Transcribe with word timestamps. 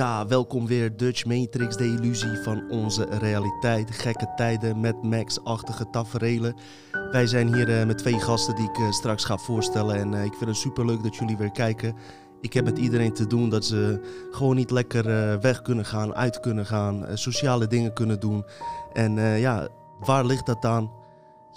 Ja, 0.00 0.26
welkom 0.26 0.66
weer 0.66 0.96
Dutch 0.96 1.24
Matrix, 1.24 1.76
de 1.76 1.84
illusie 1.84 2.42
van 2.42 2.70
onze 2.70 3.04
realiteit. 3.04 3.90
Gekke 3.90 4.32
tijden 4.36 4.80
met 4.80 5.02
Max-achtige 5.02 5.90
taferelen. 5.90 6.54
Wij 7.10 7.26
zijn 7.26 7.54
hier 7.54 7.68
uh, 7.68 7.86
met 7.86 7.98
twee 7.98 8.20
gasten 8.20 8.54
die 8.54 8.68
ik 8.68 8.78
uh, 8.78 8.90
straks 8.90 9.24
ga 9.24 9.36
voorstellen. 9.36 9.96
En 9.96 10.12
uh, 10.12 10.24
ik 10.24 10.34
vind 10.34 10.50
het 10.50 10.58
superleuk 10.58 11.02
dat 11.02 11.16
jullie 11.16 11.36
weer 11.36 11.50
kijken. 11.50 11.94
Ik 12.40 12.52
heb 12.52 12.64
met 12.64 12.78
iedereen 12.78 13.12
te 13.12 13.26
doen 13.26 13.48
dat 13.48 13.64
ze 13.64 14.00
gewoon 14.30 14.56
niet 14.56 14.70
lekker 14.70 15.40
weg 15.40 15.62
kunnen 15.62 15.84
gaan, 15.84 16.14
uit 16.14 16.40
kunnen 16.40 16.66
gaan, 16.66 17.06
sociale 17.14 17.66
dingen 17.66 17.92
kunnen 17.92 18.20
doen. 18.20 18.44
En 18.92 19.14
ja, 19.38 19.68
waar 19.98 20.24
ligt 20.24 20.46
dat 20.46 20.64
aan? 20.64 20.99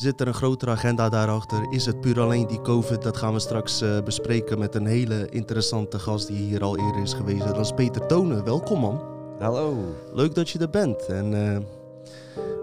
Zit 0.04 0.22
er 0.22 0.28
een 0.28 0.34
grotere 0.34 0.72
agenda 0.72 1.10
daarachter? 1.10 1.68
Is 1.70 1.86
het 1.86 2.02
puur 2.02 2.20
alleen 2.20 2.48
die 2.48 2.62
COVID? 2.62 3.02
Dat 3.02 3.18
gaan 3.18 3.34
we 3.34 3.40
straks 3.40 3.82
uh, 3.82 4.02
bespreken 4.02 4.60
met 4.60 4.76
een 4.76 4.86
hele 4.86 5.30
interessante 5.30 6.00
gast 6.00 6.28
die 6.28 6.38
hier 6.38 6.64
al 6.64 6.78
eerder 6.78 7.02
is 7.02 7.14
geweest. 7.14 7.46
Dat 7.46 7.60
is 7.60 7.72
Peter 7.72 8.08
Tonen. 8.08 8.44
Welkom 8.44 8.80
man. 8.80 9.02
Hallo. 9.40 9.76
Leuk 10.14 10.36
dat 10.36 10.50
je 10.50 10.60
er 10.60 10.70
bent. 10.70 11.06
En 11.06 11.26
uh, 11.26 11.58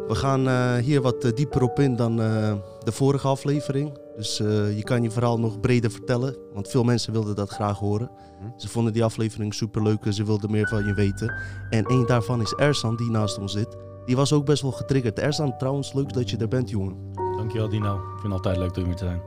we 0.09 0.15
gaan 0.15 0.49
uh, 0.49 0.75
hier 0.75 1.01
wat 1.01 1.33
dieper 1.35 1.63
op 1.63 1.79
in 1.79 1.97
dan 1.97 2.17
de 2.17 2.93
vorige 2.93 3.29
aflevering. 3.29 3.99
Dus 4.17 4.37
je 4.77 4.83
kan 4.83 5.03
je 5.03 5.11
verhaal 5.11 5.39
nog 5.39 5.61
breder 5.61 5.91
vertellen. 5.91 6.37
Want 6.55 6.69
veel 6.69 6.85
mensen 6.85 7.13
wilden 7.13 7.35
dat 7.35 7.51
graag 7.51 7.79
horen. 7.79 8.11
Hm? 8.41 8.47
Ze 8.57 8.69
vonden 8.69 8.93
die 8.93 9.05
aflevering 9.05 9.55
superleuk 9.55 10.05
en 10.05 10.15
ze 10.15 10.25
wilden 10.25 10.51
meer 10.51 10.69
van 10.69 10.87
je 10.87 10.95
weten. 10.95 11.35
En 11.71 11.85
één 11.85 12.07
daarvan 12.07 12.41
is 12.41 12.55
Ersan, 12.55 12.97
die 12.97 13.11
naast 13.11 13.39
ons 13.39 13.53
zit. 13.53 13.77
Die 14.05 14.17
was 14.17 14.33
ook 14.33 14.45
best 14.45 14.63
wel 14.63 14.73
getriggerd. 14.73 15.19
Ersan, 15.19 15.57
trouwens, 15.59 15.93
leuk 15.93 16.13
dat 16.13 16.31
je 16.31 16.37
er 16.37 16.49
bent, 16.49 16.71
jongen. 16.71 17.29
Dankjewel 17.41 17.69
Dino. 17.69 17.95
Ik 17.95 18.21
vind 18.21 18.23
het 18.23 18.33
altijd 18.33 18.57
leuk 18.57 18.77
om 18.77 18.85
hier 18.85 18.97
te 18.97 19.05
zijn. 19.05 19.21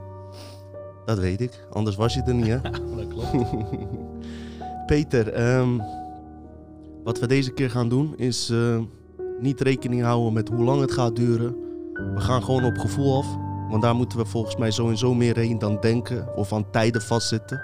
Dat 1.05 1.19
weet 1.19 1.41
ik. 1.41 1.65
Anders 1.71 1.95
was 1.95 2.13
je 2.13 2.21
er 2.21 2.33
niet, 2.33 2.47
hè? 2.47 2.61
dat 2.97 3.07
klopt. 3.07 3.31
Peter, 4.85 5.57
um, 5.57 5.81
wat 7.03 7.19
we 7.19 7.27
deze 7.27 7.51
keer 7.51 7.69
gaan 7.69 7.89
doen 7.89 8.17
is 8.17 8.49
uh, 8.49 8.79
niet 9.39 9.61
rekening 9.61 10.01
houden 10.01 10.33
met 10.33 10.49
hoe 10.49 10.63
lang 10.63 10.81
het 10.81 10.91
gaat 10.91 11.15
duren. 11.15 11.55
We 11.93 12.19
gaan 12.19 12.43
gewoon 12.43 12.63
op 12.63 12.77
gevoel 12.77 13.17
af. 13.17 13.27
Want 13.69 13.81
daar 13.81 13.95
moeten 13.95 14.17
we 14.17 14.25
volgens 14.25 14.55
mij 14.55 14.71
zo 14.71 14.89
en 14.89 14.97
zo 14.97 15.13
meer 15.13 15.37
heen 15.37 15.59
dan 15.59 15.77
denken 15.81 16.35
of 16.35 16.53
aan 16.53 16.71
tijden 16.71 17.01
vastzitten. 17.01 17.61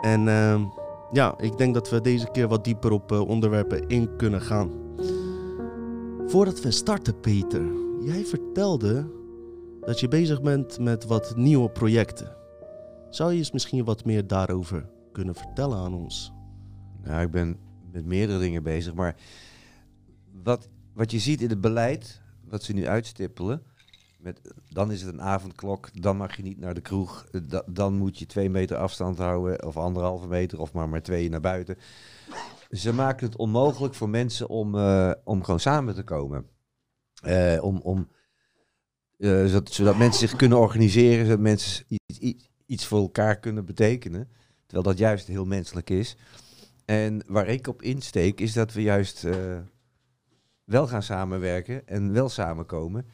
En 0.00 0.26
uh, 0.26 0.60
ja, 1.12 1.34
ik 1.38 1.58
denk 1.58 1.74
dat 1.74 1.90
we 1.90 2.00
deze 2.00 2.28
keer 2.32 2.48
wat 2.48 2.64
dieper 2.64 2.90
op 2.90 3.12
uh, 3.12 3.28
onderwerpen 3.28 3.88
in 3.88 4.16
kunnen 4.16 4.40
gaan. 4.40 4.70
Voordat 6.26 6.60
we 6.60 6.70
starten, 6.70 7.20
Peter, 7.20 7.62
jij 8.00 8.24
vertelde 8.24 9.20
dat 9.84 10.00
je 10.00 10.08
bezig 10.08 10.42
bent 10.42 10.78
met 10.78 11.04
wat 11.04 11.36
nieuwe 11.36 11.70
projecten. 11.70 12.36
Zou 13.10 13.32
je 13.32 13.38
eens 13.38 13.50
misschien 13.50 13.84
wat 13.84 14.04
meer 14.04 14.26
daarover 14.26 14.88
kunnen 15.12 15.34
vertellen 15.34 15.78
aan 15.78 15.94
ons? 15.94 16.32
Nou, 17.02 17.22
ik 17.22 17.30
ben 17.30 17.58
met 17.92 18.04
meerdere 18.04 18.38
dingen 18.38 18.62
bezig, 18.62 18.94
maar 18.94 19.16
wat, 20.42 20.68
wat 20.94 21.10
je 21.10 21.18
ziet 21.18 21.40
in 21.40 21.48
het 21.48 21.60
beleid, 21.60 22.20
wat 22.44 22.62
ze 22.62 22.72
nu 22.72 22.86
uitstippelen, 22.86 23.62
met, 24.18 24.40
dan 24.68 24.92
is 24.92 25.02
het 25.02 25.12
een 25.12 25.22
avondklok, 25.22 26.02
dan 26.02 26.16
mag 26.16 26.36
je 26.36 26.42
niet 26.42 26.58
naar 26.58 26.74
de 26.74 26.80
kroeg, 26.80 27.26
dan 27.66 27.94
moet 27.94 28.18
je 28.18 28.26
twee 28.26 28.50
meter 28.50 28.76
afstand 28.76 29.18
houden, 29.18 29.66
of 29.66 29.76
anderhalve 29.76 30.26
meter, 30.28 30.60
of 30.60 30.72
maar 30.72 30.88
maar 30.88 31.02
twee 31.02 31.28
naar 31.28 31.40
buiten. 31.40 31.76
Ze 32.70 32.92
maken 32.92 33.26
het 33.26 33.36
onmogelijk 33.36 33.94
voor 33.94 34.08
mensen 34.08 34.48
om, 34.48 34.74
uh, 34.74 35.12
om 35.24 35.44
gewoon 35.44 35.60
samen 35.60 35.94
te 35.94 36.02
komen. 36.02 36.46
Uh, 37.26 37.64
om, 37.64 37.80
om 37.80 38.08
uh, 39.22 39.60
zodat, 39.64 39.96
mensen 39.96 40.28
zich 40.28 40.36
kunnen 40.36 40.58
organiseren, 40.58 41.24
zodat 41.24 41.40
mensen 41.40 41.84
iets, 41.88 42.48
iets, 42.66 42.86
voor 42.86 43.00
elkaar 43.00 43.38
kunnen 43.38 43.64
betekenen. 43.64 44.28
Terwijl 44.66 44.88
dat 44.88 44.98
juist 44.98 45.26
heel 45.26 45.44
menselijk 45.44 45.90
is. 45.90 46.16
En 46.84 47.22
waar 47.26 47.46
ik 47.46 47.66
op 47.66 47.82
insteek 47.82 48.40
is 48.40 48.52
dat 48.52 48.72
we 48.72 48.82
juist 48.82 49.24
uh, 49.24 49.34
wel 50.64 50.86
gaan 50.86 51.02
samenwerken 51.02 51.88
en 51.88 52.12
wel 52.12 52.28
samenkomen. 52.28 53.06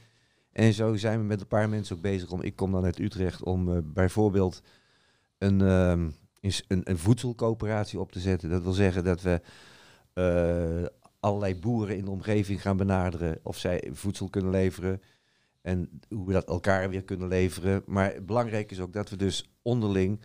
En 0.52 0.72
zo 0.72 0.96
zijn 0.96 1.18
we 1.18 1.24
met 1.24 1.40
een 1.40 1.46
paar 1.46 1.68
mensen 1.68 1.96
ook 1.96 2.02
bezig 2.02 2.30
om. 2.30 2.42
Ik 2.42 2.56
kom 2.56 2.72
dan 2.72 2.84
uit 2.84 2.98
Utrecht 2.98 3.42
om 3.42 3.68
uh, 3.68 3.78
bijvoorbeeld 3.84 4.62
een, 5.38 5.60
um, 5.60 6.14
een, 6.40 6.80
een, 6.84 6.98
voedselcoöperatie 6.98 8.00
op 8.00 8.12
te 8.12 8.20
zetten. 8.20 8.50
Dat 8.50 8.62
wil 8.62 8.72
zeggen 8.72 9.04
dat 9.04 9.22
we 9.22 9.40
allerlei 11.20 11.56
boeren 11.56 11.96
in 11.96 12.04
de 12.04 12.10
omgeving 12.10 12.62
gaan 12.62 12.76
benaderen 12.76 13.38
of 13.42 13.56
zij 13.56 13.88
voedsel 13.92 14.28
kunnen 14.28 14.50
leveren. 14.50 15.00
En 15.60 16.00
hoe 16.08 16.26
we 16.26 16.32
dat 16.32 16.48
elkaar 16.48 16.90
weer 16.90 17.04
kunnen 17.04 17.28
leveren. 17.28 17.82
Maar 17.86 18.24
belangrijk 18.24 18.70
is 18.70 18.80
ook 18.80 18.92
dat 18.92 19.10
we 19.10 19.16
dus 19.16 19.50
onderling 19.62 20.20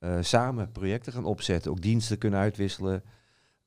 uh, 0.00 0.18
samen 0.20 0.72
projecten 0.72 1.12
gaan 1.12 1.24
opzetten. 1.24 1.70
Ook 1.70 1.80
diensten 1.80 2.18
kunnen 2.18 2.40
uitwisselen. 2.40 3.02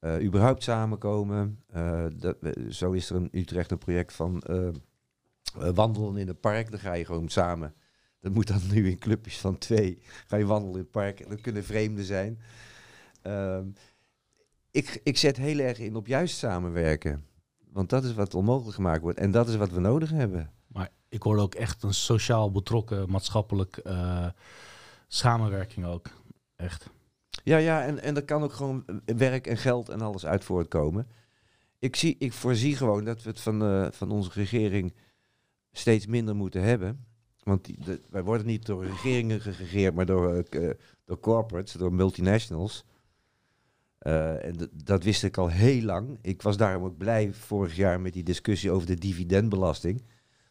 Uh, 0.02 0.24
überhaupt 0.24 0.64
samenkomen. 0.64 1.64
Uh, 1.76 2.06
dat, 2.16 2.38
zo 2.70 2.92
is 2.92 3.10
er 3.10 3.16
in 3.16 3.30
Utrecht 3.32 3.72
een 3.72 3.78
project 3.78 4.14
van 4.14 4.44
wandelen 5.54 6.18
in 6.18 6.28
het 6.28 6.40
park. 6.40 6.72
Dan 6.72 6.80
ga 6.80 6.94
je 6.94 7.06
gewoon 7.06 7.30
samen. 7.30 7.74
Dat 8.20 8.34
moet 8.34 8.48
dan 8.48 8.62
nu 8.72 8.90
in 8.90 8.98
clubjes 8.98 9.38
van 9.38 9.58
twee. 9.58 10.02
Ga 10.28 10.38
je 10.38 10.46
wandelen 10.46 10.76
in 10.76 10.82
het 10.82 10.92
park. 10.92 11.30
Dat 11.30 11.42
kunnen 11.42 11.64
vreemden 11.64 12.04
zijn. 12.04 12.40
Ehm, 13.22 13.68
ik, 14.72 15.02
ik 15.04 15.18
zet 15.18 15.38
heel 15.38 15.60
erg 15.60 15.80
in 15.80 15.96
op 15.96 16.08
juist 16.08 16.38
samenwerken. 16.38 17.26
Want 17.72 17.90
dat 17.90 18.04
is 18.04 18.14
wat 18.14 18.36
onmogelijk 18.36 18.76
gemaakt 18.76 19.02
wordt. 19.02 19.20
En 19.20 19.32
dat 19.32 19.48
is 19.48 19.56
wat 19.56 19.72
we 19.72 19.80
nodig 19.80 20.10
hebben. 20.10 20.52
Ik 21.10 21.22
hoorde 21.22 21.42
ook 21.42 21.56
echt 21.56 21.84
een 21.84 21.94
sociaal 21.94 22.52
betrokken, 22.52 23.10
maatschappelijk 23.12 23.80
uh, 23.84 24.28
samenwerking 25.08 25.86
ook. 25.86 26.08
Echt. 26.56 26.90
Ja, 27.44 27.58
ja, 27.58 27.84
en, 27.84 28.02
en 28.02 28.16
er 28.16 28.26
kan 28.26 28.44
ook 28.44 28.54
gewoon 28.54 28.86
werk 29.06 29.48
en 29.48 29.58
geld 29.58 29.90
en 29.90 30.02
alles 30.02 30.26
uit 30.26 30.44
voortkomen. 30.44 31.08
Ik, 31.80 31.96
zie, 31.96 32.16
ik 32.20 32.34
voorzie 32.34 32.76
gewoon 32.76 33.04
dat 33.04 33.24
we 33.24 33.30
het 33.30 33.40
van, 33.40 33.64
uh, 33.64 33.88
van 33.92 34.12
onze 34.12 34.30
regering 34.34 34.94
steeds 35.72 36.06
minder 36.06 36.36
moeten 36.36 36.62
hebben. 36.62 37.06
Want 37.44 37.70
wij 38.10 38.24
worden 38.24 38.48
niet 38.48 38.66
door 38.66 38.86
regeringen 38.86 39.42
geregeerd, 39.42 39.96
maar 39.96 40.06
door, 40.06 40.44
uh, 40.50 40.70
door 41.06 41.20
corporates, 41.20 41.74
door 41.74 41.94
multinationals. 41.94 42.86
En 44.00 44.70
dat 44.84 45.04
wist 45.04 45.24
ik 45.24 45.38
al 45.38 45.48
heel 45.48 45.82
lang. 45.82 46.18
Ik 46.22 46.42
was 46.42 46.58
daarom 46.58 46.84
ook 46.84 46.98
blij 46.98 47.34
vorig 47.34 47.76
jaar 47.76 48.02
met 48.02 48.14
die 48.14 48.24
discussie 48.24 48.72
over 48.72 48.88
de 48.88 48.96
dividendbelasting. 48.96 50.04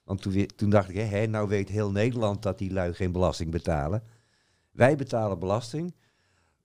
Want 0.09 0.23
toen, 0.23 0.47
toen 0.57 0.71
dacht 0.71 0.89
ik, 0.89 0.97
hé, 0.97 1.27
nou 1.27 1.49
weet 1.49 1.69
heel 1.69 1.91
Nederland 1.91 2.43
dat 2.43 2.59
die 2.59 2.73
lui 2.73 2.95
geen 2.95 3.13
belasting 3.13 3.51
betalen. 3.51 4.03
Wij 4.71 4.97
betalen 4.97 5.39
belasting 5.39 5.95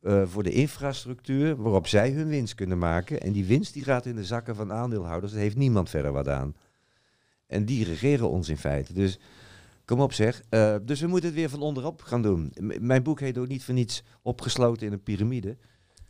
uh, 0.02 0.24
voor 0.26 0.44
de 0.44 0.52
infrastructuur 0.52 1.56
waarop 1.56 1.88
zij 1.88 2.12
hun 2.12 2.28
winst 2.28 2.56
kunnen 2.56 2.78
maken. 2.78 3.22
En 3.22 3.32
die 3.32 3.46
winst 3.46 3.74
die 3.74 3.84
gaat 3.84 4.06
in 4.06 4.16
de 4.16 4.26
zakken 4.26 4.56
van 4.56 4.72
aandeelhouders. 4.72 5.32
Daar 5.32 5.42
heeft 5.42 5.56
niemand 5.56 5.90
verder 5.90 6.12
wat 6.12 6.28
aan. 6.28 6.56
En 7.48 7.66
die 7.66 7.86
regeren 7.86 8.30
ons 8.30 8.50
in 8.50 8.58
feite. 8.58 8.94
Dus 8.94 9.20
kom 9.86 10.02
op 10.02 10.14
zeg. 10.14 10.42
Uh, 10.50 10.76
dus 10.82 11.02
we 11.02 11.08
moeten 11.08 11.30
het 11.30 11.38
weer 11.38 11.50
van 11.50 11.62
onderop 11.62 12.02
gaan 12.02 12.22
doen. 12.22 12.54
Mijn 12.80 13.04
boek 13.04 13.20
heet 13.20 13.38
ook 13.38 13.48
niet 13.48 13.64
voor 13.64 13.74
niets 13.74 14.04
opgesloten 14.22 14.88
in 14.88 14.94
een 14.94 15.04
piramide. 15.04 15.58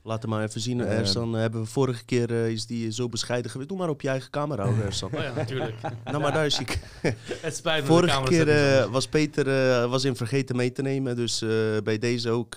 Laat 0.05 0.21
hem 0.21 0.31
maar 0.31 0.43
even 0.43 0.61
zien, 0.61 0.79
uh, 0.79 0.99
Ersan. 0.99 1.33
hebben 1.33 1.61
we 1.61 1.67
vorige 1.67 2.05
keer 2.05 2.31
uh, 2.31 2.49
is 2.49 2.65
die 2.65 2.91
zo 2.91 3.09
bescheiden 3.09 3.51
geweest. 3.51 3.69
Doe 3.69 3.77
maar 3.77 3.89
op 3.89 4.01
je 4.01 4.09
eigen 4.09 4.29
camera, 4.29 4.65
Ersan. 4.65 5.09
Oh 5.15 5.21
ja, 5.21 5.33
natuurlijk. 5.33 5.75
nou, 6.03 6.19
maar 6.19 6.33
daar 6.33 6.45
is 6.45 6.59
ik. 6.59 6.79
Het 7.41 7.55
spijt 7.55 7.81
me. 7.81 7.87
Vorige 7.87 8.23
keer 8.23 8.47
uh, 8.47 8.91
was 8.91 9.07
Peter 9.07 9.45
was 9.89 10.03
in 10.03 10.15
vergeten 10.15 10.55
mee 10.55 10.71
te 10.71 10.81
nemen. 10.81 11.15
Dus 11.15 11.39
bij 11.83 11.97
deze 11.97 12.29
ook, 12.29 12.55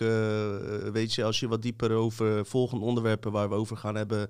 weet 0.93 1.15
je, 1.15 1.25
als 1.25 1.41
je 1.41 1.49
wat 1.49 1.63
dieper 1.63 1.93
over 1.93 2.47
volgende 2.47 2.85
onderwerpen 2.85 3.33
waar 3.33 3.49
we 3.49 3.55
over 3.55 3.77
gaan 3.77 3.95
hebben 3.95 4.29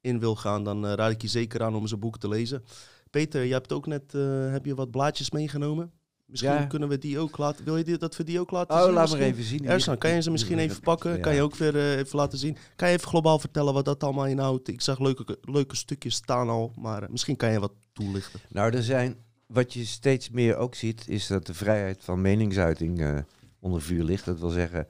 in 0.00 0.18
wil 0.18 0.36
gaan, 0.36 0.64
dan 0.64 0.86
raad 0.86 1.10
ik 1.10 1.22
je 1.22 1.28
zeker 1.28 1.62
aan 1.62 1.74
om 1.74 1.86
zijn 1.86 2.00
boek 2.00 2.18
te 2.18 2.28
lezen. 2.28 2.64
Peter, 3.10 3.44
je 3.44 3.52
hebt 3.52 3.72
ook 3.72 3.86
net 3.86 4.12
heb 4.50 4.64
je 4.64 4.74
wat 4.74 4.90
blaadjes 4.90 5.30
meegenomen. 5.30 5.92
Misschien 6.32 6.52
ja. 6.52 6.64
kunnen 6.64 6.88
we 6.88 6.98
die 6.98 7.18
ook 7.18 7.38
laten. 7.38 7.64
Wil 7.64 7.76
je 7.76 7.84
die, 7.84 7.98
dat 7.98 8.16
we 8.16 8.24
die 8.24 8.40
ook 8.40 8.50
laten 8.50 8.74
oh, 8.74 8.80
zien? 8.80 8.90
Oh, 8.90 8.94
laat 8.94 9.10
maar 9.10 9.18
even 9.18 9.44
zien. 9.44 9.66
Ersan, 9.66 9.98
kan 9.98 10.10
je 10.10 10.22
ze 10.22 10.30
misschien 10.30 10.58
even 10.58 10.80
pakken? 10.80 11.20
Kan 11.20 11.34
je 11.34 11.42
ook 11.42 11.54
weer 11.54 11.74
uh, 11.74 11.98
even 11.98 12.18
laten 12.18 12.38
zien? 12.38 12.56
Kan 12.76 12.88
je 12.88 12.94
even 12.94 13.08
globaal 13.08 13.38
vertellen 13.38 13.74
wat 13.74 13.84
dat 13.84 14.04
allemaal 14.04 14.26
inhoudt? 14.26 14.68
Ik 14.68 14.80
zag 14.80 14.98
leuke, 14.98 15.38
leuke 15.40 15.76
stukjes 15.76 16.14
staan 16.14 16.48
al, 16.48 16.72
maar 16.76 17.02
uh, 17.02 17.08
misschien 17.08 17.36
kan 17.36 17.52
je 17.52 17.60
wat 17.60 17.72
toelichten. 17.92 18.40
Nou, 18.48 18.76
er 18.76 18.82
zijn, 18.82 19.16
wat 19.46 19.72
je 19.72 19.84
steeds 19.84 20.30
meer 20.30 20.56
ook 20.56 20.74
ziet, 20.74 21.08
is 21.08 21.26
dat 21.26 21.46
de 21.46 21.54
vrijheid 21.54 21.98
van 22.00 22.20
meningsuiting 22.20 23.00
uh, 23.00 23.18
onder 23.60 23.82
vuur 23.82 24.04
ligt. 24.04 24.24
Dat 24.24 24.38
wil 24.38 24.50
zeggen, 24.50 24.86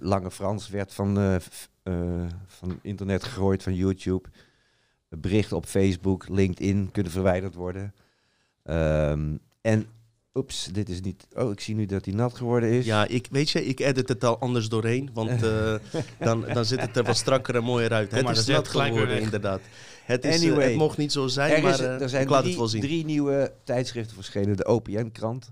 Lange 0.00 0.30
Frans 0.30 0.68
werd 0.68 0.94
van, 0.94 1.40
van 2.46 2.78
internet 2.82 3.24
gegooid, 3.24 3.62
van 3.62 3.74
YouTube. 3.74 4.28
Berichten 5.08 5.56
op 5.56 5.66
Facebook, 5.66 6.28
LinkedIn 6.28 6.90
kunnen 6.92 7.12
verwijderd 7.12 7.54
worden. 7.54 7.94
Um, 8.64 9.40
en 9.60 9.86
Oeps, 10.34 10.64
dit 10.64 10.88
is 10.88 11.00
niet. 11.00 11.26
Oh, 11.36 11.52
ik 11.52 11.60
zie 11.60 11.74
nu 11.74 11.86
dat 11.86 12.04
hij 12.04 12.14
nat 12.14 12.34
geworden 12.34 12.70
is. 12.70 12.84
Ja, 12.84 13.06
ik, 13.06 13.26
weet 13.30 13.50
je, 13.50 13.66
ik 13.66 13.80
edit 13.80 14.08
het 14.08 14.24
al 14.24 14.38
anders 14.38 14.68
doorheen. 14.68 15.10
Want 15.14 15.42
uh, 15.42 15.74
dan, 16.18 16.44
dan 16.52 16.64
zit 16.64 16.80
het 16.80 16.96
er 16.96 17.04
wat 17.04 17.16
strakker 17.16 17.54
en 17.56 17.62
mooier 17.64 17.92
uit. 17.92 18.10
Het 18.10 18.28
is 18.28 18.46
nat 18.46 18.68
geworden, 18.68 19.20
inderdaad. 19.20 19.60
Het, 20.04 20.24
is, 20.24 20.36
anyway, 20.36 20.58
uh, 20.58 20.64
het 20.64 20.76
mocht 20.76 20.96
niet 20.96 21.12
zo 21.12 21.26
zijn, 21.26 21.50
er 21.50 21.56
is, 21.56 21.62
maar 21.62 21.80
uh, 21.80 22.00
er 22.00 22.08
zijn 22.08 22.22
ik 22.22 22.28
laat 22.28 22.38
drie, 22.40 22.50
het 22.50 22.60
wel 22.60 22.68
zien. 22.68 22.80
drie 22.80 23.04
nieuwe 23.04 23.52
tijdschriften 23.64 24.14
verschenen. 24.14 24.56
De 24.56 24.64
OPN-krant, 24.64 25.50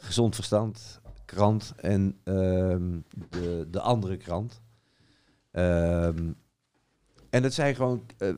Gezond 0.00 0.34
Verstand 0.34 1.00
krant 1.26 1.72
en 1.76 2.18
ehm, 2.24 2.98
de, 3.30 3.66
de 3.70 3.80
andere 3.80 4.16
krant. 4.16 4.60
Ehm, 5.50 6.32
en 7.30 7.42
dat 7.42 7.52
zijn 7.54 7.74
gewoon, 7.74 8.06
eh, 8.18 8.32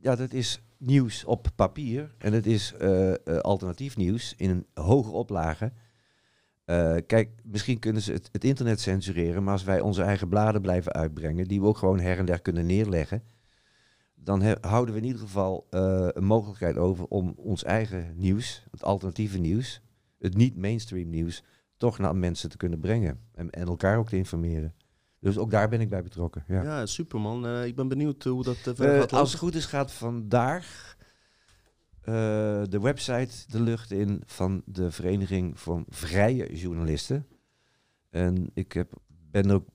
ja, 0.00 0.16
dat 0.16 0.32
is 0.32 0.60
nieuws 0.84 1.24
op 1.24 1.48
papier 1.56 2.14
en 2.18 2.32
het 2.32 2.46
is 2.46 2.74
eh, 2.74 3.12
eh, 3.12 3.38
alternatief 3.38 3.96
nieuws 3.96 4.34
in 4.36 4.50
een 4.50 4.66
hoge 4.84 5.10
oplage. 5.10 5.72
Eh, 6.64 6.96
kijk, 7.06 7.30
misschien 7.42 7.78
kunnen 7.78 8.02
ze 8.02 8.12
het, 8.12 8.44
internet 8.44 8.80
censureren, 8.80 9.44
maar 9.44 9.52
als 9.52 9.64
wij 9.64 9.80
onze 9.80 10.02
eigen 10.02 10.28
bladen 10.28 10.60
blijven 10.60 10.92
uitbrengen, 10.92 11.48
die 11.48 11.60
we 11.60 11.66
ook 11.66 11.78
gewoon 11.78 12.00
her 12.00 12.18
en 12.18 12.24
der 12.24 12.40
kunnen 12.40 12.66
neerleggen, 12.66 13.22
dan 14.14 14.56
houden 14.60 14.94
we 14.94 15.00
in 15.00 15.06
ieder 15.06 15.20
geval 15.20 15.66
een 15.70 16.24
mogelijkheid 16.24 16.76
over 16.76 17.06
om 17.06 17.34
ons 17.36 17.64
eigen 17.64 18.12
nieuws, 18.16 18.66
het 18.70 18.84
alternatieve 18.84 19.38
nieuws, 19.38 19.80
het 20.18 20.36
niet-mainstream 20.36 21.10
nieuws, 21.10 21.42
toch 21.76 21.98
naar 21.98 22.16
mensen 22.16 22.50
te 22.50 22.56
kunnen 22.56 22.80
brengen 22.80 23.20
en, 23.32 23.50
en 23.50 23.66
elkaar 23.66 23.98
ook 23.98 24.08
te 24.08 24.16
informeren. 24.16 24.74
Dus 25.24 25.38
ook 25.38 25.50
daar 25.50 25.68
ben 25.68 25.80
ik 25.80 25.88
bij 25.88 26.02
betrokken. 26.02 26.44
Ja. 26.48 26.62
Ja, 26.62 26.86
super 26.86 27.20
man. 27.20 27.46
Eh, 27.46 27.66
ik 27.66 27.74
ben 27.74 27.88
benieuwd 27.88 28.26
eh, 28.26 28.32
hoe 28.32 28.42
dat 28.42 28.56
eh, 28.56 28.74
verder 28.74 29.08
als 29.08 29.30
het 29.30 29.40
goed 29.40 29.54
is 29.54 29.66
gaat 29.66 29.92
vandaag 29.92 30.96
de 32.04 32.78
website 32.80 33.34
de 33.46 33.60
lucht 33.60 33.90
in 33.90 34.22
van 34.26 34.62
de 34.64 34.90
Vereniging 34.90 35.60
van 35.60 35.84
Vrije 35.88 36.56
Journalisten. 36.56 37.26
En 38.10 38.50
ik 38.54 38.72
heb, 38.72 38.92
ben 39.30 39.50
ook, 39.50 39.68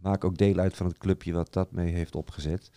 maak 0.00 0.24
ook 0.24 0.36
deel 0.36 0.58
uit 0.58 0.76
van 0.76 0.86
het 0.86 0.98
clubje 0.98 1.32
wat 1.32 1.52
dat 1.52 1.72
mee 1.72 1.92
heeft 1.92 2.14
opgezet. 2.14 2.70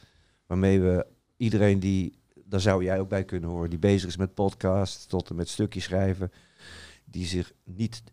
Waarmee 0.45 0.81
we 0.81 1.05
iedereen 1.37 1.79
die, 1.79 2.19
daar 2.45 2.61
zou 2.61 2.83
jij 2.83 2.99
ook 2.99 3.09
bij 3.09 3.25
kunnen 3.25 3.49
horen, 3.49 3.69
die 3.69 3.79
bezig 3.79 4.09
is 4.09 4.17
met 4.17 4.33
podcast 4.33 5.09
tot 5.09 5.29
en 5.29 5.35
met 5.35 5.49
stukjes 5.49 5.83
schrijven, 5.83 6.31
die 7.05 7.25
zich 7.25 7.53
niet 7.63 8.03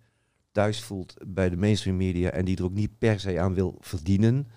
thuis 0.53 0.83
voelt 0.83 1.15
bij 1.27 1.51
de 1.51 1.57
mainstream 1.57 1.97
media 1.97 2.31
en 2.31 2.45
die 2.45 2.57
er 2.57 2.65
ook 2.65 2.73
niet 2.73 2.99
per 2.99 3.21
se 3.21 3.41
aan 3.41 3.55
wil 3.55 3.77
verdienen, 3.81 4.49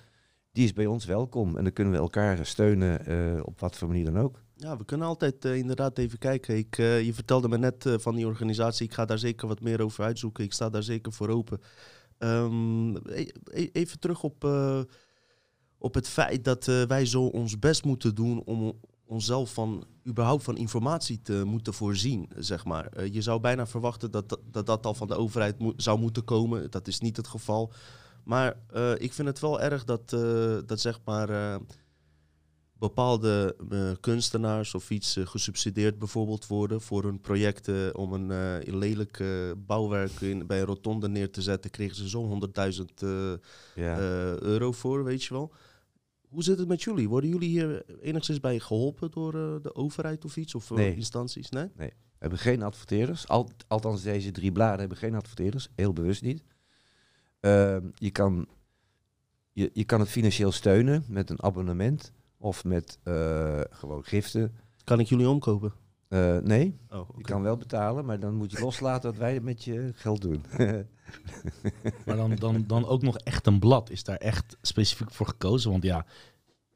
die 0.51 0.63
is 0.63 0.74
bij 0.74 0.86
ons 0.86 1.06
welkom. 1.06 1.57
En 1.57 1.63
dan 1.63 1.74
kunnen 1.74 1.94
we 1.94 2.00
elkaar 2.00 2.45
steunen 2.45 3.06
eh, 3.06 3.45
op 3.45 3.59
wat 3.59 3.75
voor 3.75 3.88
manier 3.88 4.06
dan 4.06 4.19
ook. 4.19 4.44
Ja, 4.56 4.77
we 4.77 4.86
kunnen 4.86 5.07
altijd 5.07 5.45
eh, 5.45 5.56
inderdaad 5.56 5.97
even 5.97 6.18
kijken. 6.18 6.57
Ik, 6.57 6.77
eh, 6.77 7.06
je 7.06 7.13
vertelde 7.13 7.47
me 7.47 7.57
net 7.57 7.86
van 7.97 8.15
die 8.15 8.25
organisatie. 8.25 8.86
Ik 8.86 8.94
ga 8.94 9.06
daar 9.06 9.18
zeker 9.19 9.47
wat 9.47 9.62
meer 9.62 9.81
over 9.81 10.03
uitzoeken. 10.03 10.44
Ik 10.44 10.53
sta 10.53 10.69
daar 10.69 10.83
zeker 10.83 11.12
voor 11.12 11.30
open. 11.30 11.59
Ehm, 12.18 12.95
e- 12.95 13.31
e- 13.51 13.69
even 13.71 14.00
terug 14.00 14.24
op, 14.24 14.44
op 15.77 15.94
het 15.94 16.07
feit 16.07 16.44
dat 16.44 16.65
wij 16.65 17.06
zo 17.06 17.25
ons 17.25 17.59
best 17.59 17.83
moeten 17.83 18.15
doen 18.15 18.44
om 18.44 18.80
onszelf 19.06 19.54
van 19.54 19.86
überhaupt 20.07 20.44
van 20.44 20.57
informatie 20.57 21.22
te 21.22 21.44
moeten 21.46 21.74
voorzien, 21.74 22.30
zeg 22.38 22.66
maar. 22.66 22.86
Eh, 22.86 23.13
je 23.13 23.22
zou 23.22 23.40
bijna 23.40 23.68
verwachten 23.68 24.12
dat 24.12 24.30
dat, 24.30 24.40
dat, 24.52 24.66
dat 24.66 24.86
al 24.86 24.94
van 24.94 25.07
de 25.07 25.16
overheid 25.16 25.56
zou 25.78 26.00
moeten 26.00 26.24
komen. 26.24 26.72
Dat 26.72 26.88
is 26.88 27.00
niet 27.00 27.18
het 27.18 27.28
geval. 27.28 27.72
Maar 28.24 28.57
eh, 28.72 28.92
ik 28.98 29.13
vind 29.13 29.28
het 29.28 29.40
wel 29.40 29.62
erg 29.62 29.84
dat, 29.84 30.13
eh, 30.13 30.57
dat 30.66 30.80
zeg 30.80 31.00
maar, 31.06 31.60
bepaalde 32.80 33.56
kunstenaars 34.00 34.74
of 34.75 34.90
iets 34.90 35.18
gesubsidieerd 35.24 36.00
bijvoorbeeld 36.00 36.48
worden 36.48 36.81
voor 36.81 37.04
hun 37.04 37.22
projecten 37.22 37.96
om 37.98 38.13
een 38.13 38.60
lelijk 38.78 39.24
bouwwerk 39.57 40.22
in, 40.22 40.48
bij 40.48 40.60
een 40.60 40.66
rotonde 40.66 41.07
neer 41.07 41.31
te 41.31 41.42
zetten, 41.42 41.72
kregen 41.72 41.96
ze 41.96 42.07
zo'n 42.07 42.28
100.000 42.28 43.04
eh, 43.04 43.10
Ja. 43.75 43.98
eh, 43.98 44.40
euro 44.40 44.72
voor, 44.72 45.04
weet 45.04 45.24
je 45.24 45.34
wel. 45.34 45.52
Hoe 46.36 46.44
zit 46.44 46.60
het 46.60 46.68
met 46.68 46.84
jullie? 46.84 47.10
Worden 47.10 47.30
jullie 47.30 47.50
hier 47.50 47.86
enigszins 48.02 48.40
bij 48.40 48.60
geholpen 48.60 49.12
door 49.12 49.34
eh, 49.34 49.62
de 49.62 49.76
overheid 49.76 50.26
of 50.26 50.38
iets? 50.38 50.56
Of 50.56 50.72
eh, 50.72 50.78
Nee. 50.78 50.96
instanties? 50.96 51.50
Nee? 51.50 51.70
We 51.76 51.92
hebben 52.20 52.40
geen 52.40 52.62
adverteerders. 52.64 53.28
Al, 53.28 53.50
althans, 53.68 54.02
deze 54.02 54.32
drie 54.32 54.52
bladen 54.52 54.80
hebben 54.80 54.98
geen 54.98 55.16
adverteerders. 55.16 55.70
Heel 55.76 55.94
bewust 55.94 56.22
niet. 56.22 56.44
Ehm, 57.40 57.88
je, 57.94 58.12
kan, 58.12 58.48
je, 59.52 59.70
je 59.74 59.84
kan 59.84 60.00
het 60.00 60.10
financieel 60.10 60.52
steunen 60.52 61.04
met 61.08 61.30
een 61.30 61.44
abonnement 61.44 62.12
of 62.38 62.64
met 62.64 63.00
eh, 63.04 63.62
gewoon 63.70 64.04
giften. 64.04 64.56
Kan 64.84 65.00
ik 65.00 65.08
jullie 65.08 65.30
omkopen? 65.30 65.74
Eh, 66.16 66.38
nee, 66.38 66.78
Oh, 66.90 67.00
oké. 67.00 67.18
je 67.18 67.24
kan 67.24 67.42
wel 67.42 67.58
betalen, 67.58 68.06
maar 68.06 68.20
dan 68.20 68.36
moet 68.36 68.52
je 68.52 68.60
loslaten 68.60 69.10
wat 69.10 69.20
wij 69.20 69.40
met 69.40 69.64
je 69.64 69.92
geld 69.96 70.22
doen. 70.22 70.44
Maar 72.06 72.16
dan, 72.16 72.36
dan, 72.36 72.64
dan 72.68 72.86
ook 72.86 73.02
nog 73.02 73.18
echt 73.18 73.48
een 73.48 73.60
blad. 73.60 73.90
Is 73.90 74.04
daar 74.04 74.18
echt 74.18 74.58
specifiek 74.62 75.12
voor 75.12 75.28
gekozen? 75.28 75.72
Want 75.72 75.84
ja, 75.84 76.06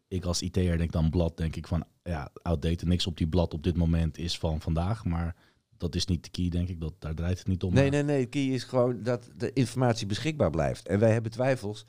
ik 0.07 0.25
als 0.25 0.41
IT'er 0.41 0.77
denk 0.77 0.91
dan 0.91 1.09
blad, 1.09 1.37
denk 1.37 1.55
ik 1.55 1.67
van 1.67 1.83
ja, 2.03 2.29
outdated. 2.41 2.87
Niks 2.87 3.07
op 3.07 3.17
die 3.17 3.27
blad 3.27 3.53
op 3.53 3.63
dit 3.63 3.77
moment 3.77 4.17
is 4.17 4.37
van 4.37 4.61
vandaag. 4.61 5.05
Maar 5.05 5.35
dat 5.77 5.95
is 5.95 6.05
niet 6.05 6.23
de 6.23 6.29
key, 6.29 6.49
denk 6.49 6.69
ik. 6.69 6.81
Dat, 6.81 6.93
daar 6.99 7.13
draait 7.13 7.37
het 7.37 7.47
niet 7.47 7.63
om. 7.63 7.73
Nee, 7.73 7.89
nee, 7.89 8.03
nee. 8.03 8.25
Key 8.25 8.41
is 8.45 8.63
gewoon 8.63 9.03
dat 9.03 9.29
de 9.37 9.53
informatie 9.53 10.07
beschikbaar 10.07 10.49
blijft. 10.49 10.87
En 10.87 10.99
wij 10.99 11.11
hebben 11.11 11.31
twijfels 11.31 11.85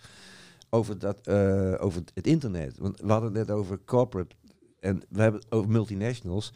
over, 0.70 0.98
dat, 0.98 1.26
eh, 1.26 1.74
over 1.78 2.02
het 2.14 2.26
internet. 2.26 2.78
Want 2.78 3.00
we 3.00 3.12
hadden 3.12 3.34
het 3.34 3.46
net 3.46 3.56
over 3.56 3.80
corporate 3.84 4.36
en 4.80 5.02
we 5.08 5.22
hebben 5.22 5.40
het 5.40 5.52
over 5.52 5.70
multinationals. 5.70 6.52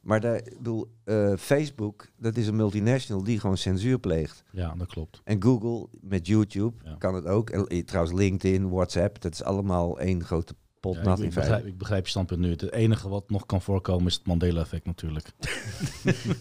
Maar 0.00 0.20
daar, 0.20 0.36
ik 0.36 0.56
bedoel, 0.56 0.88
eh, 1.04 1.32
Facebook, 1.36 2.08
dat 2.16 2.36
is 2.36 2.46
een 2.46 2.56
multinational 2.56 3.24
die 3.24 3.40
gewoon 3.40 3.56
censuur 3.56 3.98
pleegt. 3.98 4.42
Ja, 4.52 4.74
dat 4.78 4.86
klopt. 4.86 5.20
En 5.24 5.42
Google 5.42 5.88
met 6.00 6.26
YouTube 6.26 6.76
Ja. 6.84 6.94
kan 6.98 7.14
het 7.14 7.26
ook. 7.26 7.50
En, 7.50 7.66
eh, 7.66 7.84
trouwens, 7.84 8.16
LinkedIn, 8.16 8.70
WhatsApp, 8.70 9.20
dat 9.20 9.32
is 9.32 9.42
allemaal 9.42 10.00
één 10.00 10.24
grote 10.24 10.54
pot 10.80 10.94
Ja, 10.94 11.02
nat 11.02 11.18
ik, 11.18 11.22
in 11.22 11.26
ik, 11.28 11.32
feite. 11.32 11.50
begrijp, 11.50 11.72
ik 11.72 11.78
begrijp 11.78 12.04
je 12.04 12.10
standpunt 12.10 12.40
nu. 12.40 12.50
Het 12.50 12.72
enige 12.72 13.08
wat 13.08 13.30
nog 13.30 13.46
kan 13.46 13.62
voorkomen 13.62 14.06
is 14.06 14.14
het 14.14 14.26
Mandela-effect 14.26 14.84
natuurlijk. 14.86 15.30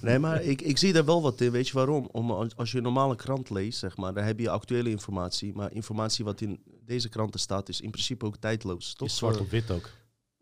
Nee, 0.01 0.19
maar 0.19 0.43
ik, 0.43 0.61
ik 0.61 0.77
zie 0.77 0.93
daar 0.93 1.05
wel 1.05 1.21
wat 1.21 1.41
in. 1.41 1.51
Weet 1.51 1.67
je 1.67 1.73
waarom? 1.73 2.09
Om, 2.11 2.31
als, 2.31 2.71
je 2.71 2.77
een 2.77 2.83
normale 2.83 3.15
krant 3.15 3.49
leest, 3.49 3.79
zeg 3.79 3.97
maar, 3.97 4.13
dan 4.13 4.23
heb 4.23 4.39
je 4.39 4.49
actuele 4.49 4.89
informatie. 4.89 5.53
Maar 5.53 5.73
informatie 5.73 6.25
wat 6.25 6.41
in 6.41 6.59
deze 6.85 7.09
kranten 7.09 7.39
staat, 7.39 7.69
is 7.69 7.81
in 7.81 7.91
principe 7.91 8.25
ook 8.25 8.37
tijdloos. 8.37 8.93
Toch? 8.93 9.07
Is 9.07 9.15
zwart 9.15 9.39
op 9.39 9.49
wit 9.49 9.71
ook. 9.71 9.89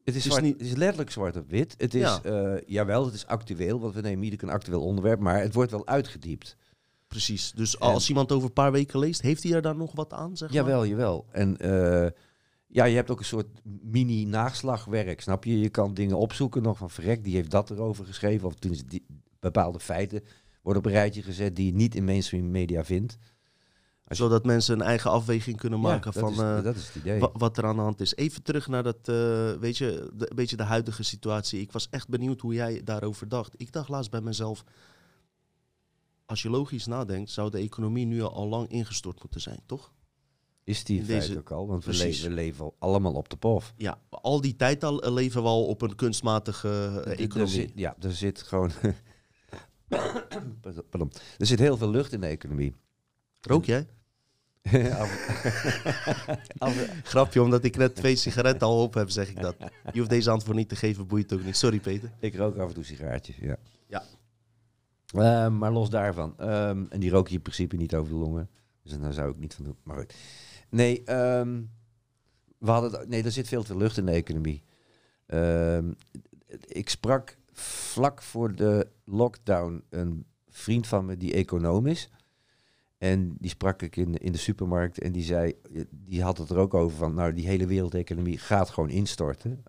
Het 0.06 0.16
is, 0.16 0.24
Het 0.24 0.31
is 0.34 0.38
zwart, 0.40 0.44
niet- 0.44 0.60
het 0.62 0.68
is 0.72 0.75
letterlijk 0.75 1.12
zwart 1.12 1.36
op 1.38 1.50
wit. 1.50 1.75
Het 1.78 1.94
is, 1.94 2.02
Ja. 2.02 2.22
eh, 2.24 2.62
jawel, 2.66 3.06
het 3.06 3.13
is 3.13 3.25
actueel, 3.25 3.80
want 3.80 3.94
we 3.94 4.02
nemen 4.02 4.24
ieder 4.24 4.40
keer 4.40 4.48
een 4.48 4.54
actueel 4.54 4.81
onderwerp, 4.81 5.19
maar 5.19 5.42
het 5.42 5.54
wordt 5.54 5.72
wel 5.72 5.88
uitgediept. 5.88 6.57
Precies. 7.07 7.52
Dus 7.52 7.78
En- 7.78 7.81
als 7.88 8.10
iemand 8.10 8.31
over 8.31 8.48
een 8.48 8.54
paar 8.54 8.72
weken 8.72 9.00
leest, 9.00 9.22
heeft 9.22 9.44
hij 9.44 9.53
er 9.53 9.62
dan 9.62 9.77
nog 9.77 9.91
wat 9.96 10.13
aan, 10.13 10.38
zeg 10.38 10.50
maar? 10.50 10.58
Jawel, 10.58 10.86
jawel. 10.86 11.25
En 11.32 11.58
eh, 11.58 12.10
ja, 12.68 12.86
je 12.86 12.96
hebt 12.96 13.10
ook 13.10 13.20
een 13.20 13.25
soort 13.25 13.48
mini-naslagwerk, 13.82 15.22
snap 15.22 15.44
je? 15.44 15.60
Je 15.60 15.70
kan 15.70 15.94
dingen 15.94 16.18
opzoeken 16.18 16.62
nog 16.62 16.77
van 16.77 16.89
verrek, 16.89 17.24
die 17.24 17.36
heeft 17.36 17.51
dat 17.51 17.70
erover 17.70 18.06
geschreven. 18.06 18.48
Of 18.48 18.56
toen 18.56 18.72
is 18.72 18.86
die, 18.86 19.06
bepaalde 19.39 19.79
feiten 19.79 20.24
worden 20.62 20.82
op 20.84 20.88
een 20.88 20.96
rijtje 20.98 21.22
gezet 21.22 21.56
die 21.56 21.65
je 21.65 21.74
niet 21.74 21.96
in 21.96 22.06
mainstream 22.06 22.51
media 22.51 22.84
vindt. 22.84 23.18
Als 24.07 24.17
je- 24.17 24.24
Zodat 24.24 24.45
mensen 24.45 24.79
een 24.79 24.85
eigen 24.85 25.12
afweging 25.12 25.57
kunnen 25.57 25.79
maken 25.79 26.13
van 26.13 26.31
is, 26.31 26.38
eh, 26.39 26.63
dat 26.63 26.75
is 26.75 26.85
het 26.88 26.95
idee. 26.95 27.19
wa- 27.19 27.29
wat 27.33 27.57
er 27.57 27.65
aan 27.65 27.75
de 27.75 27.81
hand 27.81 28.01
is. 28.01 28.15
Even 28.15 28.43
terug 28.43 28.67
naar 28.67 28.83
dat, 28.83 28.97
eh, 29.09 29.51
weet 29.53 29.77
je, 29.77 30.12
de, 30.13 30.29
een 30.29 30.35
beetje 30.35 30.55
de 30.55 30.63
huidige 30.63 31.03
situatie. 31.03 31.59
Ik 31.62 31.71
was 31.71 31.88
echt 31.89 32.07
benieuwd 32.09 32.41
hoe 32.41 32.53
jij 32.53 32.81
daarover 32.83 33.27
dacht. 33.29 33.53
Ik 33.57 33.71
dacht 33.71 33.89
laatst 33.89 34.12
bij 34.12 34.21
mezelf, 34.21 34.63
als 36.25 36.41
je 36.41 36.50
logisch 36.50 36.85
nadenkt, 36.85 37.31
zou 37.31 37.50
de 37.50 37.57
economie 37.57 38.05
nu 38.05 38.21
al 38.21 38.47
lang 38.47 38.67
ingestort 38.69 39.21
moeten 39.21 39.41
zijn, 39.41 39.59
toch? 39.65 39.93
is 40.63 40.83
die 40.83 41.00
in 41.00 41.05
deze- 41.05 41.38
ook 41.38 41.51
al, 41.51 41.67
want 41.67 41.85
we, 41.85 41.91
le- 41.93 42.21
we 42.21 42.29
leven 42.29 42.71
allemaal 42.79 43.13
op 43.13 43.29
de 43.29 43.35
pof. 43.38 43.74
Ja, 43.77 44.00
al 44.09 44.41
die 44.41 44.55
tijd 44.55 44.83
al 44.83 45.01
eh, 45.03 45.12
leven 45.13 45.41
we 45.41 45.47
al 45.47 45.65
op 45.65 45.81
een 45.81 45.95
kunstmatige 45.95 47.00
economie. 47.17 47.53
zit- 47.53 47.71
ja, 47.75 47.95
er 48.00 48.13
zit 48.13 48.41
gewoon... 48.41 48.71
Pardon. 50.89 51.12
Er 51.38 51.45
zit 51.45 51.59
heel 51.59 51.77
veel 51.77 51.89
lucht 51.89 52.12
in 52.13 52.21
de 52.21 52.27
economie. 52.27 52.75
Rook 53.46 53.66
jij? 53.66 53.88
Grapje, 57.04 57.42
omdat 57.42 57.64
ik 57.64 57.78
net 57.78 57.96
twee 57.96 58.16
sigaretten 58.16 58.68
al 58.68 58.82
op 58.82 58.94
heb, 58.94 59.10
zeg 59.10 59.30
ik 59.30 59.42
dat. 59.42 59.56
Je 59.92 59.98
hoeft 59.98 60.10
deze 60.10 60.30
antwoord 60.30 60.58
niet 60.58 60.70
te 60.70 60.75
geven, 60.75 61.08
boeit 61.08 61.34
ook 61.34 61.44
niet. 61.44 61.58
Sorry, 61.58 61.80
Peter. 61.80 62.12
Ik 62.20 62.36
rook 62.36 62.58
af 62.58 62.68
en 62.68 62.74
toe 62.74 62.84
sigaartjes, 62.84 63.36
ja. 63.36 63.58
Ja. 63.88 64.04
Eh, 65.14 65.52
maar 65.52 65.72
los 65.72 65.90
daarvan. 65.90 66.34
ehm, 66.38 66.86
en 66.90 67.00
die 67.00 67.10
rook 67.10 67.28
je 67.28 67.36
in 67.36 67.42
principe 67.42 67.75
niet 67.75 67.96
over 67.96 68.12
de 68.14 68.20
longen. 68.20 68.50
Dus 68.84 69.00
daar 69.00 69.14
zou 69.14 69.32
ik 69.32 69.38
niet 69.38 69.54
van 69.54 69.66
doen. 69.66 69.78
Maar 69.84 69.98
goed. 69.98 70.14
Nee, 70.70 71.04
ehm, 71.04 71.62
we 72.58 72.72
hadden, 72.72 73.10
nee, 73.10 73.24
er 73.24 73.32
zit 73.32 73.48
veel 73.48 73.64
te 73.64 73.78
lucht 73.78 73.98
in 73.98 74.06
de 74.06 74.12
economie. 74.12 74.64
Ehm, 75.25 75.92
ik 76.66 76.90
sprak 76.90 77.38
vlak 77.52 78.22
voor 78.22 78.56
de 78.56 78.88
lockdown 79.04 79.84
een 79.90 80.25
vriend 80.50 80.88
van 80.88 81.06
me 81.06 81.18
die 81.18 81.34
econoom 81.34 81.86
is. 81.86 82.10
En 83.05 83.35
die 83.39 83.50
sprak 83.50 83.81
ik 83.81 83.95
in, 83.95 84.17
in 84.17 84.31
de 84.31 84.38
supermarkt 84.38 85.00
en 85.00 85.12
die 85.12 85.24
zei, 85.24 85.53
die 85.89 86.24
had 86.24 86.38
het 86.38 86.50
er 86.50 86.57
ook 86.57 86.74
over 86.74 86.97
van, 86.97 87.13
nou 87.13 87.33
die 87.33 87.47
hele 87.47 87.65
wereldeconomie 87.65 88.38
gaat 88.38 88.69
gewoon 88.69 88.89
instorten. 88.89 89.63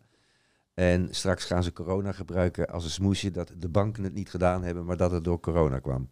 En 0.75 1.09
straks 1.11 1.45
gaan 1.45 1.63
ze 1.63 1.73
corona 1.73 2.13
gebruiken 2.13 2.69
als 2.69 2.85
een 2.85 2.91
smoesje 2.91 3.31
dat 3.31 3.53
de 3.59 3.69
banken 3.69 4.05
het 4.05 4.15
niet 4.15 4.31
gedaan 4.31 4.63
hebben, 4.63 4.85
maar 4.85 4.97
dat 4.97 5.11
het 5.11 5.25
door 5.25 5.41
corona 5.41 5.79
kwam. 5.79 6.11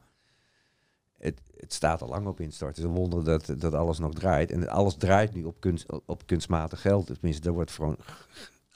Het, 1.18 1.40
het 1.56 1.72
staat 1.72 2.02
al 2.02 2.08
lang 2.08 2.26
op 2.26 2.40
instorten. 2.40 2.82
Het 2.82 2.84
is 2.84 2.96
een 2.96 3.00
wonder 3.00 3.24
dat, 3.24 3.60
dat 3.60 3.74
alles 3.74 3.98
nog 3.98 4.14
draait. 4.14 4.50
En 4.50 4.68
alles 4.68 4.96
draait 4.96 5.34
nu 5.34 5.44
op, 5.44 5.60
kunst, 5.60 5.86
op 6.06 6.26
kunstmatig 6.26 6.80
geld. 6.80 7.06
Tenminste, 7.06 7.42
daar 7.42 7.52
wordt 7.52 7.70
gewoon... 7.72 7.96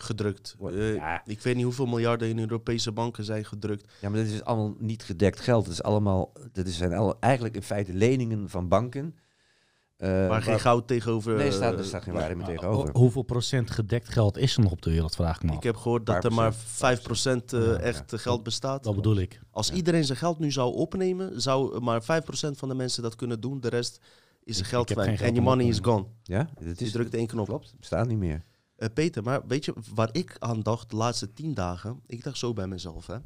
Gedrukt. 0.00 0.56
Eh, 0.60 0.94
ja. 0.94 1.22
Ik 1.26 1.40
weet 1.40 1.54
niet 1.54 1.64
hoeveel 1.64 1.86
miljarden 1.86 2.28
in 2.28 2.38
Europese 2.38 2.92
banken 2.92 3.24
zijn 3.24 3.44
gedrukt. 3.44 3.92
Ja, 4.00 4.08
maar 4.08 4.18
dit 4.22 4.32
is 4.32 4.44
allemaal 4.44 4.74
niet 4.78 5.02
gedekt 5.02 5.40
geld. 5.40 5.64
Het 5.64 5.72
is 5.72 5.82
allemaal, 5.82 6.32
dit 6.52 6.68
zijn 6.70 6.92
al, 6.92 7.16
eigenlijk 7.20 7.54
in 7.54 7.62
feite 7.62 7.92
leningen 7.94 8.48
van 8.48 8.68
banken. 8.68 9.14
eh, 9.96 10.28
maar 10.28 10.42
geen 10.42 10.50
waar- 10.50 10.60
goud 10.60 10.86
tegenover... 10.86 11.34
Nee, 11.36 11.46
er 11.46 11.52
staat, 11.52 11.72
eh, 11.72 11.78
er 11.78 11.84
staat 11.84 12.02
geen 12.02 12.14
waarde 12.14 12.34
meer 12.34 12.46
tegenover. 12.46 12.90
ho- 12.92 12.98
hoeveel 13.00 13.22
procent 13.22 13.70
gedekt 13.70 14.08
geld 14.08 14.36
is 14.36 14.56
er 14.56 14.62
nog 14.62 14.72
op 14.72 14.82
de 14.82 14.90
wereld, 14.90 15.14
vraag 15.14 15.36
ik 15.36 15.42
me 15.42 15.50
af. 15.50 15.56
Ik 15.56 15.62
heb 15.62 15.76
gehoord 15.76 16.06
dat 16.06 16.24
er 16.24 16.32
maar 16.32 16.54
procent. 17.02 17.42
5% 17.50 17.52
eh, 17.52 17.64
Ja, 17.66 17.72
echt 17.76 18.10
ja. 18.10 18.16
geld 18.18 18.42
bestaat. 18.42 18.84
Dat 18.84 18.94
bedoel 18.94 19.16
ik. 19.16 19.40
Als 19.50 19.68
Ja. 19.68 19.74
iedereen 19.74 20.04
zijn 20.04 20.18
geld 20.18 20.38
nu 20.38 20.50
zou 20.52 20.74
opnemen, 20.74 21.40
zou 21.40 21.80
maar 21.80 22.02
5% 22.02 22.58
van 22.58 22.68
de 22.68 22.74
mensen 22.74 23.02
dat 23.02 23.14
kunnen 23.16 23.40
doen. 23.40 23.60
De 23.60 23.68
rest 23.68 24.00
is 24.44 24.58
Ik- 24.58 24.64
geld 24.66 24.92
kwijt. 24.92 25.18
geen 25.18 25.28
En 25.28 25.34
je 25.34 25.40
money 25.40 25.66
is 25.66 25.78
gone. 25.82 26.04
Ja, 26.22 26.50
het 26.58 26.78
Je 26.78 26.84
is, 26.84 26.92
drukt 26.92 27.14
één 27.14 27.26
knop. 27.26 27.46
klopt. 27.46 27.74
Bestaat 27.78 28.08
niet 28.08 28.18
meer. 28.18 28.44
Eh, 28.78 28.88
Peter, 28.94 29.23
maar 29.23 29.47
weet 29.47 29.64
je 29.64 29.75
waar 29.94 30.08
ik 30.12 30.37
aan 30.38 30.61
dacht 30.62 30.90
de 30.90 30.97
laatste 30.97 31.32
tien 31.32 31.54
dagen? 31.54 32.00
Ik 32.06 32.23
dacht 32.25 32.38
zo 32.38 32.52
bij 32.52 32.66
mezelf, 32.66 33.06
hè. 33.06 33.16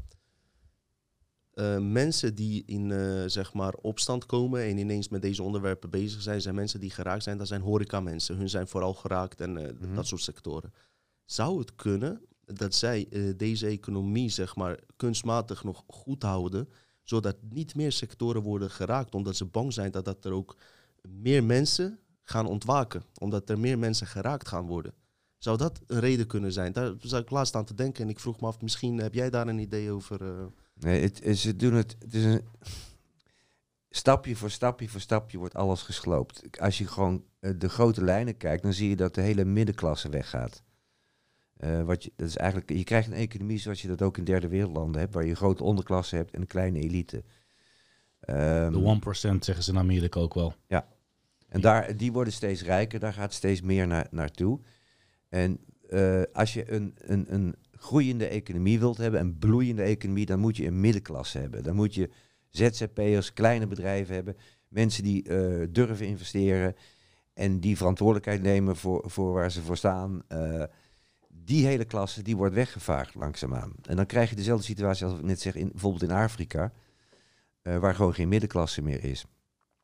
Eh, 1.53 1.79
mensen 1.79 2.35
die 2.35 2.63
in 2.67 2.91
eh, 2.91 3.23
zeg 3.27 3.53
maar 3.53 3.75
opstand 3.75 4.27
komen 4.27 4.63
en 4.63 4.79
ineens 4.79 5.09
met 5.09 5.23
deze 5.23 5.43
onderwerpen 5.43 5.91
bezig 5.91 6.23
zijn, 6.23 6.41
zijn 6.41 6.55
mensen 6.55 6.81
die 6.81 6.91
geraakt 6.91 7.23
zijn. 7.23 7.39
Dat 7.39 7.47
zijn 7.49 7.61
horeca 7.61 8.01
mensen. 8.01 8.37
Hun 8.37 8.49
zijn 8.49 8.69
vooral 8.69 8.95
geraakt 8.95 9.41
en 9.41 9.53
Mhm. 9.53 9.95
dat 9.95 10.07
soort 10.07 10.21
sectoren. 10.21 10.73
Zou 11.25 11.59
het 11.59 11.75
kunnen 11.75 12.21
dat 12.45 12.75
zij 12.75 13.09
deze 13.37 13.67
economie 13.67 14.29
zeg 14.29 14.57
maar 14.57 14.79
kunstmatig 14.97 15.65
nog 15.65 15.85
goed 15.87 16.23
houden, 16.23 16.69
zodat 17.03 17.37
niet 17.51 17.75
meer 17.75 17.93
sectoren 17.93 18.43
worden 18.43 18.71
geraakt, 18.71 19.15
omdat 19.15 19.37
ze 19.37 19.45
bang 19.45 19.73
zijn 19.73 19.91
dat, 19.91 20.05
dat 20.05 20.25
er 20.25 20.33
ook 20.33 20.57
meer 21.03 21.45
mensen 21.45 21.99
gaan 22.23 22.47
ontwaken, 22.47 23.03
omdat 23.19 23.51
er 23.51 23.59
meer 23.59 23.79
mensen 23.79 24.07
geraakt 24.07 24.49
gaan 24.49 24.67
worden. 24.67 24.95
Zou 25.43 25.57
dat 25.57 25.81
een 25.87 26.01
reden 26.01 26.27
kunnen 26.27 26.53
zijn? 26.53 26.73
Daar 26.73 26.93
zou 27.01 27.23
ik 27.23 27.31
laatst 27.31 27.55
aan 27.55 27.65
te 27.65 27.75
denken 27.75 28.03
en 28.05 28.09
ik 28.11 28.21
vroeg 28.21 28.41
me 28.41 28.47
af, 28.47 28.61
misschien 28.61 28.99
heb 28.99 29.15
jij 29.15 29.31
daar 29.31 29.49
een 29.49 29.59
idee 29.59 29.91
over? 29.91 30.23
eh? 30.23 30.45
Nee, 30.75 31.03
het, 31.03 31.23
is- 31.23 31.41
ze 31.41 31.57
doen 31.57 31.75
het. 31.75 31.97
Het 31.99 32.15
is 32.15 32.25
een. 32.25 32.41
Stapje 33.91 34.37
voor 34.37 34.51
stapje 34.51 34.89
voor 34.89 35.01
stapje 35.01 35.39
wordt 35.39 35.55
alles 35.55 35.83
gesloopt. 35.83 36.43
Als 36.61 36.79
je 36.79 36.87
gewoon 36.87 37.25
eh, 37.41 37.51
de 37.59 37.69
grote 37.69 38.05
lijnen 38.05 38.37
kijkt, 38.37 38.63
dan 38.63 38.73
zie 38.73 38.89
je 38.89 38.97
dat 38.97 39.15
de 39.15 39.21
hele 39.21 39.45
middenklasse 39.45 40.09
weggaat. 40.09 40.63
Eh, 41.57 41.83
wat 41.83 42.05
je, 42.05 42.13
dat 42.17 42.29
is 42.29 42.37
eigenlijk, 42.37 42.71
je 42.71 42.85
krijgt 42.85 43.07
een 43.09 43.13
economie 43.15 43.59
zoals 43.59 43.83
je 43.83 43.89
dat 43.89 44.03
ook 44.03 44.19
in 44.19 44.25
derde 44.25 44.49
wereldlanden 44.49 45.01
hebt, 45.01 45.15
waar 45.15 45.25
je 45.25 45.31
een 45.31 45.37
grote 45.37 45.65
onderklasse 45.65 46.17
hebt 46.17 46.35
en 46.35 46.41
een 46.41 46.47
kleine 46.47 46.79
elite. 46.79 47.25
Ehm, 48.21 48.73
De 48.73 48.79
1% 48.79 49.45
zeggen 49.45 49.65
ze 49.65 49.71
in 49.71 49.79
Amerika 49.79 50.21
ook 50.21 50.35
wel. 50.35 50.55
En 51.49 51.61
daar, 51.61 51.97
die 51.97 52.13
worden 52.13 52.33
steeds 52.33 52.63
rijker, 52.63 52.99
daar 53.01 53.13
gaat 53.13 53.33
steeds 53.33 53.61
meer 53.61 53.87
naar, 53.87 54.07
naartoe. 54.11 54.61
En 55.33 55.59
eh, 55.89 56.23
als 56.33 56.53
je 56.53 56.73
een, 56.73 56.95
een, 56.97 57.35
een 57.35 57.55
groeiende 57.77 58.27
economie 58.27 58.79
wilt 58.79 58.97
hebben, 58.97 59.21
een 59.21 59.39
bloeiende 59.39 59.83
economie, 59.83 60.27
dan 60.27 60.39
moet 60.39 60.57
je 60.57 60.67
een 60.67 60.81
middenklasse 60.81 61.39
hebben. 61.39 61.63
Dan 61.63 61.75
moet 61.75 61.95
je 61.95 62.11
ZZP'ers, 62.49 63.33
kleine 63.33 63.67
bedrijven 63.67 64.15
hebben, 64.15 64.37
mensen 64.69 65.03
die 65.03 65.23
eh, 65.23 65.67
durven 65.71 66.07
investeren 66.07 66.77
en 67.35 67.61
die 67.61 67.77
verantwoordelijkheid 67.77 68.43
nemen 68.43 68.77
voor, 68.77 69.03
voor 69.11 69.33
waar 69.33 69.51
ze 69.51 69.63
voor 69.63 69.77
staan. 69.77 70.23
Eh, 70.29 70.63
die 71.29 71.67
hele 71.67 71.85
klasse, 71.85 72.23
die 72.23 72.37
wordt 72.37 72.55
weggevaagd 72.55 73.15
langzaamaan. 73.15 73.73
En 73.83 73.97
dan 73.97 74.07
krijg 74.07 74.31
je 74.31 74.37
dezelfde 74.37 74.65
situatie 74.65 75.07
als 75.07 75.19
ik 75.19 75.25
net 75.25 75.41
zeg, 75.41 75.55
in, 75.55 75.69
bijvoorbeeld 75.71 76.03
in 76.03 76.17
Afrika, 76.17 76.73
waar 77.63 77.95
gewoon 77.95 78.15
geen 78.15 78.29
middenklasse 78.29 78.83
meer 78.83 79.05
is. 79.05 79.25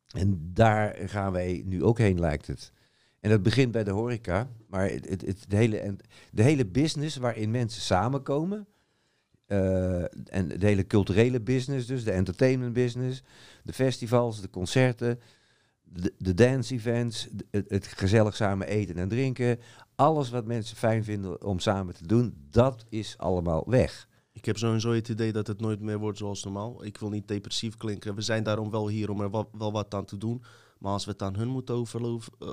En 0.06 0.50
daar 0.54 0.96
gaan 1.08 1.32
wij 1.32 1.62
nu 1.64 1.84
ook 1.84 1.98
heen, 1.98 2.20
lijkt 2.20 2.46
het. 2.46 2.72
En 3.20 3.30
dat 3.30 3.42
begint 3.42 3.72
bij 3.72 3.84
de 3.84 3.90
horeca, 3.90 4.50
maar 4.68 4.90
het, 4.90 5.08
het, 5.26 5.44
de, 5.48 5.56
hele, 5.56 5.96
de 6.32 6.42
hele 6.42 6.66
business 6.66 7.16
waarin 7.16 7.50
mensen 7.50 7.82
samenkomen, 7.82 8.66
eh, 9.46 10.02
en 10.34 10.48
de 10.48 10.66
hele 10.66 10.86
culturele 10.86 11.40
business, 11.40 11.86
dus 11.86 12.04
de 12.04 12.10
entertainment 12.10 12.72
business, 12.72 13.22
de 13.62 13.72
festivals, 13.72 14.40
de 14.40 14.50
concerten, 14.50 15.20
de, 16.18 16.34
dance 16.34 16.74
events, 16.74 17.28
het, 17.50 17.86
gezellig 17.86 18.36
samen 18.36 18.66
eten 18.66 18.96
en 18.96 19.08
drinken, 19.08 19.58
alles 19.94 20.30
wat 20.30 20.46
mensen 20.46 20.76
fijn 20.76 21.04
vinden 21.04 21.44
om 21.44 21.58
samen 21.58 21.94
te 21.94 22.06
doen, 22.06 22.34
dat 22.50 22.84
is 22.88 23.18
allemaal 23.18 23.64
weg. 23.66 24.08
Ik 24.32 24.44
heb 24.44 24.58
sowieso 24.58 24.92
het 24.92 25.08
idee 25.08 25.32
dat 25.32 25.46
het 25.46 25.60
nooit 25.60 25.80
meer 25.80 25.98
wordt 25.98 26.18
zoals 26.18 26.44
normaal. 26.44 26.84
Ik 26.84 26.98
wil 26.98 27.08
niet 27.08 27.28
depressief 27.28 27.76
klinken. 27.76 28.14
We 28.14 28.20
zijn 28.20 28.42
daarom 28.42 28.70
wel 28.70 28.88
hier 28.88 29.10
om 29.10 29.20
er 29.20 29.30
wa- 29.30 29.48
wel 29.52 29.72
wat 29.72 29.94
aan 29.94 30.04
te 30.04 30.16
doen. 30.16 30.42
Maar 30.78 30.92
als 30.92 31.04
we 31.04 31.10
het 31.10 31.22
aan 31.22 31.36
hun 31.36 31.48
moeten 31.48 31.74
eh, 31.74 31.88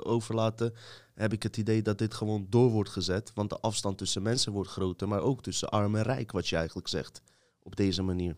overlaten, 0.02 0.74
heb 1.14 1.32
ik 1.32 1.42
het 1.42 1.56
idee 1.56 1.82
dat 1.82 1.98
dit 1.98 2.14
gewoon 2.14 2.46
door 2.48 2.70
wordt 2.70 2.90
gezet. 2.90 3.30
Want 3.34 3.50
de 3.50 3.58
afstand 3.60 3.98
tussen 3.98 4.22
mensen 4.22 4.52
wordt 4.52 4.70
groter, 4.70 5.08
maar 5.08 5.20
ook 5.20 5.42
tussen 5.42 5.68
arm 5.68 5.96
en 5.96 6.02
rijk, 6.02 6.32
wat 6.32 6.48
je 6.48 6.56
eigenlijk 6.56 6.88
zegt. 6.88 7.22
Op 7.62 7.76
deze 7.76 8.02
manier. 8.02 8.36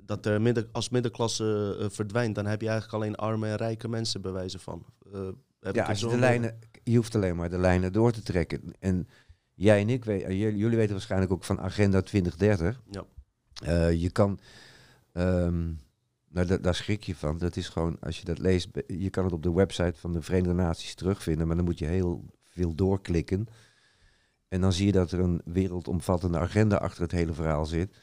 Dat 0.00 0.26
er 0.26 0.40
midden, 0.42 0.68
als 0.72 0.88
middenklasse 0.88 1.76
eh, 1.80 1.86
verdwijnt, 1.90 2.34
dan 2.34 2.46
heb 2.46 2.60
je 2.60 2.68
eigenlijk 2.68 3.02
alleen 3.02 3.14
arme 3.16 3.46
en 3.48 3.56
rijke 3.56 3.88
mensen 3.88 4.20
bewijzen 4.20 4.60
van. 4.60 4.84
Eh, 5.12 5.28
Ja, 5.72 5.84
als 5.84 6.00
je 6.00 6.08
de 6.08 6.18
lijnen, 6.18 6.58
je 6.84 6.96
hoeft 6.96 7.14
alleen 7.14 7.36
maar 7.36 7.50
de 7.50 7.58
lijnen 7.58 7.92
door 7.92 8.12
te 8.12 8.22
trekken. 8.22 8.62
En 8.78 9.08
jij 9.54 9.80
en 9.80 9.88
ik, 9.88 10.04
we- 10.04 10.18
jullie, 10.36 10.56
jullie 10.56 10.76
weten 10.76 10.92
waarschijnlijk 10.92 11.32
ook 11.32 11.44
van 11.44 11.60
Agenda 11.60 12.02
2030. 12.02 12.80
Ja. 12.90 13.04
Je 13.88 14.10
kan, 14.10 14.38
ehm, 15.12 15.72
nou 16.36 16.48
da- 16.48 16.56
daar 16.56 16.74
schrik 16.74 17.02
je 17.02 17.14
van. 17.14 17.38
Dat 17.38 17.56
is 17.56 17.68
gewoon, 17.68 17.96
als 18.00 18.18
je 18.18 18.24
dat 18.24 18.38
leest, 18.38 18.68
je 18.86 19.10
kan 19.10 19.24
het 19.24 19.32
op 19.32 19.42
de 19.42 19.52
website 19.52 19.98
van 19.98 20.12
de 20.12 20.22
Verenigde 20.22 20.54
Naties 20.54 20.94
terugvinden, 20.94 21.46
maar 21.46 21.56
dan 21.56 21.64
moet 21.64 21.78
je 21.78 21.86
heel 21.86 22.24
veel 22.44 22.74
doorklikken. 22.74 23.46
En 24.48 24.60
dan 24.60 24.72
zie 24.72 24.86
je 24.86 24.92
dat 24.92 25.12
er 25.12 25.20
een 25.20 25.40
wereldomvattende 25.44 26.38
agenda 26.38 26.76
achter 26.76 27.02
het 27.02 27.12
hele 27.12 27.32
verhaal 27.32 27.66
zit, 27.66 27.96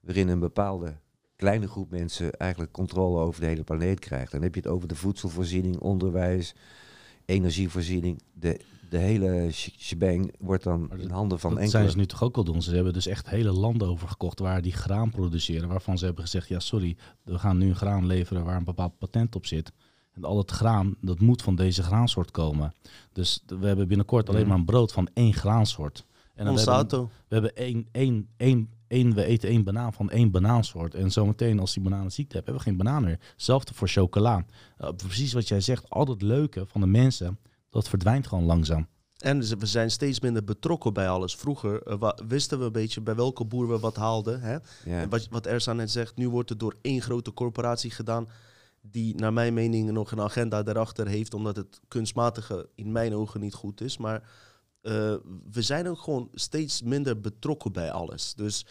waarin 0.00 0.28
een 0.28 0.38
bepaalde 0.38 0.96
kleine 1.36 1.68
groep 1.68 1.90
mensen 1.90 2.32
eigenlijk 2.32 2.72
controle 2.72 3.20
over 3.20 3.40
de 3.40 3.46
hele 3.46 3.64
planeet 3.64 3.98
krijgt. 3.98 4.32
Dan 4.32 4.42
heb 4.42 4.54
je 4.54 4.60
het 4.60 4.70
over 4.70 4.88
de 4.88 4.94
voedselvoorziening, 4.94 5.78
onderwijs, 5.78 6.54
energievoorziening. 7.24 8.22
De, 8.32 8.60
de 8.90 8.98
hele 8.98 9.48
sh- 9.52 9.68
shebang 9.78 10.34
wordt 10.38 10.64
dan 10.64 10.90
in 10.98 11.10
handen 11.10 11.38
van 11.38 11.50
dat 11.50 11.58
enkele... 11.58 11.78
zijn 11.78 11.90
ze 11.90 11.96
nu 11.96 12.06
toch 12.06 12.22
ook 12.22 12.36
al 12.36 12.44
doen. 12.44 12.62
Ze 12.62 12.74
hebben 12.74 12.92
dus 12.92 13.06
echt 13.06 13.28
hele 13.28 13.52
landen 13.52 13.88
overgekocht 13.88 14.38
waar 14.38 14.62
die 14.62 14.72
graan 14.72 15.10
produceren. 15.10 15.68
Waarvan 15.68 15.98
ze 15.98 16.04
hebben 16.04 16.24
gezegd, 16.24 16.48
ja 16.48 16.60
sorry, 16.60 16.96
we 17.22 17.38
gaan 17.38 17.58
nu 17.58 17.68
een 17.68 17.76
graan 17.76 18.06
leveren 18.06 18.44
waar 18.44 18.56
een 18.56 18.64
bepaald 18.64 18.98
patent 18.98 19.34
op 19.36 19.46
zit. 19.46 19.72
En 20.12 20.24
al 20.24 20.38
het 20.38 20.50
graan, 20.50 20.94
dat 21.00 21.20
moet 21.20 21.42
van 21.42 21.54
deze 21.54 21.82
graansoort 21.82 22.30
komen. 22.30 22.72
Dus 23.12 23.42
we 23.46 23.66
hebben 23.66 23.88
binnenkort 23.88 24.28
alleen 24.28 24.46
maar 24.46 24.56
een 24.56 24.64
brood 24.64 24.92
van 24.92 25.08
één 25.14 25.34
graansoort. 25.34 26.04
En 26.34 26.44
dan 26.44 26.54
we 26.54 26.60
hebben, 26.60 26.80
Monsanto. 26.80 27.10
we 27.28 27.34
hebben 27.34 27.56
één, 27.56 27.88
één, 27.92 28.28
één, 28.36 28.68
één, 28.86 29.14
we 29.14 29.24
eten 29.24 29.48
één 29.48 29.64
banaan 29.64 29.92
van 29.92 30.10
één 30.10 30.30
banaansoort. 30.30 30.94
En 30.94 31.10
zometeen 31.10 31.60
als 31.60 31.74
die 31.74 31.82
banaan 31.82 32.04
een 32.04 32.12
ziekte 32.12 32.34
heeft, 32.34 32.46
hebben 32.46 32.64
we 32.64 32.70
geen 32.70 32.78
banaan 32.78 33.02
meer. 33.02 33.18
Hetzelfde 33.32 33.74
voor 33.74 33.88
chocola. 33.88 34.44
Uh, 34.80 34.88
precies 34.96 35.32
wat 35.32 35.48
jij 35.48 35.60
zegt, 35.60 35.90
al 35.90 36.06
het 36.06 36.22
leuke 36.22 36.66
van 36.66 36.80
de 36.80 36.86
mensen, 36.86 37.38
dat 37.70 37.88
verdwijnt 37.88 38.26
gewoon 38.26 38.44
langzaam. 38.44 38.88
En 39.18 39.58
we 39.58 39.66
zijn 39.66 39.90
steeds 39.90 40.20
minder 40.20 40.44
betrokken 40.44 40.92
bij 40.92 41.08
alles. 41.08 41.34
Vroeger 41.34 41.82
eh, 41.82 42.10
wisten 42.28 42.58
we 42.58 42.64
een 42.64 42.72
beetje 42.72 43.00
bij 43.00 43.14
welke 43.14 43.44
boer 43.44 43.68
we 43.68 43.78
wat 43.78 43.96
haalden. 43.96 44.40
Hè? 44.40 44.52
Ja. 44.52 44.60
En 44.84 45.08
Wat, 45.08 45.28
wat 45.28 45.46
Ersan 45.46 45.76
net 45.76 45.90
zegt, 45.90 46.16
nu 46.16 46.28
wordt 46.28 46.48
het 46.48 46.60
door 46.60 46.76
één 46.82 47.02
grote 47.02 47.32
corporatie 47.32 47.90
gedaan. 47.90 48.28
Die 48.80 49.14
naar 49.14 49.32
mijn 49.32 49.54
mening 49.54 49.90
nog 49.90 50.10
een 50.10 50.20
agenda 50.20 50.62
daarachter 50.62 51.06
heeft. 51.06 51.34
Omdat 51.34 51.56
het 51.56 51.80
kunstmatige 51.88 52.68
in 52.74 52.92
mijn 52.92 53.14
ogen 53.14 53.40
niet 53.40 53.54
goed 53.54 53.80
is. 53.80 53.96
Maar 53.96 54.22
eh, 54.80 55.14
we 55.50 55.62
zijn 55.62 55.88
ook 55.88 56.00
gewoon 56.00 56.28
steeds 56.34 56.82
minder 56.82 57.20
betrokken 57.20 57.72
bij 57.72 57.90
alles. 57.92 58.34
Dus 58.34 58.66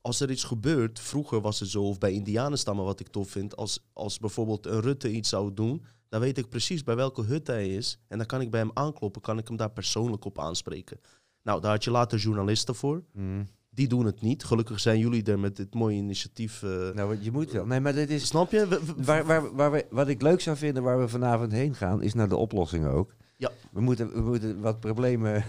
als 0.00 0.20
er 0.20 0.30
iets 0.30 0.44
gebeurt, 0.44 1.00
vroeger 1.00 1.40
was 1.40 1.60
het 1.60 1.68
zo, 1.68 1.82
of 1.82 1.98
bij 1.98 2.12
Indianenstammen 2.12 2.84
wat 2.84 3.00
ik 3.00 3.08
tof 3.08 3.30
vind, 3.30 3.56
als, 3.56 3.84
als 3.92 4.18
bijvoorbeeld 4.18 4.66
een 4.66 4.80
Rutte 4.80 5.10
iets 5.10 5.28
zou 5.28 5.54
doen, 5.54 5.84
dan 6.10 6.20
weet 6.20 6.38
ik 6.38 6.48
precies 6.48 6.84
bij 6.84 6.96
welke 6.96 7.22
hut 7.22 7.46
hij 7.46 7.68
is. 7.68 7.98
En 8.08 8.18
dan 8.18 8.26
kan 8.26 8.40
ik 8.40 8.50
bij 8.50 8.60
hem 8.60 8.70
aankloppen, 8.74 9.22
kan 9.22 9.38
ik 9.38 9.48
hem 9.48 9.56
daar 9.56 9.70
persoonlijk 9.72 10.24
op 10.24 10.38
aanspreken. 10.38 11.00
Nou, 11.42 11.60
daar 11.60 11.70
had 11.70 11.84
je 11.84 11.90
later 11.90 12.18
journalisten 12.18 12.74
voor. 12.74 13.02
Mhm. 13.12 13.42
Die 13.70 13.88
doen 13.88 14.04
het 14.06 14.20
niet. 14.20 14.44
Gelukkig 14.44 14.80
zijn 14.80 14.98
jullie 14.98 15.24
er 15.24 15.38
met 15.38 15.56
dit 15.56 15.74
mooie 15.74 15.96
initiatief. 15.96 16.62
eh. 16.62 16.90
Nou, 16.90 17.16
je 17.20 17.30
moet 17.32 17.50
wel. 17.52 17.66
Nee, 17.66 17.80
maar 17.80 17.94
dit 17.94 18.10
is... 18.10 18.26
Snap 18.26 18.50
je? 18.50 18.66
We- 18.68 18.84
we- 18.84 18.94
Waar, 19.04 19.24
waar, 19.26 19.54
waar 19.54 19.72
we, 19.72 19.86
wat 19.90 20.08
ik 20.08 20.22
leuk 20.22 20.40
zou 20.40 20.56
vinden 20.56 20.82
waar 20.82 20.98
we 21.00 21.08
vanavond 21.08 21.52
heen 21.52 21.74
gaan, 21.74 22.02
is 22.02 22.14
naar 22.14 22.28
de 22.28 22.36
oplossingen 22.36 22.90
ook. 22.90 23.14
Ja. 23.36 23.50
We 23.72 23.80
moeten, 23.80 24.12
we 24.12 24.20
moeten 24.20 24.60
wat 24.60 24.80
problemen 24.80 25.44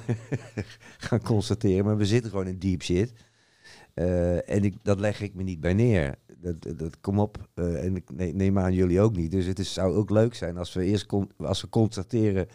gaan 1.07 1.21
constateren, 1.21 1.85
maar 1.85 1.97
we 1.97 2.05
zitten 2.05 2.31
gewoon 2.31 2.47
in 2.47 2.59
deep 2.59 2.81
shit. 2.83 3.13
Eh, 3.93 4.49
en 4.49 4.73
dat 4.81 4.99
leg 4.99 5.21
ik 5.21 5.33
me 5.33 5.43
niet 5.43 5.59
bij 5.59 5.73
neer. 5.73 6.15
Dat, 6.37 6.79
dat, 6.79 6.99
kom 6.99 7.19
op. 7.19 7.49
eh, 7.53 7.83
en 7.85 7.95
ik 7.95 8.11
ne- 8.11 8.31
neem 8.31 8.59
aan 8.59 8.73
jullie 8.73 9.01
ook 9.01 9.15
niet. 9.15 9.31
Dus 9.31 9.45
het 9.45 9.59
is, 9.59 9.73
zou 9.73 9.95
ook 9.95 10.09
leuk 10.09 10.33
zijn 10.35 10.57
als 10.57 10.73
we 10.73 10.83
eerst 10.83 11.05
als 11.37 11.61
we 11.61 11.69
constateren 11.69 12.47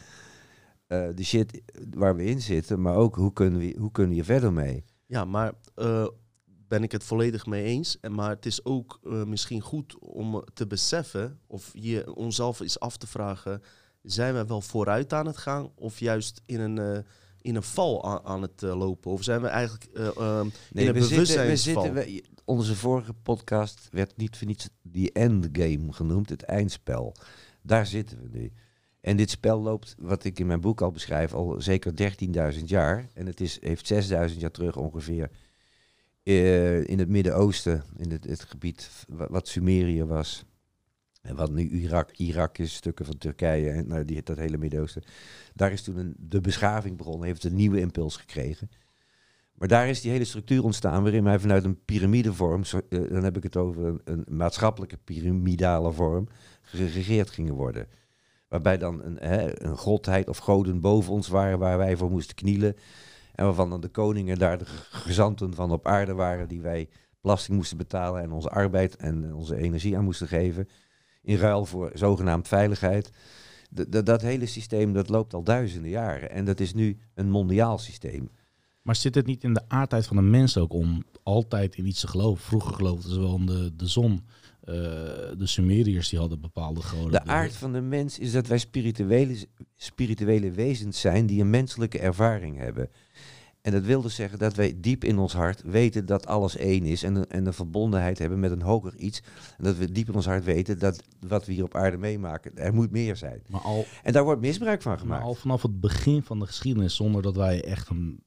eh, 0.87 1.09
de 1.15 1.25
shit 1.25 1.63
waar 1.91 2.17
we 2.17 2.25
in 2.25 2.41
zitten, 2.41 2.81
maar 2.81 2.95
ook 2.95 3.17
hoe 3.17 3.33
kunnen 3.33 3.61
we, 3.61 3.77
hoe 3.79 3.91
kunnen 3.91 4.17
we 4.17 4.25
verder 4.25 4.53
mee? 4.53 4.85
Ja, 5.07 5.25
maar 5.25 5.53
ben 6.69 6.83
ik 6.83 6.93
het 6.93 7.05
volledig 7.05 7.47
mee 7.47 7.65
eens. 7.65 8.01
En, 8.01 8.15
maar 8.15 8.31
het 8.31 8.47
is 8.47 8.65
ook 8.65 9.01
misschien 9.27 9.61
goed 9.61 9.99
om 9.99 10.45
te 10.55 10.67
beseffen, 10.67 11.41
of 11.47 11.71
je 11.73 12.15
onszelf 12.15 12.61
eens 12.61 12.81
af 12.81 12.97
te 12.97 13.07
vragen, 13.07 13.63
zijn 14.03 14.35
we 14.35 14.47
wel 14.47 14.61
vooruit 14.61 15.13
aan 15.13 15.27
het 15.27 15.37
gaan 15.37 15.71
of 15.75 15.99
juist 16.01 16.43
in 16.47 16.61
een, 16.61 17.05
in 17.47 17.55
een 17.57 17.63
val 17.63 18.05
aan, 18.05 18.21
aan 18.25 18.43
het 18.43 18.63
eh, 18.63 18.77
lopen? 18.79 19.11
Of 19.11 19.23
zijn 19.23 19.41
we 19.43 19.47
eigenlijk 19.49 19.85
eh, 19.95 20.07
ehm, 20.07 20.47
in 20.47 20.87
een 20.87 20.93
we 20.93 21.01
zitten, 21.27 21.47
we 21.47 21.57
zitten, 21.57 21.95
we- 21.95 22.25
onze 22.45 22.75
vorige 22.77 23.13
podcast 23.13 23.89
werd 23.91 24.17
niet 24.17 24.37
voor 24.37 24.47
niets 24.47 24.69
die 24.83 25.13
endgame 25.13 25.93
genoemd, 25.93 26.29
het 26.29 26.43
eindspel. 26.43 27.15
Daar 27.63 27.87
zitten 27.87 28.19
we 28.23 28.39
nu. 28.39 28.53
En 29.01 29.17
dit 29.17 29.31
spel 29.31 29.61
loopt, 29.61 29.95
wat 29.99 30.25
ik 30.25 30.39
in 30.39 30.47
mijn 30.47 30.61
boek 30.61 30.81
al 30.81 30.91
beschrijf, 30.91 31.35
al 31.35 31.55
zeker 31.59 31.93
13.000 32.59 32.65
jaar. 32.65 33.07
En 33.15 33.27
het 33.27 33.41
is, 33.41 33.59
heeft 33.61 33.93
6.000 34.31 34.37
jaar 34.39 34.51
terug 34.51 34.77
ongeveer 34.77 35.31
eh, 36.23 36.89
in 36.89 36.99
het 36.99 37.09
Midden-Oosten, 37.09 37.85
in 37.97 38.11
het, 38.11 38.25
het 38.25 38.43
gebied 38.45 38.91
wa- 39.09 39.29
wat 39.31 39.49
Sumerië 39.49 40.05
was. 40.05 40.45
En 41.27 41.37
wat 41.37 41.53
nu 41.53 41.69
Irak, 41.69 42.11
Irak 42.17 42.59
is, 42.59 42.75
stukken 42.75 43.05
van 43.05 43.19
Turkije 43.19 43.71
en 43.71 43.89
nou, 43.89 44.05
die, 44.05 44.23
dat 44.23 44.37
hele 44.37 44.59
Midden-Oosten. 44.59 45.03
Daar 45.55 45.73
is 45.73 45.83
toen 45.83 45.97
een, 45.97 46.15
de 46.19 46.41
beschaving 46.41 46.97
begonnen, 46.97 47.27
heeft 47.27 47.45
een 47.45 47.55
nieuwe 47.55 47.81
impuls 47.81 48.17
gekregen. 48.17 48.71
Maar 49.55 49.69
daar 49.69 49.89
is 49.89 50.01
die 50.01 50.11
hele 50.11 50.25
structuur 50.25 50.65
ontstaan 50.65 51.03
waarin 51.03 51.25
wij 51.25 51.39
vanuit 51.39 51.65
een 51.65 51.85
piramidevorm, 51.85 52.63
eh, 52.63 52.99
dan 53.11 53.25
heb 53.25 53.37
ik 53.37 53.43
het 53.43 53.57
over 53.57 53.87
een, 53.87 54.01
een 54.05 54.25
maatschappelijke 54.37 54.97
piramidale 55.05 55.93
vorm, 55.93 56.29
geregeerd 56.63 57.31
gingen 57.31 57.55
worden. 57.55 57.87
Waarbij 58.49 58.79
dan 58.79 59.03
een, 59.03 59.17
hè, 59.21 59.65
een 59.65 59.77
godheid 59.77 60.29
of 60.29 60.39
goden 60.39 60.81
boven 60.81 61.13
ons 61.13 61.29
waren 61.29 61.59
waar 61.59 61.79
wij 61.79 61.97
voor 61.97 62.11
moesten 62.11 62.35
knielen. 62.35 62.77
En 63.35 63.45
waarvan 63.45 63.71
dan 63.71 63.81
de 63.81 63.89
koningen 63.89 64.39
daar 64.39 64.59
de 64.59 64.65
ge- 64.65 64.97
gezanten 64.97 65.55
van 65.55 65.71
op 65.71 65.87
aarde 65.87 66.15
waren 66.15 66.49
die 66.49 66.61
wij 66.61 66.89
belasting 67.21 67.57
moesten 67.57 67.77
betalen 67.77 68.23
en 68.23 68.33
onze 68.33 68.49
arbeid 68.49 68.97
en 68.97 69.35
onze 69.35 69.57
energie 69.57 69.97
aan 69.97 70.05
moesten 70.05 70.29
geven. 70.29 70.69
In 71.27 71.37
ruil 71.37 71.65
voor 71.67 71.91
zogenaamd 71.95 72.49
veiligheid. 72.49 73.11
D- 73.75 74.07
dat 74.07 74.23
hele 74.23 74.47
systeem 74.47 74.93
dat 74.93 75.09
loopt 75.09 75.35
al 75.35 75.43
duizenden 75.43 75.91
jaren. 75.91 76.31
En 76.31 76.45
dat 76.45 76.61
is 76.61 76.75
nu 76.75 76.99
een 77.15 77.31
mondiaal 77.31 77.79
systeem. 77.79 78.31
Maar 78.83 78.97
zit 78.97 79.15
het 79.15 79.27
niet 79.27 79.45
in 79.45 79.55
de 79.55 79.63
aardheid 79.69 80.07
van 80.07 80.17
een 80.17 80.31
mens 80.31 80.59
ook 80.59 80.73
om 80.73 81.05
altijd 81.23 81.77
in 81.77 81.87
iets 81.87 82.01
te 82.01 82.09
geloven? 82.09 82.45
Vroeger 82.45 82.75
geloofden 82.75 83.13
ze 83.13 83.21
wel 83.21 83.37
in 83.37 83.47
de, 83.47 83.77
de 83.77 83.87
zon. 83.87 84.25
Eh, 84.61 84.75
de 85.39 85.47
Sumeriërs 85.47 86.09
die 86.09 86.19
hadden 86.19 86.41
bepaalde 86.41 86.83
goden. 86.83 87.11
De 87.11 87.25
aard 87.25 87.53
van 87.57 87.73
de 87.73 87.81
mens 87.81 88.19
is 88.19 88.33
dat 88.33 88.47
wij 88.47 88.59
spirituele, 88.59 89.47
spirituele 89.77 90.51
wezens 90.51 91.01
zijn 91.01 91.27
die 91.27 91.41
een 91.41 91.51
menselijke 91.51 91.99
ervaring 91.99 92.59
hebben. 92.59 92.91
En 93.67 93.73
dat 93.73 93.83
wil 93.85 94.01
dus 94.03 94.15
zeggen 94.15 94.39
dat 94.39 94.55
wij 94.55 94.75
diep 94.77 95.05
in 95.05 95.19
ons 95.19 95.33
hart 95.33 95.63
weten 95.65 96.07
dat 96.07 96.27
alles 96.27 96.57
één 96.57 96.85
is 96.85 97.03
en 97.03 97.15
een, 97.15 97.27
en 97.29 97.47
een 97.47 97.53
verbondenheid 97.53 98.19
hebben 98.19 98.41
met 98.41 98.51
een 98.51 98.63
hoger 98.63 98.95
iets. 98.97 99.23
En 99.59 99.65
dat 99.65 99.77
we 99.77 99.93
diep 99.93 100.09
in 100.09 100.15
ons 100.15 100.27
hart 100.27 100.45
weten 100.45 100.79
dat 100.79 101.03
wat 101.27 101.47
we 101.47 101.53
hier 101.53 101.65
op 101.65 101.75
aarde 101.75 101.97
meemaken, 101.97 102.57
er 102.57 102.75
moet 102.75 102.91
meer 102.91 103.17
zijn. 103.17 103.43
Maar 103.49 103.61
al, 103.61 103.85
En 104.03 104.13
daar 104.13 104.25
wordt 104.25 104.41
misbruik 104.41 104.83
van 104.83 104.91
maar 104.93 105.01
gemaakt. 105.01 105.23
al 105.25 105.35
vanaf 105.35 105.63
het 105.63 105.81
begin 105.81 106.23
van 106.23 106.39
de 106.39 106.47
geschiedenis, 106.47 106.97
zonder 106.97 107.23
dat 107.23 107.37
wij 107.37 107.65
echt 107.65 107.89
een 107.89 108.25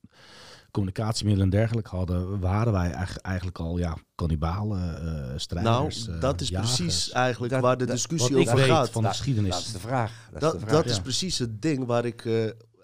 communicatiemiddel 0.71 1.43
en 1.43 1.49
dergelijke 1.49 1.95
hadden, 1.95 2.39
waren 2.39 2.73
wij 2.73 2.91
eigenlijk, 3.21 3.59
al 3.59 3.77
ja, 3.77 3.97
kannibalen, 4.15 4.97
eh 4.97 5.03
Nou, 5.03 5.39
strijders. 5.39 6.07
eh, 6.07 6.21
dat 6.21 6.41
is 6.41 6.49
precies 6.51 7.11
eigenlijk 7.11 7.53
Dat- 7.53 7.61
waar 7.61 7.77
de 7.77 7.85
discussie 7.85 8.35
Wat 8.35 8.45
ik 8.47 8.51
over 8.53 8.65
gaat. 8.65 8.89
van 8.89 9.01
de 9.01 9.07
Dat- 9.07 9.17
geschiedenis. 9.17 9.51
Dat 9.55 9.59
is 9.65 9.71
de 9.71 9.79
vraag. 9.79 10.11
Dat, 10.31 10.35
is 10.35 10.39
Dat, 10.41 10.51
de 10.53 10.59
vraag. 10.59 10.71
dat 10.71 10.85
is 10.85 10.99
precies 11.01 11.37
het 11.37 11.61
ding 11.61 11.85
waar 11.85 12.05
ik 12.05 12.25
eh, 12.25 12.33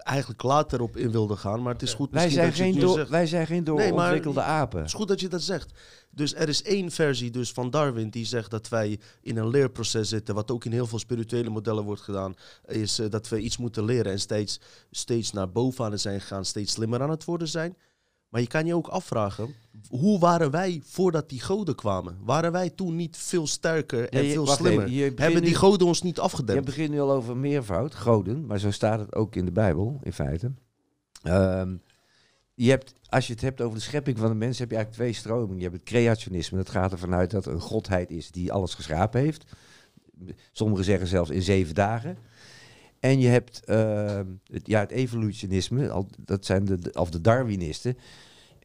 eigenlijk 0.05 0.43
later 0.43 0.81
op 0.81 0.97
in 0.97 1.11
wilde 1.11 1.35
gaan. 1.35 1.61
Maar 1.61 1.73
het 1.73 1.81
is 1.81 1.93
goed 1.93 2.11
wij, 2.11 2.23
misschien 2.23 2.43
zijn 2.43 2.49
dat 2.49 2.57
je 2.57 2.63
het 2.63 2.71
geen 2.71 2.81
nu 2.81 2.87
door, 2.87 2.97
zegt. 2.97 3.09
wij 3.09 3.27
zijn 3.27 3.47
geen 3.47 3.63
Nee, 3.63 3.89
doorontwikkelde 3.89 4.41
apen. 4.41 4.77
Het 4.77 4.87
is 4.87 4.93
goed 4.93 5.07
dat 5.07 5.19
je 5.19 5.27
dat 5.27 5.41
zegt. 5.41 5.71
Dus 6.09 6.35
er 6.35 6.49
is 6.49 6.63
één 6.63 6.91
versie 6.91 7.31
dus 7.31 7.51
van 7.51 7.69
Darwin 7.69 8.09
die 8.09 8.25
zegt 8.25 8.51
dat 8.51 8.69
wij 8.69 8.99
in 9.21 9.37
een 9.37 9.49
leerproces 9.49 10.09
zitten, 10.09 10.35
wat 10.35 10.51
ook 10.51 10.65
in 10.65 10.71
heel 10.71 10.87
veel 10.87 10.99
spirituele 10.99 11.49
modellen 11.49 11.83
wordt 11.83 12.01
gedaan, 12.01 12.35
is 12.65 12.99
eh, 12.99 13.09
dat 13.09 13.29
we 13.29 13.39
iets 13.39 13.57
moeten 13.57 13.85
leren 13.85 14.11
en 14.11 14.19
steeds, 14.19 14.59
steeds 14.91 15.31
naar 15.31 15.51
boven 15.51 15.85
aan 15.85 15.91
het 15.91 16.01
zijn 16.01 16.21
gegaan, 16.21 16.45
steeds 16.45 16.73
slimmer 16.73 17.01
aan 17.01 17.09
het 17.09 17.23
worden 17.23 17.47
zijn. 17.47 17.77
Maar 18.35 18.43
je 18.43 18.49
kan 18.49 18.65
je 18.65 18.75
ook 18.75 18.87
afvragen, 18.87 19.53
hoe 19.89 20.19
waren 20.19 20.51
wij 20.51 20.81
voordat 20.85 21.29
die 21.29 21.41
goden 21.41 21.75
kwamen? 21.75 22.17
Waren 22.23 22.51
wij 22.51 22.69
toen 22.69 22.95
niet 22.95 23.17
veel 23.17 23.47
sterker 23.47 24.09
en 24.09 24.19
Ja, 24.21 24.25
je- 24.27 24.33
veel 24.33 24.47
slimmer? 24.47 24.83
even, 24.83 24.95
je 24.95 25.11
Hebben 25.15 25.41
die 25.41 25.49
nu- 25.51 25.55
goden 25.57 25.87
ons 25.87 26.01
niet 26.01 26.15
Je 26.15 26.21
afgedempt? 26.21 26.65
begint 26.65 26.89
nu 26.89 26.99
al 26.99 27.11
over 27.11 27.37
meervoud, 27.37 27.95
goden, 27.95 28.45
maar 28.45 28.59
zo 28.59 28.71
staat 28.71 28.99
het 28.99 29.15
ook 29.15 29.35
in 29.35 29.45
de 29.45 29.51
Bijbel, 29.51 29.99
in 30.03 30.13
feite. 30.13 30.51
Ehm, 31.23 31.75
je 32.53 32.69
hebt, 32.69 32.93
als 33.09 33.27
je 33.27 33.33
het 33.33 33.41
hebt 33.41 33.61
over 33.61 33.77
de 33.77 33.83
schepping 33.83 34.17
van 34.17 34.29
de 34.29 34.35
mens, 34.35 34.59
heb 34.59 34.69
je 34.69 34.75
eigenlijk 34.75 35.03
twee 35.05 35.21
stromingen. 35.21 35.57
Je 35.57 35.63
hebt 35.63 35.75
het 35.75 35.85
creationisme, 35.85 36.57
dat 36.57 36.69
gaat 36.69 36.91
ervan 36.91 37.13
uit 37.13 37.31
dat 37.31 37.45
er 37.45 37.53
een 37.53 37.59
godheid 37.59 38.09
is 38.11 38.31
die 38.31 38.51
alles 38.51 38.73
geschapen 38.73 39.21
heeft. 39.21 39.43
Sommigen 40.51 40.85
zeggen 40.85 41.07
zelfs 41.07 41.29
in 41.29 41.41
zeven 41.41 41.75
dagen. 41.75 42.17
En 42.99 43.19
je 43.19 43.27
hebt 43.27 43.63
ehm, 43.65 44.25
het, 44.51 44.67
ja, 44.67 44.79
het 44.79 44.91
evolutionisme, 44.91 45.89
al, 45.89 46.07
dat 46.19 46.45
zijn 46.45 46.65
de- 46.65 46.89
of 46.93 47.09
de 47.09 47.21
Darwinisten. 47.21 47.97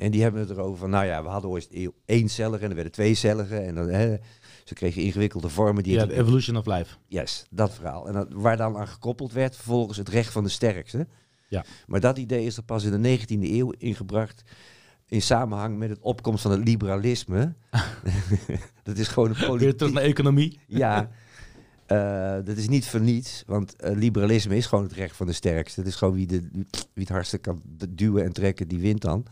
En 0.01 0.11
die 0.11 0.23
hebben 0.23 0.41
het 0.41 0.51
erover 0.51 0.79
van, 0.79 0.91
nou 0.91 1.07
ja, 1.07 1.23
we 1.23 1.29
hadden 1.29 1.51
ooit 1.51 1.69
eeuw- 1.71 1.95
eencelligen 2.05 2.63
en 2.65 2.69
er 2.69 2.75
werden 2.75 2.93
tweecelligen. 2.93 3.67
En 3.67 3.75
dan, 3.75 3.89
hè, 3.89 4.17
ze 4.65 4.75
kregen 4.75 5.03
ingewikkelde 5.03 5.49
vormen. 5.49 5.83
Die 5.83 5.93
Ja, 5.93 6.09
evolution 6.09 6.57
of 6.57 6.67
life. 6.67 6.97
Yes, 7.07 7.47
dat 7.51 7.75
verhaal. 7.75 8.07
En 8.07 8.13
dat, 8.13 8.29
waar 8.33 8.57
dan 8.57 8.77
aan 8.77 8.89
gekoppeld 8.89 9.33
werd 9.33 9.57
vervolgens 9.57 9.99
het 9.99 10.09
recht 10.09 10.33
van 10.33 10.45
de 10.45 10.49
sterkste. 10.49 11.07
Ja. 11.49 11.65
Maar 11.87 12.01
dat 12.01 12.19
idee 12.19 12.45
is 12.45 12.57
er 12.57 12.63
pas 12.63 12.85
in 12.85 13.03
de 13.03 13.19
19e 13.19 13.53
eeuw 13.53 13.73
ingebracht 13.79 14.43
in 15.07 15.23
samenhang 15.23 15.79
met 15.79 15.89
het 15.89 16.01
opkomst 16.01 16.43
van 16.43 16.51
het 16.51 16.65
liberalisme. 16.65 17.55
dat 18.83 18.97
is 18.97 19.09
gewoon 19.09 19.29
een 19.29 19.35
Weer 19.37 19.47
terug 19.47 19.77
politiek... 19.77 19.93
naar 19.93 20.03
economie. 20.03 20.59
Ja, 20.67 21.11
eh, 21.87 22.37
dat 22.45 22.57
is 22.57 22.69
niet 22.69 22.87
voor 22.87 23.01
niets, 23.01 23.43
want 23.47 23.77
eh, 23.77 23.97
liberalisme 23.97 24.57
is 24.57 24.67
gewoon 24.67 24.85
het 24.85 24.93
recht 24.93 25.17
van 25.17 25.27
de 25.27 25.33
sterkste. 25.33 25.81
Het 25.81 25.89
is 25.89 25.97
gewoon 25.97 26.15
wie, 26.15 26.27
de, 26.27 26.49
wie 26.71 26.89
het 26.95 27.09
hardste 27.09 27.39
kan 27.39 27.63
duwen 27.89 28.25
en 28.25 28.33
trekken, 28.33 28.69
die 28.69 28.81
wint 28.81 29.01
dan. 29.01 29.27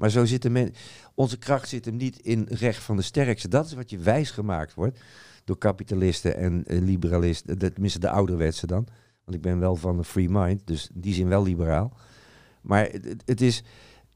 Maar 0.00 0.10
zo 0.10 0.24
zit 0.24 0.42
de 0.42 0.50
men, 0.50 0.72
onze 1.14 1.38
kracht 1.38 1.68
zit 1.68 1.84
hem 1.84 1.96
niet 1.96 2.18
in 2.18 2.46
recht 2.50 2.82
van 2.82 2.96
de 2.96 3.02
sterkste. 3.02 3.48
Dat 3.48 3.66
is 3.66 3.72
wat 3.72 3.90
je 3.90 3.98
wijs 3.98 4.30
gemaakt 4.30 4.74
wordt 4.74 4.98
door 5.44 5.58
kapitalisten 5.58 6.36
en 6.36 6.64
eh, 6.66 6.80
liberalisten. 6.80 7.58
De- 7.58 7.72
Tenminste, 7.72 7.98
de 7.98 8.10
ouderwetse 8.10 8.66
dan. 8.66 8.86
Want 9.24 9.36
ik 9.36 9.42
ben 9.42 9.58
wel 9.58 9.76
van 9.76 9.98
een 9.98 10.04
free 10.04 10.28
mind, 10.30 10.66
dus 10.66 10.90
in 10.94 11.00
die 11.00 11.14
zin 11.14 11.28
wel 11.28 11.42
liberaal. 11.42 11.96
Maar 12.60 12.88
het, 13.24 13.40
is 13.40 13.62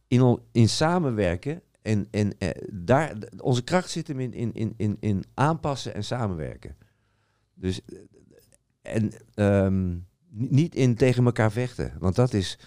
in, 0.09 0.39
in 0.53 0.69
samenwerken 0.69 1.63
en, 1.83 2.09
en 2.11 2.39
eh, 2.39 2.49
daar, 2.73 3.13
onze 3.37 3.63
kracht 3.65 3.91
zit 3.91 4.09
hem 4.09 4.21
in, 4.21 4.33
in, 4.55 4.75
in, 4.77 4.97
in, 5.01 5.25
aanpassen 5.35 5.95
en 5.95 6.05
samenwerken. 6.05 6.77
Dus, 7.55 7.81
eh, 7.85 7.99
en 8.95 9.13
ehm, 9.35 9.89
ni- 10.29 10.49
niet 10.51 10.75
in 10.75 10.95
tegen 10.95 11.25
elkaar 11.25 11.53
vechten, 11.53 11.93
want 11.99 12.15
dat 12.17 12.33
is 12.33 12.59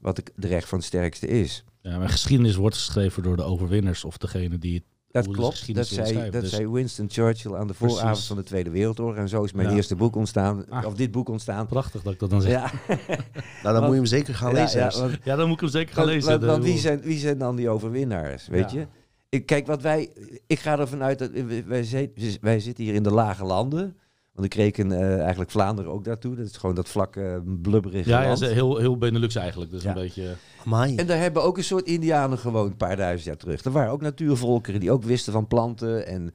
wat 0.00 0.16
de, 0.16 0.22
de 0.36 0.46
recht 0.48 0.68
van 0.68 0.78
het 0.78 0.86
sterkste 0.86 1.26
is. 1.26 1.64
Ja, 1.90 1.98
maar 1.98 2.08
geschiedenis 2.08 2.54
wordt 2.56 2.76
geschreven 2.76 3.22
door 3.22 3.36
de 3.36 3.42
overwinners 3.42 4.04
of 4.04 4.16
degene 4.18 4.58
die 4.58 4.74
het 4.74 4.84
Dat 5.26 5.34
klopt, 5.34 5.74
dat 5.74 5.86
zei, 5.86 6.30
dat 6.30 6.40
dus- 6.42 6.50
zei 6.50 6.68
Winston 6.68 7.06
Churchill 7.10 7.54
aan 7.54 7.66
de 7.66 7.74
vooravond 7.74 8.04
Precies. 8.06 8.26
van 8.26 8.36
de 8.36 8.42
Tweede 8.42 8.70
Wereldoorlog. 8.70 9.16
En 9.16 9.28
zo 9.28 9.42
is 9.44 9.52
mijn 9.52 9.68
Ja. 9.68 9.74
eerste 9.74 9.96
boek 9.96 10.16
ontstaan, 10.16 10.68
Ah. 10.70 10.86
of 10.86 10.94
dit 10.94 11.10
boek 11.10 11.28
ontstaan. 11.28 11.66
prachtig 11.66 12.02
dat 12.02 12.12
ik 12.12 12.18
dat 12.18 12.30
dan 12.30 12.42
zeg. 12.42 12.50
Ja, 12.52 12.70
Ja, 12.88 12.96
Nou, 13.06 13.16
dan 13.62 13.72
Want- 13.72 13.80
moet 13.84 13.90
je 13.92 13.94
hem 13.96 14.06
zeker 14.06 14.34
gaan 14.34 14.54
ja, 14.54 14.60
lezen. 14.62 14.80
ja, 14.80 14.90
want- 14.98 15.24
dan 15.24 15.38
moet 15.46 15.54
ik 15.54 15.60
hem 15.60 15.68
zeker 15.68 15.94
gaan 15.94 16.04
Want- 16.06 16.16
lezen. 16.24 16.46
want- 16.46 16.64
wie, 16.64 16.78
zijn, 16.78 17.00
wie 17.00 17.18
zijn 17.18 17.38
dan 17.38 17.56
die 17.56 17.68
overwinnaars, 17.68 18.46
weet 18.48 18.70
Ja. 18.70 18.78
je? 18.80 18.86
Ik, 19.28 19.46
kijk, 19.46 19.66
wat 19.66 19.82
wij, 19.82 20.10
ik 20.46 20.60
ga 20.60 20.78
ervan 20.78 21.02
uit 21.02 21.18
dat 21.18 21.30
wij, 21.30 21.64
wij, 21.66 21.82
zit- 21.82 22.38
wij 22.40 22.60
zitten 22.60 22.84
hier 22.84 22.94
in 22.94 23.02
de 23.02 23.10
lage 23.12 23.44
landen. 23.44 23.96
Want 24.32 24.46
ik 24.46 24.54
reken 24.54 24.92
eh, 24.92 25.20
eigenlijk 25.20 25.50
Vlaanderen 25.50 25.92
ook 25.92 26.04
daartoe. 26.04 26.34
Dat 26.36 26.46
is 26.46 26.56
gewoon 26.56 26.74
dat 26.74 26.88
vlakke, 26.88 27.42
blubberige 27.62 28.10
Ja, 28.10 28.20
ja 28.20 28.26
land. 28.26 28.38
ze- 28.38 28.44
heel, 28.46 28.76
heel 28.76 28.98
Benelux 28.98 29.34
eigenlijk. 29.34 29.70
Dus 29.70 29.82
Ja. 29.82 29.88
een 29.88 29.94
beetje... 29.94 30.34
Amai. 30.64 30.96
En 30.96 31.06
daar 31.06 31.18
hebben 31.18 31.42
ook 31.42 31.56
een 31.56 31.64
soort 31.64 31.86
indianen 31.86 32.38
gewoond, 32.38 32.70
een 32.70 32.76
paar 32.76 32.96
duizend 32.96 33.24
jaar 33.24 33.36
terug. 33.36 33.64
Er 33.64 33.70
waren 33.70 33.92
ook 33.92 34.00
natuurvolkeren 34.00 34.80
die 34.80 34.90
ook 34.92 35.02
wisten 35.04 35.32
van 35.32 35.46
planten 35.46 36.06
en... 36.06 36.34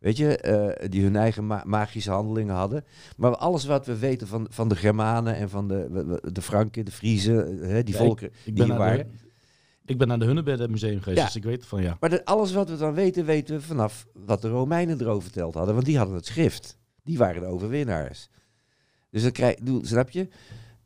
Weet 0.00 0.16
je, 0.16 0.36
eh, 0.38 0.88
die 0.90 1.02
hun 1.02 1.16
eigen 1.16 1.46
ma- 1.46 1.62
magische 1.66 2.10
handelingen 2.10 2.54
hadden. 2.54 2.84
Maar 3.16 3.36
alles 3.36 3.64
wat 3.64 3.86
we 3.86 3.98
weten 3.98 4.26
van, 4.26 4.46
van 4.50 4.68
de 4.68 4.76
Germanen 4.76 5.36
en 5.36 5.50
van 5.50 5.68
de, 5.68 6.20
de 6.32 6.42
Franken, 6.42 6.84
de 6.84 6.90
Friezen, 6.90 7.62
eh, 7.62 7.68
hè, 7.68 7.82
die 7.82 7.94
Ja, 7.94 8.00
ik- 8.00 8.06
volkeren 8.06 8.32
Ik 8.44 8.44
die 8.44 8.64
hier 8.64 8.66
naar 8.66 8.76
de, 8.78 8.96
waren. 8.96 9.10
ik 9.84 9.98
ben 9.98 10.08
naar 10.08 10.18
de 10.18 10.24
Hunnebedden 10.24 10.70
museum 10.70 11.00
geweest, 11.00 11.18
Ja. 11.20 11.24
dus 11.26 11.36
ik 11.36 11.44
weet 11.44 11.66
van 11.66 11.82
ja. 11.82 11.96
Maar 12.00 12.10
dat, 12.10 12.24
alles 12.24 12.52
wat 12.52 12.68
we 12.68 12.76
dan 12.76 12.94
weten, 12.94 13.24
weten 13.24 13.54
we 13.56 13.62
vanaf 13.62 14.06
wat 14.26 14.42
de 14.42 14.48
Romeinen 14.48 15.00
erover 15.00 15.22
verteld 15.22 15.54
hadden. 15.54 15.74
Want 15.74 15.86
die 15.86 15.96
hadden 15.98 16.16
het 16.16 16.26
schrift. 16.26 16.78
Die 17.02 17.18
waren 17.18 17.40
de 17.40 17.48
overwinnaars. 17.48 18.28
Dus 19.10 19.22
dan 19.22 19.32
krijg 19.32 19.56
doe- 19.62 19.86
snap 19.86 20.10
je? 20.10 20.28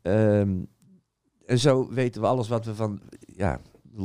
Ehm, 0.02 0.50
en 1.50 1.58
zo 1.58 1.88
weten 1.92 2.20
we 2.20 2.26
alles 2.26 2.48
wat 2.48 2.64
we 2.64 2.74
van... 2.74 3.00
Ja, 3.36 3.60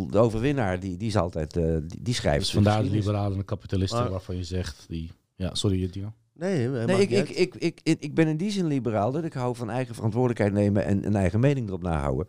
de 0.09 0.17
overwinnaar, 0.17 0.79
die, 0.79 0.97
die 0.97 1.07
is 1.07 1.15
altijd... 1.17 1.57
eh, 1.57 1.63
die, 1.83 2.01
die 2.01 2.13
schrijft 2.13 2.39
Dus 2.39 2.53
vandaar 2.53 2.83
de 2.83 2.89
liberalen 2.89 3.31
en 3.31 3.37
de 3.37 3.43
kapitalisten 3.45 3.99
Maar- 3.99 4.09
waarvan 4.11 4.35
je 4.35 4.43
zegt 4.43 4.85
die... 4.87 5.11
Ja, 5.35 5.55
sorry 5.55 5.89
Dino. 5.91 6.13
Nee, 6.33 6.67
nee, 6.67 6.85
Nee, 6.85 7.01
ik, 7.01 7.09
ik, 7.09 7.29
ik, 7.29 7.55
ik, 7.55 7.79
ik, 7.83 7.99
ik 7.99 8.13
ben 8.13 8.27
in 8.27 8.37
die 8.37 8.51
zin 8.51 8.65
liberaal 8.65 9.11
dat 9.11 9.23
ik 9.23 9.33
hou 9.33 9.55
van 9.55 9.69
eigen 9.69 9.95
verantwoordelijkheid 9.95 10.53
nemen 10.53 10.85
en 10.85 11.05
een 11.05 11.15
eigen 11.15 11.39
mening 11.39 11.67
erop 11.67 11.81
nahouden. 11.81 12.27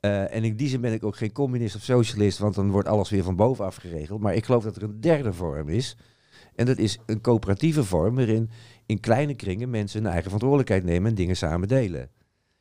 Eh, 0.00 0.34
en 0.34 0.44
in 0.44 0.56
die 0.56 0.68
zin 0.68 0.80
ben 0.80 0.92
ik 0.92 1.04
ook 1.04 1.16
geen 1.16 1.32
communist 1.32 1.74
of 1.76 1.82
socialist, 1.82 2.38
want 2.38 2.54
dan 2.54 2.70
wordt 2.70 2.88
alles 2.88 3.10
weer 3.10 3.22
van 3.22 3.36
bovenaf 3.36 3.76
geregeld. 3.76 4.20
Maar 4.20 4.34
ik 4.34 4.44
geloof 4.44 4.62
dat 4.64 4.76
er 4.76 4.82
een 4.82 5.00
derde 5.00 5.32
vorm 5.32 5.68
is. 5.68 5.96
En 6.54 6.66
dat 6.66 6.78
is 6.78 6.98
een 7.06 7.20
coöperatieve 7.20 7.84
vorm 7.84 8.14
waarin 8.14 8.50
in 8.86 9.00
kleine 9.00 9.34
kringen 9.34 9.70
mensen 9.70 9.98
hun 9.98 10.06
eigen 10.06 10.24
verantwoordelijkheid 10.24 10.84
nemen 10.84 11.08
en 11.10 11.14
dingen 11.16 11.36
samen 11.36 11.68
delen. 11.68 12.10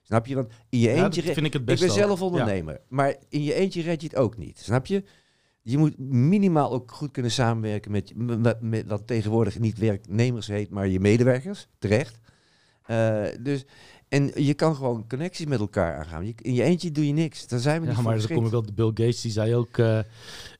Snap 0.09 0.25
je? 0.25 0.35
Want 0.35 0.51
in 0.69 0.79
je 0.79 0.89
Ja, 0.89 1.03
eentje... 1.05 1.21
vind 1.21 1.37
ik 1.37 1.43
het 1.53 1.61
ik 1.61 1.65
beste. 1.65 1.85
ben 1.85 1.95
zelf 1.95 2.21
ondernemer, 2.21 2.81
maar 2.87 3.15
in 3.29 3.43
je 3.43 3.53
eentje 3.53 3.81
red 3.81 4.01
je 4.01 4.07
het 4.07 4.15
ook 4.17 4.37
niet. 4.37 4.59
Snap 4.59 4.85
je? 4.85 5.03
Je 5.61 5.77
moet 5.77 5.97
minimaal 5.99 6.71
ook 6.71 6.91
goed 6.91 7.11
kunnen 7.11 7.31
samenwerken 7.31 7.91
met, 7.91 8.11
met, 8.15 8.61
met 8.61 8.87
wat 8.87 9.07
tegenwoordig 9.07 9.59
niet 9.59 9.77
werknemers 9.77 10.47
heet, 10.47 10.69
maar 10.69 10.87
je 10.87 10.99
medewerkers. 10.99 11.67
Terecht. 11.79 12.19
Eh, 12.85 13.23
dus 13.39 13.65
En 14.07 14.31
je 14.43 14.53
kan 14.53 14.75
gewoon 14.75 15.07
connecties 15.07 15.45
met 15.45 15.59
elkaar 15.59 15.97
aangaan. 15.97 16.25
Je, 16.25 16.33
in 16.41 16.53
je 16.53 16.63
eentje 16.63 16.91
doe 16.91 17.07
je 17.07 17.13
niks. 17.13 17.47
Daar 17.47 17.59
zijn 17.59 17.81
we 17.81 17.87
Ja, 17.87 17.93
niet 17.93 18.01
maar 18.03 18.17
dan 18.17 18.27
kom 18.27 18.35
ik 18.37 18.41
geschikt. 18.51 18.75
wel. 18.75 18.91
Bill 18.91 19.05
Gates 19.05 19.21
die 19.21 19.31
zei 19.31 19.55
ook: 19.55 19.77
eh, 19.77 19.99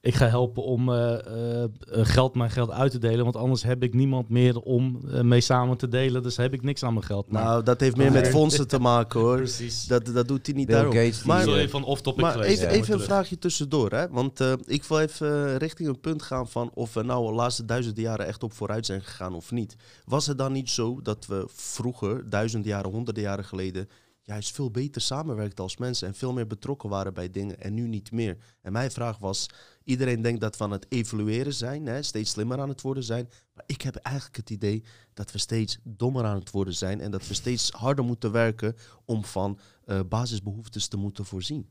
ik 0.02 0.16
ga 0.16 0.28
helpen 0.28 0.64
om 0.64 0.90
eh, 0.94 1.26
eh, 1.26 1.64
eh, 1.64 1.70
geld 1.90 2.36
mijn 2.36 2.50
geld 2.52 2.72
uit 2.72 2.92
te 2.92 2.98
delen, 3.00 3.24
want 3.24 3.36
anders 3.36 3.64
heb 3.64 3.84
ik 3.84 3.94
niemand 3.94 4.30
meer 4.30 4.60
om 4.60 5.00
mee 5.22 5.42
samen 5.42 5.78
te 5.78 5.88
delen. 5.88 6.24
Dus 6.24 6.38
heb 6.38 6.54
ik 6.54 6.62
niks 6.64 6.84
aan 6.84 6.94
mijn 6.94 7.06
geld. 7.06 7.32
Maar- 7.32 7.44
Nou, 7.44 7.64
dat 7.64 7.80
heeft 7.80 7.96
meer 7.98 8.12
met 8.12 8.22
Maar- 8.22 8.32
fondsen 8.32 8.68
te 8.68 8.80
maken 8.80 9.20
hoor. 9.20 9.36
precies. 9.38 9.86
Dat, 9.86 10.06
dat 10.06 10.28
doet 10.28 10.46
hij 10.46 10.56
niet 10.56 10.66
Bill 10.68 10.76
daarom. 10.76 10.94
Gates, 10.94 11.24
Maar- 11.24 11.44
Sorry 11.44 11.70
van 11.70 11.84
off 11.84 12.02
topic 12.02 12.22
Maar 12.22 12.32
geweest. 12.32 12.52
even, 12.62 12.74
Ja, 12.74 12.80
even 12.82 12.94
een 12.94 13.00
vraagje 13.00 13.38
tussendoor, 13.40 13.92
hè? 13.92 14.10
Want 14.10 14.40
eh, 14.40 14.54
ik 14.66 14.84
wil 14.84 15.00
even 15.00 15.58
richting 15.58 15.90
een 15.90 16.00
punt 16.00 16.22
gaan 16.22 16.48
van 16.50 16.72
of 16.74 16.94
we 16.94 17.04
nou 17.04 17.28
de 17.28 17.34
laatste 17.34 17.66
duizenden 17.66 18.04
jaren 18.04 18.26
echt 18.26 18.44
op 18.44 18.54
vooruit 18.54 18.86
zijn 18.86 19.02
gegaan 19.02 19.34
of 19.36 19.52
niet. 19.52 19.76
Was 20.06 20.28
het 20.28 20.38
dan 20.38 20.52
niet 20.52 20.70
zo 20.70 21.00
dat 21.02 21.26
we 21.26 21.44
vroeger, 21.48 22.30
duizenden 22.30 22.70
jaren, 22.70 22.92
honderden 22.92 23.24
jaren 23.24 23.46
geleden, 23.46 23.90
juist 24.22 24.56
veel 24.56 24.72
beter 24.72 25.02
samenwerkten 25.02 25.64
als 25.64 25.78
mensen 25.78 26.08
en 26.08 26.14
veel 26.16 26.34
meer 26.34 26.48
betrokken 26.48 26.90
waren 26.90 27.14
bij 27.14 27.30
dingen 27.32 27.60
en 27.62 27.74
nu 27.74 27.88
niet 27.88 28.12
meer? 28.12 28.38
En 28.62 28.72
mijn 28.72 28.92
vraag 28.92 29.18
was, 29.18 29.46
iedereen 29.90 30.22
denkt 30.22 30.42
dat 30.42 30.62
aan 30.62 30.72
het 30.72 30.86
evolueren 30.90 31.54
zijn, 31.54 31.86
hè, 31.86 32.02
steeds 32.02 32.32
slimmer 32.32 32.60
aan 32.60 32.70
het 32.70 32.82
worden 32.82 33.04
zijn. 33.04 33.30
Maar 33.54 33.64
ik 33.68 33.82
heb 33.82 33.96
eigenlijk 33.96 34.38
het 34.38 34.50
idee 34.50 34.84
dat 35.14 35.32
we 35.32 35.38
steeds 35.38 35.80
dommer 35.84 36.26
aan 36.26 36.40
het 36.40 36.52
worden 36.52 36.74
zijn 36.74 37.02
en 37.02 37.12
dat 37.12 37.28
we 37.28 37.34
steeds 37.34 37.72
harder 37.72 38.06
moeten 38.06 38.32
werken 38.32 38.76
om 39.06 39.26
van 39.26 39.60
eh, 39.86 40.00
basisbehoeftes 40.10 40.88
te 40.88 40.98
moeten 40.98 41.26
voorzien. 41.26 41.70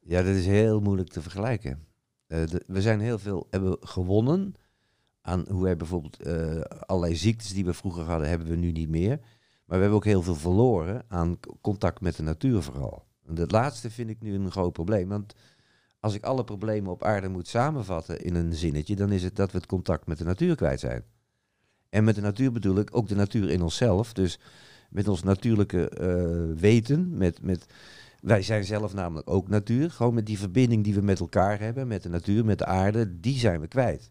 Ja, 0.00 0.22
dat 0.22 0.34
is 0.34 0.46
heel 0.46 0.80
moeilijk 0.80 1.08
te 1.08 1.22
vergelijken. 1.22 1.86
Eh, 2.26 2.42
we 2.66 2.82
zijn 2.82 3.00
heel 3.00 3.18
veel 3.18 3.46
hebben 3.50 3.76
gewonnen 3.80 4.54
aan 5.20 5.44
hoe 5.48 5.62
wij 5.62 5.76
bijvoorbeeld 5.76 6.22
eh, 6.22 6.60
allerlei 6.60 7.16
ziektes 7.16 7.52
die 7.52 7.64
we 7.64 7.74
vroeger 7.74 8.04
hadden, 8.04 8.28
hebben 8.28 8.48
we 8.48 8.56
nu 8.56 8.72
niet 8.72 8.88
meer. 8.88 9.18
Maar 9.64 9.76
we 9.76 9.84
hebben 9.84 9.96
ook 9.96 10.04
heel 10.04 10.22
veel 10.22 10.34
verloren 10.34 11.04
aan 11.08 11.38
contact 11.60 12.00
met 12.00 12.16
de 12.16 12.22
natuur 12.22 12.62
vooral. 12.62 13.04
En 13.26 13.34
dat 13.34 13.50
laatste 13.50 13.90
vind 13.90 14.10
ik 14.10 14.20
nu 14.20 14.34
een 14.34 14.50
groot 14.50 14.72
probleem. 14.72 15.08
Want 15.08 15.34
als 16.02 16.14
ik 16.14 16.24
alle 16.24 16.44
problemen 16.44 16.90
op 16.90 17.02
aarde 17.02 17.28
moet 17.28 17.48
samenvatten 17.48 18.20
in 18.20 18.34
een 18.34 18.54
zinnetje, 18.54 18.96
dan 18.96 19.12
is 19.12 19.22
het 19.22 19.36
dat 19.36 19.52
we 19.52 19.58
het 19.58 19.66
contact 19.66 20.06
met 20.06 20.18
de 20.18 20.24
natuur 20.24 20.56
kwijt 20.56 20.80
zijn. 20.80 21.04
En 21.88 22.04
met 22.04 22.14
de 22.14 22.20
natuur 22.20 22.52
bedoel 22.52 22.78
ik 22.78 22.96
ook 22.96 23.08
de 23.08 23.14
natuur 23.14 23.50
in 23.50 23.62
onszelf. 23.62 24.12
Dus 24.12 24.38
met 24.90 25.08
ons 25.08 25.22
natuurlijke 25.22 25.88
eh, 25.88 26.60
weten, 26.60 27.16
met, 27.16 27.42
met 27.42 27.66
wij 28.20 28.42
zijn 28.42 28.64
zelf 28.64 28.94
namelijk 28.94 29.30
ook 29.30 29.48
natuur. 29.48 29.90
Gewoon 29.90 30.14
met 30.14 30.26
die 30.26 30.38
verbinding 30.38 30.84
die 30.84 30.94
we 30.94 31.00
met 31.00 31.20
elkaar 31.20 31.60
hebben, 31.60 31.86
met 31.86 32.02
de 32.02 32.08
natuur, 32.08 32.44
met 32.44 32.58
de 32.58 32.66
aarde, 32.66 33.20
die 33.20 33.38
zijn 33.38 33.60
we 33.60 33.66
kwijt. 33.66 34.10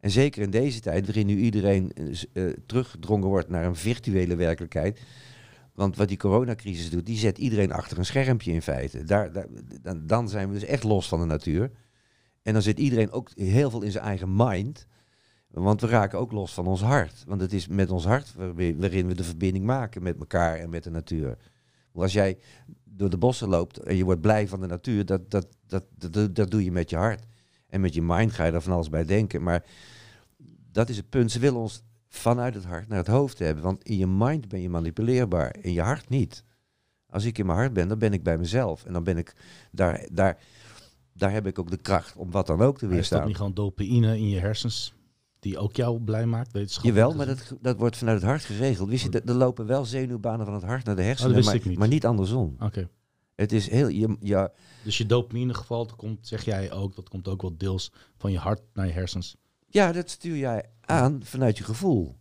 En 0.00 0.10
zeker 0.10 0.42
in 0.42 0.50
deze 0.50 0.80
tijd, 0.80 1.06
waarin 1.06 1.26
nu 1.26 1.36
iedereen 1.36 1.92
eh, 1.92 2.06
eh, 2.32 2.56
teruggedrongen 2.66 3.28
wordt 3.28 3.48
naar 3.48 3.64
een 3.64 3.76
virtuele 3.76 4.36
werkelijkheid. 4.36 5.00
Want 5.78 5.96
wat 5.96 6.08
die 6.08 6.16
coronacrisis 6.16 6.90
doet, 6.90 7.06
die 7.06 7.16
zet 7.16 7.38
iedereen 7.38 7.72
achter 7.72 7.98
een 7.98 8.04
schermpje 8.04 8.52
in 8.52 8.62
feite. 8.62 9.04
Daar, 9.04 9.32
daar, 9.32 9.46
dan, 10.06 10.28
zijn 10.28 10.48
we 10.48 10.54
dus 10.54 10.64
echt 10.64 10.82
los 10.82 11.08
van 11.08 11.20
de 11.20 11.26
natuur. 11.26 11.70
En 12.42 12.52
dan 12.52 12.62
zit 12.62 12.78
iedereen 12.78 13.10
ook 13.10 13.30
heel 13.34 13.70
veel 13.70 13.82
in 13.82 13.90
zijn 13.90 14.04
eigen 14.04 14.36
mind. 14.36 14.86
Want 15.48 15.80
we 15.80 15.86
raken 15.86 16.18
ook 16.18 16.32
los 16.32 16.54
van 16.54 16.66
ons 16.66 16.80
hart. 16.80 17.24
Want 17.26 17.40
het 17.40 17.52
is 17.52 17.68
met 17.68 17.90
ons 17.90 18.04
hart 18.04 18.34
waarin 18.36 19.06
we 19.06 19.14
de 19.14 19.24
verbinding 19.24 19.64
maken 19.64 20.02
met 20.02 20.18
elkaar 20.18 20.56
en 20.56 20.70
met 20.70 20.84
de 20.84 20.90
natuur. 20.90 21.26
Want 21.92 22.04
Als 22.04 22.12
jij 22.12 22.38
door 22.84 23.10
de 23.10 23.18
bossen 23.18 23.48
loopt 23.48 23.78
en 23.78 23.96
je 23.96 24.04
wordt 24.04 24.20
blij 24.20 24.48
van 24.48 24.60
de 24.60 24.66
natuur, 24.66 25.04
dat, 25.04 25.30
dat, 25.30 25.46
dat, 25.66 25.84
dat, 25.98 26.12
dat, 26.12 26.34
dat 26.34 26.50
doe 26.50 26.64
je 26.64 26.72
met 26.72 26.90
je 26.90 26.96
hart. 26.96 27.26
En 27.68 27.80
met 27.80 27.94
je 27.94 28.02
mind 28.02 28.32
ga 28.32 28.44
je 28.44 28.52
er 28.52 28.62
van 28.62 28.72
alles 28.72 28.88
bij 28.88 29.04
denken. 29.04 29.42
Maar 29.42 29.64
dat 30.72 30.88
is 30.88 30.96
het 30.96 31.08
punt. 31.08 31.30
Ze 31.30 31.38
willen 31.38 31.60
ons 31.60 31.82
vanuit 32.08 32.54
het 32.54 32.64
hart 32.64 32.88
naar 32.88 32.98
het 32.98 33.06
hoofd 33.06 33.38
hebben. 33.38 33.64
Want 33.64 33.82
in 33.82 33.96
je 33.96 34.06
mind 34.06 34.48
ben 34.48 34.60
je 34.60 34.68
manipuleerbaar, 34.68 35.56
in 35.60 35.72
je 35.72 35.82
hart 35.82 36.08
niet. 36.08 36.44
Als 37.10 37.24
ik 37.24 37.38
in 37.38 37.46
mijn 37.46 37.58
hart 37.58 37.72
ben, 37.72 37.88
dan 37.88 37.98
ben 37.98 38.12
ik 38.12 38.22
bij 38.22 38.38
mezelf. 38.38 38.84
En 38.84 38.92
dan 38.92 39.04
ben 39.04 39.18
ik 39.18 39.34
daar, 39.72 40.06
daar, 40.12 40.38
daar 41.12 41.32
heb 41.32 41.46
ik 41.46 41.58
ook 41.58 41.70
de 41.70 41.76
kracht 41.76 42.16
om 42.16 42.30
wat 42.30 42.46
dan 42.46 42.60
ook 42.62 42.78
te 42.78 42.86
Maar 42.86 42.96
is 42.96 43.08
dat 43.08 43.10
weerstaan. 43.10 43.26
niet 43.26 43.36
gewoon 43.36 43.54
dopamine 43.54 44.18
in 44.18 44.28
je 44.28 44.38
hersens 44.38 44.94
die 45.38 45.58
ook 45.58 45.76
jou 45.76 46.00
blij 46.00 46.26
maakt? 46.26 46.52
wetenschappelijk 46.52 46.98
Jawel, 46.98 47.16
maar 47.16 47.26
dat, 47.26 47.56
dat 47.60 47.78
wordt 47.78 47.96
vanuit 47.96 48.20
het 48.20 48.30
hart 48.30 48.44
geregeld. 48.44 48.88
Wist 48.88 49.04
je, 49.04 49.10
er 49.20 49.28
er 49.28 49.34
lopen 49.34 49.66
wel 49.66 49.84
zenuwbanen 49.84 50.46
van 50.46 50.54
het 50.54 50.64
hart 50.64 50.84
naar 50.84 50.96
de 50.96 51.02
hersenen, 51.02 51.38
Oh, 51.38 51.44
maar, 51.44 51.60
niet. 51.64 51.78
maar 51.78 51.88
niet 51.88 52.06
andersom. 52.06 52.56
Oké. 52.58 52.88
Het 53.34 53.52
is 53.52 53.68
heel, 53.70 53.88
je, 53.88 54.16
ja, 54.20 54.50
Dus 54.84 54.98
je 54.98 55.06
dopaminegeval, 55.06 55.86
dat 55.86 55.96
komt, 55.96 56.26
zeg 56.26 56.44
jij 56.44 56.72
ook, 56.72 56.96
dat 56.96 57.08
komt 57.08 57.28
ook 57.28 57.42
wel 57.42 57.56
deels 57.56 57.92
van 58.16 58.32
je 58.32 58.38
hart 58.38 58.60
naar 58.74 58.86
je 58.86 58.92
hersens. 58.92 59.36
Ja, 59.70 59.92
dat 59.92 60.10
stuur 60.10 60.36
jij 60.36 60.64
aan 60.80 61.20
vanuit 61.24 61.58
je 61.58 61.64
gevoel. 61.64 62.16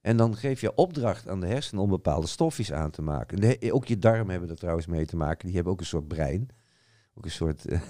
En 0.00 0.16
dan 0.16 0.36
geef 0.36 0.60
je 0.60 0.74
opdracht 0.74 1.28
aan 1.28 1.40
de 1.40 1.46
hersenen 1.46 1.82
om 1.82 1.90
bepaalde 1.90 2.26
stofjes 2.26 2.72
aan 2.72 2.90
te 2.90 3.02
maken. 3.02 3.40
De- 3.40 3.72
ook 3.72 3.86
je 3.86 3.98
darmen 3.98 4.30
hebben 4.30 4.48
er 4.50 4.56
trouwens 4.56 4.86
mee 4.86 5.04
te 5.06 5.16
maken. 5.16 5.46
Die 5.46 5.54
hebben 5.54 5.72
ook 5.72 5.80
een 5.80 5.86
soort 5.86 6.08
brein. 6.08 6.48
Ook 7.14 7.24
een 7.24 7.30
soort... 7.30 7.66
eh, 7.66 7.80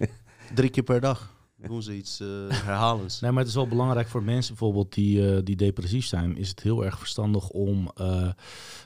Drie 0.54 0.70
keer 0.70 0.82
per 0.82 1.00
dag 1.00 1.38
doen 1.56 1.82
ze 1.82 1.96
iets 1.96 2.20
eh, 2.20 2.28
herhalends. 2.48 3.20
Nee, 3.20 3.30
maar 3.30 3.38
het 3.40 3.48
is 3.48 3.54
wel 3.54 3.68
belangrijk 3.68 4.08
voor 4.08 4.22
mensen 4.22 4.54
bijvoorbeeld 4.54 4.94
die, 4.94 5.34
eh, 5.34 5.40
die 5.44 5.56
depressief 5.56 6.06
zijn. 6.06 6.36
Is 6.36 6.48
het 6.48 6.60
heel 6.62 6.84
erg 6.84 6.98
verstandig 6.98 7.48
om 7.50 7.90
eh, 7.94 8.22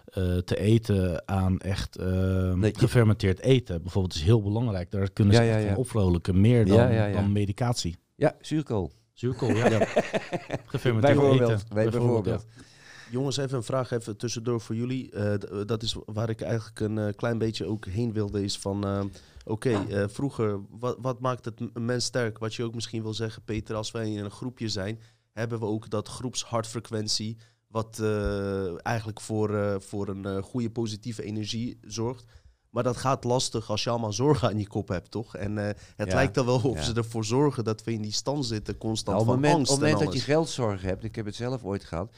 eh, 0.04 0.36
te 0.38 0.56
eten 0.58 1.28
aan 1.28 1.58
echt 1.60 1.98
Nee, 2.54 2.74
gefermenteerd 2.78 3.40
eten. 3.40 3.82
Bijvoorbeeld 3.82 4.14
is 4.14 4.22
heel 4.22 4.42
belangrijk. 4.42 4.90
Daar 4.90 5.10
kunnen 5.10 5.34
ze 5.34 5.42
Ja, 5.42 5.48
ja, 5.48 5.54
echt 5.54 5.62
ja. 5.62 5.68
van 5.68 5.78
opvrolijken. 5.78 6.40
Meer 6.40 6.66
dan, 6.66 6.76
Ja, 6.76 6.88
ja, 6.90 7.06
ja. 7.06 7.12
dan 7.12 7.32
medicatie. 7.32 7.96
ja, 8.16 8.34
zuurkool. 8.40 8.90
Zuurkool, 9.14 9.48
ja. 9.50 9.86
Gefermenteerd 10.66 11.18
Bijvoorbeeld. 11.18 11.50
eten. 11.50 11.74
Bij- 11.74 11.90
bijvoorbeeld. 11.90 12.46
Jongens, 13.10 13.36
even 13.36 13.56
een 13.56 13.62
vraag 13.62 13.90
even 13.90 14.16
tussendoor 14.16 14.60
voor 14.60 14.74
jullie. 14.74 15.10
Eh, 15.10 15.34
d- 15.34 15.68
dat 15.68 15.82
is 15.82 15.96
waar 16.06 16.28
ik 16.30 16.40
eigenlijk 16.40 16.80
een 16.80 16.98
eh, 16.98 17.14
klein 17.16 17.38
beetje 17.38 17.66
ook 17.66 17.86
heen 17.86 18.12
wilde. 18.12 18.42
Is 18.42 18.58
van, 18.58 18.84
eh, 18.86 19.00
oké, 19.44 19.70
eh, 19.88 20.04
vroeger, 20.08 20.60
wat, 20.70 20.96
wat 21.00 21.20
maakt 21.20 21.44
het 21.44 21.60
een 21.60 21.84
mens 21.84 22.04
sterk? 22.04 22.38
Wat 22.38 22.54
je 22.54 22.64
ook 22.64 22.74
misschien 22.74 23.02
wil 23.02 23.14
zeggen, 23.14 23.42
Peter, 23.42 23.74
als 23.76 23.90
wij 23.90 24.12
in 24.12 24.24
een 24.24 24.30
groepje 24.30 24.68
zijn, 24.68 25.00
hebben 25.32 25.58
we 25.58 25.66
ook 25.66 25.90
dat 25.90 26.08
groepshartfrequentie, 26.08 27.36
wat 27.68 27.98
eh, 27.98 28.86
eigenlijk 28.86 29.20
voor, 29.20 29.54
eh, 29.56 29.74
voor 29.78 30.08
een 30.08 30.24
eh, 30.24 30.42
goede 30.42 30.70
positieve 30.70 31.22
energie 31.22 31.78
zorgt. 31.82 32.24
Maar 32.74 32.82
dat 32.82 32.96
gaat 32.96 33.24
lastig 33.24 33.70
als 33.70 33.84
je 33.84 33.90
allemaal 33.90 34.12
zorgen 34.12 34.48
aan 34.48 34.58
je 34.58 34.66
kop 34.66 34.88
hebt, 34.88 35.10
toch? 35.10 35.36
En 35.36 35.58
eh, 35.58 35.66
het 35.96 36.08
Ja, 36.08 36.14
lijkt 36.14 36.34
dan 36.34 36.46
wel 36.46 36.60
of 36.62 36.76
ja. 36.76 36.82
ze 36.82 36.92
ervoor 36.94 37.24
zorgen 37.24 37.64
dat 37.64 37.84
we 37.84 37.92
in 37.92 38.02
die 38.02 38.12
stand 38.12 38.46
zitten, 38.46 38.78
constant 38.78 39.16
Nou, 39.16 39.20
op 39.20 39.26
het 39.26 39.34
van 39.34 39.50
moment, 39.50 39.54
angst 39.58 39.72
op 39.72 39.78
het 39.78 39.86
en 39.86 39.92
moment 39.94 40.12
dat 40.12 40.22
je 40.26 40.32
geldzorgen 40.32 40.88
hebt, 40.88 41.04
ik 41.04 41.14
heb 41.14 41.24
het 41.26 41.34
zelf 41.34 41.64
ooit 41.64 41.84
gehad, 41.84 42.14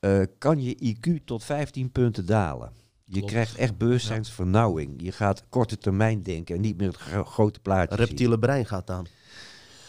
eh, 0.00 0.20
kan 0.38 0.62
je 0.62 0.96
IQ 0.96 1.24
tot 1.24 1.44
15 1.44 1.92
punten 1.92 2.26
dalen. 2.26 2.72
Je 3.04 3.12
Klopt. 3.18 3.32
krijgt 3.32 3.56
echt 3.56 3.76
bewustzijnsvernauwing. 3.78 5.02
Je 5.02 5.12
gaat 5.12 5.44
korte 5.48 5.78
termijn 5.78 6.22
denken 6.22 6.54
en 6.54 6.60
niet 6.60 6.76
meer 6.76 6.86
het 6.88 6.96
gro- 6.96 7.24
grote 7.24 7.60
plaatje 7.60 7.96
zien. 7.96 8.04
reptiele 8.06 8.38
brein 8.38 8.66
gaat 8.66 8.90
aan. 8.90 9.06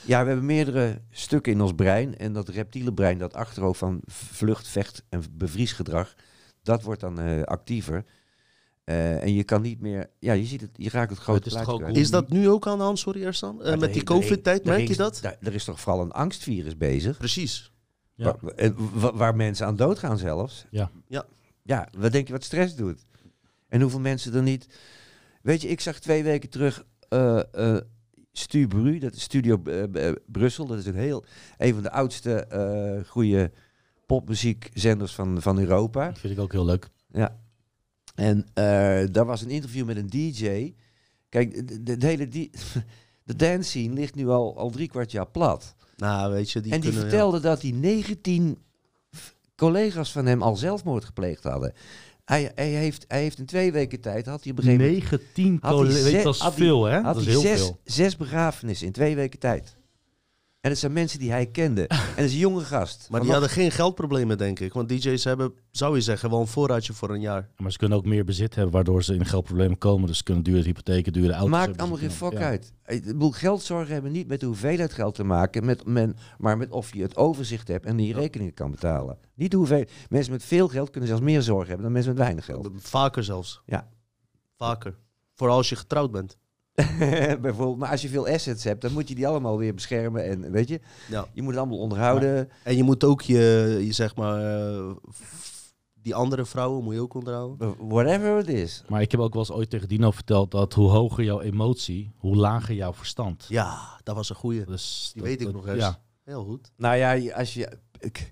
Ja, 0.05 0.21
we 0.21 0.27
hebben 0.27 0.45
meerdere 0.45 1.01
stukken 1.11 1.51
in 1.51 1.61
ons 1.61 1.73
brein. 1.73 2.17
En 2.17 2.33
dat 2.33 2.49
reptiele 2.49 2.93
brein, 2.93 3.17
dat 3.17 3.33
achterhoofd 3.33 3.79
van 3.79 3.99
vlucht, 4.05 4.67
vecht 4.67 5.03
en 5.09 5.23
bevriesgedrag, 5.31 6.13
dat 6.63 6.83
wordt 6.83 7.01
dan 7.01 7.19
eh, 7.19 7.41
actiever. 7.43 8.05
Eh, 8.85 9.23
en 9.23 9.33
je 9.33 9.43
kan 9.43 9.61
niet 9.61 9.81
meer, 9.81 10.09
ja, 10.19 10.33
je 10.33 10.45
ziet 10.45 10.61
het, 10.61 10.69
je 10.73 10.89
raakt 10.89 11.09
het 11.09 11.19
grote 11.19 11.49
het 11.85 11.97
is 11.97 12.09
dat 12.09 12.29
nu 12.29 12.49
ook 12.49 12.67
aan 12.67 12.77
de 12.77 12.83
hand, 12.83 12.99
sorry 12.99 13.23
Ersan? 13.23 13.63
Eh, 13.63 13.77
met 13.77 13.93
die 13.93 14.03
COVID-tijd, 14.03 14.59
er 14.61 14.67
merk 14.67 14.87
je 14.87 14.95
dat? 14.95 15.19
daar- 15.21 15.37
Er 15.41 15.53
is 15.53 15.63
toch 15.63 15.79
vooral 15.79 16.01
een 16.01 16.11
angstvirus 16.11 16.77
bezig. 16.77 17.17
Precies. 17.17 17.71
Ja. 18.15 18.35
Waar, 18.41 18.53
en 18.53 18.75
waar 19.17 19.35
mensen 19.35 19.65
aan 19.65 19.75
doodgaan 19.75 20.17
zelfs. 20.17 20.65
Ja. 20.69 20.91
Ja. 21.07 21.25
Ja, 21.63 21.87
wat 21.97 22.11
denk 22.11 22.27
je 22.27 22.33
wat 22.33 22.43
stress 22.43 22.75
doet? 22.75 23.05
En 23.67 23.81
hoeveel 23.81 23.99
mensen 23.99 24.33
er 24.33 24.41
niet... 24.41 24.67
Weet 25.41 25.61
je, 25.61 25.67
ik 25.67 25.81
zag 25.81 25.99
twee 25.99 26.23
weken 26.23 26.49
terug 26.49 26.85
eh 27.09 27.41
eh 27.75 27.81
Stu 28.31 28.67
Bru, 28.67 28.97
dat 28.99 29.13
is 29.13 29.21
Studio 29.21 29.61
Brussel. 30.27 30.65
Dat 30.65 30.77
is 30.77 30.85
een 30.85 30.95
heel, 30.95 31.25
een 31.57 31.73
van 31.73 31.83
de 31.83 31.91
oudste 31.91 32.33
eh 32.45 33.09
goede 33.09 33.51
popmuziekzenders 34.05 35.15
van, 35.15 35.41
van 35.41 35.59
Europa. 35.59 36.05
Dat 36.07 36.19
vind 36.19 36.33
ik 36.33 36.39
ook 36.39 36.51
heel 36.51 36.65
leuk. 36.65 36.89
Ja. 37.11 37.39
En 38.15 38.45
eh, 38.53 38.63
daar 39.11 39.25
was 39.25 39.41
een 39.41 39.49
interview 39.49 39.85
met 39.85 39.97
een 39.97 40.09
DJ. 40.09 40.73
Kijk, 41.29 41.67
de, 41.67 41.83
de, 41.83 41.97
de 41.97 42.05
hele 42.07 42.27
de 43.23 43.35
dance 43.35 43.69
scene 43.69 43.93
ligt 43.93 44.15
nu 44.15 44.27
al, 44.27 44.57
al 44.57 44.69
drie 44.69 44.87
kwart 44.87 45.11
jaar 45.11 45.27
plat. 45.27 45.75
Nou, 45.97 46.31
weet 46.33 46.51
je, 46.51 46.61
die 46.61 46.71
en 46.71 46.79
die 46.81 46.89
kunnen... 46.89 47.09
vertelde 47.09 47.39
dat 47.39 47.61
hij 47.61 47.71
19 47.71 48.57
f- 49.15 49.35
collega's 49.55 50.11
van 50.11 50.25
hem 50.25 50.41
al 50.41 50.55
zelfmoord 50.55 51.05
gepleegd 51.05 51.43
hadden. 51.43 51.73
Hij, 52.25 52.51
hij, 52.55 52.69
heeft, 52.69 53.05
hij 53.07 53.21
heeft 53.21 53.39
in 53.39 53.45
twee 53.45 53.71
weken 53.71 54.01
tijd, 54.01 54.25
had 54.25 54.43
hij 54.43 54.51
op 54.51 54.57
een 54.57 54.63
gegeven 54.63 54.85
moment 54.85 55.09
19 55.09 55.57
Had 55.61 55.77
hij 55.77 55.85
collega's, 55.87 56.39
dat 56.39 56.51
is 56.51 56.55
veel 56.57 56.83
hè? 56.85 56.95
had 57.01 57.03
Dat 57.03 57.15
is 57.17 57.23
hij 57.23 57.33
heel 57.33 57.41
zes, 57.41 57.59
veel. 57.59 57.79
zes 57.83 58.17
begrafenissen 58.17 58.87
in 58.87 58.93
twee 58.93 59.15
weken 59.15 59.39
tijd. 59.39 59.75
En 60.65 60.71
het 60.71 60.79
zijn 60.79 60.93
mensen 60.93 61.19
die 61.19 61.31
hij 61.31 61.45
kende. 61.45 61.87
En 62.15 62.21
dat 62.21 62.25
is 62.25 62.33
een 62.33 62.39
jonge 62.39 62.63
gast. 62.63 63.07
Maar 63.09 63.21
die 63.21 63.31
hadden 63.31 63.49
geen 63.49 63.71
geldproblemen, 63.71 64.37
denk 64.37 64.59
ik. 64.59 64.73
Want 64.73 64.89
DJ's 64.89 65.23
hebben, 65.23 65.53
zou 65.71 65.95
je 65.95 66.01
zeggen, 66.01 66.29
wel 66.29 66.39
een 66.39 66.47
voorraadje 66.47 66.93
voor 66.93 67.09
een 67.09 67.21
jaar. 67.21 67.49
Maar 67.57 67.71
ze 67.71 67.77
kunnen 67.77 67.97
ook 67.97 68.05
meer 68.05 68.25
bezit 68.25 68.55
hebben, 68.55 68.73
waardoor 68.73 69.03
ze 69.03 69.13
in 69.13 69.25
geldproblemen 69.25 69.77
komen. 69.77 70.07
Dus 70.07 70.17
ze 70.17 70.23
kunnen 70.23 70.43
dure 70.43 70.63
hypotheken, 70.63 71.13
dure 71.13 71.33
auto's 71.33 71.49
Maakt 71.49 71.77
allemaal 71.77 71.97
geen 71.97 72.11
fuck 72.11 72.31
ja. 72.31 72.39
uit. 72.39 72.73
Ik 72.85 73.05
bedoel, 73.05 73.31
geldzorgen 73.31 73.93
hebben 73.93 74.11
niet 74.11 74.27
met 74.27 74.39
de 74.39 74.45
hoeveelheid 74.45 74.93
geld 74.93 75.15
te 75.15 75.23
maken, 75.23 75.65
met 75.65 75.85
men, 75.85 76.15
maar 76.37 76.57
met 76.57 76.71
of 76.71 76.93
je 76.93 77.01
het 77.01 77.15
overzicht 77.15 77.67
hebt 77.67 77.85
en 77.85 77.97
die 77.97 78.13
rekeningen 78.13 78.53
kan 78.53 78.71
betalen. 78.71 79.17
Niet 79.33 79.51
de 79.51 79.57
hoeveel. 79.57 79.85
Mensen 80.09 80.31
met 80.31 80.43
veel 80.43 80.67
geld 80.67 80.89
kunnen 80.89 81.09
zelfs 81.09 81.23
meer 81.23 81.41
zorgen 81.41 81.67
hebben 81.67 81.83
dan 81.83 81.93
mensen 81.93 82.13
met 82.13 82.21
weinig 82.21 82.45
geld. 82.45 82.69
Vaker 82.75 83.23
zelfs. 83.23 83.61
Ja. 83.65 83.89
Vaker. 84.57 84.95
Vooral 85.33 85.57
als 85.57 85.69
je 85.69 85.75
getrouwd 85.75 86.11
bent. 86.11 86.37
Bijvoorbeeld, 87.41 87.77
maar 87.77 87.89
als 87.89 88.01
je 88.01 88.09
veel 88.09 88.27
assets 88.27 88.63
hebt, 88.63 88.81
dan 88.81 88.93
moet 88.93 89.09
je 89.09 89.15
die 89.15 89.27
allemaal 89.27 89.57
weer 89.57 89.73
beschermen 89.73 90.25
en 90.25 90.51
weet 90.51 90.67
je, 90.67 90.79
Ja. 91.09 91.27
je 91.33 91.41
moet 91.41 91.51
het 91.51 91.59
allemaal 91.59 91.79
onderhouden. 91.79 92.49
En 92.63 92.75
je 92.75 92.83
moet 92.83 93.03
ook 93.03 93.21
je, 93.21 93.77
je 93.85 93.91
zeg 93.91 94.15
maar, 94.15 94.65
eh, 94.75 94.91
die 95.93 96.15
andere 96.15 96.45
vrouwen 96.45 96.83
moet 96.83 96.93
je 96.93 97.01
ook 97.01 97.13
onderhouden. 97.13 97.75
Whatever 97.87 98.37
it 98.39 98.47
is. 98.47 98.83
Maar 98.87 99.01
ik 99.01 99.11
heb 99.11 99.19
ook 99.19 99.33
wel 99.33 99.41
eens 99.41 99.51
ooit 99.51 99.69
tegen 99.69 99.87
Dino 99.87 100.11
verteld 100.11 100.51
dat 100.51 100.73
hoe 100.73 100.89
hoger 100.89 101.23
jouw 101.23 101.41
emotie, 101.41 102.11
hoe 102.17 102.35
lager 102.35 102.75
jouw 102.75 102.93
verstand. 102.93 103.45
Ja, 103.49 103.99
dat 104.03 104.15
was 104.15 104.29
een 104.29 104.35
goeie. 104.35 104.65
Dus 104.65 105.09
Die 105.13 105.21
dat- 105.21 105.31
weet 105.31 105.39
ik 105.39 105.45
dat- 105.45 105.55
nog 105.55 105.67
eens. 105.67 105.77
Ja, 105.79 105.99
Heel 106.23 106.43
goed. 106.43 106.71
Nou 106.77 106.95
ja, 106.95 107.33
als 107.33 107.53
je. 107.53 107.77
ik- 107.99 108.31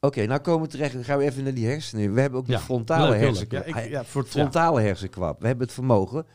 Oké, 0.00 0.26
nou 0.26 0.40
komen 0.40 0.62
we 0.66 0.68
terecht. 0.72 0.92
Dan 0.92 1.04
gaan 1.04 1.18
we 1.18 1.24
even 1.24 1.42
naar 1.44 1.54
die 1.54 1.66
hersenen. 1.66 2.14
We 2.14 2.20
hebben 2.20 2.38
ook 2.38 2.46
de 2.46 2.52
ja. 2.52 2.58
frontale 2.58 3.10
Leuk, 3.10 3.20
hersenkwap. 3.20 3.60
Ja, 3.62 3.68
ik, 3.68 3.74
Hij- 3.74 3.90
ja, 3.90 4.04
voor 4.04 4.22
het, 4.22 4.32
ja. 4.32 4.40
frontale 4.40 4.80
hersenkwap. 4.80 5.40
We 5.40 5.46
hebben 5.46 5.64
het 5.66 5.74
vermogen 5.74 6.26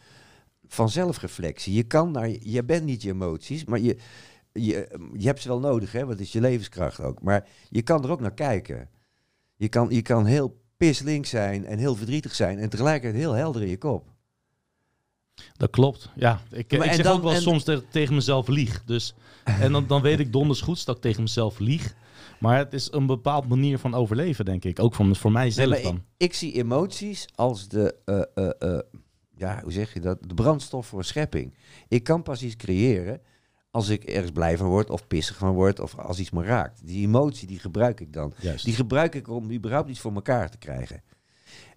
van 0.74 0.90
zelfreflectie. 0.90 1.74
Je 1.74 1.84
kan 1.84 2.12
naar, 2.12 2.30
je 2.30 2.64
bent 2.64 2.86
niet 2.86 3.02
je 3.02 3.10
emoties, 3.10 3.66
maar 3.66 3.80
je, 3.80 3.98
je, 4.54 4.88
je 5.18 5.26
hebt 5.26 5.42
ze 5.42 5.48
wel 5.48 5.60
nodig, 5.60 5.92
hè? 5.92 6.00
Want 6.00 6.12
het 6.12 6.20
is 6.20 6.32
je 6.32 6.42
levenskracht 6.42 7.00
ook. 7.00 7.22
Maar 7.22 7.48
je 7.70 7.82
kan 7.82 8.04
er 8.04 8.12
ook 8.12 8.20
naar 8.20 8.34
kijken. 8.34 8.90
Je 9.56 9.70
kan, 9.70 9.88
je 9.90 10.02
kan 10.02 10.26
heel 10.26 10.62
pislink 10.78 11.26
zijn 11.26 11.66
en 11.66 11.78
heel 11.78 11.96
verdrietig 11.96 12.36
zijn 12.36 12.60
en 12.60 12.70
tegelijkertijd 12.70 13.22
heel 13.22 13.34
helder 13.34 13.62
in 13.62 13.70
je 13.70 13.78
kop. 13.78 14.12
Dat 15.58 15.70
klopt. 15.70 16.10
Ja, 16.16 16.42
ik, 16.52 16.78
Maar 16.78 16.86
ik 16.88 16.94
zeg 16.94 17.06
dan- 17.06 17.16
ook 17.16 17.24
wel 17.24 17.34
en- 17.34 17.42
soms 17.42 17.64
te- 17.64 17.84
tegen 17.90 18.14
mezelf 18.16 18.48
lieg. 18.48 18.84
Dus, 18.84 19.16
en 19.62 19.72
dan, 19.72 19.88
dan 19.88 20.02
weet 20.02 20.20
ik 20.20 20.32
donders 20.32 20.62
goed 20.62 20.86
dat 20.86 20.96
ik 20.96 21.02
tegen 21.02 21.22
mezelf 21.22 21.60
lieg. 21.60 21.96
Maar 22.40 22.58
het 22.58 22.74
is 22.74 22.92
een 22.92 23.06
bepaald 23.06 23.48
manier 23.48 23.78
van 23.80 23.94
overleven, 23.94 24.46
denk 24.46 24.66
ik. 24.66 24.80
Ook 24.80 24.96
van, 24.96 25.16
voor 25.16 25.32
mijzelf 25.32 25.70
Nee, 25.70 25.84
dan. 25.84 25.96
ik, 25.96 26.02
ik 26.18 26.34
zie 26.34 26.54
emoties 26.54 27.26
als 27.36 27.68
de, 27.68 27.96
eh, 28.06 28.22
eh, 28.36 28.52
eh, 28.60 28.80
ja, 29.44 29.60
hoe 29.64 29.72
zeg 29.72 29.94
je 29.94 30.00
dat? 30.00 30.18
De 30.28 30.34
brandstof 30.34 30.88
voor 30.88 31.04
schepping. 31.04 31.54
Ik 31.88 32.04
kan 32.04 32.24
pas 32.24 32.44
iets 32.44 32.56
creëren 32.56 33.22
als 33.72 33.90
ik 33.90 34.04
ergens 34.04 34.32
blij 34.32 34.58
van 34.58 34.68
word 34.68 34.90
of 34.90 35.08
pissig 35.08 35.38
van 35.38 35.54
word 35.54 35.80
of 35.80 35.98
als 35.98 36.20
iets 36.20 36.32
me 36.32 36.44
raakt. 36.44 36.82
Die 36.88 37.06
emotie 37.06 37.48
die 37.48 37.60
gebruik 37.60 38.00
ik 38.00 38.14
dan. 38.14 38.34
Juist. 38.42 38.66
Die 38.66 38.74
gebruik 38.74 39.16
ik 39.16 39.28
om 39.28 39.52
überhaupt 39.52 39.90
iets 39.90 40.00
voor 40.00 40.14
elkaar 40.14 40.50
te 40.50 40.58
krijgen. 40.58 41.02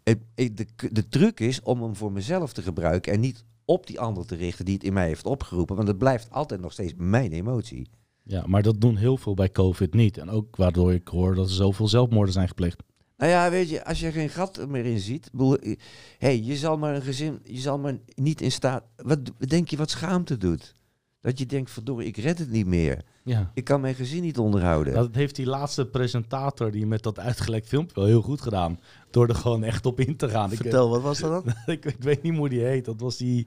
Het- 0.05 0.19
de, 0.35 0.67
de 0.93 1.09
truc 1.09 1.41
is 1.41 1.63
om 1.63 1.83
hem 1.83 1.97
voor 1.97 2.13
mezelf 2.13 2.53
te 2.53 2.63
gebruiken 2.63 3.13
en 3.13 3.21
niet 3.21 3.45
op 3.65 3.87
die 3.87 4.01
ander 4.01 4.27
te 4.27 4.35
richten 4.35 4.65
die 4.65 4.75
het 4.75 4.85
in 4.85 4.93
mij 4.93 5.07
heeft 5.07 5.27
opgeroepen. 5.27 5.77
Want 5.77 5.89
het 5.89 5.99
blijft 5.99 6.31
altijd 6.31 6.61
nog 6.61 6.73
steeds 6.73 6.93
mijn 6.97 7.33
emotie. 7.33 7.91
Ja, 8.23 8.45
maar 8.47 8.63
dat 8.63 8.81
doen 8.81 8.97
heel 8.97 9.17
veel 9.17 9.35
bij 9.35 9.51
COVID 9.51 9.95
niet. 9.95 10.19
En 10.19 10.31
ook 10.31 10.57
waardoor 10.57 10.93
ik 10.93 11.09
hoor 11.09 11.35
dat 11.35 11.47
er 11.47 11.55
zoveel 11.55 11.89
zelfmoorden 11.89 12.33
zijn 12.33 12.49
gepleegd. 12.49 12.83
Nou 13.17 13.31
ja, 13.31 13.51
weet 13.51 13.71
je, 13.71 13.85
als 13.85 14.01
je 14.01 14.13
geen 14.13 14.29
gat 14.29 14.69
meer 14.69 14.85
in 14.85 14.99
ziet. 14.99 15.29
bedoel, 15.33 15.59
eh, 15.59 15.77
hey, 16.19 16.43
je 16.43 16.57
zal 16.57 16.79
maar 16.79 16.95
een 16.95 17.03
gezin, 17.03 17.41
je 17.45 17.61
zal 17.61 17.79
maar 17.79 17.99
niet 18.15 18.41
in 18.41 18.53
staat. 18.53 18.85
Wat 18.97 19.19
denk 19.39 19.69
je 19.69 19.77
wat 19.77 19.91
schaamte 19.91 20.37
doet? 20.37 20.75
Dat 21.21 21.39
je 21.39 21.47
denkt, 21.47 21.71
verdorie, 21.71 22.07
ik 22.07 22.17
red 22.17 22.39
het 22.39 22.51
niet 22.51 22.67
meer. 22.67 23.03
Ja. 23.25 23.51
Ik 23.55 23.65
kan 23.65 23.81
mijn 23.81 23.95
gezin 23.95 24.23
niet 24.23 24.39
onderhouden. 24.39 24.95
Dat 24.95 25.15
heeft 25.15 25.37
die 25.37 25.47
laatste 25.47 25.87
presentator 25.87 26.71
die 26.71 26.87
met 26.87 27.03
dat 27.03 27.19
uitgelekt 27.19 27.69
filmpje 27.69 27.95
wel 27.95 28.05
heel 28.05 28.23
goed 28.23 28.41
gedaan. 28.41 28.81
Door 29.11 29.29
er 29.29 29.35
gewoon 29.35 29.65
echt 29.65 29.87
op 29.87 30.01
in 30.01 30.17
te 30.17 30.29
gaan. 30.29 30.53
Ik, 30.53 30.57
Vertel, 30.57 30.89
wat 30.89 31.03
was 31.03 31.19
dat 31.19 31.45
dan? 31.45 31.55
ik, 31.75 31.85
ik 31.85 31.97
weet 31.99 32.23
niet 32.23 32.37
hoe 32.37 32.49
die 32.49 32.61
heet. 32.61 32.85
Dat 32.85 33.01
was 33.01 33.17
die 33.17 33.47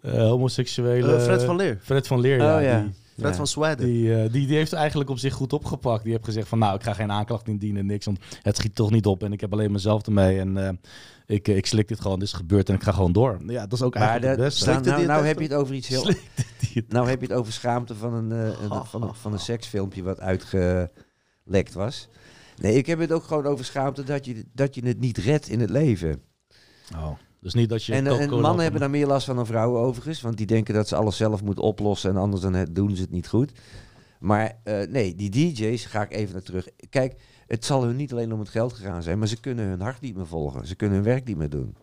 eh, 0.00 0.12
homoseksuele... 0.12 1.14
Eh, 1.14 1.22
Fred 1.22 1.42
van 1.42 1.56
Leer. 1.56 1.78
Fred 1.82 2.06
van 2.06 2.20
Leer, 2.20 2.36
ja. 2.36 2.56
Oh, 2.56 2.62
ja. 2.62 2.80
Die, 2.80 2.94
Fred 3.16 3.36
Ja. 3.36 3.44
van 3.44 3.76
die, 3.76 4.14
eh, 4.14 4.32
die, 4.32 4.46
die 4.46 4.56
heeft 4.56 4.72
eigenlijk 4.72 5.10
op 5.10 5.18
zich 5.18 5.34
goed 5.34 5.52
opgepakt. 5.52 6.02
Die 6.02 6.12
heeft 6.12 6.24
gezegd 6.24 6.48
van 6.48 6.58
nou, 6.58 6.74
ik 6.74 6.82
ga 6.82 6.92
geen 6.92 7.12
aanklacht 7.12 7.48
indienen, 7.48 7.86
niks. 7.86 8.04
Want 8.04 8.18
het 8.42 8.56
schiet 8.56 8.74
toch 8.74 8.90
niet 8.90 9.06
op 9.06 9.22
en 9.22 9.32
ik 9.32 9.40
heb 9.40 9.52
alleen 9.52 9.72
mezelf 9.72 10.06
ermee. 10.06 10.38
En 10.38 10.56
eh, 10.66 10.72
ik, 11.26 11.48
ik 11.48 11.66
slik 11.66 11.88
dit 11.88 12.00
gewoon, 12.00 12.18
dit 12.18 12.28
is 12.28 12.34
gebeurd 12.34 12.68
en 12.68 12.74
ik 12.74 12.82
ga 12.82 12.92
gewoon 12.92 13.12
door. 13.12 13.38
Ja, 13.46 13.60
dat 13.66 13.72
is 13.72 13.82
ook 13.82 13.94
maar 13.94 14.02
eigenlijk 14.08 14.32
het 14.38 14.44
beste. 14.48 14.70
nou, 14.70 14.84
nou, 14.84 15.06
nou 15.06 15.26
heb 15.26 15.38
je 15.38 15.44
het 15.44 15.54
over 15.54 15.74
iets 15.74 15.88
heel. 15.88 16.10
Nou 16.88 17.08
heb 17.08 17.20
je 17.20 17.26
het 17.26 17.36
over 17.36 17.52
schaamte 17.52 17.94
van 17.94 18.14
een, 18.14 18.32
eh, 18.32 18.60
een- 18.62 18.84
van, 18.86 19.02
een, 19.02 19.14
van 19.14 19.32
een 19.32 19.38
seksfilmpje 19.38 20.02
wat 20.02 20.20
uitgelekt 20.20 21.72
was. 21.72 22.08
Nee, 22.56 22.74
ik 22.74 22.86
heb 22.86 22.98
het 22.98 23.12
ook 23.12 23.24
gewoon 23.24 23.46
over 23.46 23.64
schaamte 23.64 24.02
dat 24.04 24.24
je, 24.24 24.44
dat 24.52 24.74
je 24.74 24.86
het 24.86 25.00
niet 25.00 25.18
redt 25.18 25.48
in 25.48 25.60
het 25.60 25.70
leven. 25.70 26.22
Oh, 26.94 27.10
dus 27.46 27.54
niet 27.54 27.68
dat 27.68 27.84
je 27.84 27.92
En, 27.92 28.06
eh, 28.06 28.20
en 28.20 28.40
mannen 28.40 28.62
hebben 28.62 28.80
daar 28.80 28.90
meer 28.90 29.06
last 29.06 29.26
van 29.26 29.36
dan 29.36 29.46
vrouwen 29.46 29.80
overigens. 29.80 30.20
Want 30.20 30.36
die 30.36 30.46
denken 30.46 30.74
dat 30.74 30.88
ze 30.88 30.96
alles 30.96 31.16
zelf 31.16 31.42
moeten 31.42 31.64
oplossen 31.64 32.10
en 32.10 32.16
anders 32.16 32.42
dan 32.42 32.66
doen 32.70 32.96
ze 32.96 33.02
het 33.02 33.10
niet 33.10 33.28
goed. 33.28 33.52
Maar 34.18 34.58
eh, 34.62 34.88
nee, 34.88 35.14
die 35.14 35.30
DJ's, 35.30 35.84
ga 35.84 36.02
ik 36.02 36.12
even 36.12 36.32
naar 36.32 36.42
terug. 36.42 36.68
Kijk, 36.90 37.14
het 37.46 37.64
zal 37.64 37.84
hun 37.84 37.96
niet 37.96 38.12
alleen 38.12 38.32
om 38.32 38.38
het 38.38 38.48
geld 38.48 38.72
gegaan 38.72 39.02
zijn, 39.02 39.18
maar 39.18 39.28
ze 39.28 39.40
kunnen 39.40 39.66
hun 39.66 39.80
hart 39.80 40.00
niet 40.00 40.16
meer 40.16 40.26
volgen. 40.26 40.66
Ze 40.66 40.74
kunnen 40.74 40.96
hun 40.96 41.04
werk 41.04 41.24
niet 41.24 41.36
meer 41.36 41.50
doen. 41.50 41.76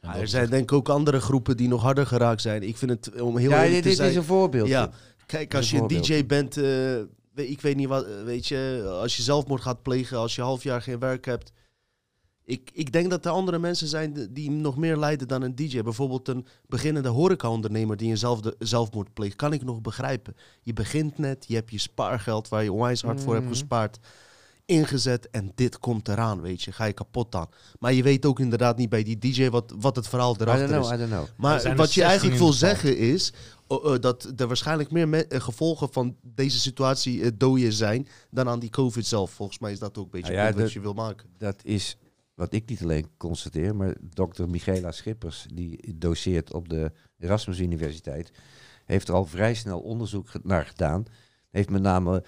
Ja, 0.00 0.16
er 0.16 0.28
zijn 0.28 0.50
denk 0.50 0.62
ik 0.62 0.72
ook 0.72 0.88
andere 0.88 1.20
groepen 1.20 1.56
die 1.56 1.68
nog 1.68 1.82
harder 1.82 2.06
geraakt 2.06 2.42
zijn. 2.42 2.62
Ik 2.62 2.76
vind 2.76 2.90
het, 2.90 3.20
om 3.20 3.36
heel 3.36 3.50
ja, 3.50 3.64
eerlijk 3.64 3.72
dit, 3.72 3.82
te 3.82 3.88
dit 3.88 3.96
zijn... 3.96 4.10
is 4.10 4.16
een 4.16 4.24
voorbeeld. 4.24 4.68
Ja, 4.68 4.90
kijk, 5.26 5.54
als 5.54 5.70
je 5.70 5.78
een. 5.78 5.86
DJ 5.86 6.26
bent, 6.26 6.56
eh, 6.56 6.98
ik 7.34 7.60
weet 7.60 7.76
niet 7.76 7.88
wat, 7.88 8.06
weet 8.24 8.46
je, 8.46 8.90
als 9.00 9.16
je 9.16 9.22
zelfmoord 9.22 9.62
gaat 9.62 9.82
plegen, 9.82 10.18
als 10.18 10.34
je 10.34 10.42
half 10.42 10.62
jaar 10.62 10.82
geen 10.82 10.98
werk 10.98 11.24
hebt. 11.24 11.52
Ik, 12.46 12.70
ik 12.72 12.92
denk 12.92 13.10
dat 13.10 13.24
er 13.24 13.30
andere 13.30 13.58
mensen 13.58 13.88
zijn 13.88 14.28
die- 14.30 14.50
nog 14.50 14.76
meer 14.76 14.96
lijden 14.96 15.28
dan 15.28 15.42
een 15.42 15.54
DJ. 15.54 15.82
Bijvoorbeeld 15.82 16.28
een 16.28 16.46
beginnende 16.66 17.08
horecaondernemer 17.08 17.96
die 17.96 18.10
een 18.10 18.18
zelfde, 18.18 18.54
zelfmoord 18.58 19.12
pleegt. 19.14 19.36
Kan 19.36 19.52
ik 19.52 19.64
nog 19.64 19.80
begrijpen. 19.80 20.36
Je 20.62 20.72
begint 20.72 21.18
net, 21.18 21.44
je 21.48 21.54
hebt 21.54 21.70
je 21.70 21.78
spaargeld 21.78 22.48
waar 22.48 22.62
je 22.62 22.72
onwijs 22.72 23.02
hard 23.02 23.20
voor 23.20 23.32
hebt 23.32 23.44
Mhm. 23.44 23.52
gespaard. 23.54 23.98
Ingezet 24.66 25.30
en 25.30 25.52
dit 25.54 25.78
komt 25.78 26.08
eraan, 26.08 26.40
weet 26.40 26.62
je. 26.62 26.72
Ga 26.72 26.84
je 26.84 26.92
kapot 26.92 27.34
aan. 27.34 27.46
Maar 27.78 27.92
je 27.92 28.02
weet 28.02 28.26
ook 28.26 28.40
inderdaad 28.40 28.76
niet 28.76 28.88
bij 28.88 29.02
die 29.02 29.18
DJ 29.18 29.48
wat, 29.48 29.74
wat 29.80 29.96
het 29.96 30.08
verhaal 30.08 30.34
I 30.34 30.36
don't 30.38 30.50
erachter 30.50 30.78
is. 30.78 30.86
know, 30.86 30.94
I 30.94 30.96
don't 30.96 31.10
know. 31.10 31.24
Maar 31.36 31.52
wat 31.52 31.62
je 31.64 32.00
16 32.00 32.02
eigenlijk 32.02 32.38
wil 32.38 32.52
zeggen 32.52 32.96
is 32.98 33.32
oh, 33.66 34.00
dat 34.00 34.32
er 34.36 34.46
waarschijnlijk 34.46 34.90
meer 34.90 35.08
me- 35.08 35.26
eh, 35.26 35.40
gevolgen 35.40 35.92
van 35.92 36.16
deze 36.22 36.58
situatie 36.58 37.22
eh, 37.22 37.30
doden 37.34 37.72
zijn 37.72 38.08
dan 38.30 38.48
aan 38.48 38.58
die 38.60 38.70
COVID 38.70 39.06
zelf. 39.06 39.30
Volgens 39.30 39.58
mij 39.58 39.72
is 39.72 39.78
dat 39.78 39.98
ook 39.98 40.04
een 40.04 40.10
beetje 40.10 40.32
Nou 40.32 40.44
ja, 40.46 40.52
dat- 40.52 40.60
wat 40.60 40.72
je 40.72 40.80
wil 40.80 40.94
maken. 40.94 41.26
Dat 41.38 41.56
is 41.62 41.96
wat 42.34 42.52
ik 42.52 42.68
niet 42.68 42.82
alleen 42.82 43.16
constateer, 43.16 43.76
maar 43.76 43.96
dokter 44.00 44.50
Michaela 44.50 44.92
Schippers, 44.92 45.46
die 45.54 45.98
doseert 45.98 46.52
op 46.52 46.68
de 46.68 46.92
Erasmus 47.18 47.60
Universiteit, 47.60 48.32
heeft 48.84 49.08
er 49.08 49.14
al 49.14 49.24
vrij 49.24 49.54
snel 49.54 49.80
onderzoek 49.80 50.30
naar 50.42 50.66
gedaan. 50.66 51.04
Heeft 51.50 51.70
met 51.70 51.82
name 51.82 52.24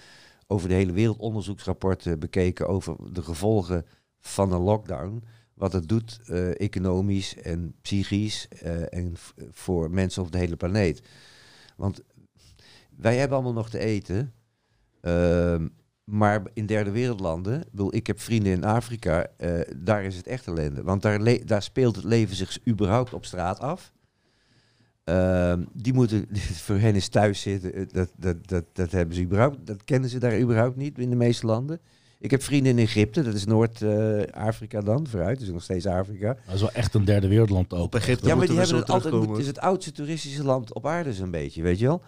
over 0.47 0.69
de 0.69 0.73
hele 0.73 0.91
wereld 0.91 1.17
onderzoeksrapporten 1.17 2.19
bekeken 2.19 2.67
over 2.67 3.13
de 3.13 3.21
gevolgen 3.21 3.85
van 4.19 4.51
een 4.51 4.61
lockdown. 4.61 5.23
Wat 5.53 5.73
het 5.73 5.87
doet 5.87 6.19
eh, 6.25 6.59
economisch 6.59 7.35
en 7.35 7.75
psychisch 7.81 8.47
eh, 8.47 8.93
en 8.93 9.13
voor 9.51 9.91
mensen 9.91 10.21
op 10.21 10.31
de 10.31 10.37
hele 10.37 10.55
planeet. 10.55 11.01
Want 11.75 12.01
wij 12.95 13.17
hebben 13.17 13.37
allemaal 13.37 13.53
nog 13.53 13.69
te 13.69 13.79
eten. 13.79 14.33
Ehm, 15.01 15.67
maar 16.09 16.41
in 16.53 16.65
derde 16.65 16.91
wereldlanden, 16.91 17.59
ik 17.59 17.71
bedoel, 17.71 17.95
ik 17.95 18.07
heb 18.07 18.19
vrienden 18.19 18.51
in 18.51 18.63
Afrika, 18.63 19.27
eh, 19.37 19.59
daar 19.77 20.03
is 20.03 20.15
het 20.15 20.27
echt 20.27 20.47
ellende. 20.47 20.83
Want 20.83 21.01
daar, 21.01 21.45
daar 21.45 21.61
speelt 21.61 21.95
het 21.95 22.05
leven 22.05 22.35
zich 22.35 22.67
überhaupt 22.67 23.13
op 23.13 23.25
straat 23.25 23.59
af. 23.59 23.93
Ehm, 25.03 25.63
die 25.73 25.93
moeten, 25.93 26.27
voor 26.65 26.77
hen 26.77 26.95
is 26.95 27.07
thuis 27.07 27.41
zitten, 27.41 27.73
eh, 27.73 27.83
dat, 27.87 28.09
dat, 28.17 28.47
dat, 28.47 28.63
dat 28.73 28.91
hebben 28.91 29.15
ze 29.15 29.21
überhaupt, 29.21 29.57
dat 29.67 29.83
kennen 29.83 30.09
ze 30.09 30.19
daar 30.19 30.39
überhaupt 30.39 30.75
niet 30.75 30.97
in 30.97 31.09
de 31.09 31.15
meeste 31.15 31.45
landen. 31.45 31.79
Ik 32.19 32.31
heb 32.31 32.43
vrienden 32.43 32.71
in 32.71 32.83
Egypte, 32.83 33.23
dat 33.23 33.33
is 33.33 33.45
Noord-Afrika 33.45 34.81
dan, 34.81 35.07
vooruit, 35.07 35.41
is 35.41 35.49
nog 35.49 35.63
steeds 35.63 35.85
Afrika. 35.85 36.37
Dat 36.45 36.55
is 36.55 36.61
wel 36.61 36.71
echt 36.71 36.93
een 36.93 37.05
derde 37.05 37.27
wereldland 37.27 37.73
ook. 37.73 37.83
Op 37.83 37.95
Egypte 37.95 38.27
Ja, 38.27 38.35
maar 38.35 38.47
die 38.47 38.57
hebben 38.57 38.77
het 38.77 38.89
altijd, 38.89 39.13
het 39.13 39.37
is 39.37 39.47
het 39.47 39.59
oudste 39.59 39.91
toeristische 39.91 40.43
land 40.43 40.73
op 40.73 40.87
aarde 40.87 41.13
zo'n 41.13 41.31
beetje, 41.31 41.61
weet 41.61 41.79
je 41.79 41.85
wel. 41.85 42.01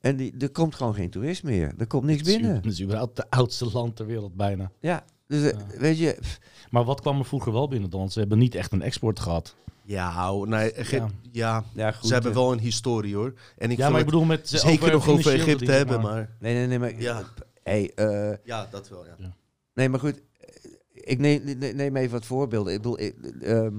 En 0.00 0.16
die, 0.16 0.34
er 0.38 0.50
komt 0.50 0.74
gewoon 0.74 0.94
geen 0.94 1.10
toerist 1.10 1.42
meer, 1.42 1.72
er 1.78 1.86
komt 1.86 2.04
niks 2.04 2.22
binnen. 2.22 2.54
Het 2.54 2.64
is 2.66 2.82
überhaupt 2.82 3.16
het 3.16 3.30
oudste 3.30 3.70
land 3.72 3.96
ter 3.96 4.06
wereld 4.06 4.34
bijna. 4.36 4.70
Ja, 4.80 5.04
dus 5.26 5.50
eh, 5.52 5.58
Ja. 5.58 5.78
weet 5.78 5.98
je, 5.98 6.16
pff, 6.20 6.40
Maar 6.70 6.84
wat 6.84 7.00
kwam 7.00 7.18
er 7.18 7.24
vroeger 7.24 7.52
wel 7.52 7.68
binnen 7.68 7.90
dan? 7.90 8.00
Want 8.00 8.12
ze 8.12 8.18
hebben 8.18 8.38
niet 8.38 8.54
echt 8.54 8.72
een 8.72 8.82
export 8.82 9.20
gehad. 9.20 9.54
Ja, 9.82 10.32
oh, 10.34 10.46
nee, 10.48 10.72
Egypte, 10.72 11.12
ja. 11.32 11.64
ja 11.74 11.92
goed. 11.92 12.06
ze 12.06 12.12
hebben 12.12 12.30
eh, 12.30 12.36
wel 12.36 12.52
een 12.52 12.58
historie 12.58 13.14
hoor. 13.14 13.34
En 13.56 13.70
ik 13.70 13.78
ja, 13.78 13.88
maar 13.90 14.00
ik 14.00 14.06
bedoel 14.06 14.24
met... 14.24 14.48
zeker 14.48 14.92
nog 14.92 15.08
over 15.08 15.32
Egypte 15.32 15.56
dingen, 15.58 15.74
hebben, 15.74 16.00
maar... 16.00 16.36
Nee, 16.40 16.54
nee, 16.54 16.66
nee, 16.66 16.78
maar... 16.78 17.00
Ja. 17.00 17.22
Hey, 17.62 17.92
eh, 17.94 18.36
Ja, 18.44 18.68
dat 18.70 18.88
wel, 18.88 19.04
ja. 19.06 19.34
nee, 19.74 19.88
maar 19.88 20.00
goed. 20.00 20.22
Ik 20.92 21.18
neem, 21.18 21.42
ne- 21.58 21.72
neem 21.72 21.96
even 21.96 22.10
wat 22.12 22.26
voorbeelden. 22.26 22.72
Ik 22.72 22.82
bedoel, 22.82 23.00
ik, 23.00 23.14
ehm, 23.40 23.74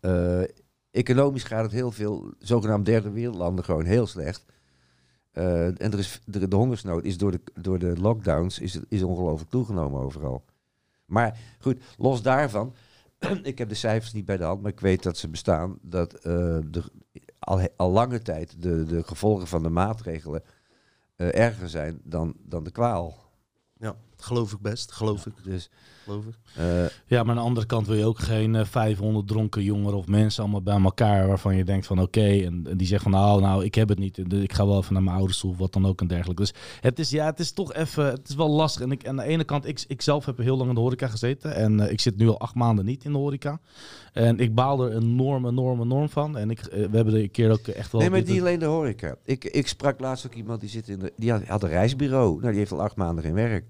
eh, 0.00 0.42
economisch 0.90 1.42
gaat 1.44 1.62
het 1.62 1.72
heel 1.72 1.90
veel, 1.90 2.32
zogenaamd 2.38 2.86
derde 2.86 3.10
wereldlanden, 3.10 3.64
gewoon 3.64 3.84
heel 3.84 4.06
slecht. 4.06 4.44
Eh, 5.34 5.66
en 5.66 5.92
er 5.92 5.98
is, 5.98 6.20
de, 6.24 6.48
de 6.48 6.56
hongersnood 6.56 7.04
is 7.04 7.18
door 7.18 7.30
de, 7.30 7.40
door 7.54 7.78
de 7.78 8.00
lockdowns 8.00 8.58
is, 8.58 8.78
is 8.88 9.02
ongelooflijk 9.02 9.50
toegenomen 9.50 10.00
overal. 10.00 10.44
Maar 11.06 11.38
goed, 11.58 11.82
los 11.96 12.22
daarvan, 12.22 12.74
ik 13.42 13.58
heb 13.58 13.68
de 13.68 13.74
cijfers 13.74 14.12
niet 14.12 14.24
bij 14.24 14.36
de 14.36 14.44
hand, 14.44 14.62
maar 14.62 14.70
ik 14.70 14.80
weet 14.80 15.02
dat 15.02 15.16
ze 15.16 15.28
bestaan. 15.28 15.78
Dat 15.82 16.14
eh, 16.14 16.58
de, 16.70 16.82
al, 17.38 17.68
al 17.76 17.90
lange 17.90 18.22
tijd 18.22 18.62
de, 18.62 18.84
de 18.84 19.02
gevolgen 19.02 19.46
van 19.46 19.62
de 19.62 19.68
maatregelen 19.68 20.42
eh, 21.16 21.34
erger 21.34 21.68
zijn 21.68 22.00
dan, 22.04 22.34
dan 22.38 22.64
de 22.64 22.70
kwaal. 22.70 23.16
Ja, 23.76 23.96
geloof 24.24 24.52
ik 24.52 24.58
best. 24.60 24.92
Geloof 24.92 25.26
ik. 25.26 25.32
Dus 25.42 25.70
Geloof 26.04 26.24
ik. 26.24 26.34
eh, 26.54 26.84
Ja, 27.06 27.22
maar 27.22 27.30
aan 27.30 27.34
de 27.42 27.48
andere 27.48 27.66
kant 27.66 27.86
wil 27.86 27.96
je 27.96 28.04
ook 28.04 28.18
geen 28.18 28.54
eh, 28.54 28.64
500 28.64 29.26
dronken 29.28 29.62
jongeren 29.62 29.98
of 29.98 30.06
mensen 30.06 30.42
allemaal 30.42 30.62
bij 30.62 30.80
elkaar 30.82 31.26
waarvan 31.26 31.56
je 31.56 31.64
denkt 31.64 31.86
van 31.86 32.00
oké, 32.00 32.20
en, 32.26 32.66
en 32.70 32.76
die 32.76 32.86
zeggen 32.86 33.10
van 33.10 33.20
nou, 33.20 33.40
nou, 33.40 33.64
ik 33.64 33.74
heb 33.74 33.88
het 33.88 33.98
niet, 33.98 34.32
ik 34.32 34.52
ga 34.52 34.66
wel 34.66 34.78
even 34.78 34.92
naar 34.92 35.02
mijn 35.02 35.16
ouders 35.16 35.38
toe 35.38 35.50
of 35.50 35.58
wat 35.58 35.72
dan 35.72 35.86
ook 35.86 36.00
en 36.00 36.06
dergelijke. 36.06 36.42
Dus 36.42 36.54
het 36.80 36.98
is, 36.98 37.10
ja, 37.10 37.26
het 37.26 37.40
is 37.40 37.52
toch 37.52 37.72
even, 37.74 38.06
het 38.06 38.28
is 38.28 38.34
wel 38.34 38.50
lastig. 38.50 38.82
En 38.82 38.90
ik, 38.90 39.06
aan 39.08 39.16
de 39.16 39.22
ene 39.22 39.44
kant, 39.44 39.66
ik, 39.66 39.84
ik 39.88 40.02
zelf 40.02 40.24
heb 40.24 40.38
heel 40.38 40.56
lang 40.56 40.68
in 40.68 40.74
de 40.74 40.80
horeca 40.80 41.06
gezeten 41.08 41.54
en 41.54 41.80
eh, 41.80 41.90
ik 41.92 42.00
zit 42.00 42.16
nu 42.16 42.28
al 42.28 42.40
acht 42.40 42.54
maanden 42.54 42.84
niet 42.84 43.04
in 43.04 43.12
de 43.12 43.18
horeca. 43.18 43.60
En 44.12 44.38
ik 44.38 44.54
baal 44.54 44.84
er 44.84 44.96
enorm, 44.96 45.46
enorm, 45.46 45.80
enorm 45.82 46.08
van. 46.08 46.36
En 46.38 46.50
ik, 46.50 46.60
eh, 46.60 46.70
we 46.90 46.96
hebben 46.96 47.14
er 47.14 47.20
een 47.22 47.30
keer 47.30 47.50
ook 47.50 47.66
echt 47.66 47.92
wel... 47.92 48.00
nee, 48.00 48.10
maar 48.10 48.22
niet 48.24 48.40
alleen 48.40 48.58
de 48.58 48.64
horeca. 48.64 49.16
Ik, 49.24 49.44
ik 49.44 49.68
sprak 49.68 50.00
laatst 50.00 50.26
ook 50.26 50.34
iemand 50.34 50.60
die 50.60 50.68
zit 50.70 50.88
in 50.88 50.98
de, 50.98 51.12
die 51.16 51.30
had, 51.30 51.44
had 51.46 51.62
een 51.62 51.68
reisbureau. 51.68 52.38
Nou, 52.40 52.48
die 52.50 52.58
heeft 52.58 52.72
al 52.72 52.82
acht 52.82 52.96
maanden 52.96 53.24
geen 53.24 53.34
werk. 53.34 53.64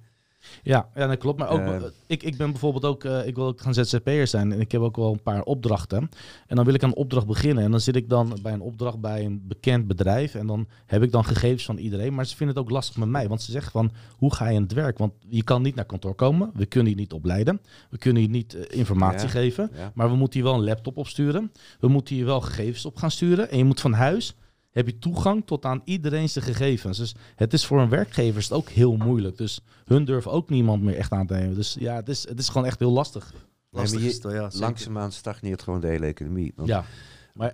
Ja, 0.62 0.88
ja 0.94 1.06
dat 1.06 1.18
klopt. 1.18 1.38
Maar 1.38 1.48
ook, 1.48 1.60
Eh, 1.60 1.74
eh, 1.76 1.82
ik, 2.06 2.22
ik 2.22 2.36
ben 2.36 2.50
bijvoorbeeld 2.50 2.84
ook, 2.84 3.04
eh, 3.04 3.26
ik 3.26 3.34
wil 3.34 3.46
ook 3.46 3.60
gaan 3.60 3.74
ZZP'er 3.74 4.26
zijn 4.26 4.52
en 4.52 4.60
ik 4.60 4.72
heb 4.72 4.80
ook 4.80 4.96
wel 4.96 5.12
een 5.12 5.22
paar 5.22 5.42
opdrachten. 5.42 6.10
En 6.46 6.56
dan 6.56 6.64
wil 6.64 6.74
ik 6.74 6.82
aan 6.82 6.88
een 6.88 6.96
opdracht 6.96 7.26
beginnen 7.26 7.64
en 7.64 7.70
dan 7.70 7.80
zit 7.80 7.96
ik 7.96 8.08
dan 8.08 8.38
bij 8.42 8.52
een 8.52 8.60
opdracht 8.60 9.00
bij 9.00 9.24
een 9.24 9.42
bekend 9.48 9.86
bedrijf 9.86 10.34
en 10.34 10.46
dan 10.46 10.66
heb 10.86 11.02
ik 11.02 11.12
dan 11.12 11.24
gegevens 11.24 11.64
van 11.64 11.76
iedereen. 11.76 12.14
Maar 12.14 12.26
ze 12.26 12.36
vinden 12.36 12.56
het 12.56 12.64
ook 12.64 12.70
lastig 12.70 12.96
met 12.96 13.08
mij, 13.08 13.28
want 13.28 13.42
ze 13.42 13.50
zeggen 13.52 13.72
van, 13.72 13.92
hoe 14.16 14.34
ga 14.34 14.48
je 14.48 14.56
aan 14.56 14.62
het 14.62 14.72
werk? 14.72 14.98
Want 14.98 15.12
je 15.28 15.42
kan 15.44 15.62
niet 15.62 15.74
naar 15.74 15.84
kantoor 15.84 16.14
komen, 16.14 16.50
we 16.54 16.66
kunnen 16.66 16.90
je 16.92 16.98
niet 16.98 17.12
opleiden, 17.12 17.60
we 17.90 17.98
kunnen 17.98 18.22
je 18.22 18.28
niet 18.28 18.54
eh, 18.54 18.78
informatie 18.78 19.20
Ja. 19.26 19.28
geven, 19.28 19.70
Ja. 19.74 19.92
maar 19.94 20.10
we 20.10 20.16
moeten 20.16 20.40
hier 20.40 20.48
wel 20.48 20.58
een 20.58 20.64
laptop 20.64 20.96
opsturen. 20.96 21.52
We 21.80 21.88
moeten 21.88 22.14
hier 22.14 22.24
wel 22.24 22.40
gegevens 22.40 22.84
op 22.84 22.96
gaan 22.96 23.10
sturen 23.10 23.50
en 23.50 23.58
je 23.58 23.64
moet 23.64 23.80
van 23.80 23.92
huis 23.92 24.34
heb 24.74 24.86
je 24.86 24.98
toegang 24.98 25.46
tot 25.46 25.64
aan 25.64 25.80
iedereen 25.84 26.28
zijn 26.28 26.44
gegevens. 26.44 26.98
Dus 26.98 27.14
het 27.36 27.52
is 27.52 27.66
voor 27.66 27.80
een 27.80 27.88
werkgever 27.88 28.38
is 28.38 28.44
het 28.48 28.52
ook 28.58 28.68
heel 28.68 28.96
moeilijk. 28.96 29.36
Dus 29.36 29.60
hun 29.84 30.04
durven 30.04 30.30
ook 30.30 30.48
niemand 30.50 30.82
meer 30.82 30.96
echt 30.96 31.12
aan 31.12 31.26
te 31.26 31.34
nemen. 31.34 31.54
Dus 31.54 31.76
ja, 31.80 31.94
het 31.94 32.08
is, 32.08 32.28
het 32.28 32.38
is 32.38 32.48
gewoon 32.48 32.66
echt 32.66 32.78
heel 32.78 32.90
lastig. 32.92 33.34
Lastig 33.70 34.00
je- 34.00 34.06
ja. 34.06 34.50
zeker. 34.50 34.58
Langzaamaan 34.60 35.12
stagneert 35.12 35.62
gewoon 35.62 35.80
de 35.80 35.86
hele 35.86 36.06
economie. 36.06 36.52
Want 36.56 36.68
Ja, 36.68 36.84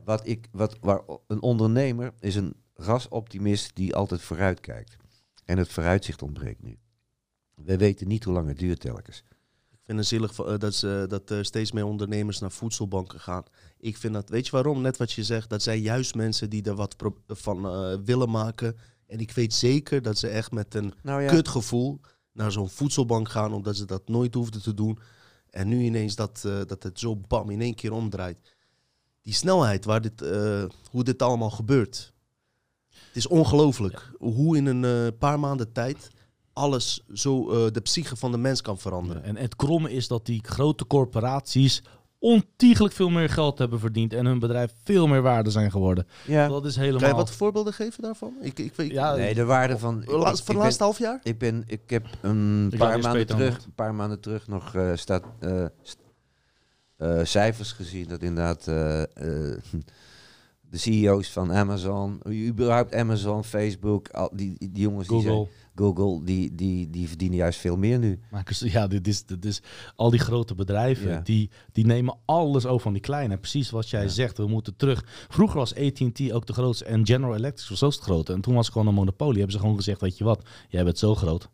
Wat 0.05 0.27
ik, 0.29 0.49
wat, 0.53 0.77
waar, 0.81 1.01
een 1.27 1.43
ondernemer 1.43 2.13
is 2.21 2.35
een 2.35 2.55
rasoptimist 2.75 3.71
die 3.77 3.95
altijd 3.95 4.21
vooruit 4.21 4.61
kijkt. 4.61 4.97
En 5.45 5.59
het 5.59 5.69
vooruitzicht 5.69 6.23
ontbreekt 6.23 6.63
nu. 6.63 6.79
We 7.55 7.77
weten 7.77 8.09
niet 8.09 8.25
hoe 8.25 8.35
lang 8.35 8.49
het 8.49 8.59
duurt 8.59 8.81
telkens. 8.81 9.23
Vind 9.91 10.03
het 10.03 10.09
zielig 10.09 10.39
eh, 10.39 10.59
dat, 10.59 10.75
ze, 10.75 11.05
dat 11.09 11.31
er 11.31 11.45
steeds 11.45 11.73
meer 11.73 11.85
ondernemers 11.85 12.39
naar 12.39 12.51
voedselbanken 12.51 13.21
gaan. 13.21 13.45
Ik 13.79 13.97
vind 13.97 14.15
dat, 14.15 14.29
weet 14.29 14.47
je 14.47 14.53
waarom? 14.53 14.81
Net 14.81 14.97
wat 14.97 15.13
je 15.13 15.25
zegt, 15.25 15.51
dat 15.51 15.63
zijn 15.63 15.81
juist 15.81 16.15
mensen 16.15 16.51
die 16.51 16.63
er 16.63 16.75
wat 16.75 16.97
van 17.27 17.67
eh, 17.67 17.95
willen 18.05 18.31
maken. 18.31 18.77
En 19.07 19.19
ik 19.19 19.31
weet 19.33 19.55
zeker 19.55 20.03
dat 20.03 20.19
ze 20.19 20.29
echt 20.29 20.53
met 20.53 20.75
een 20.75 20.95
Nou 21.03 21.23
ja, 21.23 21.29
kutgevoel 21.29 22.01
naar 22.33 22.53
zo'n 22.53 22.69
voedselbank 22.69 23.29
gaan, 23.29 23.53
omdat 23.53 23.77
ze 23.77 23.85
dat 23.85 24.09
nooit 24.09 24.35
hoefden 24.35 24.63
te 24.63 24.75
doen. 24.75 24.99
En 25.51 25.69
nu 25.69 25.81
ineens 25.81 26.15
dat, 26.15 26.43
eh, 26.47 26.61
dat 26.67 26.83
het 26.83 26.99
zo 26.99 27.17
bam 27.17 27.51
in 27.51 27.61
één 27.61 27.75
keer 27.75 27.93
omdraait. 27.93 28.57
Die 29.23 29.35
snelheid 29.35 29.85
waar 29.85 30.01
dit, 30.01 30.23
eh, 30.23 30.65
hoe 30.91 31.05
dit 31.05 31.23
allemaal 31.23 31.51
gebeurt. 31.51 32.13
Het 32.89 33.17
is 33.17 33.27
ongelooflijk 33.27 34.13
hoe 34.19 34.57
in 34.57 34.67
een 34.67 34.85
eh, 34.85 35.19
paar 35.19 35.41
maanden 35.41 35.73
tijd 35.73 36.11
alles 36.53 37.05
zo 37.13 37.51
eh, 37.51 37.73
de 37.73 37.81
psyche 37.81 38.17
van 38.17 38.31
de 38.31 38.39
mens 38.39 38.61
kan 38.61 38.79
veranderen. 38.79 39.23
en 39.25 39.37
het 39.37 39.57
kromme 39.57 39.93
is 39.93 40.09
dat 40.09 40.27
die 40.27 40.43
grote 40.45 40.87
corporaties 40.87 41.83
ontiegelijk 42.19 42.95
veel 42.95 43.09
meer 43.11 43.29
geld 43.29 43.59
hebben 43.59 43.79
verdiend 43.81 44.13
en 44.13 44.27
hun 44.27 44.39
bedrijf 44.39 44.73
veel 44.85 45.07
meer 45.07 45.23
waarde 45.23 45.51
zijn 45.51 45.71
geworden. 45.71 46.07
ja. 46.27 46.49
Dat 46.49 46.65
is 46.65 46.75
Kan 46.75 46.85
je 46.85 46.91
helemaal... 46.93 47.17
wat 47.17 47.31
voorbeelden 47.31 47.73
geven 47.73 48.03
daarvan? 48.03 48.35
Ik, 48.41 48.59
ik 48.59 48.75
weet, 48.75 48.91
Ja, 48.91 49.15
Nee, 49.15 49.35
de 49.35 49.45
waarde 49.45 49.79
van... 49.79 50.03
ik- 50.03 50.11
Laatst- 50.11 50.39
ik 50.41 50.45
van 50.45 50.55
ben- 50.55 50.65
laatste 50.65 50.83
half 50.83 50.99
jaar? 50.99 51.21
Ik, 51.23 51.39
ben, 51.39 51.65
ik 51.67 51.81
heb 51.91 52.07
een 52.21 52.69
Ik 52.73 52.79
paar 52.79 52.99
maanden, 52.99 53.27
terug, 53.27 53.55
het 53.55 53.65
een 53.65 53.75
paar 53.75 53.95
maanden 53.95 54.21
terug 54.21 54.47
nog 54.49 54.75
eh, 54.75 54.91
staat, 54.95 55.25
eh, 55.39 55.65
eh, 56.97 57.25
cijfers 57.25 57.73
gezien 57.73 58.09
dat 58.09 58.23
inderdaad 58.23 58.67
eh, 58.67 59.03
eh, 59.03 59.09
de 60.71 60.79
CEO's 60.79 61.29
van 61.31 61.53
Amazon, 61.53 62.21
überhaupt 62.29 62.95
Amazon, 62.95 63.45
Facebook, 63.45 64.09
al 64.09 64.31
die, 64.33 64.57
die 64.59 64.71
jongens 64.83 65.09
die 65.09 65.21
zijn, 65.21 65.49
Google, 65.81 66.25
die, 66.25 66.55
die, 66.55 66.91
die 66.91 67.09
verdienen 67.09 67.37
juist 67.37 67.59
veel 67.61 67.77
meer 67.77 67.99
nu. 67.99 68.21
Makers, 68.31 68.59
ja, 68.61 68.87
dit 68.87 69.09
is, 69.09 69.25
dit 69.25 69.45
is 69.45 69.63
al 69.97 70.11
die 70.11 70.21
grote 70.21 70.55
bedrijven, 70.55 71.09
Ja. 71.11 71.21
die, 71.21 71.51
die 71.73 71.87
nemen 71.87 72.17
alles 72.25 72.67
over 72.67 72.81
van 72.83 72.93
die 72.93 73.03
kleine. 73.03 73.37
Precies 73.37 73.71
wat 73.71 73.89
jij 73.91 74.03
Ja. 74.03 74.09
zegt, 74.09 74.37
we 74.37 74.47
moeten 74.47 74.77
terug. 74.77 75.05
Vroeger 75.29 75.59
was 75.59 75.75
AT&T 75.75 76.33
ook 76.33 76.47
de 76.47 76.53
grootste 76.53 76.85
en 76.85 77.07
General 77.07 77.35
Electric 77.37 77.69
was 77.69 77.83
ook 77.83 77.93
de 77.93 78.03
grote. 78.03 78.33
En 78.33 78.41
toen 78.41 78.55
was 78.55 78.65
het 78.65 78.73
gewoon 78.73 78.89
een 78.89 78.95
monopolie. 78.95 79.37
Hebben 79.37 79.53
ze 79.53 79.59
gewoon 79.61 79.77
gezegd, 79.77 80.01
weet 80.01 80.19
je 80.19 80.25
wat, 80.25 80.45
jij 80.69 80.85
bent 80.85 80.99
zo 80.99 81.15
groot. 81.15 81.49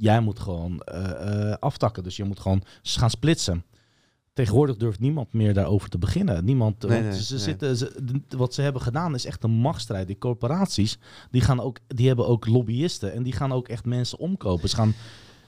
Jij 0.00 0.20
moet 0.20 0.38
gewoon 0.40 0.80
eh, 0.80 1.50
eh, 1.50 1.56
aftakken. 1.58 2.02
Dus 2.02 2.16
je 2.16 2.24
moet 2.24 2.40
gewoon 2.40 2.62
gaan 2.82 3.10
splitsen. 3.10 3.64
Tegenwoordig 4.38 4.76
durft 4.76 5.00
niemand 5.00 5.32
meer 5.32 5.54
daarover 5.54 5.88
te 5.88 5.98
beginnen. 5.98 6.44
Niemand, 6.44 6.82
Nee, 6.82 7.22
ze 7.22 7.34
nee. 7.34 7.42
zitten, 7.42 7.76
ze, 7.76 8.20
wat 8.28 8.54
ze 8.54 8.62
hebben 8.62 8.82
gedaan 8.82 9.14
is 9.14 9.24
echt 9.24 9.44
een 9.44 9.50
machtsstrijd. 9.50 10.06
Die 10.06 10.18
corporaties, 10.18 10.98
die, 11.30 11.40
gaan 11.40 11.60
ook, 11.60 11.78
die 11.86 12.06
hebben 12.06 12.26
ook 12.26 12.46
lobbyisten. 12.46 13.12
En 13.12 13.22
die 13.22 13.32
gaan 13.32 13.52
ook 13.52 13.68
echt 13.68 13.84
mensen 13.84 14.18
omkopen. 14.18 14.68
Ze 14.68 14.76
gaan 14.76 14.94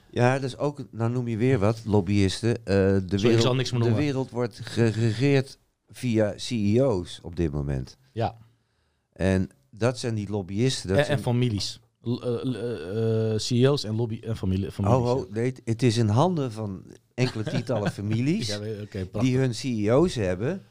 Ja, 0.09 0.33
dat 0.33 0.43
is 0.43 0.57
ook, 0.57 0.83
nou 0.91 1.11
noem 1.11 1.27
je 1.27 1.37
weer 1.37 1.59
wat, 1.59 1.81
lobbyisten. 1.85 2.55
Eh, 2.55 2.63
de, 2.65 3.03
zal 3.07 3.29
wereld, 3.29 3.55
niks 3.55 3.71
meer 3.71 3.81
de 3.81 3.93
wereld 3.93 4.29
wordt 4.29 4.59
geregeerd 4.63 5.57
via 5.87 6.33
CEO's 6.35 7.19
op 7.23 7.35
dit 7.35 7.51
moment. 7.51 7.97
Ja, 8.13 8.37
En 9.13 9.49
dat 9.69 9.99
zijn 9.99 10.15
die 10.15 10.29
lobbyisten. 10.29 10.89
Dat 10.89 10.97
en, 10.97 11.05
zijn, 11.05 11.17
en 11.17 11.23
families. 11.23 11.79
Eh, 12.03 12.41
eh, 12.43 13.33
eh, 13.33 13.39
CEO's 13.39 13.83
en 13.83 13.95
lobby 13.95 14.19
en 14.23 14.37
familie. 14.37 14.71
families. 14.71 14.97
oh, 14.97 15.15
oh, 15.15 15.31
nee, 15.31 15.53
het- 15.63 15.83
is 15.83 15.97
in 15.97 16.07
handen 16.07 16.51
van 16.51 16.83
enkele 17.13 17.43
tientallen 17.43 17.91
families 18.01 18.47
Ja, 18.47 19.19
die 19.19 19.37
hun 19.37 19.55
CEO's 19.55 20.15
hebben. 20.15 20.63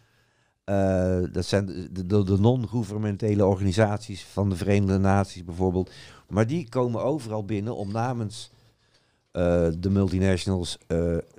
Dat 1.32 1.44
zijn 1.44 1.66
de, 1.66 2.06
de, 2.06 2.24
de 2.24 2.38
non-governementele 2.38 3.46
organisaties 3.46 4.24
van 4.24 4.48
de 4.48 4.56
Verenigde 4.56 4.98
Naties 4.98 5.44
bijvoorbeeld. 5.44 5.90
Maar 6.28 6.46
die 6.46 6.68
komen 6.68 7.02
overal 7.02 7.44
binnen 7.44 7.76
om 7.76 7.92
namens 7.92 8.50
de 9.78 9.88
multinationals, 9.90 10.78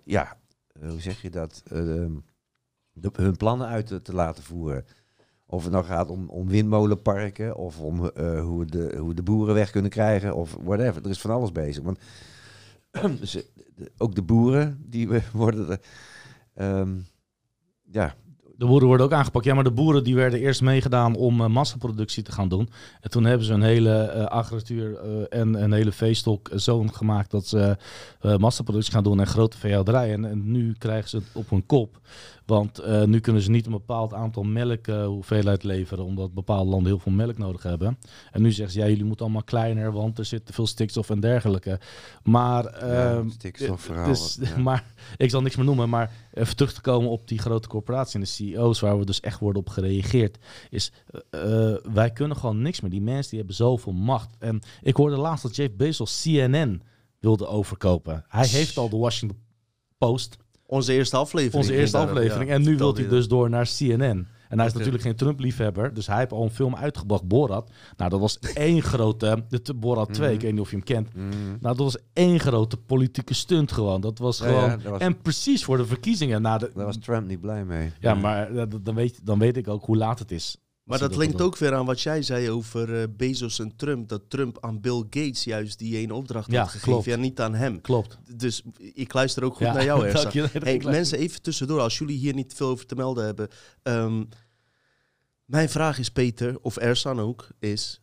ja, 0.04 0.38
hoe 0.80 1.02
zeg 1.02 1.22
je 1.22 1.30
dat, 1.30 1.64
de, 1.66 3.10
hun 3.14 3.38
plannen 3.38 3.68
uit 3.68 3.88
te, 3.88 4.02
te 4.02 4.14
laten 4.14 4.44
voeren. 4.44 4.86
Of 5.52 5.64
het 5.64 5.72
nou 5.72 5.86
gaat 5.86 6.10
om, 6.10 6.30
om 6.30 6.48
windmolenparken 6.48 7.56
of 7.56 7.80
om 7.80 8.06
eh, 8.06 8.42
hoe, 8.42 8.66
de, 8.66 8.96
hoe 8.98 9.14
de 9.14 9.24
boeren 9.24 9.56
weg 9.56 9.72
kunnen 9.72 9.92
krijgen 9.92 10.36
of 10.36 10.58
whatever. 10.64 11.04
Er 11.04 11.10
is 11.10 11.22
van 11.22 11.32
alles 11.32 11.52
bezig. 11.52 11.84
Want 11.84 12.00
ook 13.98 14.16
de 14.16 14.22
boeren, 14.22 14.84
die 14.86 15.10
worden 15.34 15.80
ehm, 16.54 17.00
ja, 17.92 18.16
De 18.62 18.68
boeren 18.68 18.88
worden 18.88 19.06
ook 19.06 19.12
aangepakt. 19.12 19.46
Ja, 19.46 19.54
maar 19.54 19.64
de 19.64 19.72
boeren 19.72 20.04
die 20.04 20.16
werden 20.16 20.40
eerst 20.40 20.62
meegedaan 20.62 21.16
om 21.16 21.42
eh, 21.42 21.48
massaproductie 21.48 22.24
te 22.24 22.32
gaan 22.32 22.50
doen. 22.50 22.70
En 23.02 23.10
toen 23.10 23.26
hebben 23.26 23.46
ze 23.46 23.54
een 23.54 23.62
hele 23.62 23.92
eh, 23.92 25.40
en 25.40 25.64
een 25.64 25.72
hele 25.72 25.92
veestok 25.92 26.50
zo 26.56 26.84
gemaakt 26.92 27.32
dat 27.32 27.48
ze 27.48 27.78
massaproductie 28.38 28.94
gaan 28.94 29.04
doen 29.04 29.20
en 29.20 29.28
grote 29.28 29.58
veehouderijen. 29.58 30.26
En, 30.26 30.32
en 30.32 30.52
nu 30.52 30.76
krijgen 30.78 31.10
ze 31.10 31.18
het 31.18 31.26
op 31.34 31.50
hun 31.50 31.66
kop. 31.66 32.00
Want 32.52 32.82
nu 33.06 33.20
kunnen 33.20 33.42
ze 33.42 33.52
niet 33.52 33.66
een 33.66 33.72
bepaald 33.72 34.14
aantal 34.14 34.44
melk 34.44 34.88
eh, 34.88 35.06
hoeveelheid 35.06 35.64
leveren, 35.64 36.06
omdat 36.06 36.34
bepaalde 36.34 36.70
landen 36.70 36.92
heel 36.92 37.00
veel 37.00 37.12
melk 37.12 37.38
nodig 37.38 37.64
hebben. 37.64 37.98
En 38.32 38.42
nu 38.42 38.52
zeggen 38.52 38.74
ze, 38.74 38.80
ja, 38.80 38.88
jullie 38.88 39.06
moeten 39.06 39.26
allemaal 39.26 39.44
kleiner, 39.44 39.92
want 39.92 40.18
er 40.18 40.26
zit 40.26 40.46
te 40.46 40.54
veel 40.54 40.68
stikstof 40.68 41.10
en 41.10 41.20
dergelijke. 41.20 41.80
Maar, 42.24 42.64
ja, 42.64 43.14
ehm, 43.14 43.30
stikstofverhaal. 43.30 44.08
dus, 44.08 44.38
ja. 44.42 44.58
Maar 44.72 44.86
ik 45.18 45.30
zal 45.30 45.42
niks 45.42 45.56
meer 45.56 45.66
noemen, 45.66 45.90
maar 45.90 46.12
even 46.34 46.56
terug 46.56 46.74
te 46.74 46.82
komen 46.82 47.10
op 47.10 47.28
die 47.28 47.40
grote 47.40 47.68
corporaties 47.68 48.14
en 48.14 48.20
de 48.20 48.26
CEO's 48.26 48.80
waar 48.80 49.00
we 49.00 49.06
dus 49.06 49.20
echt 49.20 49.40
worden 49.40 49.62
op 49.62 49.70
gereageerd, 49.70 50.38
is 50.70 50.92
eh, 51.30 51.72
eh, 51.72 51.78
wij 51.94 52.12
kunnen 52.12 52.38
gewoon 52.38 52.62
niks 52.62 52.82
meer. 52.82 52.92
Die 52.92 53.02
mensen 53.02 53.30
die 53.30 53.38
hebben 53.40 53.56
zoveel 53.56 53.94
macht. 53.94 54.36
En 54.40 54.62
ik 54.82 54.96
hoorde 54.96 55.18
laatst 55.18 55.44
dat 55.44 55.56
Jeff 55.56 55.76
Bezos 55.76 56.22
CNN 56.22 56.82
wilde 57.20 57.48
overkopen. 57.48 58.26
Hij 58.28 58.48
heeft 58.48 58.78
al 58.78 58.90
de 58.90 58.98
Washington 58.98 59.40
Post, 59.98 60.38
Onze 60.66 60.94
eerste 60.94 61.18
aflevering. 61.18 61.64
onze 61.64 61.76
eerste 61.76 61.98
aflevering, 61.98 62.50
ja. 62.50 62.56
en 62.56 62.62
nu 62.62 62.78
wil 62.78 62.96
hij 62.96 63.08
dus 63.08 63.28
door 63.28 63.50
naar 63.50 63.70
CNN. 63.78 64.28
En 64.52 64.58
hij 64.58 64.68
is 64.68 64.74
natuurlijk 64.74 65.04
geen 65.04 65.16
Trump-liefhebber, 65.16 65.94
dus 65.94 66.08
hij 66.08 66.18
heeft 66.18 66.32
al 66.32 66.44
een 66.44 66.50
film 66.50 66.76
uitgebracht, 66.76 67.28
Borat. 67.28 67.72
Nou, 67.98 68.10
dat 68.10 68.20
was 68.20 68.40
één 68.40 68.82
grote, 68.82 69.46
de 69.50 69.74
Borat 69.74 70.14
2, 70.14 70.28
Mhm. 70.28 70.36
ik 70.36 70.42
weet 70.42 70.52
niet 70.52 70.62
of 70.62 70.70
je 70.70 70.76
hem 70.76 70.86
kent. 70.86 71.16
Mm. 71.16 71.30
Nou, 71.30 71.58
dat 71.60 71.78
was 71.78 71.98
één 72.14 72.40
grote 72.40 72.78
politieke 72.78 73.34
stunt 73.34 73.72
gewoon. 73.72 74.02
Dat 74.02 74.20
was 74.20 74.38
Ja, 74.38 74.46
gewoon... 74.46 74.62
ja, 74.70 74.78
dat 74.78 74.92
was- 74.92 75.02
En 75.02 75.22
precies 75.22 75.64
voor 75.64 75.78
de 75.78 75.86
verkiezingen. 75.86 76.42
Na 76.42 76.58
de, 76.58 76.72
Daar 76.76 76.86
was 76.86 76.98
Trump 76.98 77.28
niet 77.28 77.42
blij 77.42 77.66
mee. 77.66 77.92
ja, 78.00 78.14
maar 78.14 78.50
dan 78.82 78.96
weet, 78.96 79.26
dan 79.26 79.40
weet 79.40 79.58
ik 79.58 79.68
ook 79.68 79.86
hoe 79.86 79.98
laat 79.98 80.20
het 80.20 80.32
is. 80.32 80.58
Maar 80.92 81.00
dat 81.00 81.10
dat 81.10 81.20
linkt 81.20 81.42
ook 81.42 81.58
weer 81.58 81.74
aan 81.74 81.86
wat 81.86 82.02
jij 82.02 82.22
zei 82.22 82.50
over 82.50 83.02
eh, 83.02 83.08
Bezos 83.18 83.60
en 83.60 83.76
Trump. 83.76 84.10
Dat 84.10 84.22
Trump 84.28 84.58
aan 84.62 84.82
Bill 84.82 85.00
Gates 85.10 85.44
juist 85.44 85.80
die 85.80 85.98
ene 85.98 86.14
opdracht 86.14 86.52
Ja, 86.52 86.60
had 86.60 86.68
gegeven. 86.70 86.92
klopt. 86.92 87.06
Ja, 87.06 87.16
niet 87.16 87.40
aan 87.40 87.56
hem. 87.56 87.82
Klopt. 87.82 88.18
Dus 88.36 88.62
ik 88.94 89.14
luister 89.14 89.44
ook 89.44 89.56
goed 89.56 89.66
Ja, 89.68 89.74
naar 89.74 89.84
jou, 89.84 90.04
Ersa. 90.06 90.22
dank 90.22 90.34
je. 90.34 90.60
Hey, 90.60 90.82
mensen, 90.84 91.18
even 91.18 91.42
tussendoor, 91.42 91.80
als 91.80 91.98
jullie 91.98 92.18
hier 92.18 92.34
niet 92.34 92.54
veel 92.54 92.68
over 92.68 92.86
te 92.86 92.96
melden 92.96 93.26
hebben. 93.26 93.48
Ehm, 93.84 94.24
mijn 95.46 95.70
vraag 95.70 96.00
is, 96.00 96.10
Peter, 96.12 96.60
of 96.62 96.78
Ersan 96.78 97.20
ook, 97.20 97.48
is... 97.60 98.02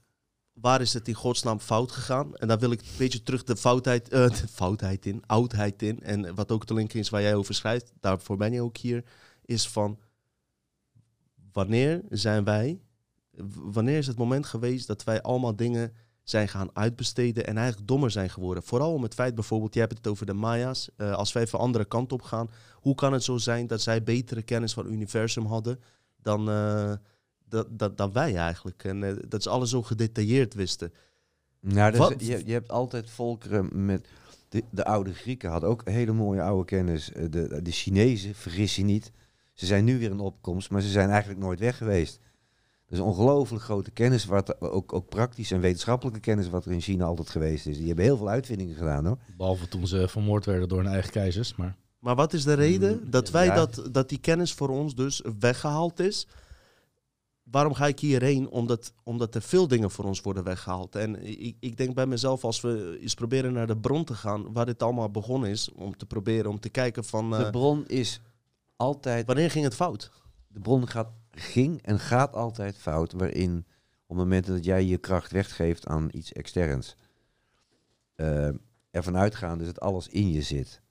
Waar 0.52 0.80
is 0.80 0.92
het 0.94 1.08
in 1.08 1.14
godsnaam 1.14 1.60
fout 1.60 1.92
gegaan? 1.92 2.36
En 2.36 2.48
daar 2.48 2.58
wil 2.58 2.70
ik 2.70 2.80
een 2.80 2.86
beetje 2.96 3.22
terug 3.22 3.44
de 3.44 3.56
foutheid, 3.56 4.08
eh, 4.08 4.28
de 4.28 4.48
foutheid 4.52 5.06
in, 5.06 5.22
oudheid 5.26 5.82
in. 5.82 6.00
En 6.00 6.34
wat 6.34 6.52
ook 6.52 6.66
de 6.66 6.74
link 6.74 6.92
is 6.92 7.08
waar 7.08 7.22
jij 7.22 7.34
over 7.34 7.54
schrijft, 7.54 7.92
daarvoor 8.00 8.36
ben 8.36 8.52
je 8.52 8.62
ook 8.62 8.76
hier, 8.76 9.04
is 9.44 9.68
van... 9.68 9.98
Wanneer 11.58 12.02
zijn 12.10 12.44
wij, 12.44 12.80
wanneer 13.54 13.98
is 13.98 14.06
het 14.06 14.18
moment 14.18 14.46
geweest 14.46 14.86
dat 14.86 15.04
wij 15.04 15.22
allemaal 15.22 15.56
dingen 15.56 15.92
zijn 16.22 16.48
gaan 16.48 16.70
uitbesteden 16.72 17.46
en 17.46 17.56
eigenlijk 17.56 17.88
dommer 17.88 18.10
zijn 18.10 18.30
geworden? 18.30 18.62
Vooral 18.62 18.92
om 18.92 19.02
het 19.02 19.14
feit 19.14 19.34
bijvoorbeeld, 19.34 19.74
jij 19.74 19.82
hebt 19.82 19.96
het 19.96 20.06
over 20.06 20.26
de 20.26 20.32
Maya's. 20.32 20.90
eh, 20.96 21.12
als 21.12 21.32
wij 21.32 21.42
even 21.42 21.58
andere 21.58 21.84
kant 21.84 22.12
op 22.12 22.22
gaan, 22.22 22.50
hoe 22.74 22.94
kan 22.94 23.12
het 23.12 23.22
zo 23.22 23.36
zijn 23.36 23.66
dat 23.66 23.80
zij 23.80 24.02
betere 24.02 24.42
kennis 24.42 24.72
van 24.72 24.84
het 24.84 24.92
universum 24.92 25.46
hadden 25.46 25.80
dan, 26.22 26.50
eh, 26.50 26.92
dat, 27.48 27.66
dat, 27.70 27.96
dan 27.96 28.12
wij 28.12 28.36
eigenlijk? 28.36 28.84
En 28.84 29.04
eh, 29.04 29.16
dat 29.28 29.42
ze 29.42 29.50
alles 29.50 29.70
zo 29.70 29.82
gedetailleerd 29.82 30.54
wisten. 30.54 30.92
Nou, 31.60 31.92
dus 31.92 32.26
je, 32.28 32.46
je 32.46 32.52
hebt 32.52 32.70
altijd 32.70 33.10
volkeren 33.10 33.84
met... 33.86 34.06
De, 34.48 34.64
de 34.70 34.84
oude 34.84 35.14
Grieken 35.14 35.50
hadden 35.50 35.68
ook 35.68 35.88
hele 35.88 36.12
mooie 36.12 36.42
oude 36.42 36.64
kennis. 36.64 37.10
De, 37.30 37.62
de 37.62 37.70
Chinezen, 37.70 38.34
vergis 38.34 38.76
je 38.76 38.84
niet. 38.84 39.12
Ze 39.58 39.66
zijn 39.66 39.84
nu 39.84 39.98
weer 39.98 40.10
in 40.10 40.20
opkomst, 40.20 40.70
maar 40.70 40.80
ze 40.80 40.88
zijn 40.88 41.10
eigenlijk 41.10 41.40
nooit 41.40 41.60
weg 41.60 41.76
geweest. 41.76 42.20
Dus 42.88 42.98
ongelooflijk 42.98 43.62
grote 43.62 43.90
kennis, 43.90 44.24
wat, 44.24 44.60
ook, 44.60 44.92
ook 44.92 45.08
praktisch 45.08 45.50
en 45.50 45.60
wetenschappelijke 45.60 46.20
kennis 46.20 46.48
wat 46.48 46.64
er 46.64 46.72
in 46.72 46.80
China 46.80 47.04
altijd 47.04 47.30
geweest 47.30 47.66
is. 47.66 47.76
Die 47.76 47.86
hebben 47.86 48.04
heel 48.04 48.16
veel 48.16 48.28
uitvindingen 48.28 48.76
gedaan 48.76 49.06
hoor. 49.06 49.18
Behalve 49.36 49.68
toen 49.68 49.86
ze 49.86 50.08
vermoord 50.08 50.44
werden 50.44 50.68
door 50.68 50.78
hun 50.82 50.92
eigen 50.92 51.10
keizers. 51.10 51.54
Maar 51.54 51.76
Maar 51.98 52.14
wat 52.14 52.32
is 52.32 52.44
de 52.44 52.54
reden 52.54 53.00
Mm, 53.02 53.10
dat 53.10 53.30
wij 53.30 53.46
ja. 53.46 53.54
dat, 53.54 53.88
dat 53.90 54.08
die 54.08 54.18
kennis 54.18 54.52
voor 54.52 54.68
ons 54.68 54.94
dus 54.94 55.22
weggehaald 55.38 56.00
is? 56.00 56.26
Waarom 57.42 57.74
ga 57.74 57.86
ik 57.86 58.00
hierheen? 58.00 58.48
Omdat, 58.48 58.92
omdat 59.02 59.34
er 59.34 59.42
veel 59.42 59.68
dingen 59.68 59.90
voor 59.90 60.04
ons 60.04 60.20
worden 60.20 60.44
weggehaald. 60.44 60.96
En 60.96 61.26
ik, 61.26 61.56
ik 61.60 61.76
denk 61.76 61.94
bij 61.94 62.06
mezelf, 62.06 62.44
als 62.44 62.60
we 62.60 62.98
eens 63.00 63.14
proberen 63.14 63.52
naar 63.52 63.66
de 63.66 63.76
bron 63.76 64.04
te 64.04 64.14
gaan, 64.14 64.52
waar 64.52 64.66
dit 64.66 64.82
allemaal 64.82 65.10
begonnen 65.10 65.50
is, 65.50 65.72
om 65.74 65.96
te 65.96 66.06
proberen, 66.06 66.50
om 66.50 66.60
te 66.60 66.68
kijken 66.68 67.04
van 67.04 67.34
eh, 67.34 67.44
De 67.44 67.50
bron 67.50 67.86
is 67.86 68.20
altijd 68.78 69.26
wanneer 69.26 69.50
ging 69.50 69.64
het 69.64 69.74
fout? 69.74 70.10
de 70.48 70.60
bron 70.60 70.88
gaat, 70.88 71.10
ging 71.30 71.82
en 71.82 71.98
gaat 71.98 72.34
altijd 72.34 72.76
fout, 72.76 73.12
waarin 73.12 73.66
op 74.06 74.16
momenten 74.16 74.54
dat 74.54 74.64
jij 74.64 74.84
je 74.84 74.98
kracht 74.98 75.32
weggeeft 75.32 75.86
aan 75.86 76.08
iets 76.12 76.32
externs, 76.32 76.96
eh 78.14 78.50
ervan 78.90 79.16
uitgaande 79.16 79.64
dat 79.64 79.80
alles 79.80 80.08
in 80.08 80.30
je 80.30 80.42
zit. 80.42 80.82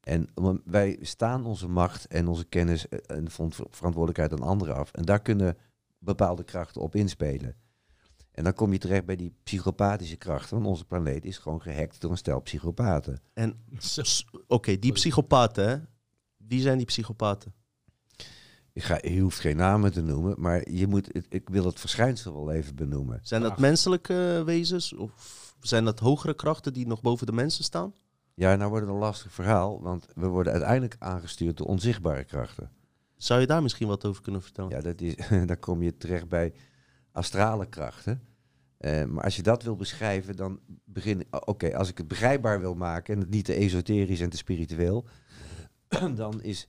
En 0.00 0.28
wij 0.64 0.98
staan 1.00 1.46
onze 1.46 1.68
macht 1.68 2.06
en 2.06 2.28
onze 2.28 2.44
kennis 2.44 2.88
eh, 2.88 3.16
en 3.16 3.30
verantwoordelijkheid 3.70 4.32
aan 4.32 4.48
anderen 4.48 4.74
af. 4.74 4.92
En 4.92 5.04
daar 5.04 5.20
kunnen 5.22 5.56
bepaalde 5.98 6.44
krachten 6.44 6.82
op 6.82 6.94
inspelen. 6.94 7.56
En 8.30 8.44
dan 8.44 8.52
kom 8.52 8.72
je 8.72 8.78
terecht 8.78 9.04
bij 9.04 9.16
die 9.16 9.34
psychopathische 9.42 10.16
krachten, 10.16 10.56
want 10.56 10.68
onze 10.68 10.84
planeet 10.84 11.24
is 11.24 11.38
gewoon 11.38 11.62
gehackt 11.62 12.00
door 12.00 12.10
een 12.10 12.16
stel 12.16 12.40
psychopaten. 12.40 13.22
En 13.32 13.64
oké, 14.46 14.78
die 14.78 14.92
psychopaten, 14.92 15.68
hè? 15.68 15.76
Wie 16.48 16.60
zijn 16.60 16.76
die 16.76 16.86
psychopaten? 16.86 17.54
Ik 18.72 18.82
ga, 18.82 18.98
je 19.02 19.20
hoeft 19.20 19.38
geen 19.38 19.56
namen 19.56 19.92
te 19.92 20.02
noemen, 20.02 20.34
maar 20.38 20.70
je 20.70 20.86
moet, 20.86 21.08
ik 21.28 21.48
wil 21.48 21.64
het 21.64 21.80
verschijnsel 21.80 22.32
wel 22.32 22.50
even 22.50 22.74
benoemen. 22.74 23.20
Zijn 23.22 23.42
dat 23.42 23.58
menselijke 23.58 24.42
wezens? 24.44 24.94
Of 24.94 25.54
zijn 25.60 25.84
dat 25.84 25.98
hogere 25.98 26.34
krachten 26.34 26.72
die 26.72 26.86
nog 26.86 27.00
boven 27.00 27.26
de 27.26 27.32
mensen 27.32 27.64
staan? 27.64 27.94
Ja, 28.34 28.56
nou 28.56 28.70
wordt 28.70 28.84
het 28.84 28.94
een 28.94 29.00
lastig 29.00 29.32
verhaal, 29.32 29.82
want 29.82 30.06
we 30.14 30.26
worden 30.26 30.52
uiteindelijk 30.52 30.96
aangestuurd 30.98 31.56
door 31.56 31.66
onzichtbare 31.66 32.24
krachten. 32.24 32.70
Zou 33.16 33.40
je 33.40 33.46
daar 33.46 33.62
misschien 33.62 33.88
wat 33.88 34.04
over 34.04 34.22
kunnen 34.22 34.42
vertellen? 34.42 34.70
Ja, 34.70 34.80
dat 34.80 35.00
is, 35.00 35.14
daar 35.46 35.56
kom 35.56 35.82
je 35.82 35.96
terecht 35.96 36.28
bij 36.28 36.52
astrale 37.12 37.66
krachten. 37.66 38.22
Eh, 38.76 39.04
maar 39.04 39.24
als 39.24 39.36
je 39.36 39.42
dat 39.42 39.62
wil 39.62 39.76
beschrijven, 39.76 40.36
dan 40.36 40.60
begin... 40.84 41.26
Oké, 41.30 41.76
als 41.76 41.88
ik 41.88 41.98
het 41.98 42.08
begrijpbaar 42.08 42.60
wil 42.60 42.74
maken 42.74 43.14
en 43.14 43.20
het 43.20 43.30
niet 43.30 43.44
te 43.44 43.54
esoterisch 43.54 44.20
en 44.20 44.30
te 44.30 44.36
spiritueel, 44.36 45.06
dan 46.14 46.42
is 46.42 46.68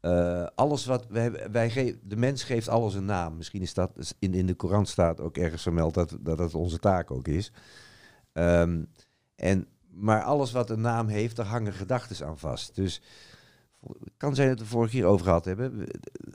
eh, 0.00 0.46
alles 0.54 0.86
wat... 0.86 1.06
Wij, 1.08 1.50
wij 1.50 1.70
ge- 1.70 1.98
de 2.02 2.16
mens 2.16 2.42
geeft 2.44 2.68
alles 2.68 2.94
een 2.94 3.04
naam. 3.04 3.36
Misschien 3.36 3.62
is 3.62 3.74
dat 3.74 4.14
in, 4.18 4.34
in 4.34 4.46
de 4.46 4.54
Koran 4.54 4.86
staat 4.86 5.20
ook 5.20 5.36
ergens 5.36 5.62
vermeld 5.62 5.94
dat, 5.94 6.16
dat 6.20 6.38
dat 6.38 6.54
onze 6.54 6.78
taak 6.78 7.10
ook 7.10 7.28
is. 7.28 7.52
Ehm, 8.32 8.82
en, 9.36 9.66
maar 9.90 10.22
alles 10.22 10.52
wat 10.52 10.70
een 10.70 10.80
naam 10.80 11.08
heeft, 11.08 11.36
daar 11.36 11.46
hangen 11.46 11.72
gedachten 11.72 12.26
aan 12.26 12.38
vast. 12.38 12.74
Dus 12.74 13.00
het 13.86 14.12
kan 14.16 14.34
zijn 14.34 14.48
dat 14.48 14.56
we 14.56 14.62
het 14.64 14.72
vorige 14.72 14.96
keer 14.96 15.04
over 15.04 15.24
gehad 15.24 15.44
hebben. 15.44 15.86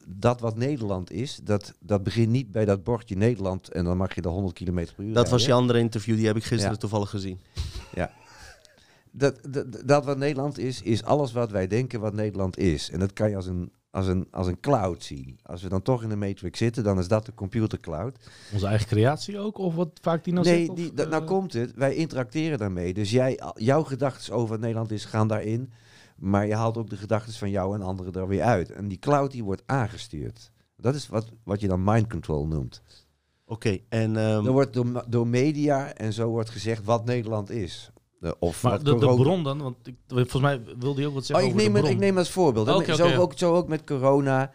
Dat 0.07 0.39
wat 0.39 0.55
Nederland 0.57 1.11
is, 1.11 1.39
dat, 1.43 1.73
dat 1.79 2.03
begint 2.03 2.29
niet 2.31 2.51
bij 2.51 2.65
dat 2.65 2.83
bordje 2.83 3.15
Nederland 3.15 3.69
en 3.69 3.83
dan 3.85 3.97
mag 3.97 4.15
je 4.15 4.21
er 4.21 4.29
100 4.29 4.53
km 4.53 4.73
per 4.95 5.03
uur 5.05 5.13
Dat 5.13 5.29
was 5.29 5.45
je 5.45 5.53
andere 5.53 5.79
interview, 5.79 6.15
die 6.15 6.25
heb 6.27 6.35
ik 6.35 6.43
gisteren 6.43 6.73
Ja. 6.73 6.77
toevallig 6.79 7.09
gezien. 7.09 7.39
Dat, 9.17 9.39
dat, 9.49 9.81
dat 9.85 10.05
wat 10.05 10.17
Nederland 10.17 10.57
is, 10.57 10.81
is 10.81 11.03
alles 11.03 11.31
wat 11.31 11.51
wij 11.51 11.67
denken 11.67 11.99
wat 11.99 12.13
Nederland 12.13 12.57
is. 12.57 12.89
En 12.89 12.99
dat 12.99 13.13
kan 13.13 13.29
je 13.29 13.35
als 13.35 13.45
een, 13.45 13.71
als 13.91 14.07
een, 14.07 14.27
als 14.31 14.47
een 14.47 14.59
cloud 14.59 15.03
zien. 15.03 15.39
Als 15.43 15.63
we 15.63 15.69
dan 15.69 15.81
toch 15.81 16.03
in 16.03 16.09
de 16.09 16.15
matrix 16.15 16.57
zitten, 16.57 16.83
dan 16.83 16.99
is 16.99 17.07
dat 17.07 17.25
de 17.25 17.33
computercloud. 17.33 18.17
Onze 18.53 18.67
eigen 18.67 18.87
creatie 18.87 19.39
ook? 19.39 19.57
Of 19.57 19.75
wat 19.75 19.89
vaak 20.01 20.23
die 20.23 20.33
nou 20.33 20.45
nee, 20.45 20.65
zegt? 20.65 20.77
die, 20.77 20.93
dat, 20.93 21.09
nou 21.09 21.21
eh, 21.21 21.27
komt 21.27 21.53
het. 21.53 21.73
Wij 21.73 21.95
interacteren 21.95 22.57
daarmee. 22.57 22.93
Dus 22.93 23.11
jij, 23.11 23.39
jouw 23.55 23.83
gedachten 23.83 24.33
over 24.33 24.49
wat 24.49 24.59
Nederland 24.59 24.91
is, 24.91 25.05
gaan 25.05 25.27
daarin. 25.27 25.71
Maar 26.15 26.47
je 26.47 26.55
haalt 26.55 26.77
ook 26.77 26.89
de 26.89 26.97
gedachten 26.97 27.33
van 27.33 27.49
jou 27.49 27.75
en 27.75 27.81
anderen 27.81 28.13
er 28.13 28.27
weer 28.27 28.43
uit. 28.43 28.71
En 28.71 28.87
die 28.87 28.99
cloud 28.99 29.31
die 29.31 29.43
wordt 29.43 29.63
aangestuurd. 29.65 30.51
Dat 30.77 30.95
is 30.95 31.07
wat, 31.07 31.31
wat 31.43 31.61
je 31.61 31.67
dan 31.67 31.83
mind 31.83 32.09
control 32.09 32.47
noemt. 32.47 32.81
Oké, 33.45 33.77
en 33.89 34.17
ehm, 34.17 34.45
Er 34.45 34.51
wordt 34.51 34.73
door, 34.73 35.03
door 35.07 35.27
media 35.27 35.93
en 35.93 36.13
zo 36.13 36.29
wordt 36.29 36.49
gezegd 36.49 36.85
wat 36.85 37.05
Nederland 37.05 37.49
is. 37.49 37.91
Eh, 38.25 38.31
Of 38.39 38.63
Maar 38.63 38.83
de, 38.83 38.83
de 38.97 39.15
bron 39.15 39.43
dan? 39.43 39.61
Want 39.61 39.75
ik, 39.87 39.95
volgens 40.07 40.41
mij 40.41 40.61
wilde 40.79 41.01
je 41.01 41.07
ook 41.07 41.13
wat 41.13 41.21
Oh, 41.21 41.27
zeggen 41.27 41.45
ik, 41.47 41.53
over 41.53 41.63
neem 41.63 41.71
de 41.73 41.77
het, 41.79 41.87
bron. 41.87 41.91
ik 41.91 41.97
neem 41.99 42.17
als 42.17 42.29
voorbeeld. 42.31 42.67
hè. 42.67 42.73
Oké, 42.75 42.95
zo, 42.95 43.15
ook, 43.15 43.33
zo 43.35 43.55
ook 43.55 43.67
met 43.67 43.83
corona. 43.83 44.51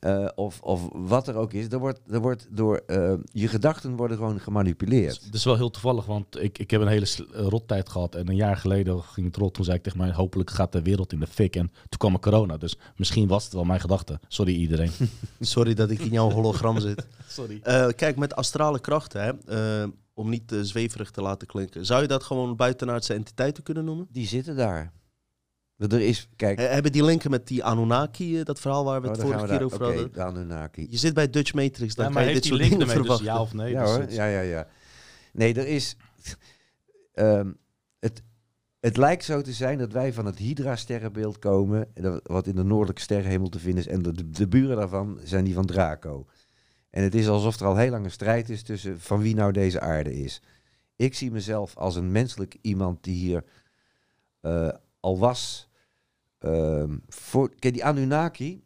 Eh, 0.00 0.28
of, 0.34 0.60
of 0.62 0.88
wat 0.92 1.28
er 1.28 1.34
ook 1.34 1.52
is. 1.52 1.68
Er 1.68 1.78
wordt, 1.78 2.00
er 2.10 2.20
wordt 2.20 2.46
door 2.50 2.82
eh, 2.86 3.12
je 3.24 3.48
gedachten 3.48 3.96
worden 3.96 4.16
gewoon 4.16 4.40
gemanipuleerd. 4.40 5.24
Het 5.24 5.34
is 5.34 5.44
wel 5.44 5.56
heel 5.56 5.70
toevallig, 5.70 6.06
want 6.06 6.42
ik, 6.42 6.58
ik 6.58 6.70
heb 6.70 6.80
een 6.80 6.88
hele 6.88 7.06
eh, 7.06 7.46
rottijd 7.46 7.88
gehad. 7.88 8.14
En 8.14 8.28
een 8.28 8.36
jaar 8.36 8.56
geleden 8.56 9.02
ging 9.02 9.26
het 9.26 9.36
rot. 9.36 9.54
Toen 9.54 9.64
zei 9.64 9.76
ik 9.76 9.82
tegen 9.82 9.98
mij, 9.98 10.12
hopelijk 10.12 10.50
gaat 10.50 10.72
de 10.72 10.82
wereld 10.82 11.12
in 11.12 11.20
de 11.20 11.26
fik. 11.26 11.56
En 11.56 11.66
toen 11.88 11.98
kwam 11.98 12.14
er 12.14 12.20
corona. 12.20 12.56
Dus 12.56 12.78
misschien 12.96 13.28
was 13.28 13.44
het 13.44 13.52
wel 13.52 13.64
mijn 13.64 13.80
gedachte. 13.80 14.20
Sorry 14.28 14.54
iedereen. 14.54 14.90
sorry 15.40 15.74
dat 15.74 15.90
ik 15.90 16.00
in 16.00 16.12
jouw 16.12 16.30
hologram 16.30 16.78
zit. 16.78 17.06
Sorry. 17.28 17.60
Eh, 17.62 17.88
kijk, 17.96 18.16
met 18.16 18.34
astrale 18.34 18.80
krachten, 18.80 19.22
hè, 19.22 19.32
eh, 19.82 19.88
om 20.14 20.28
niet 20.28 20.54
zweverig 20.60 21.10
te 21.10 21.22
laten 21.22 21.46
klinken, 21.46 21.86
zou 21.86 22.02
je 22.02 22.08
dat 22.08 22.22
gewoon 22.22 22.56
buitenaardse 22.56 23.14
entiteiten 23.14 23.62
kunnen 23.62 23.84
noemen? 23.84 24.06
Die 24.10 24.26
zitten 24.26 24.56
daar. 24.56 24.92
Er 25.88 26.00
is, 26.00 26.28
kijk, 26.36 26.58
Eh, 26.58 26.70
hebben 26.70 26.92
die 26.92 27.04
linken 27.04 27.30
met 27.30 27.46
die 27.46 27.64
Anunnaki, 27.64 28.38
eh, 28.38 28.44
dat 28.44 28.60
verhaal 28.60 28.84
waar 28.84 29.00
we 29.02 29.06
oh, 29.08 29.12
het 29.12 29.22
vorige 29.22 29.46
keer 29.46 29.64
over 29.64 29.82
hadden? 29.84 30.12
De 30.12 30.22
Anunnaki. 30.22 30.86
Je 30.90 30.96
zit 30.96 31.14
bij 31.14 31.30
Dutch 31.30 31.52
Matrix, 31.54 31.94
dan 31.94 32.06
Ja, 32.06 32.12
kan 32.12 32.26
je 32.26 32.32
dit 32.34 32.44
soort 32.44 32.60
dingen? 32.60 32.78
Dus 32.78 32.90
verwachten. 32.92 33.24
ja 33.26 33.40
of 33.40 33.52
nee? 33.52 33.70
ja 33.70 33.80
Dus 33.84 33.90
hoor, 33.90 34.10
ja, 34.10 34.26
ja, 34.26 34.40
ja. 34.40 34.66
Nee, 35.32 35.54
er 35.54 35.66
is... 35.66 35.96
ehm, 37.12 37.52
het, 37.98 38.22
het 38.80 38.96
lijkt 38.96 39.24
zo 39.24 39.40
te 39.42 39.52
zijn 39.52 39.78
dat 39.78 39.92
wij 39.92 40.12
van 40.12 40.26
het 40.26 40.38
Hydra-sterrenbeeld 40.38 41.38
komen, 41.38 41.88
en 41.94 42.02
dat- 42.02 42.20
wat 42.24 42.46
in 42.46 42.54
de 42.56 42.62
noordelijke 42.64 43.02
sterrenhemel 43.02 43.48
te 43.48 43.58
vinden 43.58 43.84
is. 43.84 43.90
En 43.90 44.02
de, 44.02 44.12
de, 44.12 44.30
de 44.30 44.48
buren 44.48 44.76
daarvan 44.76 45.20
zijn 45.24 45.44
die 45.44 45.54
van 45.54 45.66
Draco. 45.66 46.26
En 46.90 47.02
het 47.02 47.14
is 47.14 47.28
alsof 47.28 47.60
er 47.60 47.66
al 47.66 47.76
heel 47.76 47.90
lang 47.90 48.04
een 48.04 48.10
strijd 48.10 48.48
is 48.50 48.62
tussen 48.62 49.00
van 49.00 49.20
wie 49.20 49.34
nou 49.34 49.52
deze 49.52 49.80
aarde 49.80 50.14
is. 50.22 50.42
Ik 50.96 51.14
zie 51.14 51.30
mezelf 51.30 51.76
als 51.76 51.96
een 51.96 52.12
menselijk 52.12 52.56
iemand 52.60 53.04
die 53.04 53.14
hier 53.16 53.44
eh, 54.40 54.68
al 55.00 55.18
was. 55.18 55.68
Ehm, 56.40 56.96
voor, 57.08 57.50
kijk, 57.58 57.74
die 57.74 57.84
Anunnaki, 57.84 58.62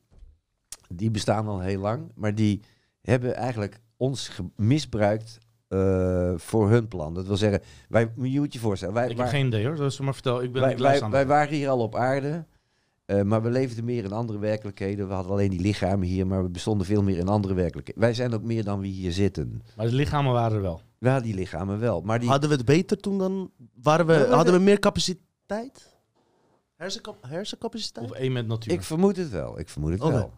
die 0.88 1.10
bestaan 1.10 1.46
al 1.46 1.60
heel 1.60 1.80
lang, 1.80 2.12
maar 2.14 2.34
die 2.34 2.60
hebben 3.00 3.34
eigenlijk 3.34 3.80
ons 3.96 4.30
misbruikt 4.56 5.38
eh, 5.68 6.32
voor 6.36 6.70
hun 6.70 6.88
plan. 6.88 7.14
Dat 7.14 7.26
wil 7.26 7.36
zeggen, 7.36 7.60
wij, 7.88 8.10
je 8.22 8.40
moet 8.40 8.52
je 8.52 8.58
voorstellen, 8.58 8.94
wij, 8.94 9.08
Ik 9.08 9.16
heb 9.16 9.26
geen 9.26 9.46
idee 9.46 9.66
hoor, 9.66 9.76
dus 9.76 10.00
maar 10.00 10.14
vertel. 10.14 10.42
Ik 10.42 10.52
ben 10.52 11.10
wij, 11.10 11.26
waren 11.26 11.54
hier 11.54 11.68
al 11.68 11.80
op 11.80 11.94
aarde, 11.96 12.46
eh, 13.04 13.22
maar 13.22 13.42
we 13.42 13.50
leefden 13.50 13.84
meer 13.84 14.04
in 14.04 14.12
andere 14.12 14.38
werkelijkheden. 14.38 15.08
We 15.08 15.14
hadden 15.14 15.32
alleen 15.32 15.50
die 15.50 15.60
lichamen 15.60 16.06
hier, 16.08 16.26
maar 16.26 16.42
we 16.42 16.48
bestonden 16.48 16.86
veel 16.86 17.02
meer 17.02 17.18
in 17.18 17.28
andere 17.28 17.54
werkelijkheden. 17.54 18.00
Wij 18.02 18.14
zijn 18.14 18.34
ook 18.34 18.42
meer 18.42 18.64
dan 18.64 18.80
wie 18.80 18.92
hier 18.92 19.12
zitten. 19.12 19.62
Maar 19.76 19.86
de 19.86 19.92
lichamen 19.94 20.32
waren 20.32 20.56
er 20.56 20.62
wel. 20.62 20.80
We 20.98 21.08
hadden 21.08 21.26
die 21.28 21.38
lichamen 21.38 21.78
wel, 21.78 22.00
maar 22.00 22.20
die... 22.20 22.28
Hadden 22.28 22.48
we 22.50 22.56
het 22.56 22.64
beter 22.64 22.96
toen 22.96 23.18
dan? 23.18 23.50
Waren 23.82 24.06
we, 24.06 24.12
Ja, 24.12 24.26
hadden 24.26 24.52
de- 24.52 24.58
we 24.58 24.64
meer 24.64 24.78
capaciteit? 24.78 25.93
Hersencap 26.84 27.26
hersencapaciteit? 27.26 28.10
Of 28.10 28.16
één 28.16 28.32
met 28.32 28.46
natuur. 28.46 28.72
Ik 28.72 28.82
vermoed 28.82 29.16
het 29.16 29.30
wel. 29.30 29.58
Ik 29.58 29.68
vermoed 29.68 29.90
het 29.90 30.00
wel. 30.00 30.32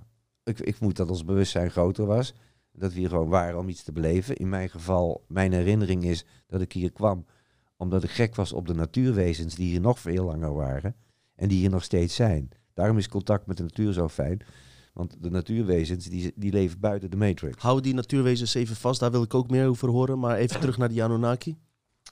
Ik, 0.45 0.61
ik 0.61 0.77
vermoed 0.77 0.97
dat 0.97 1.11
ons 1.11 1.25
bewustzijn 1.25 1.71
groter 1.71 2.07
was. 2.07 2.35
Dat 2.73 2.93
we 2.93 2.99
hier 2.99 3.09
gewoon 3.09 3.29
waren 3.29 3.59
om 3.59 3.69
iets 3.69 3.83
te 3.83 3.93
beleven. 3.93 4.37
In 4.37 4.49
mijn 4.49 4.71
geval, 4.71 5.25
mijn 5.29 5.53
herinnering 5.53 6.05
is 6.05 6.25
dat 6.47 6.61
ik 6.61 6.73
hier 6.73 6.93
kwam 6.93 7.27
omdat 7.77 8.05
ik 8.05 8.11
gek 8.11 8.35
was 8.35 8.53
op 8.53 8.67
de 8.67 8.75
natuurwezens 8.75 9.55
die 9.55 9.71
hier 9.71 9.81
nog 9.81 9.99
veel 9.99 10.25
langer 10.25 10.55
waren. 10.55 10.97
En 11.35 11.49
die 11.49 11.59
hier 11.59 11.71
nog 11.71 11.85
steeds 11.85 12.15
zijn. 12.15 12.49
Daarom 12.75 12.99
is 12.99 13.09
contact 13.09 13.47
met 13.47 13.57
de 13.57 13.63
natuur 13.63 13.93
zo 13.93 14.09
fijn. 14.09 14.41
Want 14.93 15.17
de 15.23 15.31
natuurwezens 15.31 16.07
die, 16.07 16.33
die 16.37 16.53
leven 16.53 16.81
buiten 16.81 17.11
de 17.11 17.17
matrix. 17.17 17.63
Hou 17.63 17.81
die 17.81 17.95
natuurwezens 17.95 18.55
even 18.55 18.77
vast, 18.77 19.01
daar 19.01 19.11
wil 19.11 19.23
ik 19.23 19.35
ook 19.35 19.51
meer 19.51 19.67
over 19.67 19.89
horen. 19.89 20.19
Maar 20.19 20.37
even 20.37 20.61
terug 20.61 20.79
naar 20.79 20.89
die 20.89 21.03
Anunnaki. 21.03 21.57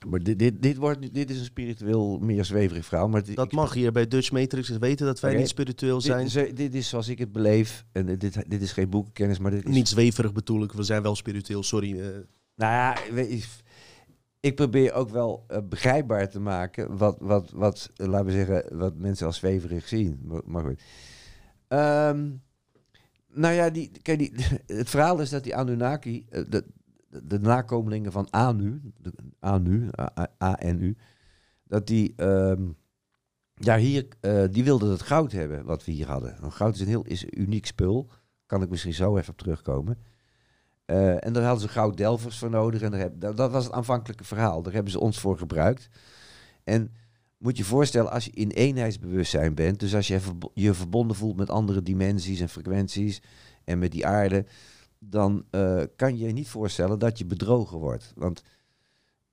Maar 0.06 0.22
dit, 0.22 0.38
dit, 0.38 0.62
dit, 0.62 0.76
wordt, 0.76 1.14
dit 1.14 1.30
is 1.30 1.38
een 1.38 1.44
spiritueel 1.44 2.18
meer 2.18 2.44
zweverig 2.44 2.84
verhaal. 2.86 3.08
Maar 3.08 3.24
dit- 3.24 3.36
Dat 3.36 3.52
mag 3.52 3.74
hier 3.74 3.92
bij 3.92 4.08
Dutch 4.08 4.30
Matrix. 4.32 4.68
Weten 4.68 5.06
dat 5.06 5.20
wij 5.20 5.36
niet 5.36 5.48
spiritueel 5.48 6.00
zijn. 6.00 6.26
Dit, 6.26 6.36
is- 6.36 6.54
dit 6.54 6.74
is 6.74 6.88
zoals 6.88 7.08
ik 7.08 7.18
het 7.18 7.32
beleef. 7.32 7.84
En 7.92 8.06
dit, 8.18 8.50
dit 8.50 8.62
is 8.62 8.72
geen 8.72 8.90
boekenkennis, 8.90 9.38
maar 9.38 9.50
dit 9.50 9.64
is... 9.64 9.70
Niet 9.74 9.88
zweverig 9.88 10.32
bedoel 10.32 10.62
ik. 10.62 10.72
We 10.72 10.82
zijn 10.82 11.02
wel 11.02 11.16
spiritueel, 11.16 11.62
sorry. 11.62 12.00
eh. 12.00 12.06
Nou 12.56 12.72
ja, 12.72 12.96
ik 14.40 14.54
probeer 14.54 14.92
ook 14.92 15.10
wel 15.10 15.44
eh, 15.48 15.58
begrijpbaar 15.68 16.30
te 16.30 16.40
maken 16.40 16.96
wat, 16.96 17.16
wat, 17.20 17.50
wat, 17.50 17.90
eh, 17.96 18.06
laten 18.06 18.26
we 18.26 18.32
zeggen, 18.32 18.78
wat 18.78 18.96
mensen 18.96 19.26
als 19.26 19.36
zweverig 19.36 19.88
zien. 19.88 20.20
Maar, 20.24 20.40
maar 20.44 20.62
goed. 20.64 20.80
Ehm, 21.68 22.30
nou 23.32 23.54
ja, 23.54 23.70
die, 23.70 23.90
kijk, 24.02 24.18
die, 24.18 24.32
het 24.78 24.90
verhaal 24.90 25.20
is 25.20 25.30
dat 25.30 25.44
die 25.44 25.56
Anunnaki, 25.56 26.26
eh, 26.30 26.42
de, 27.22 27.40
nakomelingen 27.40 28.12
van 28.12 28.30
Anu, 28.30 28.80
de, 29.00 29.12
Anu, 29.40 29.90
A-N-U, 30.42 30.96
dat 31.64 31.86
die, 31.86 32.12
ehm, 32.16 32.62
ja, 33.54 33.76
hier, 33.76 34.06
eh, 34.20 34.44
die 34.50 34.64
wilden 34.64 34.90
het 34.90 35.02
goud 35.02 35.32
hebben 35.32 35.64
wat 35.64 35.84
we 35.84 35.92
hier 35.92 36.06
hadden. 36.06 36.36
Want 36.40 36.54
goud 36.54 36.74
is 36.74 36.80
een 36.80 36.86
heel 36.86 37.04
is 37.04 37.24
uniek 37.30 37.66
spul. 37.66 38.10
Kan 38.46 38.62
ik 38.62 38.70
misschien 38.70 38.94
zo 38.94 39.16
even 39.16 39.32
op 39.32 39.38
terugkomen. 39.38 39.98
Eh, 40.84 41.24
en 41.24 41.32
daar 41.32 41.42
hadden 41.42 41.62
ze 41.62 41.68
gouddelvers 41.68 42.38
voor 42.38 42.50
nodig. 42.50 42.82
En 42.82 42.90
daar 42.90 43.00
heb, 43.00 43.20
dat, 43.20 43.36
dat 43.36 43.50
was 43.50 43.64
het 43.64 43.72
aanvankelijke 43.72 44.24
verhaal. 44.24 44.62
Daar 44.62 44.72
hebben 44.72 44.92
ze 44.92 45.00
ons 45.00 45.20
voor 45.20 45.38
gebruikt. 45.38 45.88
En 46.64 46.92
moet 47.38 47.56
je 47.56 47.64
voorstellen, 47.64 48.10
als 48.10 48.24
je 48.24 48.30
in 48.30 48.50
eenheidsbewustzijn 48.50 49.54
bent, 49.54 49.80
dus 49.80 49.94
als 49.94 50.06
je 50.06 50.20
je 50.54 50.74
verbonden 50.74 51.16
voelt 51.16 51.36
met 51.36 51.50
andere 51.50 51.82
dimensies 51.82 52.40
en 52.40 52.48
frequenties 52.48 53.22
en 53.64 53.78
met 53.78 53.92
die 53.92 54.06
aarde, 54.06 54.44
dan 55.10 55.44
eh, 55.50 55.82
kan 55.96 56.18
je 56.18 56.26
je 56.26 56.32
niet 56.32 56.48
voorstellen 56.48 56.98
dat 56.98 57.18
je 57.18 57.24
bedrogen 57.24 57.78
wordt. 57.78 58.12
Want 58.16 58.42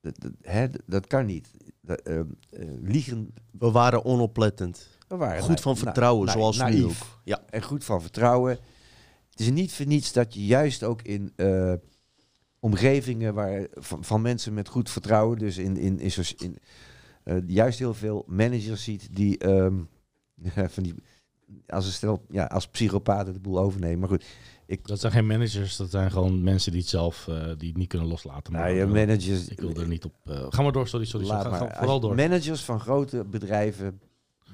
dat, 0.02 0.20
dat, 0.20 0.32
hè, 0.42 0.68
dat 0.86 1.08
kan 1.08 1.26
niet. 1.26 1.52
Dat, 1.82 2.00
eh, 2.00 2.20
eh, 2.20 2.26
liegen. 2.82 3.34
We 3.52 3.72
waren 3.72 4.06
onoplettend. 4.06 4.88
we 5.08 5.16
waren 5.16 5.44
Goed 5.44 5.62
van 5.62 5.78
vertrouwen, 5.78 6.26
na- 6.26 6.32
zoals 6.32 6.64
nu 6.64 6.86
ook. 6.86 7.20
Ja. 7.24 7.44
en 7.50 7.64
goed 7.64 7.84
van 7.84 8.02
vertrouwen. 8.02 8.60
Het 9.30 9.40
is 9.40 9.52
niet 9.52 9.74
voor 9.74 9.86
niets 9.86 10.14
dat 10.14 10.34
je 10.34 10.46
juist 10.46 10.84
ook 10.84 11.02
in 11.02 11.34
omgevingen 12.60 13.34
waar, 13.34 13.68
van, 13.72 14.04
van 14.04 14.22
mensen 14.22 14.54
met 14.54 14.68
goed 14.68 14.90
vertrouwen, 14.90 15.38
dus 15.38 15.58
in, 15.58 15.78
in, 15.78 16.00
in, 16.00 16.58
juist 17.48 17.80
heel 17.80 17.94
veel 17.94 18.24
managers 18.28 18.84
ziet 18.84 19.16
die, 19.16 19.38
ehm, 19.38 19.80
van 20.74 20.84
die 20.84 20.96
als 21.68 21.86
een 21.86 21.92
stel, 21.92 22.26
ja, 22.30 22.46
als 22.46 22.68
psychopaten 22.68 23.34
de 23.34 23.40
boel 23.40 23.60
overnemen. 23.60 24.00
Maar 24.00 24.10
goed, 24.10 24.26
ik, 24.72 24.88
Dat 24.88 25.00
zijn 25.00 25.12
geen 25.12 25.28
managers, 25.28 25.76
dat 25.76 25.90
zijn 25.92 26.12
gewoon 26.12 26.44
mensen 26.44 26.72
die 26.72 26.82
het 26.82 26.90
zelf 26.90 27.28
eh, 27.28 27.36
die 27.58 27.68
het 27.70 27.78
niet 27.78 27.88
kunnen 27.88 28.08
loslaten. 28.08 28.54
Maar 28.54 28.62
nou, 28.62 28.76
ja, 28.76 28.84
eh, 28.84 28.90
managers. 28.92 29.48
ik 29.48 29.60
wil 29.60 29.74
er 29.76 29.88
niet 29.88 30.06
op. 30.06 30.14
eh, 30.26 30.46
ga 30.50 30.62
maar 30.62 30.72
door, 30.72 30.88
sorry, 30.88 31.06
sorry. 31.06 31.28
Laat 31.28 31.44
sorry. 31.44 31.60
Maar. 31.60 31.76
vooral 31.78 32.00
door. 32.00 32.16
Managers 32.16 32.62
van 32.64 32.80
grote 32.80 33.24
bedrijven 33.30 34.02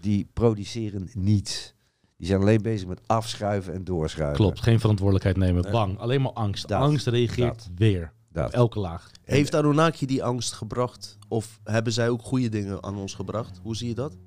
die 0.01 0.29
produceren 0.33 1.09
niets. 1.13 1.73
Die 2.17 2.27
zijn 2.27 2.41
alleen 2.41 2.61
bezig 2.61 2.87
met 2.87 3.01
afschuiven 3.05 3.73
en 3.73 3.83
doorschuiven. 3.83 4.35
Klopt, 4.37 4.61
geen 4.61 4.79
verantwoordelijkheid 4.79 5.37
nemen. 5.37 5.63
Nee. 5.63 5.71
Bang, 5.71 5.97
alleen 5.99 6.21
maar 6.21 6.31
angst. 6.33 6.67
Dat, 6.67 6.81
angst 6.81 7.07
reageert 7.07 7.57
dat. 7.57 7.69
weer. 7.75 8.13
Dat. 8.31 8.45
Op 8.47 8.53
elke 8.53 8.79
laag. 8.79 9.11
Heeft 9.23 9.55
Anunnaki 9.55 10.05
die 10.05 10.23
angst 10.23 10.53
gebracht? 10.53 11.17
Of 11.27 11.59
hebben 11.63 11.93
zij 11.93 12.09
ook 12.09 12.21
goede 12.21 12.49
dingen 12.49 12.83
aan 12.83 12.97
ons 12.97 13.13
gebracht? 13.13 13.59
Hoe 13.63 13.75
zie 13.75 13.87
je 13.87 13.95
dat? 13.95 14.17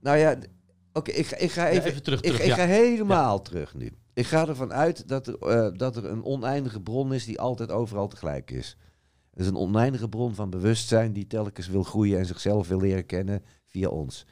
Nou 0.00 0.16
ja, 0.16 0.36
oké, 0.92 1.10
ik, 1.10 1.26
ga- 1.26 1.36
ik 1.36 1.50
ga 1.50 1.66
Ja, 1.66 1.82
even, 1.84 2.02
terug, 2.02 2.18
ik, 2.20 2.24
terug, 2.24 2.40
ik 2.40 2.46
ja. 2.46 2.54
ga 2.54 2.64
helemaal 2.66 3.42
terug 3.42 3.74
nu. 3.74 3.92
Ik 4.16 4.26
ga 4.26 4.48
ervan 4.48 4.72
uit 4.72 5.08
dat 5.08 5.26
er, 5.26 5.38
eh, 5.38 5.78
dat 5.78 5.96
er 5.96 6.04
een 6.04 6.24
oneindige 6.24 6.80
bron 6.80 7.14
is 7.14 7.24
die 7.24 7.40
altijd 7.40 7.70
overal 7.70 8.08
tegelijk 8.08 8.50
is. 8.50 8.76
Het 9.30 9.40
is 9.40 9.46
een 9.46 9.56
oneindige 9.56 10.08
bron 10.08 10.34
van 10.34 10.50
bewustzijn 10.50 11.12
die 11.12 11.26
telkens 11.26 11.68
wil 11.68 11.82
groeien 11.82 12.18
en 12.18 12.26
zichzelf 12.26 12.68
wil 12.68 12.80
leren 12.80 13.06
kennen 13.06 13.44
via 13.66 13.88
ons. 13.88 14.26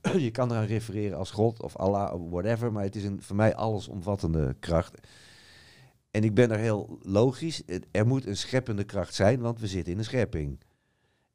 Je 0.26 0.30
kan 0.30 0.50
eraan 0.50 0.64
refereren 0.64 1.18
als 1.18 1.30
God 1.30 1.62
of 1.62 1.76
Allah 1.76 2.14
of 2.14 2.30
whatever, 2.30 2.72
maar 2.72 2.82
het 2.82 2.96
is 2.96 3.04
een 3.04 3.22
voor 3.22 3.36
mij 3.36 3.54
allesomvattende 3.54 4.56
kracht. 4.60 5.00
En 6.10 6.24
ik 6.24 6.34
ben 6.34 6.50
er 6.50 6.58
heel 6.58 6.98
logisch. 7.02 7.62
Er 7.90 8.06
moet 8.06 8.26
een 8.26 8.36
scheppende 8.36 8.84
kracht 8.84 9.14
zijn, 9.14 9.40
want 9.40 9.60
we 9.60 9.66
zitten 9.66 9.92
in 9.92 9.98
een 9.98 10.04
schepping. 10.04 10.60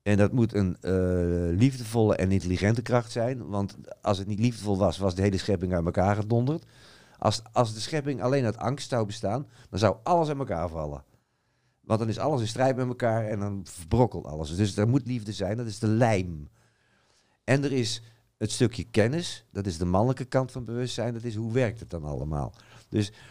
En 0.01 0.17
dat 0.17 0.31
moet 0.31 0.53
een 0.53 0.77
eh, 0.81 1.57
liefdevolle 1.57 2.15
en 2.15 2.31
intelligente 2.31 2.81
kracht 2.81 3.11
zijn. 3.11 3.47
Want 3.47 3.77
als 4.01 4.17
het 4.17 4.27
niet 4.27 4.39
liefdevol 4.39 4.77
was, 4.77 4.97
was 4.97 5.15
de 5.15 5.21
hele 5.21 5.37
schepping 5.37 5.73
uit 5.73 5.85
elkaar 5.85 6.15
gedonderd. 6.15 6.65
Als, 7.23 7.41
als 7.51 7.73
de 7.73 7.79
schepping 7.79 8.21
alleen 8.21 8.45
uit 8.45 8.57
angst 8.57 8.89
zou 8.89 9.05
bestaan, 9.05 9.47
dan 9.69 9.79
zou 9.79 9.95
alles 10.03 10.27
uit 10.27 10.37
elkaar 10.37 10.69
vallen. 10.69 11.03
Want 11.81 11.99
dan 11.99 12.09
is 12.09 12.19
alles 12.19 12.41
in 12.41 12.47
strijd 12.47 12.75
met 12.75 12.87
elkaar 12.87 13.25
en 13.25 13.39
dan 13.39 13.61
verbrokkelt 13.63 14.25
alles. 14.25 14.55
Dus 14.55 14.77
er 14.77 14.87
moet 14.87 15.07
liefde 15.07 15.31
zijn, 15.31 15.57
dat 15.57 15.65
is 15.65 15.79
de 15.79 15.87
lijm. 15.87 16.49
En 17.43 17.63
er 17.63 17.71
is 17.71 18.01
het 18.37 18.51
stukje 18.51 18.83
kennis, 18.83 19.45
dat 19.51 19.65
is 19.65 19.77
de 19.77 19.85
mannelijke 19.85 20.25
kant 20.25 20.51
van 20.51 20.65
bewustzijn. 20.65 21.13
Dat 21.13 21.23
is 21.23 21.35
hoe 21.35 21.53
werkt 21.53 21.79
het 21.79 21.89
dan 21.89 22.03
allemaal. 22.03 22.53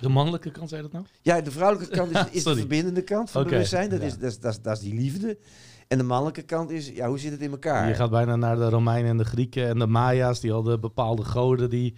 De 0.01 0.09
mannelijke 0.09 0.51
kant, 0.51 0.69
zei 0.69 0.83
dat 0.83 0.93
nou? 0.93 1.05
Ja, 1.23 1.41
de 1.41 1.51
vrouwelijke 1.51 1.97
kant 1.97 2.11
is, 2.11 2.31
is 2.39 2.43
de 2.43 2.57
verbindende 2.57 3.03
kant 3.03 3.31
van 3.31 3.45
bewustzijn. 3.45 3.91
Dat, 3.91 4.01
ja. 4.01 4.07
is, 4.07 4.19
dat, 4.19 4.31
is, 4.31 4.41
dat, 4.41 4.53
is, 4.53 4.63
dat 4.63 4.77
is 4.77 4.83
die 4.83 4.95
liefde. 4.95 5.39
En 5.89 5.99
de 5.99 6.05
mannelijke 6.05 6.43
kant 6.43 6.71
is, 6.71 6.89
ja, 6.89 7.09
hoe 7.09 7.19
zit 7.19 7.33
het 7.33 7.41
in 7.41 7.51
elkaar? 7.51 7.89
Je 7.89 7.95
gaat 7.95 8.11
bijna 8.11 8.37
naar 8.37 8.57
de 8.57 8.69
Romeinen 8.69 9.11
en 9.11 9.19
de 9.19 9.25
Grieken 9.25 9.69
en 9.69 9.79
de 9.79 9.87
Maya's. 9.87 10.41
Die 10.41 10.53
hadden 10.53 10.81
bepaalde 10.81 11.25
goden 11.25 11.71
die... 11.71 11.95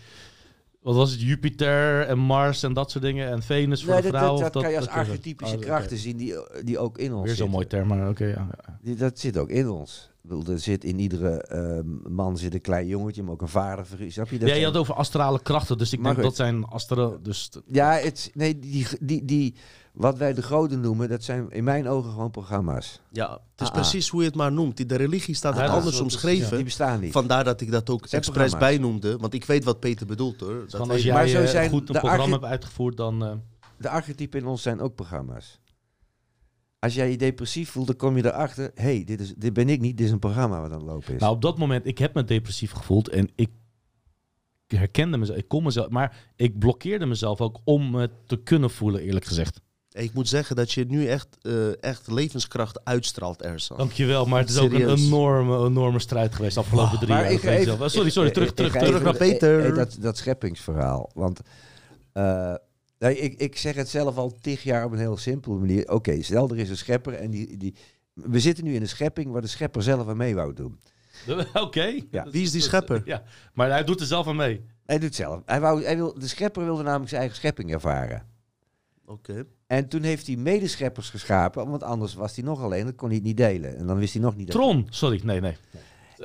Wat 0.85 0.95
was 0.95 1.11
het? 1.11 1.21
Jupiter 1.21 2.01
en 2.07 2.19
Mars 2.19 2.63
en 2.63 2.73
dat 2.73 2.91
soort 2.91 3.05
dingen. 3.05 3.29
En 3.31 3.43
Venus 3.43 3.85
voor 3.85 3.93
Nee, 3.93 4.03
de 4.03 4.11
dat, 4.11 4.21
vrouw. 4.21 4.39
dat, 4.39 4.53
dat 4.53 4.63
kan 4.63 4.73
je 4.73 4.79
als 4.79 4.89
archetypische 4.89 5.55
Oh, 5.57 5.61
krachten 5.61 5.97
zien 5.99 6.17
die, 6.17 6.35
die 6.65 6.79
ook 6.79 6.99
in 6.99 7.15
ons 7.15 7.27
Weer 7.27 7.35
zo'n 7.35 7.51
mooi 7.51 7.67
term, 7.67 7.89
maar 7.89 8.09
oké. 8.09 8.25
ja, 8.25 8.49
ja. 8.67 8.79
Die- 8.83 8.95
Dat 8.97 9.19
zit 9.19 9.39
ook 9.39 9.49
in 9.49 9.69
ons. 9.69 10.11
Ik 10.23 10.29
bedoel, 10.31 10.55
Er 10.55 10.59
zit 10.61 10.85
in 10.85 10.99
iedere 10.99 11.43
ehm, 11.43 12.15
man 12.15 12.39
zit 12.39 12.55
een 12.55 12.61
klein 12.61 12.87
jongetje, 12.87 13.23
maar 13.23 13.33
ook 13.33 13.43
een 13.43 13.49
vader. 13.49 13.87
Snap 14.09 14.29
je? 14.29 14.39
Dat 14.39 14.49
Ja, 14.49 14.55
je 14.55 14.65
had 14.65 14.77
over 14.77 14.95
astrale 14.95 15.43
krachten, 15.43 15.79
dus 15.79 15.93
ik 15.93 15.99
Maar 16.01 16.15
denk 16.15 16.27
goed. 16.27 16.37
dat 16.37 16.47
zijn 16.47 16.65
astrale... 16.65 17.19
Dus 17.23 17.51
Ja, 17.67 17.91
het, 17.93 18.31
nee, 18.35 18.59
die, 18.59 18.87
die, 19.01 19.25
die, 19.25 19.55
wat 19.95 20.19
wij 20.19 20.35
de 20.35 20.43
goden 20.43 20.81
noemen, 20.81 21.09
dat 21.09 21.23
zijn 21.25 21.51
in 21.51 21.65
mijn 21.65 21.89
ogen 21.89 22.11
gewoon 22.13 22.31
programma's. 22.31 23.01
Ja, 23.11 23.31
het 23.31 23.61
is 23.61 23.67
Ah, 23.67 23.73
precies 23.73 24.09
hoe 24.09 24.21
je 24.21 24.27
het 24.27 24.37
maar 24.37 24.53
noemt. 24.53 24.77
Die- 24.77 24.87
De 24.87 24.97
religie 24.97 25.35
staat 25.35 25.55
het 25.55 25.67
dat 25.67 25.75
anders 25.75 25.95
het 25.95 26.03
omschreven. 26.05 26.55
Die 26.57 26.65
bestaan 26.65 27.01
niet. 27.01 27.13
Vandaar 27.13 27.45
dat 27.45 27.61
ik 27.61 27.71
dat 27.71 27.91
ook 27.91 28.07
Zijn 28.09 28.23
expres 28.23 28.57
bijnoemde. 28.57 29.17
Want 29.17 29.35
ik 29.35 29.45
weet 29.45 29.65
wat 29.65 29.81
Peter 29.81 30.07
bedoelt 30.07 30.41
hoor. 30.41 30.67
Dat 30.69 30.91
als 30.91 31.03
jij 31.03 31.15
Maar 31.15 31.29
zo 31.29 31.41
eh, 31.43 31.47
zijn 31.49 31.71
goed 31.71 31.89
een 31.89 31.95
de 31.95 32.01
programma 32.01 32.33
hebt 32.33 32.45
uitgevoerd, 32.45 32.97
dan... 32.97 33.25
eh, 33.25 33.33
De 33.79 33.89
archetypen 33.89 34.41
in 34.41 34.47
ons 34.47 34.63
zijn 34.63 34.81
ook 34.81 34.95
programma's. 34.95 35.61
Als 36.79 36.95
jij 36.95 37.11
je 37.11 37.17
depressief 37.17 37.71
voelt, 37.71 37.87
dan 37.87 37.97
kom 37.97 38.17
je 38.17 38.25
erachter. 38.27 38.71
Hé, 38.75 38.83
hey, 38.83 39.05
dit, 39.05 39.21
is, 39.21 39.35
dit 39.37 39.53
ben 39.53 39.69
ik 39.69 39.81
niet, 39.81 39.97
dit 39.97 40.07
is 40.07 40.13
een 40.13 40.19
programma 40.19 40.61
wat 40.61 40.71
aan 40.71 40.77
het 40.79 40.87
lopen 40.87 41.15
is. 41.15 41.21
Nou, 41.21 41.35
op 41.35 41.43
dat 41.43 41.59
moment, 41.59 41.87
ik 41.87 41.99
heb 41.99 42.15
me 42.15 42.25
depressief 42.25 42.73
gevoeld 42.73 43.09
en 43.09 43.29
ik 43.35 43.51
herkende 44.67 45.17
mezelf, 45.17 45.39
ik 45.39 45.49
kon 45.49 45.63
mezelf, 45.63 45.89
maar 45.89 46.33
ik 46.37 46.59
blokkeerde 46.59 47.07
mezelf 47.07 47.41
ook 47.41 47.61
om 47.65 47.91
me 47.91 48.11
te 48.27 48.37
kunnen 48.37 48.71
voelen, 48.71 49.01
eerlijk 49.01 49.25
gezegd. 49.25 49.61
Ik 49.95 50.13
moet 50.15 50.29
zeggen 50.29 50.57
dat 50.57 50.73
je 50.73 50.85
nu 50.85 51.07
echt, 51.07 51.29
eh, 51.43 51.83
echt 51.83 52.07
levenskracht 52.11 52.85
uitstraalt, 52.85 53.43
Ersan. 53.43 53.77
Dankjewel, 53.77 54.27
maar 54.27 54.41
het 54.41 54.51
is 54.51 54.59
ook 54.59 54.73
een 54.73 54.89
enorme, 54.89 55.67
enorme 55.67 55.99
strijd 55.99 56.35
geweest 56.35 56.55
de 56.55 56.61
afgelopen 56.61 56.99
drie 56.99 57.09
jaar. 57.11 57.25
even-. 57.25 57.83
Oh, 57.83 57.89
sorry, 57.89 58.11
sorry, 58.11 58.31
terug, 58.31 58.49
ik- 58.49 58.55
terug, 58.55 58.75
ik 58.75 58.81
terug 58.81 59.03
naar 59.03 59.17
Peter. 59.17 59.75
dat, 59.75 59.97
dat 60.01 60.17
scheppingsverhaal. 60.17 61.11
Want 61.15 61.41
eh, 62.13 62.55
nee, 62.99 63.19
ik, 63.19 63.41
ik 63.41 63.57
zeg 63.57 63.75
het 63.75 63.89
zelf 63.89 64.17
al 64.17 64.33
tig 64.41 64.63
jaar 64.63 64.85
op 64.85 64.93
een 64.93 64.99
heel 64.99 65.17
simpele 65.17 65.55
manier. 65.57 65.91
Oké, 65.91 66.23
stel 66.23 66.51
er 66.51 66.59
is 66.59 66.71
een 66.71 66.77
schepper 66.77 67.15
en 67.15 67.31
die, 67.31 67.57
die... 67.57 67.75
We 68.15 68.41
zitten 68.41 68.65
nu 68.65 68.75
in 68.75 68.81
een 68.83 68.89
schepping 68.89 69.33
waar 69.33 69.43
de 69.43 69.47
schepper 69.49 69.83
zelf 69.83 70.09
aan 70.09 70.17
mee 70.17 70.35
wou 70.35 70.53
doen. 70.53 70.81
Oké. 71.55 72.01
Ja. 72.11 72.27
Wie 72.31 72.43
is 72.43 72.51
die 72.51 72.61
schepper? 72.61 73.03
Ja, 73.05 73.23
maar 73.53 73.71
hij 73.71 73.85
doet 73.85 74.01
er 74.01 74.07
zelf 74.07 74.27
aan 74.27 74.37
mee. 74.37 74.65
Hij 74.87 74.97
doet 74.97 75.05
het 75.07 75.15
zelf. 75.15 75.43
Hij 75.47 75.61
wou, 75.61 75.85
hij 75.85 75.97
wil, 75.97 76.19
de 76.19 76.29
schepper 76.29 76.65
wilde 76.65 76.83
namelijk 76.83 77.09
zijn 77.09 77.21
eigen 77.21 77.39
schepping 77.39 77.73
ervaren. 77.73 78.33
Oké. 79.07 79.45
En 79.67 79.89
toen 79.89 80.03
heeft 80.03 80.27
hij 80.27 80.37
medescheppers 80.37 81.11
geschapen, 81.11 81.69
want 81.71 81.83
anders 81.83 82.15
was 82.15 82.35
hij 82.37 82.45
nog 82.45 82.63
alleen. 82.63 82.85
Dat 82.85 82.95
kon 82.95 83.11
hij 83.11 83.21
niet 83.21 83.37
delen. 83.37 83.77
En 83.77 83.87
dan 83.87 83.99
wist 83.99 84.13
hij 84.13 84.23
nog 84.23 84.37
niet 84.37 84.47
dat 84.47 84.57
Tron, 84.57 84.87
sorry, 84.91 85.21
nee, 85.25 85.41
nee. 85.41 85.57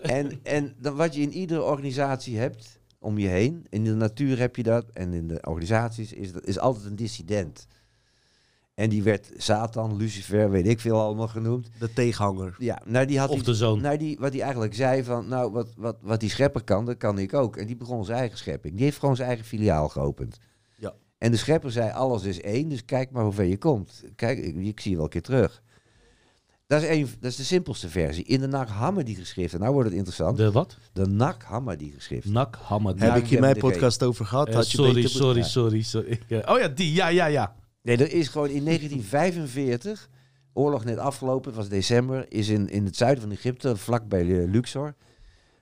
En, 0.02 0.40
en 0.44 0.76
dan 0.82 0.96
wat 0.96 1.16
je 1.16 1.22
in 1.22 1.32
iedere 1.34 1.64
organisatie 1.64 2.38
hebt 2.38 2.80
om 3.00 3.18
je 3.18 3.28
heen, 3.28 3.66
in 3.70 3.84
de 3.84 3.94
natuur 3.94 4.40
heb 4.40 4.56
je 4.56 4.64
dat, 4.64 4.86
en 4.94 5.14
in 5.14 5.28
de 5.28 5.40
organisaties 5.48 6.14
is, 6.14 6.32
dat- 6.32 6.46
is 6.46 6.60
altijd 6.60 6.86
een 6.86 6.96
dissident. 6.96 7.68
En 8.74 8.90
die 8.90 9.04
werd 9.04 9.32
Satan, 9.38 9.98
Lucifer, 9.98 10.50
weet 10.52 10.68
ik 10.68 10.80
veel 10.80 11.00
allemaal 11.00 11.28
genoemd. 11.28 11.70
De 11.80 11.94
tegenhanger. 11.94 12.56
Ja, 12.58 12.82
nou 12.86 13.06
die 13.06 13.20
had 13.20 13.30
Of 13.30 13.36
iets- 13.38 13.46
de 13.46 13.54
zoon. 13.54 13.82
nou 13.82 13.98
die, 13.98 14.18
wat 14.20 14.32
hij 14.34 14.42
eigenlijk 14.42 14.76
zei 14.76 15.04
van, 15.04 15.28
nou 15.28 15.52
wat, 15.52 15.68
wat, 15.78 15.98
wat 16.02 16.20
die 16.20 16.30
schepper 16.30 16.64
kan, 16.64 16.86
dat 16.86 16.98
kan 16.98 17.18
ik 17.20 17.34
ook. 17.34 17.58
En 17.58 17.68
die 17.68 17.76
begon 17.76 18.06
zijn 18.06 18.18
eigen 18.20 18.38
schepping. 18.38 18.76
Die 18.76 18.84
heeft 18.84 19.00
gewoon 19.00 19.16
zijn 19.16 19.28
eigen 19.28 19.46
filiaal 19.46 19.90
geopend. 19.90 20.38
En 21.20 21.32
de 21.32 21.38
schepper 21.38 21.72
zei, 21.72 21.92
alles 21.92 22.24
is 22.24 22.42
één, 22.42 22.70
dus 22.70 22.86
kijk 22.86 23.12
maar 23.12 23.24
hoe 23.24 23.34
ver 23.34 23.46
je 23.46 23.58
komt. 23.58 24.04
Kijk, 24.16 24.38
ik, 24.38 24.56
ik 24.56 24.80
zie 24.80 24.90
je 24.92 24.96
wel 24.96 25.06
een 25.06 25.12
keer 25.12 25.22
terug. 25.22 25.62
Dat 26.68 26.82
is, 26.82 26.90
een, 26.90 27.10
dat 27.20 27.32
is 27.32 27.36
de 27.38 27.44
simpelste 27.44 27.90
versie. 27.90 28.24
In 28.24 28.40
de 28.40 28.48
Nag 28.48 28.70
Hammadi 28.70 29.16
geschriften, 29.16 29.60
nou 29.60 29.74
wordt 29.74 29.88
het 29.90 29.98
interessant. 29.98 30.38
De, 30.38 30.44
De 30.44 30.52
wat? 30.52 30.78
Nag 30.94 31.44
Hammadi 31.44 31.92
geschriften. 31.92 32.32
Nak 32.32 32.58
Heb 32.96 33.16
ik 33.16 33.32
in 33.32 33.40
mijn 33.40 33.54
de 33.54 33.60
podcast 33.60 34.04
over 34.04 34.26
gehad? 34.26 34.48
Eh, 34.48 34.56
Had 34.56 34.72
je 34.72 34.78
sorry, 34.78 34.94
beter 34.94 35.10
sorry, 35.10 35.42
sorry, 35.44 35.82
sorry. 35.82 36.20
Eh, 36.28 36.54
oh 36.54 36.60
ja, 36.60 36.68
die. 36.68 36.94
Ja, 36.94 37.08
ja, 37.08 37.26
ja. 37.26 37.56
Nee, 37.82 37.98
er 37.98 38.12
is 38.12 38.28
gewoon 38.28 38.50
in 38.50 38.66
1945, 38.66 40.10
oorlog 40.54 40.86
net 40.86 40.98
afgelopen, 40.98 41.48
het 41.48 41.56
was 41.56 41.70
december, 41.70 42.26
is 42.32 42.50
in, 42.50 42.70
in 42.70 42.86
het 42.86 42.96
zuiden 42.96 43.24
van 43.24 43.32
Egypte, 43.32 43.78
vlakbij 43.78 44.42
eh, 44.42 44.52
Luxor, 44.52 44.96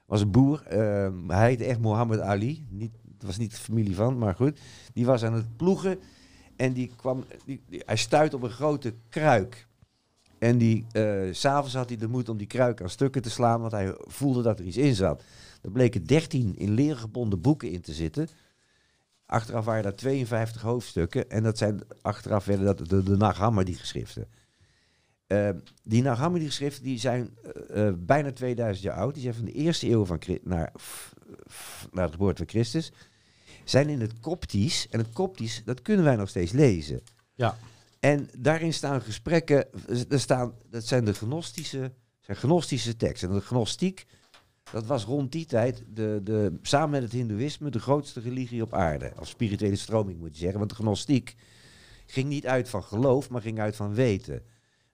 was 0.06 0.22
een 0.22 0.32
boer. 0.32 0.64
hij 1.28 1.48
heette 1.48 1.64
echt 1.66 1.80
Mohammed 1.80 2.20
Ali. 2.20 2.66
Niet, 2.70 2.92
het 3.18 3.26
was 3.26 3.38
niet 3.38 3.52
de 3.52 3.58
familie 3.58 3.96
van, 3.96 4.18
maar 4.18 4.36
goed. 4.36 4.60
Die 4.94 5.06
was 5.06 5.24
aan 5.24 5.34
het 5.34 5.58
ploegen 5.58 6.00
en 6.56 6.74
die 6.74 6.92
kwam, 6.96 7.26
die, 7.46 7.62
die- 7.70 7.84
hij 7.86 7.98
stuitte 7.98 8.36
op 8.36 8.44
een 8.44 8.50
grote 8.50 8.94
kruik. 9.10 9.68
En 10.40 10.58
die, 10.58 10.86
s 11.32 11.40
s'avonds 11.40 11.74
had 11.74 11.90
hij 11.90 11.98
de 11.98 12.08
moed 12.08 12.30
om 12.30 12.38
die 12.38 12.48
kruik 12.48 12.82
aan 12.82 12.90
stukken 12.90 13.22
te 13.22 13.30
slaan, 13.30 13.60
want 13.60 13.72
hij 13.72 13.96
voelde 14.00 14.42
dat 14.42 14.60
er 14.60 14.66
iets 14.66 14.78
in 14.78 14.96
zat. 14.96 15.24
Er 15.62 15.72
bleken 15.72 16.04
13 16.06 16.56
in 16.58 16.72
leer 16.72 16.98
gebonden 16.98 17.42
boeken 17.42 17.72
in 17.72 17.82
te 17.82 17.94
zitten. 17.94 18.28
Achteraf 19.26 19.66
waren 19.66 19.84
daar 19.84 19.96
52 19.96 20.62
hoofdstukken. 20.62 21.30
En 21.30 21.44
dat 21.44 21.58
zijn 21.58 21.82
achteraf 22.02 22.46
werden 22.46 22.66
dat 22.66 22.90
de, 22.90 23.04
de 23.04 23.18
Nag 23.18 23.38
Hammadi 23.38 23.74
geschriften. 23.74 24.28
Eh, 25.28 25.50
die 25.84 26.02
Nag 26.02 26.18
Hammadi 26.18 26.46
geschriften 26.46 26.84
die 26.84 27.00
zijn 27.00 27.38
eh, 27.70 27.88
eh, 27.88 27.94
bijna 27.98 28.32
2000 28.32 28.86
jaar 28.86 28.98
oud. 28.98 29.14
Die 29.14 29.24
zijn 29.24 29.36
van 29.36 29.46
de 29.46 29.52
eerste 29.52 29.90
eeuw 29.90 30.06
van 30.06 30.20
naar, 30.44 30.72
naar 31.92 32.06
de 32.06 32.12
geboorte 32.12 32.38
van 32.38 32.48
Christus. 32.50 32.92
Zijn 33.70 33.90
in 33.90 34.02
het 34.02 34.20
Koptisch. 34.20 34.88
En 34.90 35.00
het 35.00 35.14
Koptisch, 35.14 35.62
dat 35.66 35.82
kunnen 35.82 36.06
wij 36.06 36.16
nog 36.16 36.30
steeds 36.30 36.52
lezen. 36.52 37.02
Ja. 37.36 37.58
En 38.00 38.30
daarin 38.38 38.74
staan 38.74 39.02
gesprekken. 39.02 39.66
Er 40.10 40.20
staan, 40.20 40.54
dat 40.70 40.86
zijn 40.86 41.06
de 41.06 41.14
gnostische, 41.14 41.92
zijn 42.20 42.38
gnostische 42.38 42.96
teksten. 42.96 43.30
En 43.30 43.36
de 43.36 43.42
gnostiek, 43.42 44.06
dat 44.72 44.86
was 44.86 45.04
rond 45.04 45.32
die 45.32 45.46
tijd 45.46 45.84
de, 45.88 46.20
de, 46.24 46.60
samen 46.62 46.90
met 46.90 47.02
het 47.02 47.12
hindoeïsme 47.12 47.70
de 47.70 47.80
grootste 47.80 48.20
religie 48.20 48.62
op 48.62 48.74
aarde. 48.74 49.14
Als 49.16 49.30
spirituele 49.30 49.76
stroming 49.76 50.20
moet 50.20 50.34
je 50.34 50.40
zeggen. 50.40 50.60
Want 50.60 50.70
de 50.70 50.76
gnostiek 50.76 51.36
ging 52.06 52.30
niet 52.30 52.48
uit 52.48 52.70
van 52.70 52.84
geloof, 52.84 53.30
maar 53.30 53.42
ging 53.42 53.60
uit 53.60 53.76
van 53.76 53.94
weten. 53.94 54.42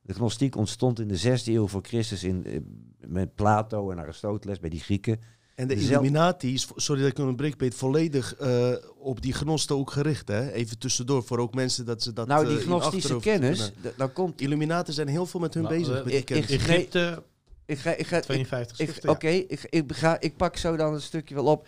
De 0.02 0.14
gnostiek 0.14 0.56
ontstond 0.56 1.00
in 1.00 1.08
de 1.08 1.18
zesde 1.18 1.52
eeuw 1.52 1.68
voor 1.68 1.84
Christus 1.84 2.24
in, 2.24 2.46
eh, 2.46 2.60
met 3.08 3.36
Plato 3.36 3.92
en 3.92 4.00
Aristoteles 4.00 4.60
bij 4.60 4.70
die 4.70 4.80
Grieken. 4.80 5.20
En 5.56 5.68
de 5.68 5.74
Dezelfde- 5.76 5.94
Illuminati 5.96 6.54
is, 6.54 6.68
sorry 6.76 7.02
dat 7.02 7.12
ik 7.12 7.18
een 7.18 7.36
breek 7.36 7.58
Peet, 7.58 7.76
volledig 7.76 8.36
eh, 8.36 8.72
op 8.98 9.22
die 9.22 9.34
gnosten 9.34 9.76
ook 9.76 9.92
gericht. 9.92 10.28
Hè? 10.28 10.52
Even 10.52 10.78
tussendoor, 10.78 11.24
voor 11.24 11.38
ook 11.40 11.54
mensen 11.54 11.86
dat 11.86 12.04
ze 12.04 12.14
dat 12.14 12.28
nou, 12.28 12.42
eh, 12.44 12.50
die 12.50 12.58
in 12.58 12.64
gnostische 12.64 13.18
kennis, 13.20 13.72
dan 13.98 14.14
komt... 14.14 14.42
Illuminaten 14.42 14.94
zijn 14.94 15.08
heel 15.08 15.26
veel 15.26 15.40
met 15.40 15.54
hun 15.54 15.64
Nou, 15.64 15.76
bezig. 15.78 15.90
eh, 15.96 15.96
met 16.04 16.06
die 16.10 16.18
ik- 16.18 16.26
kennis. 16.26 16.50
ik- 16.50 16.60
Egypte, 16.62 17.24
Ik 17.66 17.78
ga, 17.80 17.92
ik 17.92 18.08
ga, 18.08 18.18
ik- 18.18 18.24
52 18.24 18.80
Ik, 18.80 18.86
schriften, 18.88 19.10
Oké, 19.10 19.28
ja. 19.28 19.44
ik, 19.48 19.62
ik, 19.70 19.94
ga, 19.94 20.20
ik 20.20 20.36
pak 20.38 20.58
zo 20.58 20.76
dan 20.76 20.94
een 20.94 21.02
stukje 21.02 21.36
wel 21.36 21.46
op. 21.46 21.68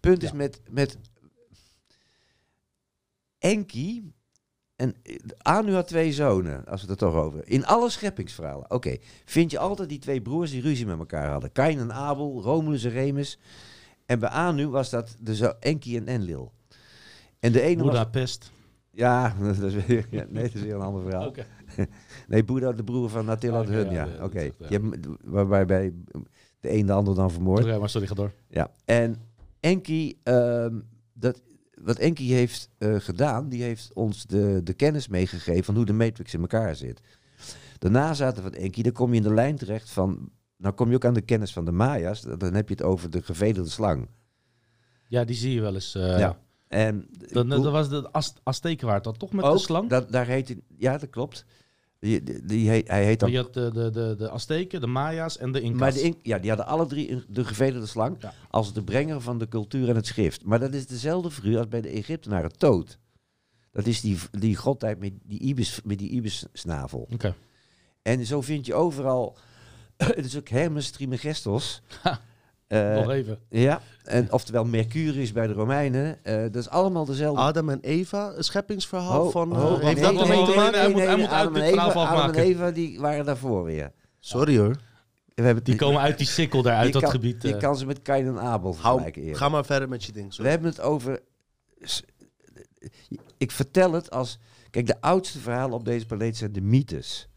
Punt 0.00 0.22
is 0.22 0.32
met, 0.32 0.60
met 0.70 0.96
Enki. 3.38 4.12
En 4.76 4.94
eh, 5.02 5.16
Anu 5.38 5.72
had 5.74 5.88
twee 5.88 6.12
zonen, 6.12 6.66
als 6.66 6.82
we 6.82 6.90
het 6.90 7.00
er 7.00 7.06
toch 7.08 7.22
over. 7.22 7.48
In 7.48 7.66
alle 7.66 7.90
scheppingsverhalen. 7.90 8.70
Oké, 8.70 8.96
vind 9.24 9.50
je 9.50 9.58
altijd 9.58 9.88
die 9.88 9.98
twee 9.98 10.22
broers 10.22 10.50
die 10.50 10.62
ruzie 10.62 10.86
met 10.86 10.98
elkaar 10.98 11.30
hadden. 11.30 11.52
Kain 11.52 11.78
en 11.78 11.92
Abel, 11.92 12.42
Romulus 12.42 12.84
en 12.84 12.90
Remus. 12.90 13.38
En 14.06 14.18
bij 14.18 14.28
Anu 14.28 14.68
was 14.68 14.90
dat 14.90 15.16
de 15.20 15.34
zo 15.36 15.52
Enki 15.60 15.96
en 15.96 16.06
Enlil. 16.06 16.52
En 17.40 17.52
de 17.52 17.60
ene 17.60 17.82
was... 17.84 18.38
Ja, 18.90 19.34
dat 19.60 19.72
is 19.72 19.86
weer, 19.86 20.06
ja, 20.10 20.26
nee, 20.28 20.42
dat 20.42 20.54
is 20.54 20.62
weer 20.62 20.74
een 20.74 20.80
ander 20.80 21.02
verhaal. 21.02 21.26
Oké. 21.26 21.46
Nee, 22.28 22.44
Boeddha, 22.44 22.72
de 22.72 22.84
broer 22.84 23.08
van 23.08 23.28
Attila 23.28 23.60
Oké, 23.60 23.70
de 23.70 23.76
Hun, 23.76 23.90
ja, 23.90 24.04
ja. 24.04 24.12
ja, 24.16 24.24
Oké. 24.24 24.50
ja. 24.68 24.80
Waarbij 25.24 25.66
bij 25.66 25.92
de 26.60 26.72
een 26.72 26.86
de 26.86 26.92
ander 26.92 27.14
dan 27.14 27.30
vermoord. 27.30 27.64
Oké, 27.64 27.78
maar 27.78 27.88
sorry, 27.88 28.06
ga 28.06 28.14
door. 28.14 28.32
Ja, 28.48 28.70
en 28.84 29.16
Enki, 29.60 30.18
ehm, 30.22 30.80
dat, 31.12 31.42
wat 31.86 31.98
Enki 31.98 32.32
heeft 32.32 32.68
eh, 32.78 32.94
gedaan, 32.98 33.48
die 33.48 33.62
heeft 33.62 33.90
ons 33.94 34.24
de, 34.26 34.60
de 34.64 34.72
kennis 34.74 35.08
meegegeven 35.08 35.64
van 35.64 35.74
hoe 35.74 35.84
de 35.84 35.92
Matrix 35.92 36.34
in 36.34 36.40
elkaar 36.40 36.76
zit. 36.76 37.00
De 37.78 37.88
nazaten 37.90 38.42
van 38.42 38.52
Enki, 38.54 38.82
dan 38.82 38.92
kom 38.92 39.10
je 39.10 39.16
in 39.16 39.22
de 39.22 39.34
lijn 39.34 39.56
terecht 39.56 39.90
van, 39.90 40.30
dan 40.56 40.74
kom 40.74 40.88
je 40.90 40.94
ook 40.94 41.04
aan 41.04 41.14
de 41.14 41.20
kennis 41.20 41.52
van 41.52 41.64
de 41.64 41.72
Maya's, 41.72 42.20
dan 42.20 42.54
heb 42.54 42.68
je 42.68 42.74
het 42.74 42.82
over 42.82 43.10
de 43.10 43.22
gevederde 43.22 43.68
slang. 43.70 44.08
Ja, 45.08 45.24
die 45.24 45.36
zie 45.36 45.52
je 45.54 45.60
wel 45.60 45.74
eens. 45.74 45.94
eh 45.94 46.18
Ja. 46.18 46.38
En 46.68 47.06
Dat, 47.32 47.46
was 47.64 47.88
de 47.88 48.08
Az- 48.12 48.34
Azteken 48.42 48.86
waar 48.86 48.94
het 48.94 49.04
dat 49.04 49.18
toch 49.18 49.32
met 49.32 49.44
ook, 49.44 49.52
de 49.56 49.58
slang? 49.58 49.88
Dat, 49.88 50.12
daar 50.12 50.26
heet 50.26 50.56
ja, 50.78 50.98
dat 50.98 51.10
klopt. 51.10 51.44
Die, 51.98 52.22
die, 52.22 52.44
die 52.44 52.68
heet, 52.68 52.88
hij 52.88 53.04
heet 53.04 53.20
dan 53.20 53.30
Je 53.30 53.36
had 53.36 53.54
de, 53.54 53.70
de, 53.72 53.90
de, 53.90 54.14
de 54.18 54.30
Azteken, 54.30 54.80
de 54.80 54.86
Maya's 54.86 55.38
en 55.38 55.52
de 55.52 55.60
Incas. 55.60 55.80
Maar 55.80 55.92
de 55.92 56.02
in- 56.02 56.18
ja, 56.22 56.38
die 56.38 56.48
hadden 56.48 56.66
alle 56.66 56.86
drie 56.86 57.24
de 57.28 57.44
gevederde 57.44 57.86
slang 57.86 58.16
Ja. 58.20 58.32
als 58.50 58.72
de 58.72 58.82
brenger 58.82 59.20
van 59.20 59.38
de 59.38 59.48
cultuur 59.48 59.88
en 59.88 59.94
het 59.96 60.06
schrift. 60.06 60.44
Maar 60.44 60.58
dat 60.58 60.74
is 60.74 60.86
dezelfde 60.86 61.30
figuur 61.30 61.58
als 61.58 61.68
bij 61.68 61.80
de 61.80 61.88
Egyptenaren, 61.88 62.58
Toot. 62.58 62.98
Dat 63.72 63.86
is 63.86 64.00
die, 64.00 64.18
die 64.30 64.56
godheid 64.56 64.98
met 64.98 65.12
die 65.24 65.38
ibis, 65.40 65.80
met 65.84 65.98
die 65.98 66.10
ibissnavel. 66.10 67.08
Oké. 67.12 67.34
En 68.02 68.26
zo 68.26 68.40
vind 68.40 68.66
je 68.66 68.74
overal... 68.74 69.36
het 69.96 70.24
is 70.24 70.36
ook 70.36 70.48
Hermes 70.48 70.90
Trismegistos. 70.90 71.82
Eh, 72.66 72.94
Nog 72.94 73.10
even. 73.10 73.38
ja, 73.48 73.80
en 74.04 74.32
oftewel 74.32 74.64
Mercurius 74.64 75.32
bij 75.32 75.46
de 75.46 75.52
Romeinen. 75.52 76.24
Eh, 76.24 76.42
dat 76.42 76.54
is 76.56 76.68
allemaal 76.68 77.04
dezelfde... 77.04 77.40
Adam 77.42 77.68
en 77.68 77.78
Eva, 77.80 78.32
een 78.36 78.44
scheppingsverhaal 78.44 79.22
Ho- 79.22 79.30
van... 79.30 79.52
eh, 79.52 79.58
ho- 79.62 79.78
heeft 79.78 80.00
nee, 80.00 80.12
dat 80.12 80.22
ermee 80.22 80.44
te 80.44 80.50
nee, 80.50 80.56
maken? 80.56 80.72
nee, 80.72 80.80
hij 80.80 80.90
moet- 80.90 81.00
hij 81.02 81.16
moet 81.16 81.28
uit 81.28 81.40
Adam 81.40 81.52
dit 81.52 81.62
en 81.62 81.68
verhaal 81.68 81.90
Eva- 81.90 82.00
Adam 82.00 82.14
en 82.14 82.20
afmaken. 82.20 82.42
Eva, 82.42 82.70
die 82.70 83.00
waren 83.00 83.24
daarvoor 83.24 83.64
weer. 83.64 83.92
Sorry 84.18 84.58
hoor. 84.58 84.76
We 85.34 85.42
hebben 85.42 85.64
Die 85.64 85.76
komen 85.76 86.00
uit 86.00 86.18
die 86.18 86.26
sikkel 86.26 86.62
daar, 86.62 86.76
uit 86.76 86.92
dat 86.92 87.02
kan, 87.02 87.10
gebied. 87.10 87.42
Je 87.42 87.54
eh. 87.54 87.60
kan 87.60 87.76
ze 87.76 87.86
met 87.86 88.02
Kain 88.02 88.26
en 88.26 88.38
Abel 88.40 88.70
Hou, 88.70 88.74
vergelijken. 88.74 89.22
eerder. 89.22 89.36
ga 89.36 89.48
maar 89.48 89.64
verder 89.64 89.88
met 89.88 90.04
je 90.04 90.12
ding. 90.12 90.36
We 90.36 90.48
hebben 90.48 90.68
het 90.70 90.80
over. 90.80 91.20
Ik 93.38 93.50
vertel 93.50 93.92
het 93.92 94.10
als. 94.10 94.38
Kijk, 94.70 94.86
de 94.86 95.00
oudste 95.00 95.38
verhalen 95.38 95.74
op 95.74 95.84
deze 95.84 96.06
planeet 96.06 96.36
zijn 96.36 96.52
de 96.52 96.60
mythes. 96.60 97.28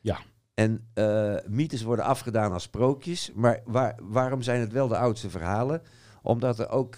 Ja. 0.00 0.18
En 0.58 0.88
eh, 0.94 1.34
mythes 1.48 1.82
worden 1.82 2.04
afgedaan 2.04 2.52
als 2.52 2.62
sprookjes. 2.62 3.30
Maar 3.34 3.60
waar, 3.64 3.98
waarom 4.02 4.42
zijn 4.42 4.60
het 4.60 4.72
wel 4.72 4.88
de 4.88 4.96
oudste 4.96 5.30
verhalen? 5.30 5.82
Omdat 6.22 6.58
er 6.58 6.68
ook. 6.68 6.96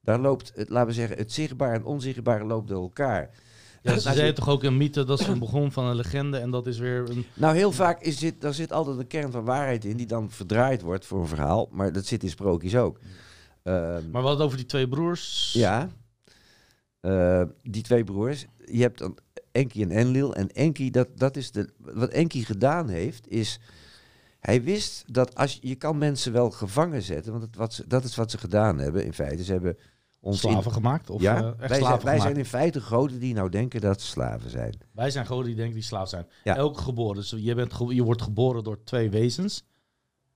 Daar 0.00 0.18
loopt, 0.18 0.52
het, 0.54 0.68
laten 0.68 0.88
we 0.88 0.94
zeggen, 0.94 1.16
het 1.16 1.32
zichtbare 1.32 1.74
en 1.74 1.84
onzichtbare 1.84 2.44
loopt 2.44 2.68
door 2.68 2.82
elkaar. 2.82 3.30
Ja, 3.82 3.98
ze 3.98 4.08
je- 4.08 4.14
zeiden 4.14 4.34
toch 4.34 4.48
ook 4.48 4.62
een 4.62 4.76
mythe, 4.76 5.04
dat 5.04 5.20
is 5.20 5.26
een 5.26 5.38
begon 5.38 5.72
van 5.72 5.84
een 5.84 5.96
legende 5.96 6.38
en 6.38 6.50
dat 6.50 6.66
is 6.66 6.78
weer 6.78 7.10
een... 7.10 7.26
Nou, 7.34 7.56
heel 7.56 7.72
vaak 7.72 8.00
is 8.02 8.18
dit, 8.18 8.40
daar 8.40 8.54
zit 8.54 8.72
altijd 8.72 8.98
een 8.98 9.06
kern 9.06 9.30
van 9.32 9.44
waarheid 9.44 9.84
in, 9.84 9.96
die 9.96 10.06
dan 10.06 10.30
verdraaid 10.30 10.82
wordt 10.82 11.06
voor 11.06 11.20
een 11.20 11.26
verhaal. 11.26 11.68
Maar 11.70 11.92
dat 11.92 12.06
zit 12.06 12.22
in 12.22 12.28
sprookjes 12.30 12.76
ook. 12.76 12.98
Ehm, 13.62 14.10
Maar 14.10 14.24
het 14.24 14.40
over 14.40 14.56
die 14.56 14.66
twee 14.66 14.88
broers. 14.88 15.52
Ja. 15.52 15.88
Eh, 17.00 17.42
die 17.62 17.82
twee 17.82 18.04
broers. 18.04 18.46
Je 18.64 18.80
hebt 18.82 18.98
dan 18.98 19.18
Enki 19.56 19.82
en 19.82 19.90
Enlil. 19.90 20.34
En 20.34 20.48
Enki, 20.52 20.90
dat, 20.90 21.08
dat 21.14 21.36
is 21.36 21.50
de, 21.50 21.68
wat 21.78 22.08
Enki 22.10 22.44
gedaan 22.44 22.88
heeft, 22.88 23.28
is... 23.28 23.60
Hij 24.40 24.62
wist 24.62 25.04
dat 25.12 25.34
als 25.34 25.52
je, 25.52 25.68
je 25.68 25.74
kan 25.74 25.98
mensen 25.98 26.32
wel 26.32 26.50
gevangen 26.50 27.02
zetten, 27.02 27.32
want 27.32 27.44
het, 27.44 27.56
wat 27.56 27.74
ze, 27.74 27.84
dat 27.86 28.04
is 28.04 28.16
wat 28.16 28.30
ze 28.30 28.38
gedaan 28.38 28.78
hebben 28.78 29.04
in 29.04 29.12
feite. 29.12 29.44
Ze 29.44 29.52
hebben 29.52 29.76
ons 30.20 30.44
in- 30.44 30.50
Slaven 30.50 30.72
gemaakt? 30.72 31.10
Of 31.10 31.20
ja, 31.22 31.36
eh, 31.36 31.46
echt 31.46 31.56
wij, 31.58 31.78
slaven 31.78 31.78
zijn, 31.78 31.88
wij 31.88 31.98
gemaakt? 32.00 32.22
zijn 32.22 32.36
in 32.36 32.44
feite 32.44 32.80
goden 32.80 33.18
die 33.18 33.34
nou 33.34 33.48
denken 33.50 33.80
dat 33.80 34.00
ze 34.00 34.06
slaven 34.06 34.50
zijn. 34.50 34.74
Wij 34.92 35.10
zijn 35.10 35.26
goden 35.26 35.46
die 35.46 35.54
denken 35.54 35.74
die 35.74 35.82
slaaf 35.82 36.08
zijn. 36.08 36.26
Ja. 36.44 36.56
Elk 36.56 36.78
geboren. 36.78 37.14
Dus 37.16 37.34
je, 37.36 37.54
bent 37.54 37.72
ge- 37.74 37.94
je 37.94 38.02
wordt 38.02 38.22
geboren 38.22 38.64
door 38.64 38.82
twee 38.84 39.10
wezens. 39.10 39.64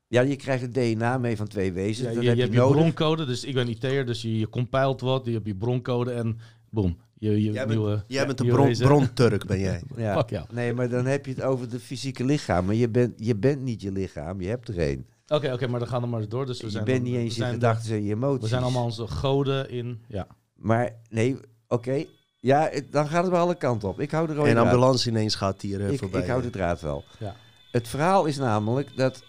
Ja, 0.07 0.21
je 0.21 0.37
krijgt 0.37 0.63
het 0.63 0.75
DNA 0.75 1.19
mee 1.19 1.37
van 1.37 1.47
twee 1.47 1.73
wezens. 1.73 2.09
Ja, 2.09 2.15
dat 2.15 2.23
je, 2.23 2.29
heb 2.29 2.39
je 2.39 2.53
je, 2.53 2.59
hebt 2.59 2.69
je 2.69 2.75
broncode, 2.75 3.25
dus 3.27 3.45
ik 3.45 3.55
ben 3.55 3.69
IT'er, 3.69 4.07
dus 4.07 4.23
je, 4.23 4.39
je 4.39 4.49
compiled 4.49 5.01
wat, 5.01 5.25
je 5.25 5.33
hebt 5.33 5.47
je 5.47 5.55
broncode 5.57 6.13
en 6.13 6.39
boom. 6.71 6.99
Je, 7.21 7.31
je 7.31 7.53
Jij 7.53 7.67
bent, 7.67 7.69
nieuwe, 7.79 8.05
jij 8.07 8.27
bent 8.27 8.41
een 8.41 8.47
bron, 8.49 8.73
bronturk, 8.79 9.47
ben 9.47 9.59
jij. 9.59 9.83
Ja. 9.97 10.15
Fuck 10.17 10.31
jou. 10.31 10.47
Nee, 10.53 10.73
maar 10.75 10.89
dan 10.89 11.07
heb 11.07 11.27
je 11.27 11.33
het 11.33 11.43
over 11.43 11.69
de 11.71 11.81
fysieke 11.81 12.25
lichaam. 12.25 12.65
Maar 12.65 12.75
je 12.75 12.89
bent, 12.89 13.13
je 13.17 13.37
bent 13.37 13.61
niet 13.63 13.81
je 13.83 13.93
lichaam, 13.93 14.41
je 14.41 14.49
hebt 14.49 14.69
er 14.69 14.79
één. 14.79 15.07
Oké, 15.29 15.53
oké, 15.53 15.67
maar 15.67 15.79
dan 15.81 15.89
gaan 15.89 16.01
we 16.01 16.07
maar 16.07 16.29
door. 16.29 16.47
Dus 16.47 16.59
we 16.61 16.67
Je 16.67 16.73
zijn 16.73 16.85
bent 16.85 16.97
dan- 17.03 17.07
niet 17.13 17.17
eens 17.17 17.37
je 17.37 17.45
gedachten 17.45 17.93
en 17.95 18.05
je 18.05 18.15
emoties. 18.15 18.43
We 18.43 18.49
zijn 18.49 18.63
allemaal 18.63 18.85
onze 18.85 19.07
goden 19.07 19.71
in, 19.71 20.03
ja. 20.09 20.27
Maar 20.55 20.91
nee, 21.09 21.37
oké. 21.69 22.05
Ja, 22.37 22.71
dan 22.91 23.09
gaat 23.09 23.23
het 23.23 23.33
wel 23.33 23.41
alle 23.41 23.55
kanten 23.55 23.89
op. 23.89 24.01
Ik 24.01 24.11
hou 24.11 24.27
de 24.27 24.35
rode 24.35 24.51
En 24.51 24.57
ambulance 24.57 25.09
ineens 25.09 25.35
gaat 25.35 25.61
hier 25.63 25.81
eh, 25.81 25.93
Ik, 25.93 25.99
voorbij. 25.99 26.21
ik 26.21 26.27
hou 26.29 26.43
de 26.43 26.51
draad 26.51 26.81
wel. 26.81 27.05
Ja. 27.19 27.37
Het 27.73 27.89
verhaal 27.89 28.25
is 28.27 28.37
namelijk 28.37 28.97
dat... 28.97 29.23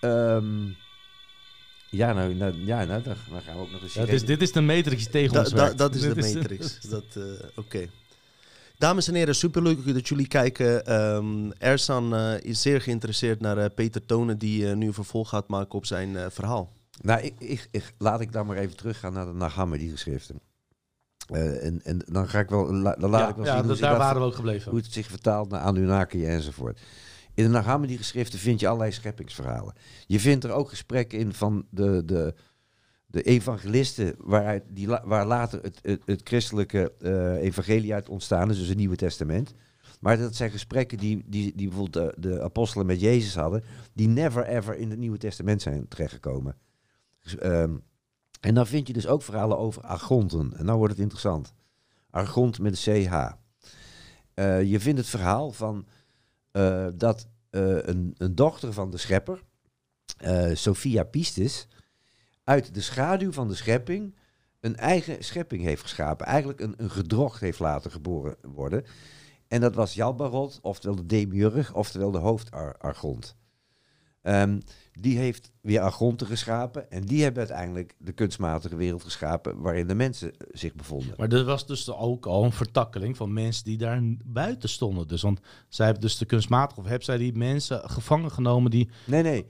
ehm, 0.00 0.68
ja, 1.96 2.12
nou, 2.12 2.34
nou, 2.34 2.54
ja, 2.64 2.84
nou 2.84 3.02
dan, 3.02 3.14
dan 3.30 3.40
gaan 3.42 3.56
we 3.56 3.60
ook 3.62 3.70
nog 3.70 3.82
eens... 3.82 3.94
Ja, 3.94 4.00
het 4.00 4.08
is, 4.12 4.24
dit 4.24 4.42
is 4.42 4.52
de 4.52 4.60
matrix 4.60 5.02
die 5.02 5.10
tegen 5.10 5.32
Da- 5.32 5.40
ons 5.40 5.50
da- 5.50 5.72
dat 5.74 5.94
is 5.94 6.00
de 6.00 6.14
matrix. 6.34 6.80
Dat, 6.80 7.04
eh, 7.14 7.22
Oké. 7.56 7.86
Dames 8.78 9.08
en 9.08 9.14
heren, 9.14 9.34
superleuk 9.34 9.94
dat 9.94 10.08
jullie 10.08 10.28
kijken. 10.28 10.86
Ehm 10.86 11.50
Ersan 11.58 12.14
eh, 12.14 12.40
is 12.40 12.62
zeer 12.62 12.80
geïnteresseerd 12.80 13.40
naar 13.40 13.58
eh, 13.58 13.70
Peter 13.74 14.06
Tonen, 14.06 14.38
die 14.38 14.66
nu 14.66 14.86
een 14.86 14.94
vervolg 14.94 15.28
gaat 15.28 15.48
maken 15.48 15.74
op 15.74 15.86
zijn 15.86 16.16
eh, 16.16 16.26
verhaal. 16.30 16.72
Nou, 17.00 17.20
ik, 17.20 17.34
ik, 17.38 17.68
ik- 17.70 17.94
laat 17.98 18.20
ik 18.20 18.32
dan 18.32 18.46
maar 18.46 18.56
even 18.56 18.76
teruggaan 18.76 19.12
naar 19.12 19.26
de 19.26 19.32
Nag 19.32 19.54
Hammadi 19.54 19.90
geschriften. 19.90 20.40
Eh, 21.26 21.64
en, 21.66 21.80
en 21.84 22.02
dan 22.06 22.28
ga 22.28 22.38
ik 22.38 22.48
wel, 22.48 22.72
la- 22.74 22.96
dan 22.98 23.10
laat 23.10 23.20
ja, 23.20 23.28
ik 23.28 23.36
wel 23.36 23.44
ja, 23.44 23.52
zien 23.56 23.64
hoe, 23.64 23.70
zich 23.72 23.80
daar 23.80 23.90
dat- 23.90 23.98
waren 24.00 24.20
we 24.20 24.26
ook 24.26 24.34
gebleven. 24.34 24.70
hoe 24.70 24.80
het 24.80 24.92
zich 24.92 25.06
vertaalt 25.06 25.48
naar 25.50 25.60
Anunnaki 25.60 26.26
enzovoort. 26.26 26.80
In 27.34 27.44
de 27.44 27.50
Nag 27.50 27.64
Hammadi 27.64 27.96
geschriften 27.96 28.38
vind 28.38 28.60
je 28.60 28.66
allerlei 28.66 28.92
scheppingsverhalen. 28.92 29.74
Je 30.06 30.20
vindt 30.20 30.44
er 30.44 30.50
ook 30.50 30.68
gesprekken 30.68 31.18
in 31.18 31.32
van 31.32 31.66
de, 31.70 32.02
de, 32.04 32.34
de 33.06 33.22
evangelisten, 33.22 34.14
waaruit 34.18 34.62
die, 34.68 34.88
waar 34.88 35.26
later 35.26 35.62
het, 35.62 36.00
het, 36.04 36.20
christelijke 36.24 36.92
eh, 37.00 37.42
evangelie 37.42 37.94
uit 37.94 38.08
ontstaan 38.08 38.50
is, 38.50 38.58
dus 38.58 38.68
het 38.68 38.76
Nieuwe 38.76 38.96
Testament. 38.96 39.54
Maar 40.00 40.18
dat 40.18 40.34
zijn 40.34 40.50
gesprekken 40.50 40.98
die, 40.98 41.24
die, 41.26 41.52
die 41.56 41.68
bijvoorbeeld 41.68 42.22
de, 42.22 42.42
apostelen 42.42 42.86
met 42.86 43.00
Jezus 43.00 43.34
hadden, 43.34 43.64
die 43.92 44.08
never 44.08 44.46
ever 44.46 44.76
in 44.76 44.90
het 44.90 44.98
Nieuwe 44.98 45.18
Testament 45.18 45.62
zijn 45.62 45.88
terechtgekomen. 45.88 46.56
Dus, 47.22 47.36
ehm, 47.36 47.76
en 48.40 48.54
dan 48.54 48.66
vind 48.66 48.86
je 48.86 48.92
dus 48.92 49.06
ook 49.06 49.22
verhalen 49.22 49.58
over 49.58 49.82
argonten. 49.82 50.52
En 50.56 50.64
nou 50.64 50.78
wordt 50.78 50.92
het 50.92 51.02
interessant. 51.02 51.54
Argont 52.10 52.58
met 52.58 52.86
een 52.86 53.06
CH. 53.06 53.32
Eh, 54.34 54.62
je 54.62 54.80
vindt 54.80 54.98
het 54.98 55.08
verhaal 55.08 55.52
van 55.52 55.86
eh, 56.54 56.86
dat 56.94 57.28
eh, 57.50 57.86
een, 57.86 58.14
een 58.18 58.34
dochter 58.34 58.72
van 58.72 58.90
de 58.90 58.96
schepper, 58.96 59.42
eh, 60.16 60.50
Sophia 60.54 61.04
Pistis, 61.04 61.68
uit 62.44 62.74
de 62.74 62.80
schaduw 62.80 63.32
van 63.32 63.48
de 63.48 63.54
schepping 63.54 64.16
een 64.60 64.76
eigen 64.76 65.24
schepping 65.24 65.62
heeft 65.62 65.82
geschapen. 65.82 66.26
Eigenlijk 66.26 66.60
een, 66.60 66.74
een 66.76 66.90
gedrocht 66.90 67.40
heeft 67.40 67.58
laten 67.58 67.90
geboren 67.90 68.36
worden. 68.42 68.84
En 69.48 69.60
dat 69.60 69.74
was 69.74 69.94
Jalbarot, 69.94 70.58
oftewel 70.62 70.96
de 70.96 71.06
demiurg, 71.06 71.74
oftewel 71.74 72.10
de 72.10 72.18
hoofdargont. 72.18 73.36
Ehm, 74.22 74.60
die 75.00 75.18
heeft 75.18 75.50
weer 75.60 75.80
argonten 75.80 76.26
geschapen 76.26 76.90
en 76.90 77.04
die 77.04 77.22
hebben 77.22 77.38
uiteindelijk 77.48 77.94
de 77.98 78.12
kunstmatige 78.12 78.76
wereld 78.76 79.02
geschapen 79.02 79.60
waarin 79.60 79.86
de 79.86 79.94
mensen 79.94 80.30
eh, 80.30 80.36
zich 80.52 80.74
bevonden. 80.74 81.14
Maar 81.16 81.32
er 81.32 81.44
was 81.44 81.66
dus 81.66 81.90
ook 81.90 82.26
al 82.26 82.44
een 82.44 82.52
vertakkeling 82.52 83.16
van 83.16 83.32
mensen 83.32 83.64
die 83.64 83.78
daar 83.78 84.00
buiten 84.24 84.68
stonden. 84.68 85.08
Dus, 85.08 85.22
want 85.22 85.40
zij 85.68 85.84
hebben 85.84 86.02
dus 86.04 86.18
de 86.18 86.24
kunstmatige, 86.26 86.80
of 86.80 86.86
hebben 86.86 87.04
zij 87.04 87.18
die 87.18 87.32
mensen 87.36 87.90
gevangen 87.90 88.30
genomen 88.30 88.70
die... 88.70 88.88
Nee, 89.06 89.22
nee. 89.22 89.46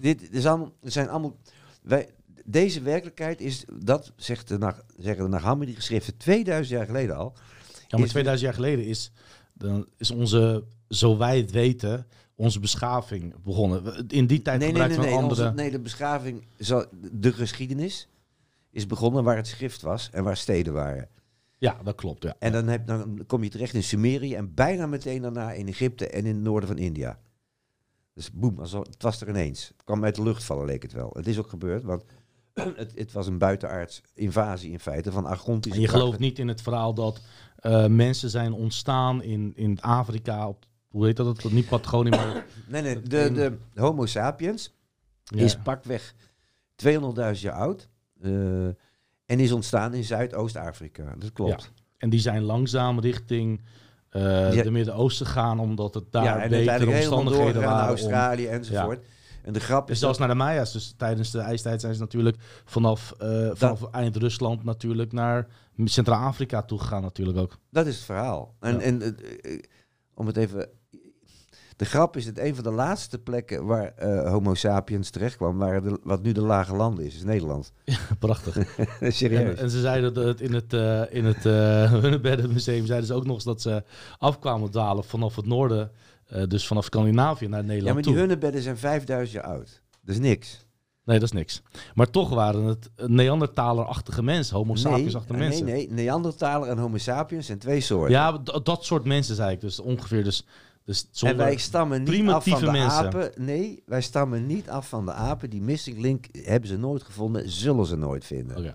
Dit 0.00 0.32
is 0.32 0.46
allemaal, 0.46 0.72
zijn 0.82 1.08
allemaal. 1.08 1.36
Wij, 1.82 2.08
deze 2.44 2.80
werkelijkheid 2.82 3.40
is, 3.40 3.64
dat 3.82 4.12
zegt 4.16 4.48
de, 4.48 4.58
Nag- 4.58 4.84
zeggen 4.98 5.24
de 5.24 5.30
Naghammadi 5.30 5.74
geschriften 5.74 6.16
2000 6.16 6.76
jaar 6.78 6.86
geleden 6.86 7.16
al. 7.16 7.32
Ja, 7.88 7.96
maar 7.96 8.06
Is- 8.06 8.10
2000 8.10 8.40
jaar 8.50 8.54
geleden 8.64 8.86
is, 8.86 9.10
dan 9.52 9.86
is 9.96 10.10
onze, 10.10 10.64
zo 10.88 11.16
wij 11.16 11.36
het 11.38 11.50
weten, 11.50 12.06
onze 12.34 12.60
beschaving 12.60 13.34
begonnen. 13.42 14.06
In 14.08 14.26
die 14.26 14.42
tijd 14.42 14.58
Nee, 14.58 14.72
nee, 14.72 14.80
gebruikten 14.80 15.00
nee, 15.00 15.08
nee. 15.08 15.16
een 15.18 15.22
andere... 15.22 15.42
Onze- 15.42 15.54
nee, 15.54 15.70
de 15.70 15.80
beschaving, 15.80 16.46
zo- 16.58 16.84
de 17.12 17.32
geschiedenis 17.32 18.08
is 18.70 18.86
begonnen 18.86 19.24
waar 19.24 19.36
het 19.36 19.46
schrift 19.46 19.82
was 19.82 20.10
en 20.10 20.24
waar 20.24 20.36
steden 20.36 20.72
waren. 20.72 21.08
Ja, 21.58 21.76
dat 21.84 21.94
klopt. 21.94 22.22
Ja. 22.22 22.34
En 22.38 22.52
dan, 22.52 22.66
heb, 22.66 22.86
dan 22.86 23.24
kom 23.26 23.42
je 23.42 23.50
terecht 23.50 23.74
in 23.74 23.82
Sumerië 23.82 24.34
en 24.34 24.54
bijna 24.54 24.86
meteen 24.86 25.22
daarna 25.22 25.52
in 25.52 25.68
Egypte 25.68 26.08
en 26.08 26.26
in 26.26 26.34
het 26.34 26.44
noorden 26.44 26.68
van 26.68 26.78
India. 26.78 27.18
Dus 28.14 28.30
boem, 28.32 28.58
het 28.58 29.02
was 29.02 29.20
er 29.20 29.28
ineens. 29.28 29.68
Het 29.68 29.84
kwam 29.84 30.04
uit 30.04 30.14
de 30.14 30.22
lucht 30.22 30.44
vallen, 30.44 30.66
leek 30.66 30.82
het 30.82 30.92
wel. 30.92 31.10
Het 31.12 31.26
is 31.26 31.38
ook 31.38 31.48
gebeurd, 31.48 31.82
want 31.84 32.04
het, 32.76 32.92
het 32.94 33.12
was 33.12 33.26
een 33.26 33.38
buitenaards 33.38 34.02
invasie 34.14 34.72
in 34.72 34.80
feite 34.80 35.12
van 35.12 35.26
Argontische 35.26 35.78
En 35.78 35.84
je 35.84 35.90
gelooft 35.90 36.18
niet 36.18 36.38
in 36.38 36.48
het 36.48 36.62
verhaal 36.62 36.94
dat 36.94 37.20
eh, 37.56 37.86
mensen 37.86 38.30
zijn 38.30 38.52
ontstaan 38.52 39.22
in, 39.22 39.52
in 39.54 39.80
Afrika, 39.80 40.48
op, 40.48 40.64
hoe 40.94 41.06
heet 41.06 41.16
dat? 41.16 41.44
Niet 41.50 41.68
Patagonië, 41.68 42.10
maar... 42.10 42.44
Nee, 42.68 42.82
nee, 42.82 43.00
de, 43.02 43.32
de 43.32 43.56
Homo 43.74 44.06
sapiens 44.06 44.72
Ja. 45.24 45.44
is 45.44 45.56
pakweg 45.56 46.14
200.000 46.86 47.40
jaar 47.40 47.52
oud. 47.54 47.88
eh, 48.22 48.66
en 49.26 49.40
is 49.40 49.52
ontstaan 49.52 49.94
in 49.94 50.04
Zuidoost-Afrika. 50.04 51.14
Dat 51.18 51.32
klopt. 51.32 51.70
En 51.98 52.10
die 52.10 52.20
zijn 52.20 52.42
langzaam 52.42 53.00
richting 53.00 53.60
Ja. 54.10 54.50
de 54.62 54.70
Midden-Oosten 54.70 55.26
gegaan, 55.26 55.58
omdat 55.58 55.94
het 55.94 56.04
daar 56.12 56.24
Ja, 56.24 56.42
en 56.42 56.50
betere 56.50 56.90
omstandigheden 56.90 57.54
naar 57.62 57.70
waren. 57.70 57.82
om- 57.82 57.88
Australië 57.88 58.46
enzovoort. 58.46 59.04
En 59.42 59.52
de 59.52 59.60
grap 59.60 59.86
Dus 59.86 59.94
is 59.94 60.00
zelfs 60.02 60.18
dat, 60.18 60.26
naar 60.26 60.36
de 60.36 60.42
Maya's. 60.42 60.72
Dus 60.72 60.94
tijdens 60.96 61.30
de 61.30 61.38
ijstijd 61.38 61.80
zijn 61.80 61.94
ze 61.94 62.00
natuurlijk 62.00 62.36
vanaf, 62.64 63.12
eh, 63.18 63.50
vanaf 63.52 63.82
eind 63.90 64.16
Rusland 64.16 64.64
natuurlijk 64.64 65.12
naar 65.12 65.46
Centraal-Afrika 65.84 66.62
toe 66.62 66.78
gegaan 66.78 67.02
natuurlijk 67.02 67.38
ook. 67.38 67.58
dat 67.70 67.86
is 67.86 67.96
het 67.96 68.04
verhaal. 68.04 68.54
En, 68.60 68.80
en 68.80 69.16
om 70.14 70.26
het 70.26 70.36
even... 70.36 70.68
De 71.76 71.84
grap 71.84 72.16
is 72.16 72.24
dat 72.24 72.38
een 72.38 72.54
van 72.54 72.64
de 72.64 72.70
laatste 72.70 73.18
plekken 73.18 73.66
waar 73.66 73.92
eh, 73.96 74.30
Homo 74.30 74.54
sapiens 74.54 75.10
terecht 75.10 75.36
kwam, 75.36 75.58
waren 75.58 75.82
de, 75.82 75.98
wat 76.02 76.22
nu 76.22 76.32
de 76.32 76.40
lage 76.40 76.74
landen 76.74 77.04
is, 77.04 77.14
is 77.14 77.24
Nederland. 77.24 77.72
Prachtig. 78.18 78.56
Serieus. 79.00 79.56
En, 79.56 79.58
en 79.58 79.70
ze 79.70 79.80
zeiden 79.80 80.14
dat 80.14 80.40
in 80.40 80.54
het, 80.54 80.72
eh 80.72 81.02
in 81.10 81.24
het 81.24 81.44
uh, 81.54 81.92
Hunnebeddenmuseum 81.92 82.86
zeiden 82.86 83.06
ze 83.06 83.14
ook 83.14 83.26
nog 83.26 83.34
eens 83.34 83.44
dat 83.44 83.62
ze 83.62 83.82
afkwamen 84.18 84.70
dwalen 84.70 85.04
vanaf 85.04 85.36
het 85.36 85.46
noorden, 85.46 85.90
eh, 86.26 86.42
dus 86.48 86.66
vanaf 86.66 86.84
Scandinavië 86.84 87.48
naar 87.48 87.64
Nederland 87.64 87.86
ja, 87.86 87.92
maar 87.92 88.02
die 88.02 88.12
toe. 88.12 88.20
hunnebedden 88.20 88.62
zijn 88.62 88.78
5000 88.78 89.42
jaar 89.42 89.52
oud. 89.52 89.82
Dat 90.02 90.14
is 90.14 90.20
niks. 90.20 90.66
Nee, 91.04 91.18
dat 91.18 91.28
is 91.28 91.34
niks. 91.34 91.62
Maar 91.94 92.10
toch 92.10 92.28
waren 92.28 92.64
het 92.64 92.90
Neandertaler-achtige 92.96 94.22
mensen, 94.22 94.56
Homo 94.56 94.74
sapiens-achtige 94.74 95.38
nee, 95.38 95.48
mensen. 95.48 95.66
nee, 95.66 95.86
nee. 95.86 96.04
Neandertaler 96.04 96.68
en 96.68 96.78
Homo 96.78 96.96
sapiens 96.96 97.46
zijn 97.46 97.58
twee 97.58 97.80
soorten. 97.80 98.10
Ja, 98.10 98.38
dat 98.62 98.84
soort 98.84 99.04
mensen 99.04 99.34
zei 99.34 99.52
ik. 99.52 99.60
Dus 99.60 99.80
ongeveer 99.80 100.24
dus, 100.24 100.46
dus. 100.84 101.08
En 101.22 101.36
wij 101.36 101.56
stammen 101.56 102.02
niet 102.02 102.28
af 102.28 102.44
van 102.44 102.60
de 102.60 102.70
mensen. 102.70 103.06
apen. 103.06 103.30
Nee, 103.36 103.82
wij 103.86 104.02
stammen 104.02 104.46
niet 104.46 104.68
af 104.68 104.88
van 104.88 105.06
de 105.06 105.12
apen. 105.12 105.50
Die 105.50 105.62
missing 105.62 105.98
link 105.98 106.26
hebben 106.32 106.68
ze 106.68 106.76
nooit 106.78 107.02
gevonden, 107.02 107.50
zullen 107.50 107.86
ze 107.86 107.96
nooit 107.96 108.24
vinden. 108.24 108.56
Oké. 108.56 108.70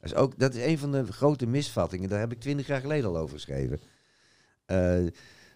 Dat, 0.00 0.10
is 0.10 0.14
ook, 0.14 0.38
dat 0.38 0.54
is 0.54 0.64
een 0.64 0.78
van 0.78 0.92
de 0.92 1.12
grote 1.12 1.46
misvattingen. 1.46 2.08
Daar 2.08 2.20
heb 2.20 2.32
ik 2.32 2.40
twintig 2.40 2.66
jaar 2.66 2.80
geleden 2.80 3.08
al 3.08 3.16
over 3.18 3.34
geschreven. 3.34 3.80
Eh, 4.64 4.96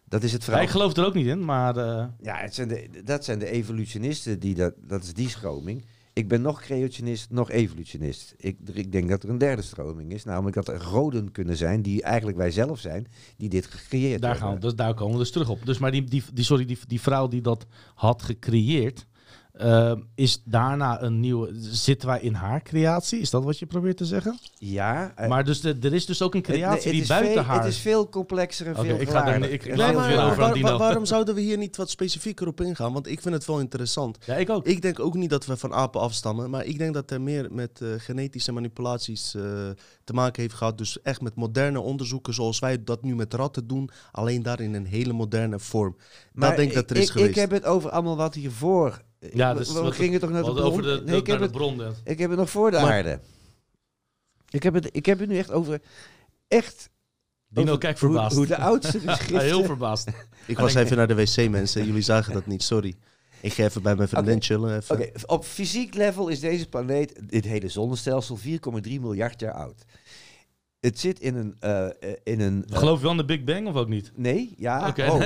dat 0.04 0.22
is 0.22 0.32
het 0.32 0.44
verhaal. 0.44 0.62
ik 0.62 0.68
geloof 0.68 0.96
er 0.96 1.04
ook 1.06 1.14
niet 1.14 1.26
in, 1.26 1.44
maar... 1.44 1.76
eh, 1.76 2.06
Ja, 2.20 2.36
het 2.36 2.54
zijn 2.54 2.68
de, 2.68 3.02
dat 3.04 3.24
zijn 3.24 3.38
de 3.38 3.50
evolutionisten 3.50 4.38
die 4.40 4.54
dat, 4.54 4.74
dat 4.78 5.02
is 5.02 5.14
die 5.14 5.28
stroming. 5.28 5.84
Ik 6.16 6.28
ben 6.28 6.42
nog 6.42 6.60
creationist, 6.60 7.30
nog 7.30 7.50
evolutionist. 7.50 8.34
Ik, 8.36 8.58
ik 8.72 8.92
denk 8.92 9.08
dat 9.08 9.22
er 9.22 9.28
een 9.28 9.38
derde 9.38 9.62
stroming 9.62 10.12
is, 10.12 10.24
namelijk 10.24 10.56
dat 10.56 10.68
er 10.68 10.80
goden 10.80 11.32
kunnen 11.32 11.56
zijn 11.56 11.82
die 11.82 12.02
eigenlijk 12.02 12.36
wij 12.36 12.50
zelf 12.50 12.80
zijn, 12.80 13.06
die 13.36 13.48
dit 13.48 13.66
gecreëerd 13.66 14.20
Daar, 14.20 14.30
hebben. 14.30 14.48
gaan 14.48 14.58
we, 14.58 14.66
dus 14.66 14.74
daar 14.74 14.94
komen 14.94 15.12
we 15.12 15.18
dus 15.18 15.30
terug 15.30 15.48
op. 15.48 15.66
Dus 15.66 15.78
maar 15.78 15.90
die, 15.90 16.04
die, 16.04 16.22
die, 16.32 16.44
sorry, 16.44 16.64
die, 16.64 16.78
die 16.86 17.00
vrouw 17.00 17.28
die 17.28 17.40
dat 17.40 17.66
had 17.94 18.22
gecreëerd, 18.22 19.06
eh, 19.56 19.92
is 20.14 20.42
daarna 20.44 21.02
een 21.02 21.20
nieuwe. 21.20 21.50
Zitten 21.60 22.08
wij 22.08 22.20
in 22.20 22.34
haar 22.34 22.62
creatie? 22.62 23.20
Is 23.20 23.30
dat 23.30 23.44
wat 23.44 23.58
je 23.58 23.66
probeert 23.66 23.96
te 23.96 24.04
zeggen? 24.04 24.38
Ja, 24.58 25.12
eh, 25.16 25.28
maar 25.28 25.44
dus 25.44 25.60
de, 25.60 25.76
er 25.82 25.94
is 25.94 26.06
dus 26.06 26.22
ook 26.22 26.34
een 26.34 26.40
het- 26.40 26.48
nee, 26.48 26.58
creatie 26.58 26.90
het 26.90 26.98
die 26.98 27.06
buiten 27.06 27.32
veel, 27.32 27.42
haar. 27.42 27.62
Het 27.62 27.72
is 27.72 27.78
veel 27.78 28.08
complexer 28.08 28.66
en 28.66 28.76
Oké, 28.76 28.86
veel 28.86 29.00
ik 29.00 29.08
ga 29.08 29.22
daar 29.22 29.36
ik- 29.42 29.64
Nee, 29.66 29.76
veel 29.76 29.76
maar 29.76 30.24
over 30.24 30.36
waar- 30.36 30.60
waar- 30.60 30.78
waarom 30.78 31.04
zouden 31.04 31.34
we 31.34 31.40
hier 31.40 31.58
niet 31.58 31.76
wat 31.76 31.90
specifieker 31.90 32.46
op 32.46 32.60
ingaan? 32.60 32.92
Want 32.92 33.06
ik 33.06 33.20
vind 33.20 33.34
het 33.34 33.44
wel 33.44 33.60
interessant. 33.60 34.18
Ja, 34.26 34.34
ik 34.34 34.50
ook. 34.50 34.66
Ik 34.66 34.82
denk 34.82 35.00
ook 35.00 35.14
niet 35.14 35.30
dat 35.30 35.46
we 35.46 35.56
van 35.56 35.72
apen 35.72 36.00
afstammen, 36.00 36.50
maar 36.50 36.64
ik 36.64 36.78
denk 36.78 36.94
dat 36.94 37.10
er 37.10 37.20
meer 37.20 37.48
met 37.52 37.80
eh, 37.80 37.88
genetische 37.96 38.52
manipulaties 38.52 39.34
eh, 39.34 39.42
te 40.04 40.12
maken 40.12 40.42
heeft 40.42 40.54
gehad. 40.54 40.78
Dus 40.78 41.02
echt 41.02 41.20
met 41.20 41.34
moderne 41.34 41.80
onderzoeken 41.80 42.34
zoals 42.34 42.58
wij 42.58 42.84
dat 42.84 43.02
nu 43.02 43.14
met 43.14 43.34
ratten 43.34 43.66
doen, 43.66 43.90
alleen 44.12 44.42
daar 44.42 44.60
in 44.60 44.74
een 44.74 44.86
hele 44.86 45.12
moderne 45.12 45.58
vorm. 45.58 45.96
Maar 46.32 46.48
dat 46.48 46.56
denk 46.58 46.68
ik 46.68 46.74
dat 46.74 46.90
er 46.90 46.96
is 46.96 47.04
ik, 47.04 47.10
geweest. 47.10 47.30
Ik 47.30 47.36
heb 47.36 47.50
het 47.50 47.64
over 47.64 47.90
allemaal 47.90 48.16
wat 48.16 48.34
hiervoor. 48.34 49.04
Ja, 49.32 49.45
we, 49.52 49.58
dus 49.58 49.72
we 49.72 49.80
wat- 49.80 49.94
gingen 49.94 50.20
toch 50.20 50.30
naar 50.30 50.42
de 50.44 50.52
bron? 50.52 50.64
over 50.64 50.82
de, 50.82 50.88
nee, 50.88 51.16
ik 51.16 51.26
naar 51.26 51.38
heb, 51.38 51.38
de 51.38 51.42
het, 51.42 51.52
bron. 51.52 51.76
ja. 51.76 51.90
ik 52.04 52.18
heb 52.18 52.30
het 52.30 52.38
nog 52.38 52.50
voor 52.50 52.70
de 52.70 52.76
Maar- 52.80 52.92
aarde. 52.92 53.20
Ik 54.50 54.62
heb, 54.62 54.74
het, 54.74 54.88
ik 54.92 55.06
heb 55.06 55.18
het 55.18 55.28
nu 55.28 55.38
echt 55.38 55.50
over 55.52 55.80
echt 56.48 56.90
Dino, 57.48 57.66
over 57.66 57.78
kijk 57.78 57.98
hoe- 57.98 58.08
verbaasd. 58.10 58.36
Hoe, 58.36 58.46
de 58.46 58.56
oudste 58.56 59.00
Ja, 59.04 59.14
geschriften... 59.14 59.46
heel 59.46 59.64
verbaasd. 59.64 60.08
Ik 60.46 60.58
was 60.58 60.74
even 60.74 60.96
naar 60.96 61.08
de 61.08 61.14
wc, 61.14 61.50
mensen. 61.50 61.86
Jullie 61.86 62.02
zagen 62.02 62.32
dat 62.32 62.46
niet, 62.46 62.62
sorry. 62.62 62.94
Ik 63.40 63.52
ga 63.52 63.64
even 63.64 63.82
bij 63.82 63.94
mijn 63.96 64.08
vriendin 64.08 64.34
Oké. 64.36 64.44
chillen. 64.44 64.76
Even. 64.76 64.94
Oké, 64.96 65.10
op 65.26 65.44
fysiek 65.44 65.94
level 65.94 66.28
is 66.28 66.40
deze 66.40 66.68
planeet, 66.68 67.28
dit 67.28 67.44
hele 67.44 67.68
zonnestelsel, 67.68 68.38
4,3 68.38 69.00
miljard 69.00 69.40
jaar 69.40 69.52
oud. 69.52 69.84
Het 70.86 70.98
zit 70.98 71.20
in 71.20 71.34
een... 71.36 71.56
eh, 71.60 71.84
eh, 71.86 71.90
in 72.24 72.40
een 72.40 72.64
eh, 72.70 72.78
Geloof 72.78 73.02
je 73.02 73.08
in 73.08 73.16
de 73.16 73.24
Big 73.24 73.44
Bang 73.44 73.66
of 73.68 73.74
ook 73.74 73.88
niet? 73.88 74.12
nee, 74.14 74.54
ja. 74.58 74.88
Oké. 74.88 75.04
oh, 75.10 75.22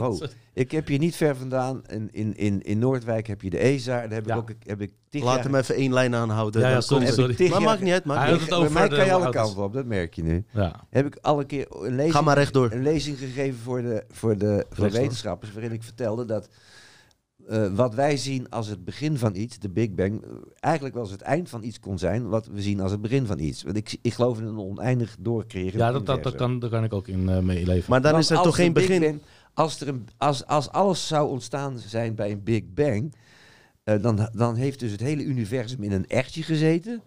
oh. 0.10 0.20
Ik 0.52 0.70
heb 0.70 0.86
hier 0.86 0.98
niet 0.98 1.16
ver 1.16 1.36
vandaan. 1.36 1.82
In, 1.88 2.08
in, 2.12 2.36
in, 2.36 2.62
in 2.62 2.78
Noordwijk 2.78 3.26
heb 3.26 3.42
je 3.42 3.50
de 3.50 3.58
ESA. 3.58 4.00
Daar 4.00 4.10
heb 4.10 4.26
Ja. 4.26 4.34
ik 4.34 4.40
ook 4.40 4.50
heb 4.66 4.80
ik 4.80 4.92
Laat 5.10 5.22
jaar- 5.34 5.44
hem 5.44 5.54
even 5.54 5.74
één 5.74 5.92
lijn 5.92 6.14
aanhouden. 6.14 6.60
Ja, 6.60 6.68
ja, 6.70 6.80
sorry, 6.80 7.04
Maar 7.28 7.36
jaar- 7.48 7.62
maakt 7.62 7.80
niet 7.80 7.92
uit, 7.92 8.04
maakt 8.04 8.20
Hij 8.20 8.30
niet 8.32 8.40
had 8.40 8.40
uit. 8.40 8.40
het 8.40 8.48
Bij 8.50 8.58
over 8.58 8.72
mij 8.72 8.88
kan 8.98 9.06
je 9.06 9.12
alle 9.24 9.30
kanten 9.30 9.62
op, 9.62 9.72
dat 9.72 9.84
merk 9.86 10.14
je 10.14 10.22
nu. 10.22 10.44
Ja. 10.50 10.84
Heb 10.90 11.06
ik 11.06 11.18
al 11.20 11.40
een 11.40 11.46
keer 11.46 11.66
een 11.70 11.94
lezing, 11.94 12.14
Ga 12.14 12.20
maar 12.20 12.36
rechtdoor. 12.36 12.72
een 12.72 12.82
lezing 12.82 13.18
gegeven 13.18 13.58
voor 13.60 13.82
de, 13.82 14.04
voor 14.10 14.38
de, 14.38 14.66
voor 14.70 14.90
de 14.90 14.98
wetenschappers, 14.98 15.52
waarin 15.52 15.72
ik 15.72 15.82
vertelde 15.82 16.24
dat 16.24 16.48
eh, 17.50 17.74
wat 17.74 17.94
wij 17.94 18.16
zien 18.16 18.48
als 18.48 18.66
het 18.66 18.84
begin 18.84 19.18
van 19.18 19.34
iets, 19.34 19.58
de 19.58 19.68
Big 19.68 19.94
Bang, 19.94 20.22
eh, 20.22 20.30
eigenlijk 20.60 20.94
wel 20.94 21.02
eens 21.02 21.12
het 21.12 21.22
eind 21.22 21.48
van 21.48 21.62
iets 21.62 21.80
kon 21.80 21.98
zijn, 21.98 22.28
wat 22.28 22.46
we 22.46 22.62
zien 22.62 22.80
als 22.80 22.90
het 22.90 23.00
begin 23.00 23.26
van 23.26 23.38
iets. 23.38 23.62
Want 23.62 23.76
ik, 23.76 23.98
ik 24.02 24.14
geloof 24.14 24.38
in 24.38 24.46
een 24.46 24.58
oneindig 24.58 25.16
doorcreëren. 25.18 25.78
Ja, 25.78 25.92
dat, 25.92 26.06
dat, 26.06 26.22
dat 26.22 26.34
kan, 26.34 26.58
daar 26.58 26.70
kan 26.70 26.84
ik 26.84 26.92
ook 26.92 27.08
in 27.08 27.44
meeleven. 27.44 27.90
Maar 27.90 28.00
dan 28.00 28.12
Want 28.12 28.24
is 28.24 28.30
er 28.30 28.42
toch 28.42 28.54
geen 28.54 28.72
begin. 28.72 29.00
Bang- 29.00 29.20
als, 29.54 29.80
er 29.80 29.88
een, 29.88 30.08
als, 30.16 30.46
als 30.46 30.70
alles 30.70 31.06
zou 31.06 31.30
ontstaan 31.30 31.78
zijn 31.78 32.14
bij 32.14 32.30
een 32.30 32.42
Big 32.42 32.62
Bang, 32.74 33.14
eh, 33.82 34.02
dan, 34.02 34.28
dan 34.32 34.54
heeft 34.54 34.80
dus 34.80 34.90
het 34.90 35.00
hele 35.00 35.22
universum 35.22 35.82
in 35.82 35.92
een 35.92 36.08
ertje 36.08 36.42
gezeten. 36.42 37.02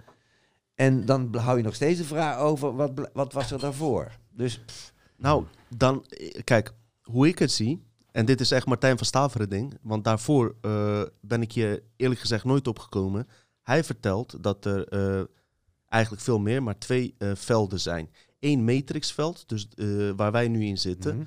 En 0.76 1.06
dan 1.06 1.36
hou 1.36 1.58
je 1.58 1.64
nog 1.64 1.76
steeds 1.76 1.98
de 1.98 2.06
vraag 2.06 2.38
over, 2.38 2.76
wat, 2.76 3.10
wat 3.14 3.34
was 3.34 3.52
er 3.52 3.60
daarvoor? 3.60 4.12
Dus 4.32 4.62
Nou, 5.18 5.44
dan, 5.76 6.06
kijk, 6.44 6.74
hoe 7.02 7.28
ik 7.28 7.39
het 7.39 7.52
zie, 7.52 7.84
en 8.14 8.26
dit 8.26 8.41
is 8.41 8.51
echt 8.51 8.66
Martijn 8.66 8.97
van 8.97 9.05
Staveren 9.05 9.49
ding, 9.49 9.78
want 9.82 10.03
daarvoor 10.03 10.55
eh, 10.61 11.01
ben 11.22 11.41
ik 11.41 11.51
hier 11.51 11.84
eerlijk 11.95 12.20
gezegd 12.20 12.43
nooit 12.43 12.68
opgekomen. 12.68 13.28
Hij 13.61 13.84
vertelt 13.84 14.43
dat 14.43 14.66
er 14.66 14.88
eh, 14.88 15.24
eigenlijk 15.88 16.24
veel 16.24 16.39
meer, 16.39 16.64
maar 16.64 16.78
twee 16.78 17.16
eh, 17.18 17.32
velden 17.36 17.80
zijn. 17.80 18.09
Eén 18.39 18.64
matrixveld, 18.64 19.43
dus 19.49 19.68
waar 20.16 20.32
wij 20.32 20.47
nu 20.47 20.66
in 20.66 20.78
zitten. 20.78 21.16
mhm. 21.16 21.26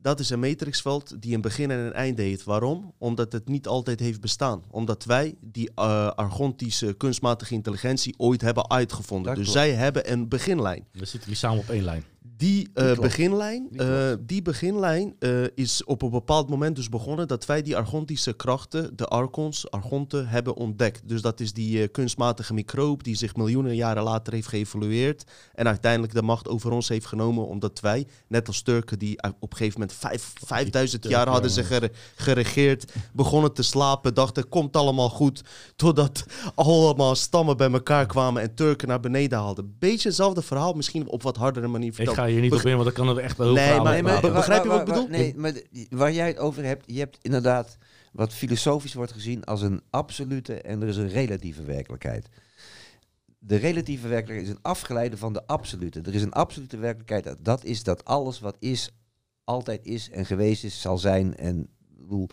Dat 0.00 0.20
is 0.20 0.30
een 0.30 0.40
matrixveld 0.40 1.22
die 1.22 1.34
een 1.34 1.40
begin 1.40 1.70
en 1.70 1.78
een 1.78 1.92
einde 1.92 2.22
heeft. 2.22 2.44
Waarom? 2.44 2.94
Omdat 2.98 3.32
het 3.32 3.48
niet 3.48 3.66
altijd 3.66 4.00
heeft 4.00 4.20
bestaan. 4.20 4.62
Omdat 4.70 5.04
wij 5.04 5.34
die 5.40 5.74
argontische 5.74 6.92
kunstmatige 6.92 7.54
intelligentie 7.54 8.14
ooit 8.16 8.40
hebben 8.40 8.70
uitgevonden. 8.70 9.26
Dat 9.26 9.44
dus 9.44 9.52
klopt. 9.52 9.58
zij 9.58 9.76
hebben 9.76 10.12
een 10.12 10.28
beginlijn. 10.28 10.86
We 10.92 11.04
zitten 11.04 11.28
hier 11.28 11.38
samen 11.38 11.58
op 11.58 11.68
één 11.68 11.84
lijn. 11.84 12.04
Die, 12.38 12.68
eh, 12.74 12.84
klopt. 12.84 13.00
beginlijn, 13.00 13.66
Die 13.70 13.80
eh, 13.80 14.16
die 14.20 14.42
beginlijn 14.42 15.14
eh, 15.18 15.30
is 15.54 15.84
op 15.84 16.02
een 16.02 16.10
bepaald 16.10 16.48
moment 16.50 16.76
dus 16.76 16.88
begonnen 16.88 17.28
dat 17.28 17.46
wij 17.46 17.62
die 17.62 17.76
argontische 17.76 18.32
krachten, 18.32 18.96
de 18.96 19.06
archons, 19.06 19.70
argonten, 19.70 20.28
hebben 20.28 20.54
ontdekt. 20.56 21.08
Dus 21.08 21.22
dat 21.22 21.40
is 21.40 21.52
die 21.52 21.82
eh, 21.82 21.88
kunstmatige 21.92 22.54
microop 22.54 23.04
die 23.04 23.14
zich 23.16 23.36
miljoenen 23.36 23.74
jaren 23.74 24.02
later 24.02 24.32
heeft 24.32 24.48
geëvolueerd 24.48 25.24
en 25.54 25.66
uiteindelijk 25.66 26.12
de 26.12 26.22
macht 26.22 26.48
over 26.48 26.70
ons 26.70 26.88
heeft 26.88 27.06
genomen 27.06 27.46
omdat 27.46 27.80
wij, 27.80 28.06
net 28.28 28.46
als 28.46 28.62
Turken 28.62 28.98
die 28.98 29.22
op 29.40 29.50
een 29.50 29.56
gegeven 29.56 29.80
moment 29.80 29.98
vijf, 29.98 30.32
5000 30.44 31.02
jaar 31.02 31.12
Turken, 31.12 31.32
hadden 31.32 31.50
ze 31.50 31.64
gere- 31.64 31.90
geregeerd, 32.16 32.92
begonnen 33.12 33.52
te 33.52 33.62
slapen, 33.62 34.14
dachten 34.14 34.48
komt 34.48 34.76
allemaal 34.76 35.10
goed, 35.10 35.42
totdat 35.76 36.24
allemaal 36.54 37.14
stammen 37.14 37.56
bij 37.56 37.70
elkaar 37.72 38.06
kwamen 38.06 38.42
en 38.42 38.54
Turken 38.54 38.88
naar 38.88 39.00
beneden 39.00 39.38
haalden. 39.38 39.76
Beetje 39.78 40.08
hetzelfde 40.08 40.42
verhaal, 40.42 40.72
misschien 40.72 41.08
op 41.08 41.22
wat 41.22 41.36
hardere 41.36 41.66
manier 41.68 41.92
verteld. 41.94 42.16
Hier 42.28 42.40
niet 42.40 42.52
op 42.52 42.60
in, 42.60 42.72
want 42.72 42.84
dan 42.84 42.92
kan 42.92 43.16
er 43.16 43.22
echt 43.22 43.36
heel 43.36 43.52
Nee, 43.52 43.80
maar- 43.80 43.92
over 43.92 44.02
maar- 44.04 44.32
begrijp 44.32 44.62
je 44.62 44.68
wat 44.68 44.80
ik 44.80 44.86
waar- 44.86 44.94
bedoel? 44.94 45.08
Nee, 45.18 45.34
maar 45.36 45.52
waar 45.90 46.12
jij 46.12 46.26
het 46.26 46.38
over 46.38 46.64
hebt, 46.64 46.82
je 46.86 46.98
hebt 46.98 47.18
inderdaad 47.22 47.76
wat 48.12 48.32
filosofisch 48.32 48.94
wordt 48.94 49.12
gezien 49.12 49.44
als 49.44 49.62
een 49.62 49.82
absolute 49.90 50.60
en 50.60 50.82
er 50.82 50.88
is 50.88 50.96
een 50.96 51.08
relatieve 51.08 51.62
werkelijkheid. 51.62 52.28
De 53.38 53.56
relatieve 53.56 54.08
werkelijkheid 54.08 54.48
is 54.50 54.56
een 54.56 54.62
afgeleide 54.62 55.16
van 55.16 55.32
de 55.32 55.46
absolute. 55.46 56.00
Er 56.00 56.14
is 56.14 56.22
een 56.22 56.32
absolute 56.32 56.76
werkelijkheid. 56.76 57.24
dat- 57.24 57.38
Dat 57.44 57.64
is 57.64 57.82
dat 57.82 58.04
alles 58.04 58.40
wat 58.40 58.56
is, 58.58 58.90
altijd 59.44 59.86
is 59.86 60.10
en 60.10 60.26
geweest 60.26 60.64
is, 60.64 60.80
zal 60.80 60.98
zijn. 60.98 61.36
En 61.36 61.68
bedoel, 61.96 62.28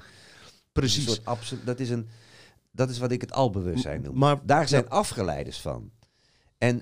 Precies. 0.72 1.06
een 1.06 1.14
soort 1.14 1.26
absolu- 1.26 1.64
dat, 1.64 1.80
is 1.80 1.90
een, 1.90 2.08
dat 2.72 2.90
is 2.90 2.98
wat 2.98 3.12
ik 3.12 3.22
het 3.22 3.32
albewustzijn 3.32 4.02
noem. 4.02 4.18
Maar 4.18 4.40
Daar 4.46 4.68
zijn 4.68 4.90
afgeleiders 4.90 5.60
van. 5.62 5.92
En 6.58 6.82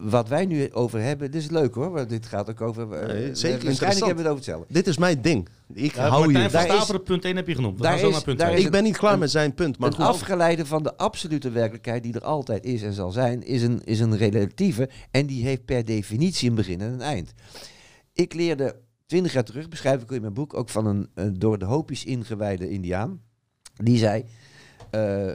wat 0.00 0.28
wij 0.28 0.46
nu 0.46 0.72
over 0.72 1.00
hebben, 1.00 1.30
dit 1.30 1.42
is 1.42 1.50
leuk 1.50 1.74
hoor, 1.74 1.90
want 1.90 2.08
dit 2.08 2.26
gaat 2.26 2.50
ook 2.50 2.60
over... 2.60 2.92
eh, 2.92 3.06
Nee, 3.06 3.06
zeker 3.06 3.20
waarschijnlijk 3.24 3.62
interessant. 3.64 4.06
hebben 4.06 4.06
we 4.06 4.20
het 4.22 4.26
over 4.30 4.36
hetzelfde. 4.36 4.72
dit 4.72 4.86
is 4.86 4.98
mijn 4.98 5.22
ding. 5.22 5.48
Ik 5.72 5.94
Ja, 5.94 6.08
hou 6.08 6.22
Martijn 6.24 6.50
van 6.50 6.52
Daar 6.60 6.68
is- 6.68 6.74
Staveren, 6.74 7.02
punt 7.02 7.24
1 7.24 7.36
heb 7.36 7.46
je 7.48 7.54
genoemd. 7.54 7.76
We 7.76 7.82
daar 7.82 7.90
gaan 7.90 8.00
zo 8.00 8.06
is- 8.08 8.12
naar 8.12 8.22
punt 8.22 8.38
daar 8.38 8.46
2. 8.48 8.58
is 8.60 8.64
Ik 8.66 8.70
ben 8.72 8.82
niet 8.82 8.96
klaar 8.96 9.12
een- 9.12 9.18
met 9.18 9.30
zijn 9.30 9.54
punt. 9.54 9.78
Maar 9.78 9.88
een 9.88 9.94
goed, 9.94 10.04
afgeleide 10.04 10.66
van 10.66 10.82
de 10.82 10.96
absolute 10.96 11.50
werkelijkheid 11.50 12.02
die 12.02 12.14
er 12.14 12.24
altijd 12.24 12.64
is 12.64 12.82
en 12.82 12.92
zal 12.92 13.10
zijn, 13.10 13.42
is 13.42 13.62
een, 13.62 13.80
is 13.84 14.00
een 14.00 14.16
relatieve. 14.16 14.88
En 15.10 15.26
die 15.26 15.44
heeft 15.44 15.64
per 15.64 15.84
definitie 15.84 16.48
een 16.48 16.54
begin 16.54 16.80
en 16.80 16.92
een 16.92 17.00
eind. 17.02 17.32
Ik 18.12 18.34
leerde 18.34 18.76
twintig 19.06 19.32
jaar 19.32 19.44
terug, 19.44 19.68
beschrijf 19.68 20.02
ik 20.02 20.10
in 20.10 20.20
mijn 20.20 20.34
boek, 20.34 20.54
ook 20.54 20.68
van 20.68 20.86
een, 20.86 21.08
een 21.14 21.38
door 21.38 21.58
de 21.58 21.64
Hopi's 21.64 22.04
ingewijde 22.04 22.70
Indiaan. 22.70 23.20
Die 23.76 23.98
zei, 23.98 24.24
eh, 24.90 25.30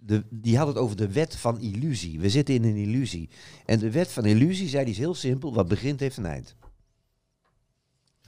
de, 0.00 0.24
die 0.30 0.56
had 0.56 0.66
het 0.66 0.76
over 0.76 0.96
de 0.96 1.12
wet 1.12 1.36
van 1.36 1.60
illusie. 1.60 2.20
We 2.20 2.30
zitten 2.30 2.54
in 2.54 2.64
een 2.64 2.76
illusie. 2.76 3.28
En 3.66 3.78
de 3.78 3.90
wet 3.90 4.12
van 4.12 4.24
illusie, 4.24 4.68
zei 4.68 4.84
die 4.84 4.92
is 4.92 4.98
heel 4.98 5.14
simpel, 5.14 5.54
wat 5.54 5.68
begint 5.68 6.00
heeft 6.00 6.16
een 6.16 6.26
eind. 6.26 6.56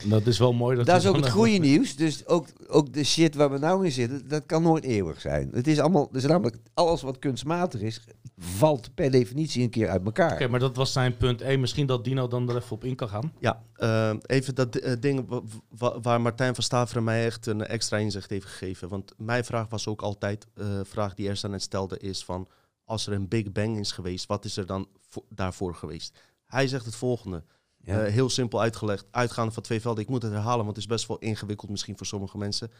Dat 0.04 0.26
is 0.26 0.38
wel 0.38 0.52
mooi. 0.52 0.76
Dat 0.76 0.86
is 0.96 1.06
ook 1.06 1.16
het 1.16 1.24
goede 1.30 1.50
nieuws. 1.58 1.96
Dus 1.96 2.26
ook, 2.26 2.46
ook 2.68 2.92
de 2.92 3.04
shit 3.04 3.34
waar 3.34 3.50
we 3.50 3.58
nou 3.58 3.84
in 3.84 3.92
zitten, 3.92 4.28
dat 4.28 4.46
kan 4.46 4.62
nooit 4.62 4.84
eeuwig 4.84 5.20
zijn. 5.20 5.50
Het 5.52 5.66
is 5.66 5.78
allemaal, 5.78 6.08
dus 6.12 6.24
namelijk 6.24 6.56
alles 6.74 7.02
wat 7.02 7.18
kunstmatig 7.18 7.80
is, 7.80 8.00
valt 8.36 8.94
per 8.94 9.10
definitie 9.10 9.62
een 9.62 9.70
keer 9.70 9.88
uit 9.88 10.04
elkaar. 10.04 10.32
Oké, 10.32 10.48
maar 10.48 10.60
dat 10.60 10.76
was 10.76 10.92
zijn 10.92 11.16
punt 11.16 11.40
1. 11.40 11.60
Misschien 11.60 11.86
dat 11.86 12.04
Dino 12.04 12.28
dan 12.28 12.48
er 12.48 12.56
even 12.56 12.72
op 12.72 12.84
in 12.84 12.94
kan 12.94 13.08
gaan. 13.08 13.32
Ja, 13.38 13.62
eh, 13.74 14.12
even 14.26 14.54
dat 14.54 14.76
eh, 14.76 14.92
ding 15.00 15.24
wa- 15.28 15.40
wa- 15.68 16.00
waar 16.00 16.20
Martijn 16.20 16.54
van 16.54 16.64
Staveren 16.64 17.04
mij 17.04 17.24
echt 17.24 17.46
een 17.46 17.66
extra 17.66 17.96
inzicht 17.96 18.30
heeft 18.30 18.46
gegeven. 18.46 18.88
Want 18.88 19.12
mijn 19.16 19.44
vraag 19.44 19.68
was 19.68 19.86
ook 19.86 20.02
altijd, 20.02 20.46
eh 20.54 20.66
vraag 20.84 21.14
die 21.14 21.28
Ersan 21.28 21.50
net 21.50 21.62
stelde, 21.62 21.98
is 21.98 22.24
van 22.24 22.48
als 22.84 23.06
er 23.06 23.12
een 23.12 23.28
Big 23.28 23.52
Bang 23.52 23.78
is 23.78 23.92
geweest, 23.92 24.26
wat 24.26 24.44
is 24.44 24.56
er 24.56 24.66
dan 24.66 24.88
vo- 25.08 25.24
daarvoor 25.28 25.74
geweest? 25.74 26.18
Hij 26.46 26.66
zegt 26.68 26.84
het 26.84 26.94
volgende, 26.94 27.44
Ja. 27.84 28.02
eh, 28.04 28.12
heel 28.12 28.30
simpel 28.30 28.60
uitgelegd, 28.60 29.06
uitgaande 29.10 29.52
van 29.52 29.62
twee 29.62 29.80
velden. 29.80 30.02
Ik 30.02 30.08
moet 30.10 30.22
het 30.22 30.32
herhalen, 30.32 30.64
want 30.64 30.76
het 30.76 30.84
is 30.84 30.86
best 30.86 31.06
wel 31.06 31.18
ingewikkeld 31.18 31.70
misschien 31.70 31.96
voor 31.96 32.06
sommige 32.06 32.38
mensen. 32.38 32.70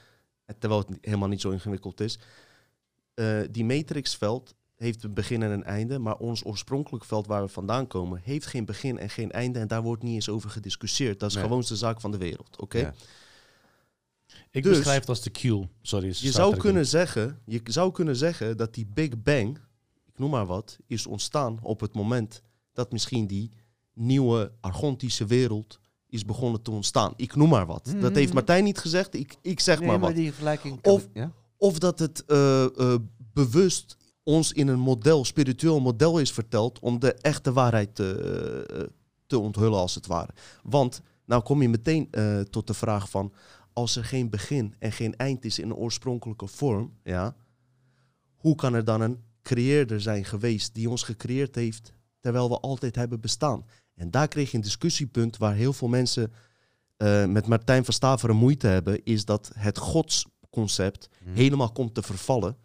eh, 0.45 0.55
Terwijl 0.59 0.81
het 0.89 0.99
helemaal 1.01 1.29
niet 1.29 1.41
zo 1.41 1.51
ingewikkeld 1.51 2.01
is. 2.01 2.19
Eh, 3.15 3.41
die 3.51 3.65
matrixveld 3.65 4.55
heeft 4.77 5.03
een 5.03 5.15
begin 5.15 5.43
en 5.43 5.51
een 5.51 5.65
einde, 5.65 5.99
maar 5.99 6.17
ons 6.17 6.45
oorspronkelijk 6.45 7.05
veld 7.05 7.27
waar 7.27 7.43
we 7.43 7.49
vandaan 7.49 7.87
komen, 7.87 8.21
heeft 8.25 8.47
geen 8.47 8.65
begin 8.65 8.99
en 8.99 9.11
geen 9.11 9.31
einde 9.33 9.59
en 9.59 9.69
daar 9.69 9.83
wordt 9.83 10.03
niet 10.03 10.15
eens 10.15 10.29
over 10.29 10.51
gediscussieerd. 10.51 11.21
Dat 11.21 11.29
is 11.29 11.35
Nee. 11.37 11.45
gewoon 11.45 11.61
de 11.61 11.77
zaak 11.77 12.01
van 12.01 12.11
de 12.11 12.17
wereld, 12.19 12.61
oké? 12.61 12.79
Ja. 12.79 12.95
Ik 14.51 14.63
Dus- 14.63 14.77
beschrijf 14.77 15.01
het 15.01 15.09
als 15.09 15.23
de 15.23 15.31
Q. 15.31 15.67
Sorry. 15.83 16.07
Je 16.07 16.31
zou 16.31 16.57
kunnen 16.57 16.87
zeggen, 16.87 17.39
je 17.47 17.61
zou 17.65 17.93
kunnen 17.93 18.17
zeggen 18.17 18.57
dat 18.57 18.75
die 18.75 18.87
Big 18.87 19.23
Bang, 19.23 19.59
ik 20.07 20.19
noem 20.19 20.31
maar 20.31 20.47
wat, 20.47 20.77
is 20.87 21.07
ontstaan 21.07 21.59
op 21.63 21.81
het 21.81 21.95
moment 21.95 22.43
dat 22.73 22.93
misschien 22.93 23.27
die 23.27 23.51
nieuwe 23.95 24.53
argontische 24.61 25.27
wereld 25.27 25.79
is 26.07 26.25
begonnen 26.25 26.63
te 26.63 26.71
ontstaan. 26.71 27.13
Ik 27.17 27.35
noem 27.37 27.49
maar 27.49 27.67
wat. 27.67 27.95
Dat 28.01 28.15
heeft 28.15 28.27
Mhm. 28.27 28.35
Martijn 28.35 28.65
niet 28.65 28.79
gezegd, 28.79 29.15
ik, 29.15 29.37
ik 29.43 29.61
zeg 29.61 29.79
Nee, 29.79 29.89
maar 29.89 29.99
maar 29.99 30.09
wat. 30.09 30.19
die 30.19 30.29
vergelijking 30.31 30.81
kan 30.81 30.93
Of- 30.93 31.09
ja? 31.13 31.33
Of 31.57 31.79
dat 31.79 31.99
het 31.99 32.25
eh, 32.25 32.65
eh, 32.65 32.95
bewust 33.33 33.97
ons 34.23 34.53
in 34.53 34.69
een 34.69 34.79
model, 34.81 35.25
spiritueel 35.25 35.81
model 35.81 36.19
is 36.19 36.33
verteld 36.33 36.79
om 36.79 36.99
de 36.99 37.13
echte 37.15 37.53
waarheid 37.53 37.95
te, 37.95 38.13
eh, 38.71 38.83
te 39.27 39.39
onthullen 39.39 39.79
als 39.79 39.95
het 39.95 40.07
ware. 40.07 40.33
Want 40.63 41.01
nou 41.27 41.43
kom 41.43 41.63
je 41.63 41.69
meteen 41.69 42.11
tot 42.51 42.67
de 42.67 42.75
vraag 42.75 43.11
van 43.11 43.33
als 43.73 43.97
er 43.97 44.05
geen 44.05 44.31
begin 44.31 44.75
en 44.79 44.93
geen 44.93 45.17
eind 45.17 45.45
is 45.45 45.59
in 45.59 45.65
een 45.71 45.75
oorspronkelijke 45.77 46.47
vorm, 46.47 46.93
ja, 47.05 47.35
hoe 48.37 48.55
kan 48.55 48.75
er 48.75 48.85
dan 48.85 49.01
een 49.01 49.23
creëerder 49.43 50.01
zijn 50.01 50.25
geweest 50.25 50.75
die 50.75 50.91
ons 50.91 51.03
gecreëerd 51.03 51.55
heeft 51.55 51.93
terwijl 52.21 52.49
we 52.49 52.61
altijd 52.61 52.97
hebben 52.97 53.21
bestaan? 53.21 53.65
En 53.95 54.11
daar 54.11 54.29
kreeg 54.29 54.51
je 54.51 54.57
een 54.57 54.63
discussiepunt 54.63 55.37
waar 55.37 55.55
heel 55.55 55.73
veel 55.73 55.89
mensen 55.89 56.33
eh, 56.97 57.25
met 57.27 57.47
Martijn 57.47 57.85
van 57.85 57.95
Staveren 57.95 58.37
moeite 58.37 58.67
hebben, 58.67 59.05
is 59.05 59.25
dat 59.25 59.51
het 59.55 59.79
godsconcept 59.79 61.09
Mhm. 61.25 61.35
helemaal 61.35 61.73
komt 61.73 61.95
te 61.95 62.03
vervallen. 62.03 62.57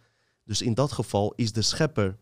Dus 0.44 0.62
in 0.62 0.74
dat 0.74 0.92
geval 0.92 1.34
is 1.36 1.52
de 1.52 1.62
schepper, 1.62 2.18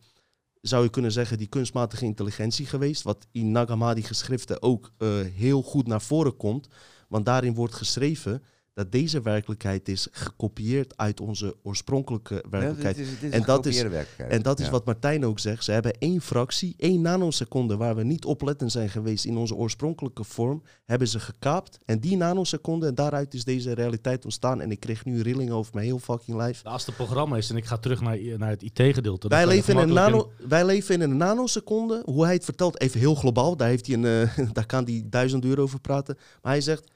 zou 0.62 0.84
je 0.84 0.90
kunnen 0.90 1.12
zeggen, 1.12 1.38
die 1.38 1.48
kunstmatige 1.48 2.06
intelligentie 2.06 2.66
geweest. 2.66 3.02
Wat 3.04 3.28
in 3.32 3.52
Nagamadi 3.52 4.04
geschriften 4.04 4.62
ook 4.62 4.92
eh, 4.98 5.10
heel 5.34 5.62
goed 5.62 5.88
naar 5.88 6.02
voren 6.02 6.38
komt. 6.38 6.68
Want 7.08 7.26
daarin 7.26 7.54
wordt 7.54 7.74
geschreven 7.74 8.44
dat 8.76 8.92
deze 8.92 9.22
werkelijkheid 9.22 9.88
is 9.88 10.08
gekopieerd 10.12 10.98
uit 10.98 11.20
onze 11.20 11.56
oorspronkelijke 11.64 12.34
Ja, 12.34 12.50
werkelijkheid. 12.50 12.96
dit 12.96 13.06
is, 13.06 13.20
dit 13.20 13.34
is 13.34 13.40
En 13.40 13.46
dat 13.46 13.66
is-. 13.66 13.84
En 14.18 14.42
dat 14.42 14.60
is 14.60 14.66
Ja. 14.66 14.72
wat 14.72 14.86
Martijn 14.86 15.26
ook 15.26 15.40
zegt. 15.40 15.64
Ze 15.64 15.72
hebben 15.72 15.94
één 16.00 16.22
fractie, 16.22 16.74
één 16.78 17.02
nanoseconde 17.02 17.78
waar 17.78 17.96
we 17.96 18.04
niet 18.04 18.26
oplettend 18.26 18.72
zijn 18.72 18.90
geweest 18.90 19.26
in 19.26 19.38
onze 19.38 19.56
oorspronkelijke 19.56 20.24
vorm, 20.24 20.64
hebben 20.86 21.08
ze 21.08 21.20
gekaapt. 21.20 21.78
En 21.86 22.00
die 22.00 22.18
nanoseconde, 22.18 22.88
en 22.88 22.96
daaruit 22.96 23.34
is 23.34 23.44
deze 23.44 23.74
realiteit 23.74 24.24
ontstaan. 24.24 24.62
En 24.62 24.72
ik 24.72 24.80
kreeg 24.80 25.06
nu 25.06 25.22
rillingen 25.22 25.54
over 25.54 25.72
mijn 25.74 25.86
heel 25.86 26.00
fucking 26.00 26.38
lijf. 26.38 26.64
Nou, 26.64 26.76
Als 26.76 26.86
het 26.86 26.96
programma 26.96 27.38
is 27.38 27.50
en 27.50 27.56
ik 27.58 27.66
ga 27.66 27.78
terug 27.78 28.02
naar, 28.02 28.18
naar 28.38 28.50
het 28.50 28.62
IT-gedeelte. 28.62 29.28
Wij 29.28 29.48
leven, 29.48 29.74
in 29.74 29.80
een 29.80 29.94
nano, 29.94 30.32
wij 30.48 30.66
leven 30.66 30.96
in 30.96 31.02
een 31.02 31.18
nanoseconde. 31.18 32.02
Hoe 32.06 32.24
hij 32.26 32.34
het 32.34 32.44
vertelt, 32.46 32.80
even 32.80 33.00
heel 33.00 33.16
globaal. 33.16 33.56
Daar, 33.58 33.68
heeft 33.68 33.88
hij 33.88 33.96
een, 33.96 34.06
eh, 34.06 34.38
daar 34.54 34.66
kan 34.66 34.84
hij 34.84 35.04
duizend 35.10 35.46
uur 35.46 35.60
over 35.60 35.80
praten. 35.80 36.18
Maar 36.42 36.52
hij 36.52 36.62
zegt, 36.62 36.94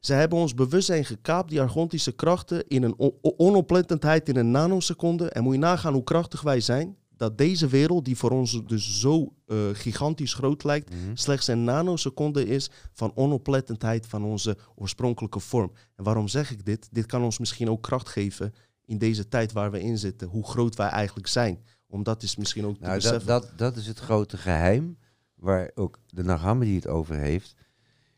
ze 0.00 0.12
hebben 0.12 0.38
ons 0.38 0.54
bewustzijn 0.54 1.04
gekaapt, 1.04 1.50
die 1.50 1.60
argontische 1.60 2.12
krachten, 2.12 2.64
in 2.68 2.82
een 2.82 2.94
on- 2.96 3.14
onoplettendheid 3.20 4.28
in 4.28 4.36
een 4.36 4.50
nanoseconde. 4.50 5.30
En 5.30 5.42
moet 5.42 5.52
je 5.54 5.58
nagaan 5.58 5.92
hoe 5.92 6.02
krachtig 6.04 6.40
wij 6.40 6.60
zijn. 6.60 6.96
Dat 7.16 7.38
deze 7.38 7.66
wereld, 7.66 8.04
die 8.04 8.16
voor 8.16 8.30
ons 8.30 8.62
dus 8.66 9.00
zo 9.00 9.34
eh, 9.46 9.56
gigantisch 9.72 10.34
groot 10.34 10.64
lijkt, 10.64 10.90
Mhm. 10.90 10.98
slechts 11.14 11.46
een 11.46 11.64
nanoseconde 11.64 12.46
is 12.46 12.70
van 12.92 13.12
onoplettendheid 13.14 14.06
van 14.06 14.24
onze 14.24 14.56
oorspronkelijke 14.74 15.40
vorm. 15.40 15.72
En 15.96 16.04
waarom 16.04 16.28
zeg 16.28 16.50
ik 16.50 16.64
dit? 16.64 16.88
Dit 16.90 17.06
kan 17.06 17.22
ons 17.22 17.38
misschien 17.38 17.70
ook 17.70 17.82
kracht 17.82 18.08
geven 18.08 18.54
in 18.84 18.98
deze 18.98 19.28
tijd 19.28 19.52
waar 19.52 19.70
we 19.70 19.80
in 19.80 19.98
zitten. 19.98 20.28
Hoe 20.28 20.46
groot 20.48 20.74
wij 20.76 20.88
eigenlijk 20.88 21.26
zijn. 21.28 21.64
Om 21.86 22.02
dat 22.02 22.22
is 22.22 22.36
misschien 22.36 22.66
ook 22.66 22.80
Nou, 22.80 23.00
dat, 23.00 23.24
dat, 23.24 23.52
dat 23.56 23.76
is 23.76 23.86
het 23.86 23.98
grote 23.98 24.36
geheim 24.36 24.98
waar 25.34 25.70
ook 25.74 25.98
de 26.06 26.22
Naghamdi 26.22 26.74
het 26.74 26.86
over 26.86 27.16
heeft. 27.16 27.54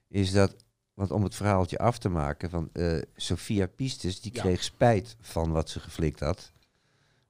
Is 0.09 0.33
dat, 0.33 0.57
want 0.95 1.11
om 1.11 1.22
het 1.22 1.34
verhaaltje 1.34 1.78
af 1.78 1.99
te 1.99 2.09
maken, 2.09 2.51
van 2.51 2.68
eh 2.72 3.03
Sophia 3.16 3.66
Pistes, 3.66 4.20
die 4.20 4.34
Ja. 4.34 4.40
kreeg 4.40 4.62
spijt 4.62 5.16
van 5.20 5.53
wat 5.53 5.70
ze 5.70 5.80
geflikt 5.80 6.20
had. 6.20 6.53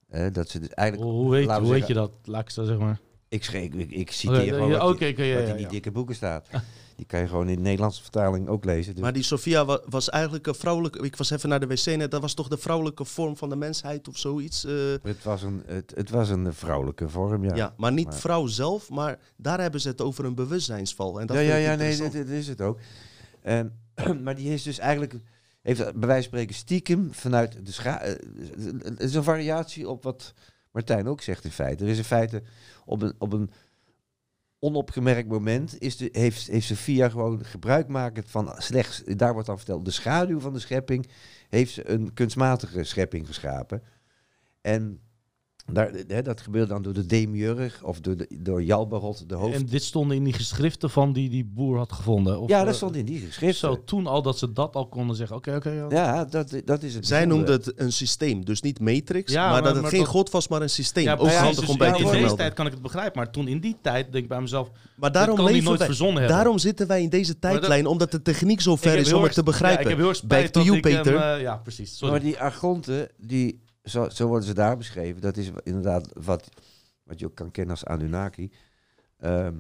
Eh, 0.08 0.26
dat 0.32 0.48
ze 0.48 0.58
dus 0.58 0.68
eigenlijk, 0.68 1.10
Hoe, 1.10 1.20
hoe, 1.20 1.30
weet, 1.30 1.50
hoe 1.50 1.70
weet 1.70 1.86
je 1.86 1.94
dat? 1.94 2.10
Laat 2.24 2.42
ik 2.42 2.50
zo 2.50 2.64
zeg 2.64 2.78
maar. 2.78 3.00
Ik, 3.28 3.44
schreef, 3.44 3.72
ik, 3.74 3.90
ik 3.90 4.00
Oké, 4.00 4.12
citeer 4.12 4.52
gewoon 4.54 4.70
wat, 4.70 4.98
ja, 4.98 5.16
in 5.16 5.56
die 5.56 5.60
ja. 5.64 5.68
dikke 5.68 5.90
boeken 5.90 6.14
staat. 6.14 6.48
Die 6.96 7.06
kan 7.06 7.20
je 7.20 7.26
gewoon 7.28 7.48
in 7.48 7.56
de 7.56 7.60
Nederlandse 7.62 8.02
vertaling 8.02 8.48
ook 8.48 8.64
lezen. 8.64 8.92
Dus 8.92 9.02
Maar 9.02 9.12
die 9.12 9.22
Sophia 9.22 9.64
wa- 9.64 9.80
was 9.88 10.10
eigenlijk 10.10 10.46
een 10.46 10.54
vrouwelijke... 10.54 10.98
Ik 11.04 11.16
was 11.16 11.30
even 11.30 11.48
naar 11.48 11.60
de 11.60 11.66
wc 11.66 11.84
net. 11.96 12.10
Dat 12.10 12.20
was 12.20 12.34
toch 12.34 12.48
de 12.48 12.56
vrouwelijke 12.56 13.04
vorm 13.04 13.36
van 13.36 13.48
de 13.48 13.56
mensheid 13.56 14.08
of 14.08 14.18
zoiets? 14.18 14.64
eh, 14.64 14.72
het, 15.02 15.24
was 15.24 15.42
een, 15.42 15.62
het, 15.66 15.92
het 15.96 16.10
was 16.10 16.28
een 16.28 16.54
vrouwelijke 16.54 17.08
vorm, 17.08 17.44
ja. 17.44 17.54
ja. 17.54 17.74
maar 17.76 17.92
niet 17.92 18.04
maar- 18.06 18.14
vrouw 18.18 18.46
zelf, 18.46 18.90
maar 18.90 19.18
daar 19.36 19.60
hebben 19.60 19.80
ze 19.80 19.88
het 19.88 20.00
over 20.00 20.24
een 20.24 20.34
bewustzijnsval. 20.34 21.20
En 21.20 21.26
dat 21.26 21.36
ja, 21.36 21.42
ja, 21.42 21.56
ja, 21.56 21.74
nee, 21.74 21.96
dit, 21.96 22.12
dit 22.12 22.28
is 22.28 22.48
het 22.48 22.60
ook. 22.60 22.78
En, 23.42 23.78
maar 24.24 24.34
die 24.34 24.52
is 24.52 24.62
dus 24.62 24.78
eigenlijk, 24.78 25.14
heeft 25.62 25.78
bij 25.78 26.08
wijze 26.08 26.28
van 26.28 26.38
spreken 26.38 26.54
stiekem 26.54 27.14
vanuit 27.14 27.66
de 27.66 27.72
scha... 27.72 28.00
eh, 28.00 28.14
Het 28.82 29.00
is 29.00 29.14
een 29.14 29.24
variatie 29.24 29.88
op 29.88 30.02
wat 30.02 30.34
Martijn 30.72 31.08
ook 31.08 31.20
zegt 31.20 31.44
in 31.44 31.50
feite. 31.50 31.84
Er 31.84 31.90
is 31.90 31.98
in 31.98 32.04
feite 32.04 32.42
op 32.84 33.02
een, 33.02 33.14
op 33.18 33.32
een 33.32 33.50
onopgemerkt 34.58 35.28
moment 35.28 35.80
is 35.80 35.96
de, 35.96 36.08
heeft, 36.12 36.46
heeft 36.46 36.66
Sophia 36.66 37.08
gewoon 37.08 37.44
gebruikmakend 37.44 38.30
van 38.30 38.54
slechts, 38.56 39.02
daar 39.04 39.32
wordt 39.32 39.46
dan 39.46 39.56
verteld, 39.56 39.84
de 39.84 39.90
schaduw 39.90 40.40
van 40.40 40.52
de 40.52 40.58
schepping, 40.58 41.08
heeft 41.48 41.72
ze 41.72 41.90
een 41.90 42.12
kunstmatige 42.12 42.84
schepping 42.84 43.26
geschapen. 43.26 43.82
En 44.60 45.00
daar, 45.72 45.90
hè, 46.08 46.22
dat 46.22 46.40
gebeurt 46.40 46.68
dan 46.68 46.82
door 46.82 46.92
de 46.92 47.06
demiurg 47.06 47.82
of 47.84 48.00
door, 48.00 48.16
de, 48.16 48.26
door 48.38 48.62
Jalbarot, 48.62 49.28
de 49.28 49.34
hoofd. 49.34 49.54
En 49.54 49.66
dit 49.66 49.82
stond 49.82 50.12
in 50.12 50.24
die 50.24 50.32
geschriften 50.32 50.90
van 50.90 51.12
die 51.12 51.28
die 51.28 51.44
boer 51.44 51.76
had 51.78 51.92
gevonden. 51.92 52.40
Of, 52.40 52.48
ja, 52.48 52.60
eh, 52.60 52.66
dat 52.66 52.74
stond 52.74 52.96
in 52.96 53.04
die 53.04 53.20
geschrift. 53.20 53.58
Zo, 53.58 53.84
toen 53.84 54.06
al 54.06 54.22
dat 54.22 54.38
ze 54.38 54.52
dat 54.52 54.74
al 54.74 54.86
konden 54.88 55.16
zeggen. 55.16 55.36
Oké, 55.36 55.54
oké. 55.54 55.70
ja. 55.70 55.86
Ja, 55.90 56.24
dat, 56.24 56.60
dat 56.64 56.82
is 56.82 56.94
het. 56.94 57.06
Zij 57.06 57.24
noemde 57.24 57.52
het 57.52 57.72
een 57.76 57.92
systeem, 57.92 58.44
dus 58.44 58.60
niet 58.60 58.80
matrix, 58.80 59.32
Ja, 59.32 59.42
maar, 59.42 59.50
maar- 59.52 59.62
dat 59.62 59.72
het 59.72 59.82
maar 59.82 59.90
geen 59.90 60.00
dat- 60.00 60.08
god 60.08 60.30
was, 60.30 60.48
maar 60.48 60.62
een 60.62 60.70
systeem. 60.70 61.04
Ja, 61.04 61.12
ook 61.16 61.30
handig 61.32 61.60
Dus 61.60 61.68
om 61.68 61.78
bij 61.78 61.88
ja, 61.88 61.94
te 61.94 62.02
in 62.02 62.10
deze 62.10 62.34
tijd 62.34 62.52
kan 62.54 62.66
ik 62.66 62.72
het 62.72 62.82
begrijpen, 62.82 63.18
maar 63.22 63.30
toen 63.30 63.48
in 63.48 63.60
die 63.60 63.76
tijd 63.82 64.12
denk 64.12 64.22
ik 64.24 64.28
bij 64.30 64.40
mezelf, 64.40 64.68
Maar 64.70 65.12
daarom 65.12 65.12
daarom 65.12 65.36
kan 65.36 65.44
die 65.44 65.54
leven 65.54 65.66
nooit 65.68 65.78
wij, 65.78 65.86
verzonnen 65.88 66.16
hebben. 66.18 66.36
daarom 66.36 66.58
zitten 66.58 66.86
wij 66.86 67.02
in 67.02 67.08
deze 67.08 67.38
tijdlijn, 67.38 67.86
omdat 67.86 68.10
de 68.10 68.22
techniek 68.22 68.60
zo 68.60 68.76
ver 68.76 68.96
is 68.96 69.12
om 69.12 69.22
het 69.22 69.32
te 69.32 69.42
begrijpen. 69.42 69.78
Ja, 69.78 69.82
ik 69.84 69.88
heb 69.88 69.98
heel 69.98 70.08
erg 70.08 70.16
spijt 70.16 70.52
Back 70.52 70.64
to 70.64 70.70
you, 70.70 70.80
Peter. 70.80 71.16
eh, 71.16 71.40
ja, 71.40 71.56
precies. 71.56 72.00
Maar 72.00 72.20
die 72.20 72.38
argonten, 72.40 73.08
die, 73.16 73.61
zo, 73.84 74.26
worden 74.26 74.46
ze 74.46 74.54
daar 74.54 74.76
beschreven. 74.76 75.20
Dat 75.20 75.36
is 75.36 75.50
inderdaad 75.62 76.10
wat, 76.14 76.48
wat 77.02 77.18
je 77.18 77.26
ook 77.26 77.34
kan 77.34 77.50
kennen 77.50 77.74
als 77.74 77.84
Anunnaki. 77.84 78.50
Ehm, 79.18 79.56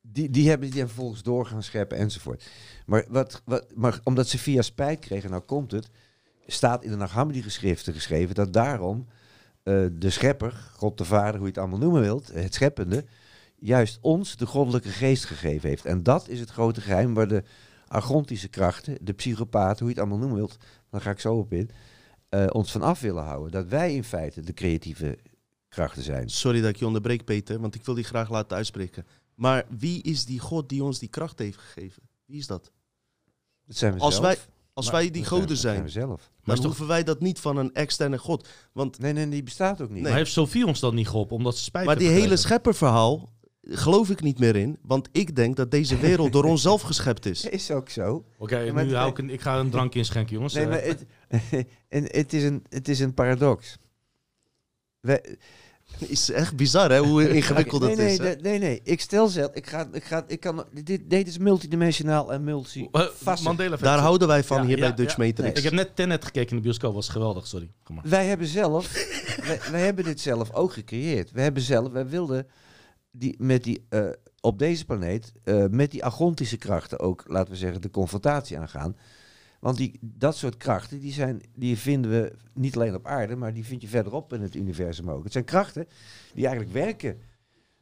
die, 0.00 0.30
die, 0.30 0.48
hebben, 0.48 0.70
die 0.70 0.80
vervolgens 0.80 1.22
door 1.22 1.46
gaan 1.46 1.62
scheppen 1.62 1.98
enzovoort. 1.98 2.50
Maar, 2.86 3.04
wat, 3.08 3.42
wat, 3.44 3.74
maar 3.74 4.00
omdat 4.04 4.28
ze 4.28 4.38
via 4.38 4.62
spijt 4.62 4.98
kregen, 4.98 5.30
nou 5.30 5.42
komt 5.42 5.70
het, 5.70 5.90
staat 6.46 6.84
in 6.84 6.90
de 6.90 6.96
Nag 6.96 7.12
Hammadi 7.12 7.42
geschriften 7.42 7.94
geschreven 7.94 8.34
dat 8.34 8.52
daarom 8.52 9.06
eh, 9.62 9.86
de 9.92 10.10
schepper, 10.10 10.70
God 10.76 10.98
de 10.98 11.04
Vader, 11.04 11.34
hoe 11.34 11.40
je 11.40 11.46
het 11.46 11.58
allemaal 11.58 11.78
noemen 11.78 12.00
wilt, 12.00 12.32
het 12.32 12.54
scheppende, 12.54 13.04
juist 13.58 13.98
ons 14.00 14.36
de 14.36 14.46
goddelijke 14.46 14.88
geest 14.88 15.24
gegeven 15.24 15.68
heeft. 15.68 15.84
En 15.84 16.02
dat 16.02 16.28
is 16.28 16.40
het 16.40 16.50
grote 16.50 16.80
geheim 16.80 17.14
waar 17.14 17.28
de 17.28 17.42
argontische 17.86 18.48
krachten, 18.48 18.98
de 19.00 19.12
psychopaten, 19.12 19.78
hoe 19.78 19.88
je 19.88 19.92
het 19.92 19.98
allemaal 19.98 20.18
noemen 20.18 20.36
wilt, 20.36 20.56
daar 20.90 21.00
ga 21.00 21.10
ik 21.10 21.20
zo 21.20 21.34
op 21.34 21.52
in, 21.52 21.70
eh, 22.32 22.46
ons 22.48 22.72
van 22.72 22.82
af 22.82 23.00
willen 23.00 23.22
houden. 23.24 23.50
Dat 23.52 23.66
wij 23.66 23.94
in 23.94 24.04
feite 24.04 24.40
de 24.40 24.52
creatieve 24.52 25.18
krachten 25.68 26.02
zijn. 26.02 26.28
Sorry 26.30 26.60
dat 26.60 26.70
ik 26.70 26.76
je 26.76 26.86
onderbreek, 26.86 27.24
Peter, 27.24 27.60
want 27.60 27.74
ik 27.74 27.84
wil 27.84 27.94
die 27.94 28.04
graag 28.04 28.30
laten 28.30 28.56
uitspreken. 28.56 29.06
Maar 29.34 29.64
wie 29.78 30.02
is 30.02 30.24
die 30.24 30.38
God 30.40 30.68
die 30.68 30.82
ons 30.84 30.98
die 30.98 31.08
kracht 31.08 31.38
heeft 31.38 31.58
gegeven? 31.58 32.02
Wie 32.26 32.38
is 32.38 32.46
dat? 32.46 32.70
Dat 33.66 33.76
zijn 33.76 33.94
we 33.94 34.00
Als 34.00 34.14
zelf. 34.14 34.26
wij, 34.26 34.36
als 34.72 34.84
Maar 34.90 34.94
wij 34.94 35.10
die 35.10 35.24
goden 35.24 35.56
zijn, 35.56 35.82
we 35.82 35.88
zelf. 35.88 36.30
dan 36.44 36.54
is 36.54 36.60
toch- 36.60 36.64
hoeven 36.68 36.86
wij 36.86 37.02
dat 37.04 37.20
niet 37.20 37.38
van 37.40 37.56
een 37.56 37.74
externe 37.74 38.18
God. 38.18 38.48
Want, 38.72 38.98
Nee, 38.98 39.12
nee, 39.12 39.28
die 39.28 39.42
bestaat 39.42 39.80
ook 39.80 39.90
niet. 39.90 40.02
Maar 40.02 40.12
heeft 40.12 40.32
Sophie 40.32 40.66
ons 40.66 40.80
dat 40.80 40.92
niet 40.92 41.08
geholpen, 41.08 41.36
omdat 41.36 41.56
ze 41.56 41.62
spijt 41.64 41.86
maar 41.86 41.98
die 41.98 42.08
hele 42.08 42.36
schepperverhaal 42.36 43.32
geloof 43.62 44.10
ik 44.10 44.20
niet 44.22 44.38
meer 44.38 44.56
in. 44.56 44.78
Want 44.82 45.08
ik 45.12 45.36
denk 45.36 45.56
dat 45.56 45.70
deze 45.70 45.96
wereld 45.96 46.32
door 46.32 46.44
onszelf 46.54 46.82
geschept 46.82 47.26
is. 47.26 47.44
Is 47.44 47.70
ook 47.70 47.88
zo. 47.88 48.24
Oké, 48.38 48.58
Ja, 48.58 48.82
nu 48.82 48.94
hou 48.94 49.10
ik, 49.10 49.18
een, 49.18 49.30
ik 49.30 49.40
ga 49.40 49.58
een 49.58 49.70
drankje 49.70 49.98
inschenken, 49.98 50.34
jongens. 50.34 50.54
Nee, 50.54 50.64
Eh, 50.64 50.70
maar 50.70 50.82
het, 50.82 51.04
en 51.88 52.02
het, 52.16 52.32
is 52.32 52.42
een, 52.42 52.64
het 52.68 52.88
is 52.88 53.00
een 53.00 53.14
paradox. 53.14 53.76
Wij, 55.00 55.36
is 55.98 56.30
echt 56.30 56.56
bizar 56.56 56.90
hè, 56.90 56.98
hoe 56.98 57.28
ingewikkeld 57.34 57.82
nee, 57.82 57.96
nee, 57.96 58.12
is. 58.12 58.18
hè? 58.18 58.24
nee, 58.24 58.36
nee, 58.40 58.58
nee. 58.58 58.80
Ik 58.84 59.00
stel 59.00 59.28
zelf, 59.28 59.54
ik 59.54 59.66
ga, 59.66 59.88
ik 59.92 60.04
ga, 60.04 60.24
ik 60.26 60.40
kan, 60.40 60.64
dit, 60.84 61.00
dit 61.10 61.26
is 61.28 61.38
multidimensionaal 61.38 62.32
en 62.32 62.44
multi. 62.44 62.88
vast- 63.14 63.44
Mandela. 63.44 63.76
Daar 63.76 63.98
houden 63.98 64.28
wij 64.28 64.44
van 64.44 64.56
Ja, 64.60 64.66
hier 64.66 64.76
ja, 64.78 64.82
bij 64.86 64.94
Dutch 64.94 65.16
ja. 65.16 65.24
Matrix. 65.24 65.58
Ik 65.58 65.64
heb 65.64 65.72
net 65.72 65.96
Tenet 65.96 66.24
gekeken 66.24 66.50
in 66.50 66.56
de 66.56 66.62
bioscoop, 66.62 66.94
was 66.94 67.08
geweldig, 67.08 67.46
sorry. 67.46 67.70
Kom 67.82 67.94
maar. 67.94 68.04
Wij 68.08 68.26
hebben 68.26 68.46
zelf, 68.46 68.92
wij, 69.46 69.60
wij 69.70 69.80
hebben 69.80 70.04
dit 70.04 70.20
zelf 70.20 70.52
ook 70.52 70.72
gecreëerd. 70.72 71.30
We 71.30 71.40
hebben 71.40 71.62
zelf, 71.62 71.92
wij 71.92 72.06
wilden 72.08 72.46
die, 73.12 73.34
met 73.38 73.64
die, 73.64 73.86
eh, 73.88 74.08
op 74.40 74.58
deze 74.58 74.84
planeet, 74.84 75.32
eh, 75.44 75.66
met 75.70 75.90
die 75.90 76.04
agontische 76.04 76.56
krachten 76.56 76.98
ook, 76.98 77.24
laten 77.26 77.52
we 77.52 77.58
zeggen, 77.58 77.80
de 77.80 77.90
confrontatie 77.90 78.58
aangaan. 78.58 78.96
Want 79.60 79.76
die, 79.76 79.98
dat 80.00 80.36
soort 80.36 80.56
krachten, 80.56 81.00
die, 81.00 81.12
zijn, 81.12 81.40
die 81.54 81.78
vinden 81.78 82.10
we 82.10 82.32
niet 82.54 82.76
alleen 82.76 82.94
op 82.94 83.06
aarde, 83.06 83.36
maar 83.36 83.54
die 83.54 83.64
vind 83.64 83.82
je 83.82 83.88
verderop 83.88 84.32
in 84.32 84.40
het 84.40 84.54
universum 84.54 85.10
ook. 85.10 85.24
Het 85.24 85.32
zijn 85.32 85.44
krachten 85.44 85.86
die 86.34 86.46
eigenlijk 86.46 86.74
werken 86.74 87.20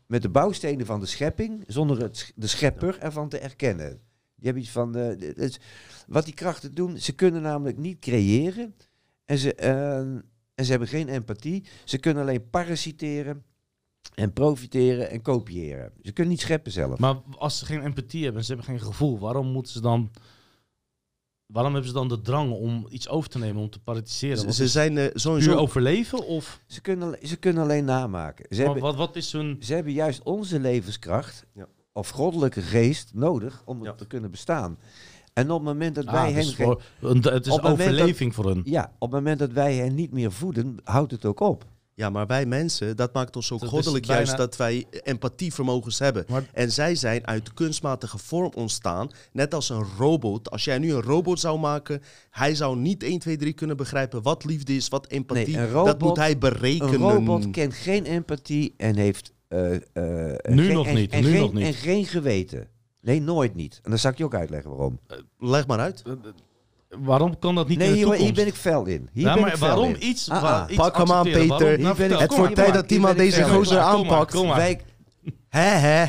met 0.07 0.23
de 0.23 0.29
bouwstenen 0.29 0.87
van 0.87 1.01
de 1.01 1.07
schepping, 1.07 1.65
zonder 1.67 2.01
het, 2.03 2.33
de 2.37 2.47
schepper 2.47 2.99
ervan 2.99 3.29
te 3.29 3.39
erkennen. 3.39 3.89
Die 4.35 4.45
hebben 4.45 4.63
iets 4.63 4.73
van, 4.73 4.97
eh, 4.97 5.49
wat 6.07 6.25
die 6.25 6.35
krachten 6.35 6.75
doen, 6.75 6.99
ze 6.99 7.15
kunnen 7.15 7.43
namelijk 7.43 7.79
niet 7.79 7.99
creëren 7.99 8.75
en 9.25 9.39
ze, 9.39 9.55
en 10.55 10.65
ze 10.65 10.71
hebben 10.71 10.89
geen 10.89 11.09
empathie. 11.09 11.65
Ze 11.85 11.99
kunnen 11.99 12.23
alleen 12.23 12.51
parasiteren 12.51 13.45
en 14.15 14.33
profiteren 14.33 15.11
en 15.11 15.23
kopiëren. 15.23 15.93
Ze 16.03 16.13
kunnen 16.13 16.33
niet 16.33 16.43
scheppen 16.43 16.73
zelf. 16.73 16.99
Maar 16.99 17.17
als 17.39 17.59
ze 17.59 17.65
geen 17.65 17.83
empathie 17.83 18.23
hebben 18.23 18.41
en 18.41 18.47
ze 18.47 18.55
hebben 18.55 18.71
geen 18.77 18.87
gevoel, 18.87 19.19
waarom 19.19 19.47
moeten 19.47 19.73
ze 19.73 19.81
dan... 19.81 20.11
Waarom 21.47 21.73
hebben 21.73 21.91
ze 21.91 21.97
dan 21.97 22.09
de 22.09 22.21
drang 22.21 22.53
om 22.53 22.87
iets 22.91 23.09
over 23.09 23.31
te 23.31 23.39
nemen, 23.39 23.63
om 23.63 23.71
te 23.71 23.81
parasiteren? 23.81 24.53
Ze, 24.53 24.69
zijn 24.69 24.97
het 24.97 25.21
sowieso... 25.21 25.51
puur 25.51 25.59
overleven 25.61 26.27
of 26.27 26.61
Ze, 26.67 26.81
kunnen, 26.81 27.17
ze 27.23 27.37
kunnen 27.37 27.63
alleen 27.63 27.85
namaken. 27.85 28.45
Ze, 28.49 28.57
maar 28.57 28.65
hebben, 28.65 28.83
wat, 28.83 28.97
wat 28.97 29.17
is 29.17 29.33
hun... 29.33 29.57
ze 29.61 29.75
hebben 29.75 29.93
juist 29.93 30.23
onze 30.23 30.61
levenskracht 30.61 31.47
Ja. 31.55 31.67
of 31.93 32.09
goddelijke 32.09 32.63
geest 32.63 33.11
nodig 33.15 33.63
om 33.65 33.85
Ja. 33.85 33.93
te 33.93 34.07
kunnen 34.07 34.31
bestaan. 34.31 34.79
En 35.33 35.51
op 35.51 35.57
het 35.59 35.67
moment 35.67 35.95
dat 35.95 36.07
Ah, 36.07 36.13
wij 36.13 36.33
hen 36.33 36.45
dus 36.45 36.55
geen- 36.55 36.67
voor, 36.67 36.83
het 37.33 37.47
is 37.47 37.53
op 37.53 37.61
overleving 37.65 38.35
voor 38.35 38.47
hun. 38.47 38.63
ja, 38.65 38.85
op 38.99 39.13
het 39.13 39.21
moment 39.21 39.39
dat 39.39 39.53
wij 39.53 39.75
hen 39.75 39.95
niet 39.95 40.13
meer 40.13 40.33
voeden, 40.33 40.77
houdt 40.85 41.13
het 41.13 41.25
ook 41.25 41.41
op. 41.41 41.65
Ja, 42.01 42.11
maar 42.11 42.27
wij 42.27 42.47
mensen, 42.47 42.97
dat 42.97 43.13
maakt 43.13 43.37
ons 43.37 43.53
ook 43.53 43.61
Dat 43.61 43.69
goddelijk 43.69 44.07
bijna- 44.07 44.23
juist 44.23 44.37
dat 44.37 44.57
wij 44.57 44.87
empathievermogens 45.03 45.99
hebben. 45.99 46.25
Maar- 46.29 46.49
En 46.53 46.73
zij 46.73 46.95
zijn 46.95 47.27
uit 47.27 47.55
kunstmatige 47.55 48.19
vorm 48.19 48.51
ontstaan, 48.55 49.11
net 49.33 49.55
als 49.55 49.69
een 49.69 49.85
robot. 49.99 50.51
Als 50.51 50.65
jij 50.65 50.79
nu 50.79 50.93
een 50.93 51.03
robot 51.03 51.41
zou 51.41 51.59
maken, 51.59 52.03
hij 52.31 52.55
zou 52.55 52.77
niet 52.79 53.03
1, 53.03 53.19
2, 53.19 53.37
3 53.37 53.53
kunnen 53.53 53.77
begrijpen 53.77 54.23
wat 54.23 54.45
liefde 54.45 54.77
is, 54.77 54.89
wat 54.89 55.07
empathie. 55.07 55.57
Nee, 55.57 55.67
een 55.67 55.73
dat 55.73 56.01
moet 56.01 56.17
hij 56.17 56.31
Een 56.33 56.39
berekenen. 56.39 56.97
robot 56.97 57.51
kent 57.51 57.75
geen 57.75 58.05
empathie 58.05 58.75
en 58.77 58.97
heeft... 58.97 59.33
eh, 59.49 59.75
eh, 59.75 59.81
Nu 60.49 60.65
geen- 60.65 60.75
nog 60.75 60.87
en- 60.87 60.95
niet, 60.95 61.13
En, 61.13 61.23
nu 61.25 61.31
geen, 61.31 61.41
nog 61.41 61.53
niet. 61.53 61.65
En 61.67 61.75
geen 61.75 62.05
geweten. 62.05 62.69
Nee, 63.01 63.21
nooit 63.21 63.55
niet. 63.55 63.81
En 63.83 63.91
dan 63.91 63.99
zal 63.99 64.11
ik 64.11 64.19
je 64.19 64.25
ook 64.25 64.35
uitleggen 64.35 64.71
waarom. 64.71 65.01
Leg 65.39 65.67
maar 65.67 65.79
uit. 65.79 66.03
Waarom 66.99 67.39
kan 67.39 67.55
dat 67.55 67.69
niet 67.69 67.79
nee, 67.79 67.87
in 67.87 67.93
de 67.93 67.99
hier, 67.99 68.07
toekomst? 68.09 68.27
hier 68.35 68.45
ben 68.45 68.53
ik 68.53 68.59
fel 68.59 68.85
in. 68.87 69.09
Hier 69.13 69.25
ja, 69.25 69.33
ben 69.33 69.43
maar 69.43 69.51
ik 69.53 69.57
fel 69.59 69.67
waarom 69.69 69.89
in. 69.95 70.07
iets, 70.07 70.31
Ah, 70.31 70.43
ah. 70.43 70.65
iets 70.69 70.77
Pak 70.77 70.97
hem 70.97 71.13
aan? 71.13 71.23
Peter. 71.25 71.47
Waarom? 71.49 71.81
Nou, 71.81 71.95
vertel, 71.97 72.19
Het 72.21 72.37
wordt 72.37 72.55
tijd 72.55 72.75
dat 72.75 72.91
iemand 72.91 73.17
deze 73.17 73.45
gozer 73.45 73.79
aanpakt. 73.79 74.33
kom 74.35 74.47
maar. 74.47 74.57
Wij, 74.57 74.81
Hè, 75.49 75.61
hè? 75.61 76.07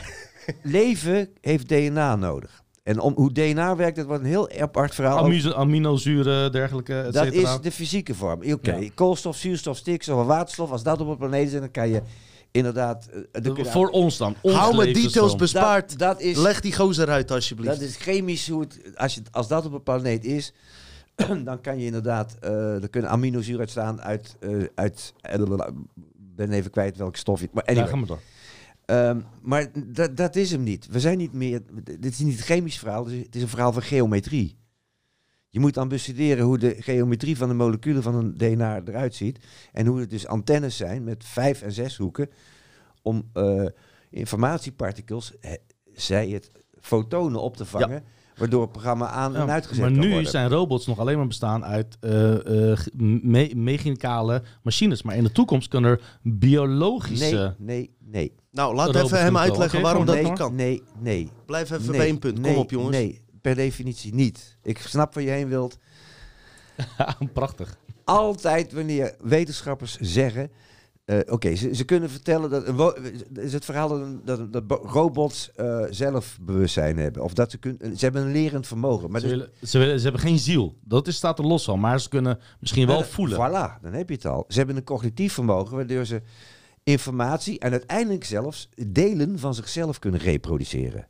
leven 0.64 1.30
heeft 1.42 1.68
DNA 1.70 2.16
nodig. 2.16 2.64
En 2.84 3.00
om, 3.00 3.14
hoe 3.16 3.32
DNA 3.32 3.76
werkt, 3.76 3.96
dat 3.96 4.06
wordt 4.06 4.22
een 4.24 4.30
heel 4.30 4.50
apart 4.60 4.96
verhaal. 4.96 5.18
Amino- 5.18 5.54
aminozuren, 5.54 6.52
dergelijke, 6.52 7.00
et 7.02 7.14
dat 7.14 7.34
is 7.34 7.58
de 7.62 7.72
fysieke 7.72 8.16
vorm. 8.16 8.52
Oké, 8.52 8.76
Ja. 8.76 8.90
koolstof, 8.96 9.36
zuurstof, 9.38 9.78
stikstof 9.78 10.20
en 10.20 10.26
waterstof. 10.26 10.72
Als 10.72 10.84
dat 10.84 11.02
op 11.02 11.08
een 11.08 11.18
planeet 11.18 11.46
is, 11.54 11.60
dan 11.60 11.72
kan 11.72 11.90
je 11.90 12.02
inderdaad... 12.52 13.08
eh, 13.32 13.44
je- 13.56 13.66
Voor 13.66 13.90
ons 13.90 14.18
dan. 14.18 14.36
Ons 14.42 14.56
Hou 14.56 14.76
me 14.76 14.92
details 14.94 15.36
bespaard. 15.36 15.90
dat, 15.90 16.00
dat 16.18 16.22
is, 16.22 16.38
Leg 16.38 16.62
die 16.62 16.76
gozer 16.76 17.10
uit, 17.10 17.32
alsjeblieft. 17.32 17.72
dat 17.80 17.82
is 17.90 17.96
chemisch 17.96 18.50
hoe 18.50 18.62
het... 18.62 18.80
Als, 18.96 19.16
je, 19.16 19.22
als 19.32 19.48
dat 19.48 19.66
op 19.66 19.74
een 19.74 19.84
planeet 19.84 20.26
is, 20.26 20.54
dan 21.44 21.62
kan 21.62 21.80
je 21.80 21.86
inderdaad... 21.86 22.38
eh 22.40 22.82
er 22.84 22.90
kunnen 22.90 23.10
aminozuren 23.10 23.60
uitstaan 23.60 24.02
uit... 24.02 24.36
eh 24.40 24.64
uit 24.76 25.14
ik 25.22 26.36
ben 26.36 26.52
even 26.52 26.72
kwijt 26.72 26.98
welke 26.98 27.18
stof... 27.18 27.42
je- 27.42 27.50
Maar 27.52 27.64
Ja, 27.66 27.70
anyway. 27.72 27.90
ga 27.90 27.96
maar 27.96 28.08
door. 28.08 28.20
Ehm, 28.86 29.20
maar 29.42 29.68
dat, 29.86 30.18
dat 30.18 30.36
is 30.36 30.52
hem 30.52 30.64
niet. 30.64 30.88
We 30.92 31.00
zijn 31.00 31.18
niet 31.18 31.34
meer. 31.34 31.62
Dit 31.84 32.06
is 32.12 32.20
niet 32.20 32.38
een 32.38 32.44
chemisch 32.44 32.78
verhaal, 32.78 33.04
het 33.06 33.14
is- 33.14 33.26
het 33.26 33.36
is 33.36 33.42
een 33.42 33.48
verhaal 33.48 33.74
van 33.74 33.82
geometrie. 33.82 34.56
Je 35.54 35.60
moet 35.60 35.74
dan 35.74 35.88
bestuderen 35.88 36.46
hoe 36.46 36.58
de 36.58 36.76
geometrie 36.80 37.38
van 37.38 37.48
de 37.48 37.54
moleculen 37.54 38.04
van 38.04 38.16
een 38.16 38.38
DNA 38.38 38.82
eruit 38.86 39.16
ziet. 39.16 39.40
En 39.74 39.86
hoe 39.86 40.00
het 40.00 40.10
dus 40.10 40.28
antennes 40.28 40.78
zijn 40.78 41.04
met 41.04 41.26
vijf 41.26 41.62
en 41.62 41.72
zes 41.72 41.98
hoeken. 41.98 42.30
Om 43.02 43.30
eh, 43.34 43.66
informatiepartikels, 44.10 45.34
zij 45.94 46.30
het 46.30 46.52
fotonen 46.82 47.42
op 47.42 47.58
te 47.58 47.66
vangen. 47.66 48.04
Waardoor 48.38 48.62
het 48.62 48.72
programma 48.72 49.08
aan 49.08 49.36
en 49.36 49.46
Ja, 49.46 49.52
uitgezet 49.54 49.84
maar 49.84 49.92
kan 49.92 50.00
nu 50.00 50.10
worden. 50.12 50.32
zijn 50.32 50.50
robots 50.50 50.86
nog 50.88 51.00
alleen 51.00 51.18
maar 51.18 51.28
bestaan 51.28 51.66
uit 51.66 51.98
eh, 52.00 52.72
eh, 52.72 52.78
me- 53.22 53.52
mechanicale 53.56 54.44
machines. 54.64 55.02
Maar 55.04 55.16
in 55.16 55.24
de 55.24 55.32
toekomst 55.32 55.68
kunnen 55.68 55.92
er 55.92 56.20
biologische... 56.24 57.56
Nee, 57.58 57.90
nee, 57.98 58.12
nee. 58.12 58.36
Nou, 58.52 58.76
laat 58.76 58.96
even 58.96 59.22
hem 59.22 59.38
uitleggen 59.38 59.82
waarom 59.82 60.06
dat 60.06 60.22
niet 60.22 60.34
kan. 60.34 60.56
Nee, 60.56 60.82
nee. 61.00 61.30
Blijf 61.46 61.72
even 61.72 61.88
nee, 61.90 61.98
bij 61.98 62.06
één 62.08 62.20
punt. 62.20 62.34
Kom 62.34 62.44
nee, 62.44 62.58
op, 62.58 62.70
jongens. 62.72 62.98
Nee, 62.98 63.22
per 63.42 63.56
definitie 63.56 64.14
niet. 64.14 64.58
Ik 64.64 64.78
snap 64.78 65.14
waar 65.14 65.24
je 65.24 65.30
heen 65.30 65.48
wilt. 65.48 65.78
Prachtig. 67.34 67.78
Altijd 68.04 68.72
wanneer 68.74 69.16
wetenschappers 69.22 69.98
zeggen... 70.00 70.52
eh, 71.06 71.20
Oké, 71.26 71.56
ze, 71.56 71.76
ze 71.76 71.84
kunnen 71.84 72.10
vertellen 72.10 72.50
dat... 72.50 72.68
Een 72.68 72.94
is 73.44 73.54
het 73.54 73.66
verhaal 73.66 73.88
dat, 73.90 74.26
dat, 74.26 74.54
dat 74.54 74.68
bo- 74.68 74.82
robots 74.86 75.52
eh, 75.56 75.86
zelfbewustzijn 75.90 76.98
hebben. 76.98 77.24
Of 77.24 77.34
dat 77.34 77.52
ze 77.52 77.58
kunnen... 77.58 77.98
Ze 77.98 78.04
hebben 78.06 78.22
een 78.22 78.32
lerend 78.32 78.68
vermogen. 78.68 79.12
Maar 79.12 79.22
Ze, 79.22 79.28
dus- 79.28 79.36
willen, 79.38 79.52
ze, 79.64 79.78
willen- 79.78 79.98
ze 79.98 80.04
hebben 80.04 80.22
geen 80.22 80.40
ziel. 80.40 80.78
Dat 80.84 81.08
is, 81.08 81.16
staat 81.16 81.40
er 81.40 81.46
los 81.48 81.64
van. 81.64 81.80
Maar 81.80 82.00
ze 82.02 82.10
kunnen 82.10 82.40
misschien 82.60 82.88
wel 82.88 82.96
Maar 83.00 83.08
voelen. 83.08 83.38
Voilà, 83.38 83.82
dan 83.82 83.94
heb 83.94 84.10
je 84.10 84.16
het 84.16 84.26
al. 84.26 84.46
Ze 84.48 84.58
hebben 84.58 84.76
een 84.76 84.84
cognitief 84.84 85.34
vermogen 85.34 85.76
waardoor 85.76 86.06
ze 86.06 86.22
informatie 86.84 87.60
en 87.60 87.72
uiteindelijk 87.72 88.24
zelfs 88.24 88.70
delen 88.88 89.40
van 89.40 89.54
zichzelf 89.54 90.00
kunnen 90.00 90.20
reproduceren. 90.20 91.08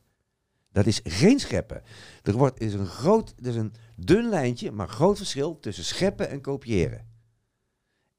Dat 0.71 0.85
is 0.85 0.99
geen 1.03 1.39
scheppen. 1.39 1.81
Er 2.23 2.33
wordt, 2.33 2.59
is 2.59 2.73
een 2.73 2.85
groot, 2.85 3.33
er 3.37 3.47
is 3.47 3.55
een 3.55 3.73
dun 3.95 4.29
lijntje, 4.29 4.71
maar 4.71 4.87
groot 4.87 5.17
verschil 5.17 5.59
tussen 5.59 5.83
scheppen 5.85 6.29
en 6.29 6.41
kopiëren. 6.41 7.10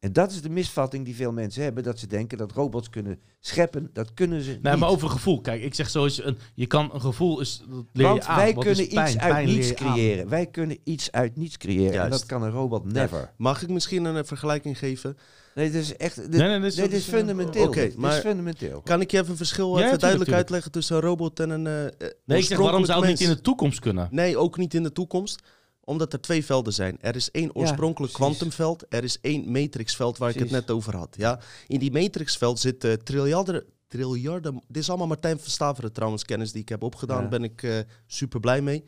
En 0.03 0.13
dat 0.13 0.31
is 0.31 0.43
de 0.43 0.51
misvatting 0.51 1.05
die 1.05 1.15
veel 1.15 1.33
mensen 1.33 1.63
hebben, 1.63 1.83
dat 1.83 1.99
ze 1.99 2.07
denken 2.07 2.39
dat 2.39 2.53
robots 2.53 2.91
kunnen 2.91 3.19
scheppen. 3.41 3.91
Dat 3.93 4.15
kunnen 4.15 4.43
ze 4.43 4.51
Nee, 4.63 4.73
niet. 4.73 4.81
maar 4.81 4.89
over 4.89 5.09
gevoel. 5.09 5.41
Kijk, 5.41 5.63
ik 5.63 5.75
zeg 5.75 5.91
zoals 5.91 6.25
een, 6.25 6.39
je 6.55 6.67
kan 6.67 6.91
een 6.95 7.01
gevoel 7.01 7.41
is 7.41 7.63
dat 7.71 7.85
leer 7.93 8.07
Want 8.07 8.23
je 8.23 8.29
aan. 8.29 8.37
wij 8.37 8.55
Wat 8.55 8.65
kunnen 8.65 8.87
is 8.89 8.95
pijn? 8.95 9.09
iets 9.09 9.19
uit 9.19 9.33
Pijn 9.33 9.47
niets 9.49 9.73
creëren. 9.75 10.29
Wij 10.29 10.47
kunnen 10.47 10.79
iets 10.85 11.13
uit 11.13 11.37
niets 11.37 11.57
creëren. 11.57 12.03
En 12.03 12.11
dat 12.11 12.27
kan 12.27 12.43
een 12.43 12.51
robot 12.51 12.93
never. 12.93 13.33
Mag 13.37 13.63
ik 13.63 13.69
misschien 13.69 14.05
een 14.05 14.17
eh, 14.17 14.25
vergelijking 14.25 14.79
geven? 14.79 15.17
Nee, 15.55 15.71
dit 15.71 15.83
is 15.83 15.97
echt. 15.97 16.17
Dit, 16.17 16.31
Nee, 16.31 16.49
nee, 16.49 16.61
dit 16.61 16.69
is- 16.69 16.75
dit 16.75 16.93
is 16.93 17.05
fundamenteel. 17.05 17.67
Oké, 17.67 17.91
maar- 17.97 18.15
is 18.17 18.21
fundamenteel. 18.21 18.81
Kan 18.81 19.01
ik 19.01 19.11
je 19.11 19.19
even 19.19 19.31
een 19.31 19.37
verschil 19.37 19.67
Ja, 19.67 19.73
even 19.73 19.81
tuurlijk, 19.83 20.01
duidelijk 20.01 20.31
tuurlijk. 20.31 20.51
uitleggen 20.51 20.73
tussen 20.73 20.97
een 20.97 21.03
robot 21.03 21.41
en 21.41 21.51
een. 21.51 21.67
eh, 21.67 21.85
eh, 21.87 21.91
Nee, 22.25 22.39
ik 22.39 22.45
zeg 22.45 22.59
waarom 22.59 22.85
zou 22.85 23.01
het 23.01 23.09
niet 23.11 23.21
in 23.29 23.35
de 23.35 23.41
toekomst 23.41 23.79
kunnen? 23.81 24.09
Nee, 24.11 24.37
ook 24.37 24.57
niet 24.57 24.75
in 24.75 24.83
de 24.83 24.93
toekomst. 24.93 25.43
Omdat 25.85 26.13
er 26.13 26.21
twee 26.21 26.45
velden 26.45 26.73
zijn. 26.73 26.97
Er 27.01 27.17
is 27.17 27.31
één 27.31 27.55
oorspronkelijk 27.55 28.13
kwantumveld. 28.13 28.85
Er 28.89 29.05
is 29.05 29.21
één 29.21 29.51
matrixveld 29.53 30.19
waar 30.19 30.31
ik 30.31 30.39
het 30.39 30.51
net 30.51 30.71
over 30.71 30.97
had. 30.97 31.15
Ja? 31.19 31.41
In 31.67 31.79
die 31.79 31.93
matrixveld 31.93 32.61
zitten 32.61 33.05
triljarden, 33.05 33.65
triljarden... 33.89 34.63
Dit 34.69 34.83
is 34.83 34.89
allemaal 34.89 35.07
Martijn 35.07 35.39
van 35.39 35.51
Staveren 35.51 35.93
trouwens, 35.93 36.25
kennis 36.25 36.53
die 36.53 36.63
ik 36.63 36.69
heb 36.69 36.83
opgedaan. 36.83 37.21
Daar 37.21 37.29
ben 37.29 37.45
ik 37.45 37.63
eh, 37.63 37.79
super 38.07 38.41
blij 38.41 38.63
mee. 38.63 38.85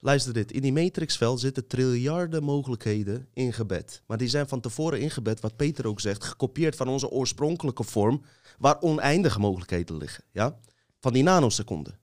Luister 0.00 0.32
dit. 0.32 0.52
In 0.52 0.62
die 0.62 0.72
matrixveld 0.72 1.40
zitten 1.40 1.66
triljarden 1.66 2.42
mogelijkheden 2.42 3.28
ingebed. 3.32 4.02
Maar 4.06 4.18
die 4.18 4.28
zijn 4.28 4.48
van 4.48 4.60
tevoren 4.60 5.00
ingebed, 5.00 5.40
wat 5.40 5.56
Peter 5.56 5.86
ook 5.86 6.00
zegt... 6.00 6.24
gekopieerd 6.24 6.76
van 6.76 6.88
onze 6.88 7.10
oorspronkelijke 7.10 7.84
vorm... 7.84 8.22
waar 8.58 8.80
oneindige 8.80 9.38
mogelijkheden 9.38 9.96
liggen. 9.96 10.24
Ja? 10.32 10.58
Van 11.00 11.12
die 11.12 11.22
nanoseconden. 11.22 11.98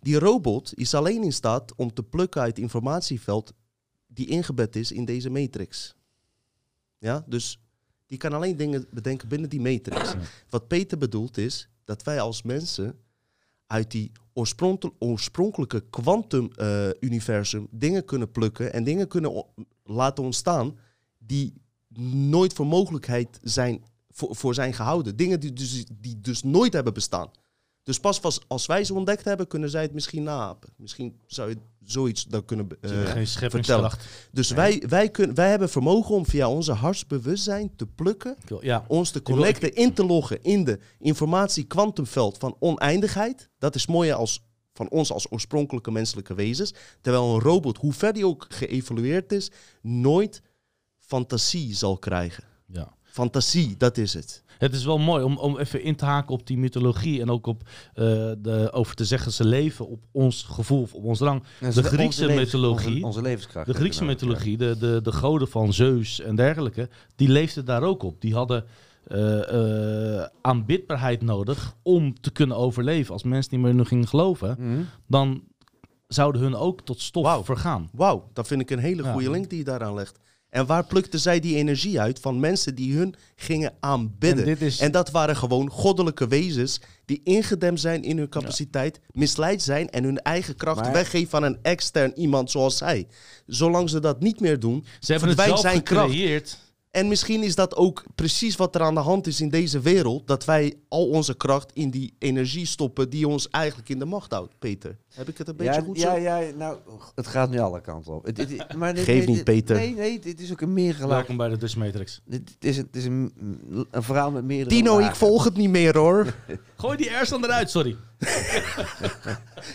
Die 0.00 0.18
robot 0.18 0.72
is 0.74 0.94
alleen 0.94 1.22
in 1.22 1.32
staat 1.32 1.74
om 1.74 1.92
te 1.94 2.02
plukken 2.02 2.40
uit 2.40 2.50
het 2.50 2.58
informatieveld 2.58 3.52
die 4.06 4.26
ingebed 4.26 4.76
is 4.76 4.92
in 4.92 5.04
deze 5.04 5.30
matrix. 5.30 5.94
Ja, 6.98 7.24
dus 7.26 7.60
die 8.06 8.18
kan 8.18 8.32
alleen 8.32 8.56
dingen 8.56 8.86
bedenken 8.90 9.28
binnen 9.28 9.50
die 9.50 9.60
matrix. 9.60 10.14
Wat 10.48 10.68
Peter 10.68 10.98
bedoelt 10.98 11.38
is 11.38 11.68
dat 11.84 12.02
wij 12.02 12.20
als 12.20 12.42
mensen 12.42 12.98
uit 13.66 13.90
die 13.90 14.12
oorspronkel- 14.32 14.94
oorspronkelijke 14.98 15.84
kwantum-universum 15.90 17.68
dingen 17.70 18.04
kunnen 18.04 18.30
plukken 18.30 18.72
en 18.72 18.84
dingen 18.84 19.08
kunnen 19.08 19.44
laten 19.84 20.24
ontstaan 20.24 20.78
die 21.18 21.52
nooit 22.28 22.52
voor 22.52 22.66
mogelijkheid 22.66 23.38
zijn, 23.42 23.84
voor, 24.10 24.36
voor 24.36 24.54
zijn 24.54 24.74
gehouden. 24.74 25.16
Dingen 25.16 25.40
die 25.40 25.52
dus, 25.52 25.84
die 25.92 26.20
dus 26.20 26.42
nooit 26.42 26.72
hebben 26.72 26.94
bestaan. 26.94 27.30
Dus 27.90 28.00
pas 28.00 28.22
als, 28.22 28.40
als 28.46 28.66
wij 28.66 28.84
ze 28.84 28.94
ontdekt 28.94 29.24
hebben, 29.24 29.46
kunnen 29.46 29.70
zij 29.70 29.82
het 29.82 29.92
misschien 29.92 30.22
naapen. 30.22 30.68
Misschien 30.76 31.20
zou 31.26 31.48
je 31.48 31.56
zoiets 31.84 32.24
dan 32.24 32.44
kunnen 32.44 32.68
eh, 32.80 32.90
geen 33.10 33.26
scheppingskracht. 33.26 34.06
Dus 34.32 34.50
wij, 34.50 34.82
wij, 34.88 35.10
kunnen, 35.10 35.36
wij 35.36 35.50
hebben 35.50 35.68
vermogen 35.70 36.14
om 36.14 36.26
via 36.26 36.48
onze 36.50 36.72
hartsbewustzijn 36.72 37.76
te 37.76 37.86
plukken, 37.86 38.36
wil- 38.46 38.64
Ja, 38.64 38.84
ons 38.88 39.10
te 39.10 39.20
wil- 39.24 39.34
connecten, 39.36 39.74
in 39.74 39.92
te 39.94 40.04
loggen 40.06 40.42
in 40.42 40.64
de 40.64 40.78
informatie-kwantumveld 40.98 42.38
van 42.38 42.56
oneindigheid. 42.58 43.48
Dat 43.58 43.74
is 43.74 43.86
mooier 43.86 44.14
als 44.14 44.42
van 44.72 44.88
ons 44.90 45.12
als 45.12 45.30
oorspronkelijke 45.32 45.90
menselijke 45.90 46.34
wezens. 46.34 46.74
Terwijl 47.00 47.34
een 47.34 47.40
robot, 47.40 47.76
hoe 47.76 47.92
ver 47.92 48.12
die 48.12 48.26
ook 48.26 48.46
geëvolueerd 48.48 49.32
is, 49.32 49.50
nooit 49.82 50.42
fantasie 50.98 51.74
zal 51.74 51.98
krijgen. 51.98 52.44
ja. 52.66 52.98
Fantasie, 53.12 53.76
dat 53.76 53.98
is 53.98 54.14
het. 54.14 54.42
Het 54.60 54.74
is 54.74 54.84
wel 54.84 54.98
mooi 54.98 55.24
om, 55.24 55.36
om 55.36 55.58
even 55.58 55.82
in 55.82 55.96
te 55.96 56.04
haken 56.04 56.34
op 56.34 56.46
die 56.46 56.58
mythologie 56.58 57.20
en 57.20 57.30
ook 57.30 57.46
op 57.46 57.62
eh, 57.94 58.04
de, 58.38 58.68
over 58.72 58.94
te 58.96 59.04
zeggen 59.04 59.32
ze 59.32 59.44
leven 59.44 59.88
op 59.88 60.02
ons 60.12 60.42
gevoel, 60.42 60.82
of 60.82 60.94
op 60.94 61.04
ons 61.04 61.20
rang. 61.20 61.42
De 61.60 61.66
onze 61.66 61.82
Griekse 61.82 62.26
levens- 62.26 62.40
mythologie- 62.52 62.94
Onze, 62.94 63.06
onze 63.06 63.22
levenskracht. 63.22 63.66
De 63.66 63.74
Griekse 63.74 64.04
mythologie, 64.04 64.56
de, 64.56 64.76
de, 64.78 65.00
de 65.02 65.12
goden 65.12 65.48
van 65.48 65.72
Zeus 65.72 66.20
en 66.20 66.34
dergelijke, 66.36 66.88
die 67.16 67.28
leefden 67.28 67.64
daar 67.64 67.82
ook 67.82 68.02
op. 68.02 68.20
Die 68.20 68.34
hadden 68.34 68.64
eh, 69.06 70.18
eh, 70.20 70.26
aanbidbaarheid 70.40 71.22
nodig 71.22 71.74
om 71.82 72.20
te 72.20 72.30
kunnen 72.30 72.56
overleven. 72.56 73.12
Als 73.12 73.22
mensen 73.22 73.50
niet 73.52 73.60
meer 73.60 73.70
in 73.70 73.76
hun 73.76 73.86
gingen 73.86 74.08
geloven, 74.08 74.56
Mhm. 74.58 74.80
dan 75.06 75.42
zouden 76.08 76.40
hun 76.40 76.54
ook 76.54 76.80
tot 76.80 77.00
stof 77.00 77.24
Wauw. 77.24 77.44
vergaan. 77.44 77.88
Wauw, 77.92 78.28
dat 78.32 78.46
vind 78.46 78.60
ik 78.60 78.70
een 78.70 78.78
hele 78.78 79.02
Ja. 79.02 79.12
goede 79.12 79.30
link 79.30 79.48
die 79.50 79.58
je 79.58 79.64
daaraan 79.64 79.94
legt. 79.94 80.18
En 80.50 80.66
waar 80.66 80.84
plukten 80.86 81.20
zij 81.20 81.40
die 81.40 81.56
energie 81.56 82.00
uit 82.00 82.18
van 82.20 82.40
mensen 82.40 82.74
die 82.74 82.96
hun 82.96 83.14
gingen 83.36 83.72
aanbidden? 83.80 84.46
En 84.46 84.60
is- 84.60 84.78
En 84.78 84.92
dat 84.92 85.10
waren 85.10 85.36
gewoon 85.36 85.70
goddelijke 85.70 86.26
wezens 86.28 86.80
die 87.04 87.20
ingedemd 87.24 87.80
zijn 87.80 88.02
in 88.02 88.18
hun 88.18 88.28
capaciteit, 88.28 89.00
misleid 89.12 89.62
zijn 89.62 89.90
en 89.90 90.04
hun 90.04 90.18
eigen 90.22 90.56
kracht 90.56 90.80
Maar- 90.80 90.92
weggeven 90.92 91.38
aan 91.38 91.44
een 91.44 91.58
extern 91.62 92.12
iemand 92.18 92.50
zoals 92.50 92.76
zij. 92.76 93.06
Zolang 93.46 93.90
ze 93.90 94.00
dat 94.00 94.20
niet 94.20 94.40
meer 94.40 94.60
doen, 94.60 94.84
Ze 95.00 95.12
hebben 95.12 95.28
het 95.30 95.40
zelf 95.40 95.60
zijn 95.60 95.82
kracht. 95.82 96.14
En 96.90 97.08
misschien 97.08 97.42
is 97.42 97.54
dat 97.54 97.76
ook 97.76 98.04
precies 98.14 98.56
wat 98.56 98.74
er 98.74 98.80
aan 98.80 98.94
de 98.94 99.00
hand 99.00 99.26
is 99.26 99.40
in 99.40 99.48
deze 99.48 99.80
wereld. 99.80 100.26
Dat 100.26 100.44
wij 100.44 100.74
al 100.88 101.08
onze 101.08 101.36
kracht 101.36 101.70
in 101.74 101.90
die 101.90 102.14
energie 102.18 102.66
stoppen 102.66 103.10
die 103.10 103.28
ons 103.28 103.50
eigenlijk 103.50 103.88
in 103.88 103.98
de 103.98 104.04
macht 104.04 104.32
houdt. 104.32 104.54
Peter, 104.58 104.96
heb 105.14 105.28
ik 105.28 105.38
het 105.38 105.48
een 105.48 105.56
beetje 105.56 105.72
Ja, 105.72 105.80
goed 105.80 105.98
ja, 106.00 106.14
zo? 106.14 106.20
ja, 106.20 106.40
nou, 106.56 106.78
het 107.14 107.26
gaat 107.26 107.50
nu 107.50 107.58
alle 107.58 107.80
kanten 107.80 108.12
op. 108.14 108.24
Het, 108.24 108.36
het- 108.38 108.74
maar 108.76 108.94
dit- 108.94 109.04
Geef 109.04 109.18
dit- 109.18 109.26
niet, 109.26 109.36
dit- 109.36 109.44
Peter. 109.44 109.76
Nee, 109.76 109.94
nee, 109.94 110.18
dit 110.18 110.40
is 110.40 110.52
ook 110.52 110.60
een 110.60 110.72
meergelaagd. 110.72 111.10
Welkom 111.12 111.36
bij 111.36 111.48
de 111.48 111.56
Dutch 111.56 111.76
Matrix. 111.76 112.20
Dit 112.24 112.50
is, 112.58 112.76
een, 112.76 112.84
het 112.86 112.96
is 112.96 113.04
een, 113.04 113.32
een 113.90 114.02
verhaal 114.02 114.30
met 114.30 114.44
meerdere 114.44 114.76
Tino, 114.76 114.98
ik 114.98 115.14
volg 115.14 115.44
het 115.44 115.56
niet 115.56 115.70
meer 115.70 115.96
hoor. 115.98 116.34
Gooi 116.76 116.96
die 116.96 117.10
ergens 117.10 117.28
dan 117.30 117.44
eruit, 117.44 117.70
sorry. 117.70 117.96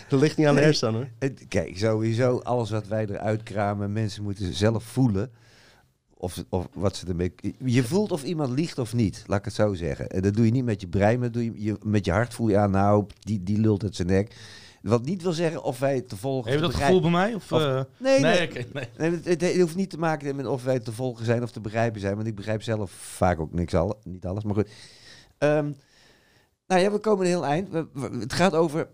Dat 0.08 0.20
ligt 0.20 0.36
niet 0.36 0.46
aan 0.46 0.54
de 0.54 0.60
Nee. 0.60 0.68
hersen 0.70 0.94
hoor. 0.94 1.08
Kijk, 1.48 1.78
sowieso, 1.78 2.38
alles 2.38 2.70
wat 2.70 2.86
wij 2.86 3.06
eruit 3.06 3.42
kramen, 3.42 3.92
mensen 3.92 4.22
moeten 4.22 4.54
zelf 4.54 4.84
voelen. 4.84 5.30
Of, 6.18 6.44
of 6.48 6.68
wat 6.72 6.96
ze 6.96 7.06
ermee. 7.06 7.34
Je 7.64 7.82
voelt 7.84 8.12
of 8.12 8.22
iemand 8.24 8.50
liegt 8.50 8.78
of 8.78 8.94
niet, 8.94 9.24
laat 9.26 9.38
ik 9.38 9.44
het 9.44 9.54
zo 9.54 9.74
zeggen. 9.74 10.08
En 10.08 10.22
dat 10.22 10.34
doe 10.34 10.44
je 10.44 10.50
niet 10.50 10.64
met 10.64 10.80
je 10.80 10.88
brein, 10.88 11.20
maar 11.20 11.30
doe 11.30 11.44
je, 11.44 11.52
je, 11.62 11.76
met 11.82 12.04
je 12.04 12.12
hart 12.12 12.34
voel 12.34 12.48
je 12.48 12.56
aan, 12.58 12.70
nou, 12.70 13.06
die, 13.18 13.42
die 13.42 13.58
lult 13.58 13.82
uit 13.82 13.96
zijn 13.96 14.08
nek. 14.08 14.36
Wat 14.82 15.04
niet 15.04 15.22
wil 15.22 15.32
zeggen 15.32 15.62
of 15.62 15.78
wij 15.78 16.00
te 16.00 16.16
volgen. 16.16 16.50
Heb 16.50 16.60
je 16.60 16.66
te 16.66 16.72
dat 16.72 16.80
begrijpen- 16.80 17.02
gevoel 17.04 17.10
bij 17.20 17.26
mij? 17.28 17.34
Of, 17.34 17.52
Of- 17.52 17.60
eh, 17.60 17.80
Nee, 17.98 18.20
nee. 18.20 18.38
nee, 18.38 18.48
oké, 18.48 18.64
nee. 18.72 18.88
Nee, 18.98 19.10
het, 19.10 19.24
het- 19.24 19.40
het 19.40 19.60
hoeft 19.60 19.76
niet 19.76 19.90
te 19.90 19.98
maken 19.98 20.36
met 20.36 20.46
of 20.46 20.64
wij 20.64 20.80
te 20.80 20.92
volgen 20.92 21.24
zijn 21.24 21.42
of 21.42 21.50
te 21.50 21.60
begrijpen 21.60 22.00
zijn. 22.00 22.14
Want 22.16 22.26
ik 22.26 22.34
begrijp 22.34 22.62
zelf 22.62 22.90
vaak 22.90 23.40
ook 23.40 23.52
niks 23.52 23.74
al, 23.74 24.00
niet 24.04 24.26
alles. 24.26 24.44
Maar 24.44 24.54
goed. 24.54 24.68
Ehm, 25.38 25.70
nou 26.66 26.80
ja, 26.80 26.90
we 26.92 26.98
komen 26.98 27.24
een 27.24 27.30
heel 27.30 27.44
eind. 27.46 27.68
We- 27.70 27.86
we- 27.92 28.18
het 28.20 28.32
gaat 28.32 28.54
over 28.54 28.88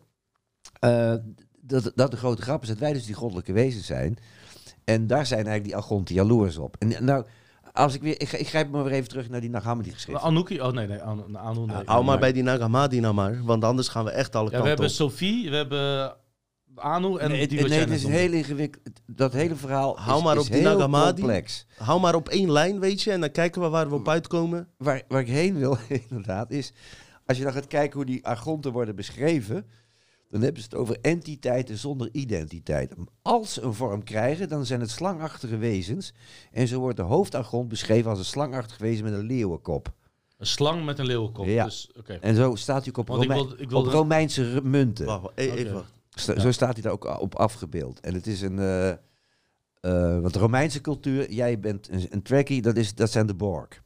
eh, 0.79 1.15
dat, 1.61 1.93
dat 1.95 2.11
de 2.11 2.17
grote 2.17 2.43
grap 2.43 2.63
is 2.63 2.69
dat 2.69 2.79
wij 2.79 2.93
dus 2.93 3.05
die 3.07 3.15
goddelijke 3.15 3.53
wezens 3.53 3.87
zijn. 3.87 4.17
En 4.85 5.07
daar 5.07 5.27
zijn 5.27 5.47
eigenlijk 5.47 5.65
die 5.65 5.77
Algonten 5.77 6.15
jaloers 6.15 6.57
op. 6.57 6.77
En 6.79 7.05
nou, 7.05 7.25
als 7.73 7.95
ik 7.95 8.03
weer, 8.03 8.21
ik, 8.21 8.33
ik 8.33 8.49
grijp 8.49 8.71
maar 8.71 8.85
weer 8.85 8.93
even 8.93 9.09
terug 9.09 9.29
naar 9.29 9.41
die 9.41 9.51
Nag 9.51 9.65
Hammadi 9.65 9.91
geschreven. 9.91 10.21
Anouki? 10.21 10.61
Oh 10.61 10.73
nee, 10.73 10.87
nee. 10.87 11.01
Anu, 11.03 11.23
Anu, 11.33 11.67
nee. 11.67 11.77
Hou 11.85 12.05
maar 12.05 12.19
bij 12.19 12.33
die 12.33 12.43
Nagamadi 12.43 13.01
nou 13.01 13.15
maar, 13.15 13.43
want 13.45 13.65
anders 13.65 13.89
gaan 13.89 14.05
we 14.05 14.11
echt 14.11 14.37
alle 14.37 14.51
Ja, 14.51 14.51
we 14.51 14.53
kanten 14.53 14.69
hebben 14.69 14.87
op. 14.87 14.93
Sophie, 14.93 15.51
we 15.51 15.57
hebben 15.57 16.17
Anu 16.75 17.17
en 17.17 17.31
nee, 17.31 17.49
die 17.49 17.69
nee, 17.69 17.79
het 17.79 17.91
is 17.91 18.07
heel 18.07 18.33
ingewikkeld. 18.33 18.89
Dat 19.07 19.33
hele 19.33 19.55
verhaal 19.55 19.99
Hou 19.99 20.19
is, 20.19 20.25
maar 20.25 20.37
is 20.37 20.43
op 20.43 20.47
die 20.47 20.61
heel 20.61 20.73
Nagamadi. 20.73 21.21
complex. 21.21 21.67
Hou 21.77 22.01
maar 22.01 22.15
op 22.15 22.29
één 22.29 22.53
lijn, 22.53 22.81
weet 22.81 23.03
je, 23.03 23.11
en 23.11 23.21
dan 23.21 23.31
kijken 23.31 23.63
we 23.63 23.69
waar 23.69 23.89
we 23.89 23.95
op 23.95 24.09
uitkomen. 24.09 24.69
waar, 24.77 25.03
waar 25.09 25.21
ik 25.21 25.29
heen 25.29 25.59
wil, 25.59 25.77
inderdaad, 26.09 26.51
is 26.51 26.73
als 27.27 27.39
je 27.39 27.45
dan 27.45 27.53
gaat 27.53 27.67
kijken 27.67 27.97
hoe 27.97 28.05
die 28.05 28.27
argonten 28.27 28.73
worden 28.73 28.97
beschreven, 28.97 29.67
dan 30.33 30.43
hebben 30.43 30.63
ze 30.63 30.69
het 30.71 30.79
over 30.79 30.99
entiteiten 31.01 31.79
zonder 31.79 32.09
identiteit. 32.13 32.93
Als 33.23 33.53
ze 33.53 33.63
een 33.63 33.75
vorm 33.75 34.05
krijgen, 34.05 34.49
dan 34.49 34.67
zijn 34.67 34.81
het 34.81 34.91
slangachtige 34.91 35.57
wezens. 35.57 36.13
En 36.53 36.69
zo 36.69 36.79
wordt 36.81 36.97
de 36.97 37.03
hoofdargont 37.03 37.69
beschreven 37.69 38.11
als 38.11 38.19
een 38.19 38.25
slangachtig 38.25 38.79
wezen 38.79 39.05
met 39.05 39.13
een 39.13 39.27
leeuwenkop. 39.27 39.93
Een 40.39 40.47
slang 40.47 40.85
met 40.85 40.99
een 40.99 41.07
leeuwenkop. 41.07 41.47
Ja. 41.47 41.65
Dus, 41.65 41.91
oké. 41.99 42.13
En 42.13 42.35
zo 42.35 42.55
staat 42.55 42.79
hij 42.85 42.89
ook 42.89 42.97
op, 42.97 43.09
Want 43.09 43.23
ik 43.23 43.29
Rome- 43.31 43.41
wilde- 43.47 43.63
ik 43.63 43.71
wilde- 43.71 43.89
op 43.89 43.95
Romeinse 43.95 44.61
munten. 44.63 45.07
Wacht, 45.07 45.27
e- 45.35 45.51
even 45.51 45.75
wacht. 45.75 45.93
Sta- 46.11 46.33
Ja. 46.35 46.41
Zo 46.41 46.51
staat 46.53 46.73
hij 46.73 46.83
daar 46.83 46.93
ook 46.93 47.21
op 47.21 47.35
afgebeeld. 47.35 48.01
En 48.01 48.15
het 48.15 48.27
is 48.27 48.41
een... 48.41 48.59
eh 48.59 48.89
eh, 48.91 50.21
want 50.21 50.33
de 50.33 50.39
Romeinse 50.39 50.81
cultuur, 50.81 51.33
jij 51.33 51.61
bent 51.61 51.89
een, 51.91 52.07
een 52.11 52.23
trekkie, 52.23 52.63
dat, 52.63 52.77
is, 52.77 52.95
dat 52.95 53.11
zijn 53.11 53.27
de 53.27 53.35
Borg. 53.35 53.82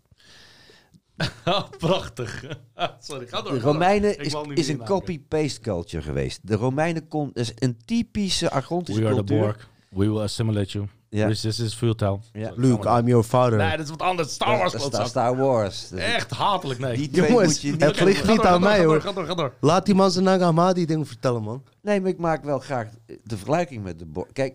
Oh, 1.45 1.69
prachtig. 1.79 2.45
Sorry, 2.99 3.27
ga 3.27 3.43
door. 3.43 3.53
De. 3.53 3.61
Romeinen 3.61 4.19
is, 4.19 4.35
is 4.55 4.69
een 4.69 4.85
copy-paste 4.85 5.61
culture 5.61 6.03
geweest. 6.03 6.41
De 6.43 6.55
Romeinen 6.55 7.09
kon, 7.09 7.31
is 7.33 7.53
een 7.59 7.77
typische 7.85 8.51
Argontische 8.51 9.01
We 9.01 9.07
are 9.07 9.17
the 9.17 9.25
cultuur. 9.25 9.45
Borg. 9.45 9.69
We 9.91 10.09
will 10.11 10.21
assimilate 10.21 10.73
you. 10.73 10.89
Ja. 11.09 11.29
This 11.29 11.61
is 11.61 11.75
futile. 11.75 12.19
Ja. 12.33 12.53
Luke, 12.57 12.89
I'm 12.89 13.09
your 13.09 13.25
father. 13.25 13.59
Nee, 13.59 13.71
dat 13.71 13.85
is 13.85 13.91
wat 13.91 14.03
anders. 14.03 14.33
Star 14.33 14.59
Wars 14.59 14.73
Dat 14.73 14.81
is 14.81 14.89
klootzak. 14.89 15.07
Star 15.07 15.37
Wars. 15.37 15.93
Echt 15.93 16.31
hatelijk, 16.31 16.81
nee. 16.81 16.97
Die 16.97 17.11
twee 17.11 17.31
Jongens, 17.31 17.47
moet 17.49 17.61
je 17.61 17.71
niet... 17.71 17.81
het 17.81 18.01
ligt 18.01 18.27
niet 18.27 18.41
aan 18.41 18.61
mij, 18.61 18.85
hoor. 18.85 19.01
Ga 19.01 19.13
door, 19.13 19.27
ga 19.27 19.35
door. 19.35 19.55
Laat 19.61 19.87
die 19.87 19.95
man 19.95 20.11
zijn 20.11 20.25
Nag 20.25 20.41
Hammadi 20.41 20.87
ding 20.87 21.09
vertellen, 21.09 21.43
man. 21.43 21.63
Nee, 21.83 22.01
maar 22.01 22.11
ik 22.11 22.19
maak 22.19 22.45
wel 22.45 22.59
graag 22.59 22.89
de 23.07 23.37
vergelijking 23.37 23.83
met 23.83 23.99
de 23.99 24.07
Borg. 24.07 24.33
Kijk, 24.33 24.55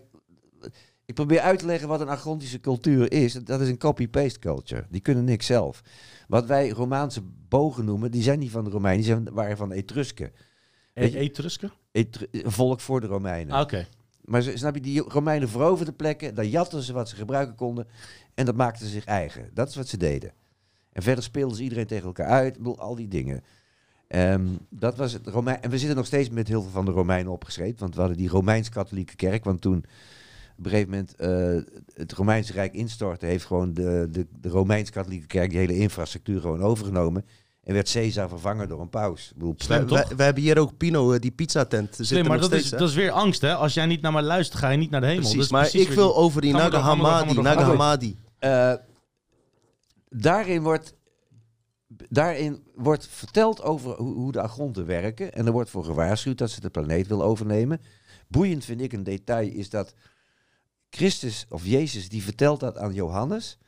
ik 1.04 1.14
probeer 1.14 1.40
uit 1.40 1.58
te 1.58 1.66
leggen 1.66 1.88
wat 1.88 2.00
een 2.00 2.08
Argontische 2.08 2.60
cultuur 2.60 3.12
is. 3.12 3.32
Dat 3.32 3.60
is 3.60 3.68
een 3.68 3.78
copy-paste 3.78 4.38
culture. 4.38 4.86
Die 4.90 5.00
kunnen 5.00 5.24
niks 5.24 5.46
zelf. 5.46 5.82
Wat 6.28 6.46
wij 6.46 6.68
Romaanse 6.68 7.20
bogen 7.48 7.84
noemen, 7.84 8.10
die 8.10 8.22
zijn 8.22 8.38
niet 8.38 8.50
van 8.50 8.64
de 8.64 8.70
Romeinen, 8.70 9.04
die 9.04 9.12
zijn, 9.14 9.28
waren 9.34 9.56
van 9.56 9.68
de 9.68 9.74
Etrusken. 9.74 10.32
E- 10.94 11.16
Etrusken? 11.16 11.72
Etru- 11.92 12.26
volk 12.32 12.80
voor 12.80 13.00
de 13.00 13.06
Romeinen. 13.06 13.54
Ah, 13.54 13.60
oké. 13.60 13.86
Maar 14.24 14.42
ze- 14.42 14.56
snap 14.56 14.74
je, 14.74 14.80
die 14.80 15.00
Romeinen 15.00 15.48
veroverden 15.48 15.96
plekken, 15.96 16.34
daar 16.34 16.44
jatten 16.44 16.82
ze 16.82 16.92
wat 16.92 17.08
ze 17.08 17.16
gebruiken 17.16 17.54
konden 17.54 17.86
en 18.34 18.44
dat 18.44 18.54
maakten 18.54 18.86
ze 18.86 18.92
zich 18.92 19.04
eigen. 19.04 19.50
Dat 19.54 19.68
is 19.68 19.74
wat 19.76 19.88
ze 19.88 19.96
deden. 19.96 20.32
En 20.92 21.02
verder 21.02 21.24
speelden 21.24 21.56
ze 21.56 21.62
iedereen 21.62 21.86
tegen 21.86 22.06
elkaar 22.06 22.26
uit, 22.26 22.56
bedoel, 22.56 22.78
al 22.78 22.94
die 22.94 23.08
dingen. 23.08 23.42
Ehm, 24.08 24.46
dat 24.70 24.96
was 24.96 25.12
het 25.12 25.26
Romein. 25.26 25.62
En 25.62 25.70
we 25.70 25.78
zitten 25.78 25.96
nog 25.96 26.06
steeds 26.06 26.30
met 26.30 26.48
heel 26.48 26.62
veel 26.62 26.70
van 26.70 26.84
de 26.84 26.90
Romeinen 26.90 27.32
opgeschreven, 27.32 27.78
want 27.78 27.94
we 27.94 28.00
hadden 28.00 28.18
die 28.18 28.28
Romeins-katholieke 28.28 29.16
kerk, 29.16 29.44
want 29.44 29.60
toen 29.60 29.84
op 30.62 30.72
een 30.72 30.78
gegeven 30.78 30.90
moment 30.90 31.14
eh, 31.16 31.74
het 31.94 32.12
Romeinse 32.12 32.52
Rijk 32.52 32.74
instortte, 32.74 33.26
heeft 33.26 33.44
gewoon 33.44 33.74
de, 33.74 34.08
de, 34.10 34.26
de 34.40 34.48
Romeins-katholieke 34.48 35.26
kerk 35.26 35.50
die 35.50 35.58
hele 35.58 35.76
infrastructuur 35.76 36.40
gewoon 36.40 36.62
overgenomen. 36.62 37.24
En 37.62 37.74
werd 37.74 37.92
Caesar 37.92 38.28
vervangen 38.28 38.68
door 38.68 38.80
een 38.80 38.88
paus. 38.88 39.32
Wij 39.68 40.24
hebben 40.24 40.42
hier 40.42 40.58
ook 40.58 40.76
Pino, 40.76 41.12
eh, 41.12 41.20
die 41.20 41.30
pizzatent. 41.30 41.98
Slim, 42.00 42.22
er 42.22 42.28
maar 42.28 42.38
dat 42.38 42.46
steeds, 42.46 42.64
is, 42.64 42.70
hè? 42.70 42.76
dat 42.76 42.88
is 42.88 42.94
weer 42.94 43.10
angst, 43.10 43.40
hè? 43.40 43.54
Als 43.54 43.74
jij 43.74 43.86
niet 43.86 44.00
naar 44.00 44.12
mij 44.12 44.22
luistert, 44.22 44.58
ga 44.60 44.68
je 44.68 44.78
niet 44.78 44.90
naar 44.90 45.00
de 45.00 45.06
hemel. 45.06 45.20
Precies, 45.20 45.36
Dat 45.36 45.46
is 45.46 45.52
maar 45.52 45.68
precies 45.68 45.88
ik 45.88 45.94
wil 45.94 46.06
die- 46.06 46.14
over 46.16 46.40
die 46.40 46.52
we 46.52 46.58
Naga 46.58 46.96
we 46.96 47.26
we 47.28 47.34
door, 47.34 47.42
Naga 47.44 47.98
we. 47.98 48.14
Eh, 48.38 48.74
daarin, 50.08 50.62
wordt, 50.62 50.94
daarin 52.08 52.62
wordt 52.74 53.06
verteld 53.10 53.62
over 53.62 53.94
hoe, 53.94 54.14
hoe 54.14 54.32
de 54.32 54.40
Argonten 54.40 54.86
werken. 54.86 55.32
En 55.32 55.46
er 55.46 55.52
wordt 55.52 55.70
voor 55.70 55.84
gewaarschuwd 55.84 56.38
dat 56.38 56.50
ze 56.50 56.60
de 56.60 56.70
planeet 56.70 57.06
wil 57.06 57.22
overnemen. 57.22 57.80
Boeiend 58.28 58.64
vind 58.64 58.80
ik 58.80 58.92
een 58.92 59.04
detail 59.04 59.48
is 59.48 59.70
dat 59.70 59.94
Christus 60.96 61.46
of 61.48 61.64
Jezus 61.66 62.08
die 62.08 62.22
vertelt 62.22 62.60
dat 62.60 62.78
aan 62.78 62.94
Johannes. 62.94 63.58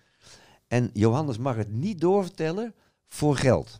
En 0.69 0.91
Johannes 0.93 1.39
mag 1.39 1.57
het 1.57 1.73
niet 1.73 2.01
doorvertellen 2.01 2.75
voor 3.09 3.37
geld. 3.37 3.79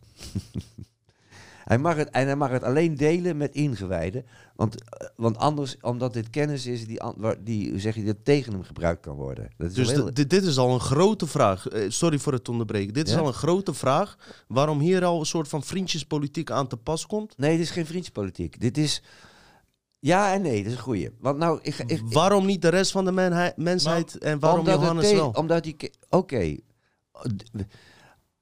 hij 1.69 1.77
mag 1.77 1.95
het, 1.95 2.09
en 2.09 2.25
hij 2.25 2.35
mag 2.35 2.49
het 2.49 2.63
alleen 2.63 2.95
delen 2.95 3.37
met 3.37 3.53
ingewijden. 3.53 4.25
Want, 4.55 4.83
eh, 4.83 5.07
want 5.15 5.37
anders, 5.37 5.77
omdat 5.81 6.13
dit 6.13 6.29
kennis 6.29 6.65
is 6.65 6.87
die, 6.87 6.99
die 7.43 7.69
hoe 7.69 7.79
zeg 7.79 7.95
je, 7.95 8.03
dat 8.03 8.15
tegen 8.23 8.53
hem 8.53 8.63
gebruikt 8.63 9.01
kan 9.01 9.15
worden. 9.15 9.49
Dat 9.57 9.69
is 9.69 9.73
Dus 9.75 9.91
heel- 9.91 10.13
dit- 10.13 10.29
dit 10.29 10.43
is 10.43 10.57
al 10.57 10.73
een 10.73 10.79
grote 10.79 11.27
vraag. 11.27 11.67
Eh, 11.67 11.89
sorry 11.89 12.19
voor 12.19 12.33
het 12.33 12.49
onderbreken. 12.49 12.93
Dit 12.93 13.07
is 13.07 13.15
al 13.15 13.27
een 13.27 13.33
grote 13.33 13.73
vraag. 13.73 14.17
Waarom 14.47 14.79
hier 14.79 15.05
al 15.05 15.19
een 15.19 15.25
soort 15.25 15.47
van 15.47 15.63
vriendjespolitiek 15.63 16.51
aan 16.51 16.67
te 16.67 16.77
pas 16.77 17.05
komt. 17.07 17.37
Nee, 17.37 17.57
dit 17.57 17.65
is 17.65 17.71
geen 17.71 17.85
vriendspolitiek. 17.85 18.59
Dit 18.59 18.77
is. 18.77 19.01
Ja 19.99 20.33
en 20.33 20.41
nee, 20.41 20.57
dat 20.63 20.71
is 20.71 20.77
een 20.77 20.83
goeie. 20.83 21.09
Want 21.19 21.37
nou, 21.37 21.59
ik, 21.61 21.77
ik, 21.77 21.89
ik- 21.91 22.01
waarom 22.05 22.45
niet 22.45 22.61
de 22.61 22.67
rest 22.69 22.91
van 22.91 23.05
de 23.05 23.11
mensheid 23.55 24.17
en 24.17 24.39
waarom 24.39 24.65
Johannes 24.81 25.11
wel? 25.17 25.29
Omdat 25.29 25.63
die. 25.63 25.75
Oké. 26.09 26.55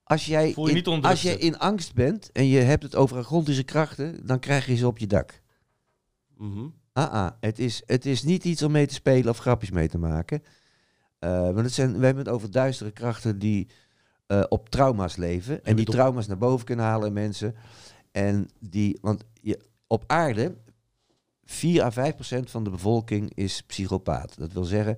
Als 0.03 0.25
jij, 0.25 0.47
je 0.47 0.53
in, 0.77 0.84
als 1.11 1.21
jij 1.21 1.35
in 1.35 1.57
angst 1.59 1.93
bent 1.93 2.31
en 2.31 2.47
je 2.47 2.59
hebt 2.59 2.84
het 2.84 2.95
over 2.95 3.17
Argontische 3.17 3.63
krachten, 3.63 4.25
dan 4.25 4.39
krijg 4.39 4.65
je 4.65 4.75
ze 4.75 4.88
op 4.88 4.97
je 4.97 5.07
dak. 5.07 5.41
Mhm. 6.38 6.65
Ah, 6.93 7.11
ah, 7.11 7.31
het, 7.39 7.59
is, 7.59 7.81
het 7.85 8.05
is 8.05 8.23
niet 8.23 8.43
iets 8.43 8.63
om 8.63 8.71
mee 8.71 8.88
te 8.88 8.93
spelen 8.93 9.30
of 9.30 9.38
grapjes 9.38 9.71
mee 9.71 9.88
te 9.88 9.97
maken. 9.97 10.43
Eh 11.19 11.30
want 11.43 11.57
het 11.59 11.73
zijn, 11.73 11.97
we 11.99 12.05
hebben 12.05 12.23
het 12.25 12.34
over 12.34 12.51
duistere 12.51 12.91
krachten 12.91 13.39
die 13.39 13.67
eh, 14.27 14.43
op 14.49 14.69
trauma's 14.69 15.15
leven. 15.15 15.55
En 15.55 15.61
die 15.63 15.73
niet 15.75 15.88
op- 15.88 15.93
trauma's 15.93 16.27
naar 16.27 16.38
boven 16.38 16.65
kunnen 16.65 16.85
halen 16.85 17.07
in 17.07 17.13
mensen. 17.13 17.55
En 18.11 18.49
die, 18.59 18.97
want 19.01 19.23
je, 19.41 19.59
op 19.88 20.03
aarde, 20.07 20.55
4 21.45 21.84
à 21.84 21.91
5 21.91 22.14
procent 22.15 22.49
van 22.49 22.64
de 22.64 22.70
bevolking 22.70 23.34
is 23.34 23.61
psychopaat. 23.61 24.38
Dat 24.38 24.53
wil 24.53 24.64
zeggen, 24.64 24.98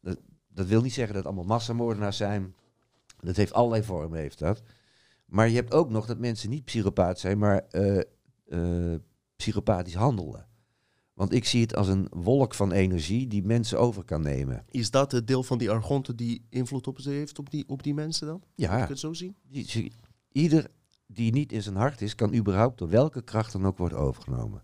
dat, 0.00 0.18
dat 0.48 0.66
wil 0.66 0.82
niet 0.82 0.92
zeggen 0.92 1.14
dat 1.14 1.24
het 1.24 1.32
allemaal 1.32 1.56
massamoordenaars 1.56 2.16
zijn. 2.16 2.54
Dat 3.20 3.36
heeft 3.36 3.52
allerlei 3.52 3.82
vormen, 3.82 4.18
heeft 4.18 4.38
dat. 4.38 4.62
Maar 5.26 5.48
je 5.48 5.54
hebt 5.54 5.72
ook 5.72 5.90
nog 5.90 6.06
dat 6.06 6.18
mensen 6.18 6.50
niet 6.50 6.64
psychopaat 6.64 7.18
zijn, 7.18 7.38
maar 7.38 7.66
eh, 7.68 8.94
psychopathisch 9.36 9.94
handelen. 9.94 10.46
Want 11.14 11.32
ik 11.32 11.44
zie 11.44 11.60
het 11.60 11.76
als 11.76 11.88
een 11.88 12.06
wolk 12.10 12.54
van 12.54 12.72
energie 12.72 13.26
die 13.26 13.44
mensen 13.44 13.78
over 13.78 14.04
kan 14.04 14.22
nemen. 14.22 14.64
Is 14.70 14.90
dat 14.90 15.12
het 15.12 15.26
deel 15.26 15.42
van 15.42 15.58
die 15.58 15.70
Argonten 15.70 16.16
die 16.16 16.46
invloed 16.48 16.86
op 16.86 17.00
ze 17.00 17.10
heeft 17.10 17.38
op 17.38 17.50
die, 17.50 17.64
op 17.68 17.82
die 17.82 17.94
mensen 17.94 18.26
dan? 18.26 18.42
Ja, 18.54 18.82
ik 18.82 18.88
het 18.88 18.98
zo 18.98 19.12
zien? 19.12 19.36
ieder 20.32 20.70
die 21.06 21.32
niet 21.32 21.52
in 21.52 21.62
zijn 21.62 21.76
hart 21.76 22.00
is, 22.00 22.14
kan 22.14 22.34
überhaupt 22.34 22.78
door 22.78 22.88
welke 22.88 23.22
kracht 23.22 23.52
dan 23.52 23.66
ook 23.66 23.78
worden 23.78 23.98
overgenomen. 23.98 24.62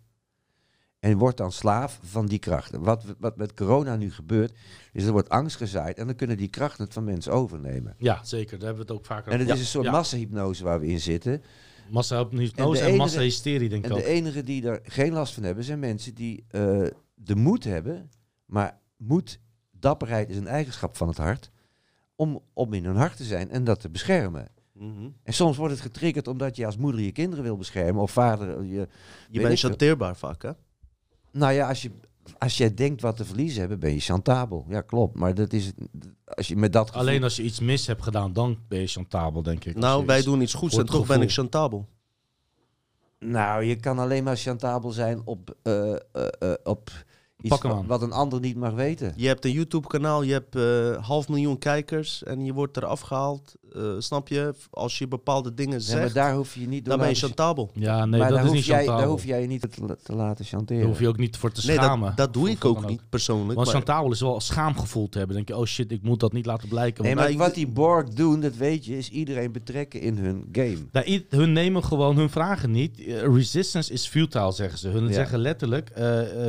En 1.05 1.19
wordt 1.19 1.37
dan 1.37 1.53
slaaf 1.53 1.99
van 2.03 2.27
die 2.27 2.39
krachten. 2.39 2.81
Wat, 2.83 3.05
wat 3.19 3.37
met 3.37 3.55
corona 3.55 3.97
nu 3.97 4.11
gebeurt, 4.13 4.53
is 4.93 5.05
er 5.05 5.13
wordt 5.13 5.29
angst 5.29 5.57
gezaaid 5.57 5.99
en 5.99 6.07
dan 6.07 6.17
kunnen 6.17 6.37
die 6.37 6.49
krachten 6.49 6.85
het 6.85 6.93
van 6.93 7.05
mensen 7.05 7.33
overnemen. 7.33 7.95
Ja, 7.99 8.25
zeker. 8.25 8.59
Daar 8.59 8.67
hebben 8.67 8.87
we 8.87 8.93
het 8.93 9.01
ook 9.01 9.07
vaker 9.07 9.33
En 9.33 9.39
het 9.39 9.43
over. 9.43 9.55
is 9.55 9.61
een 9.61 9.67
soort 9.71 9.85
ja. 9.85 9.91
massahypnose 9.91 10.65
waar 10.65 10.81
we 10.81 10.87
in 10.87 11.01
zitten. 11.01 11.43
Massa-hypnose 11.91 12.53
En 12.57 12.71
de 12.71 12.79
en, 12.79 12.85
enige- 12.85 12.97
massa-hysterie, 12.97 13.69
denk 13.69 13.85
ik 13.85 13.91
En 13.91 13.97
ook. 13.97 14.03
de 14.03 14.09
enigen 14.09 14.45
die 14.45 14.69
er 14.69 14.81
geen 14.83 15.13
last 15.13 15.35
van 15.35 15.43
hebben, 15.43 15.65
zijn 15.65 15.79
mensen 15.79 16.15
die 16.15 16.45
eh, 16.49 16.83
de 17.15 17.35
moed 17.37 17.65
hebben. 17.65 18.11
Maar 18.47 18.81
moed, 18.97 19.41
dapperheid 19.71 20.31
is 20.31 20.37
een 20.37 20.47
eigenschap 20.47 20.97
van 20.97 21.09
het 21.09 21.17
hart. 21.19 21.51
Om, 22.17 22.41
om 22.53 22.73
in 22.73 22.85
hun 22.85 22.97
hart 22.97 23.17
te 23.17 23.25
zijn 23.25 23.51
en 23.51 23.65
dat 23.65 23.81
te 23.81 23.91
beschermen. 23.91 24.47
Mhm. 24.73 25.09
En 25.23 25.33
soms 25.35 25.57
wordt 25.57 25.73
het 25.73 25.83
getriggerd 25.83 26.29
omdat 26.29 26.57
je 26.57 26.67
als 26.67 26.77
moeder 26.77 27.01
je 27.01 27.13
kinderen 27.13 27.45
wil 27.45 27.57
beschermen. 27.57 28.03
Of 28.03 28.11
vader 28.11 28.65
je... 28.65 28.89
Je 29.31 29.41
bent 29.41 29.59
chanteerbaar 29.59 30.17
vaak, 30.17 30.43
hè? 30.43 30.51
Nou 31.35 31.53
ja, 31.53 31.69
als 31.69 31.83
je, 31.83 31.91
als 32.39 32.57
jij 32.57 32.75
denkt 32.75 33.01
wat 33.01 33.17
te 33.17 33.25
verliezen 33.25 33.61
hebben, 33.61 33.79
ben 33.79 33.93
je 33.93 34.01
chantabel. 34.01 34.65
Ja, 34.69 34.81
klopt. 34.81 35.15
Maar 35.19 35.35
dat 35.35 35.53
is... 35.53 35.73
Als 36.25 36.49
je 36.49 36.57
met 36.57 36.73
dat 36.73 36.87
gevoel- 36.87 37.01
Alleen 37.03 37.23
als 37.23 37.37
je 37.37 37.43
iets 37.43 37.61
mis 37.61 37.87
hebt 37.87 38.03
gedaan, 38.03 38.33
dan 38.33 38.59
ben 38.69 38.81
je 38.81 38.87
chantabel, 38.87 39.43
denk 39.43 39.65
ik. 39.65 39.77
Nou, 39.77 40.07
wij 40.07 40.23
doen 40.23 40.41
iets 40.41 40.55
goeds 40.55 40.77
en 40.77 40.87
toch 40.87 41.07
ben 41.07 41.23
ik 41.23 41.31
chantabel. 41.31 41.89
Nou, 43.19 43.65
je 43.65 43.77
kan 43.77 43.99
alleen 43.99 44.25
maar 44.25 44.37
chantabel 44.37 44.91
zijn 44.91 45.23
op, 45.25 45.57
eh, 45.63 45.93
eh, 45.93 45.99
eh, 46.39 46.53
op 46.63 46.91
iets 47.45 47.55
Pak 47.55 47.63
hem 47.63 47.73
wa- 47.73 47.79
aan. 47.79 47.87
wat 47.87 48.03
een 48.03 48.13
ander 48.13 48.41
niet 48.41 48.57
mag 48.57 48.73
weten. 48.73 49.13
Je 49.17 49.27
hebt 49.27 49.45
een 49.45 49.51
YouTube-kanaal, 49.53 50.23
je 50.23 50.33
hebt 50.33 50.57
eh, 50.57 51.05
half 51.07 51.29
miljoen 51.29 51.59
kijkers 51.59 52.23
en 52.23 52.45
je 52.45 52.53
wordt 52.53 52.77
eraf 52.77 53.01
gehaald. 53.01 53.55
eh, 53.75 53.83
snap 53.99 54.29
je? 54.29 54.55
Als 54.71 54.99
je 54.99 55.09
bepaalde 55.09 55.55
dingen 55.55 55.79
Nee, 55.79 55.87
maar 55.89 55.99
zegt, 56.03 56.15
daar 56.15 56.35
hoef 56.35 56.55
je 56.55 56.67
niet 56.69 56.85
door 56.85 56.97
dan 56.97 56.99
ben 57.07 57.09
je 57.15 57.21
chantabel. 57.21 57.71
Ja, 57.75 58.05
nee, 58.05 58.21
maar 58.21 58.29
dat 58.29 58.29
daar 58.29 58.39
is 58.39 58.45
hoef 58.47 58.55
niet 58.55 58.65
jij, 58.65 58.77
chantabel. 58.77 59.01
Daar 59.01 59.11
hoef 59.11 59.25
jij 59.25 59.41
je 59.41 59.47
niet 59.47 59.61
te, 59.61 59.69
la- 59.87 59.97
te 60.03 60.15
laten 60.15 60.45
chanteren. 60.45 60.83
Daar 60.83 60.91
hoef 60.91 61.01
je 61.01 61.09
ook 61.09 61.17
niet 61.19 61.37
voor 61.37 61.53
te 61.53 61.67
Nee, 61.67 61.77
schamen. 61.77 62.07
dat, 62.09 62.17
dat 62.17 62.33
doe 62.33 62.51
ik 62.51 62.63
wat 62.63 62.77
ook 62.77 62.87
niet 62.87 63.01
persoonlijk. 63.09 63.55
Want 63.55 63.67
maar- 63.67 63.77
chantabel 63.77 64.13
is 64.13 64.21
wel 64.21 64.41
schaamgevoel 64.41 65.09
te 65.09 65.19
hebben. 65.19 65.37
denk 65.37 65.49
je, 65.49 65.57
oh 65.57 65.65
shit, 65.65 65.91
ik 65.93 66.03
moet 66.03 66.21
dat 66.21 66.33
niet 66.33 66.47
laten 66.47 66.69
blijken. 66.69 67.05
Nee, 67.05 67.15
maar 67.15 67.29
maar- 67.29 67.37
wat 67.47 67.55
die 67.55 67.67
Borg 67.69 68.09
doen, 68.09 68.41
dat 68.41 68.57
weet 68.57 68.85
je, 68.85 68.97
is 68.97 69.09
iedereen 69.11 69.53
betrekken 69.53 70.01
in 70.01 70.17
hun 70.19 70.49
game. 70.53 70.79
Nou, 70.93 71.23
hun 71.29 71.53
nemen 71.53 71.85
gewoon 71.85 72.17
hun 72.17 72.31
vragen 72.31 72.71
niet. 72.71 72.99
Eh, 73.05 73.21
resistance 73.35 73.93
is 73.93 74.07
futile, 74.07 74.53
zeggen 74.53 74.79
ze. 74.79 74.89
Hun 74.89 75.07
Ja. 75.07 75.13
zeggen 75.13 75.39
letterlijk: 75.39 75.91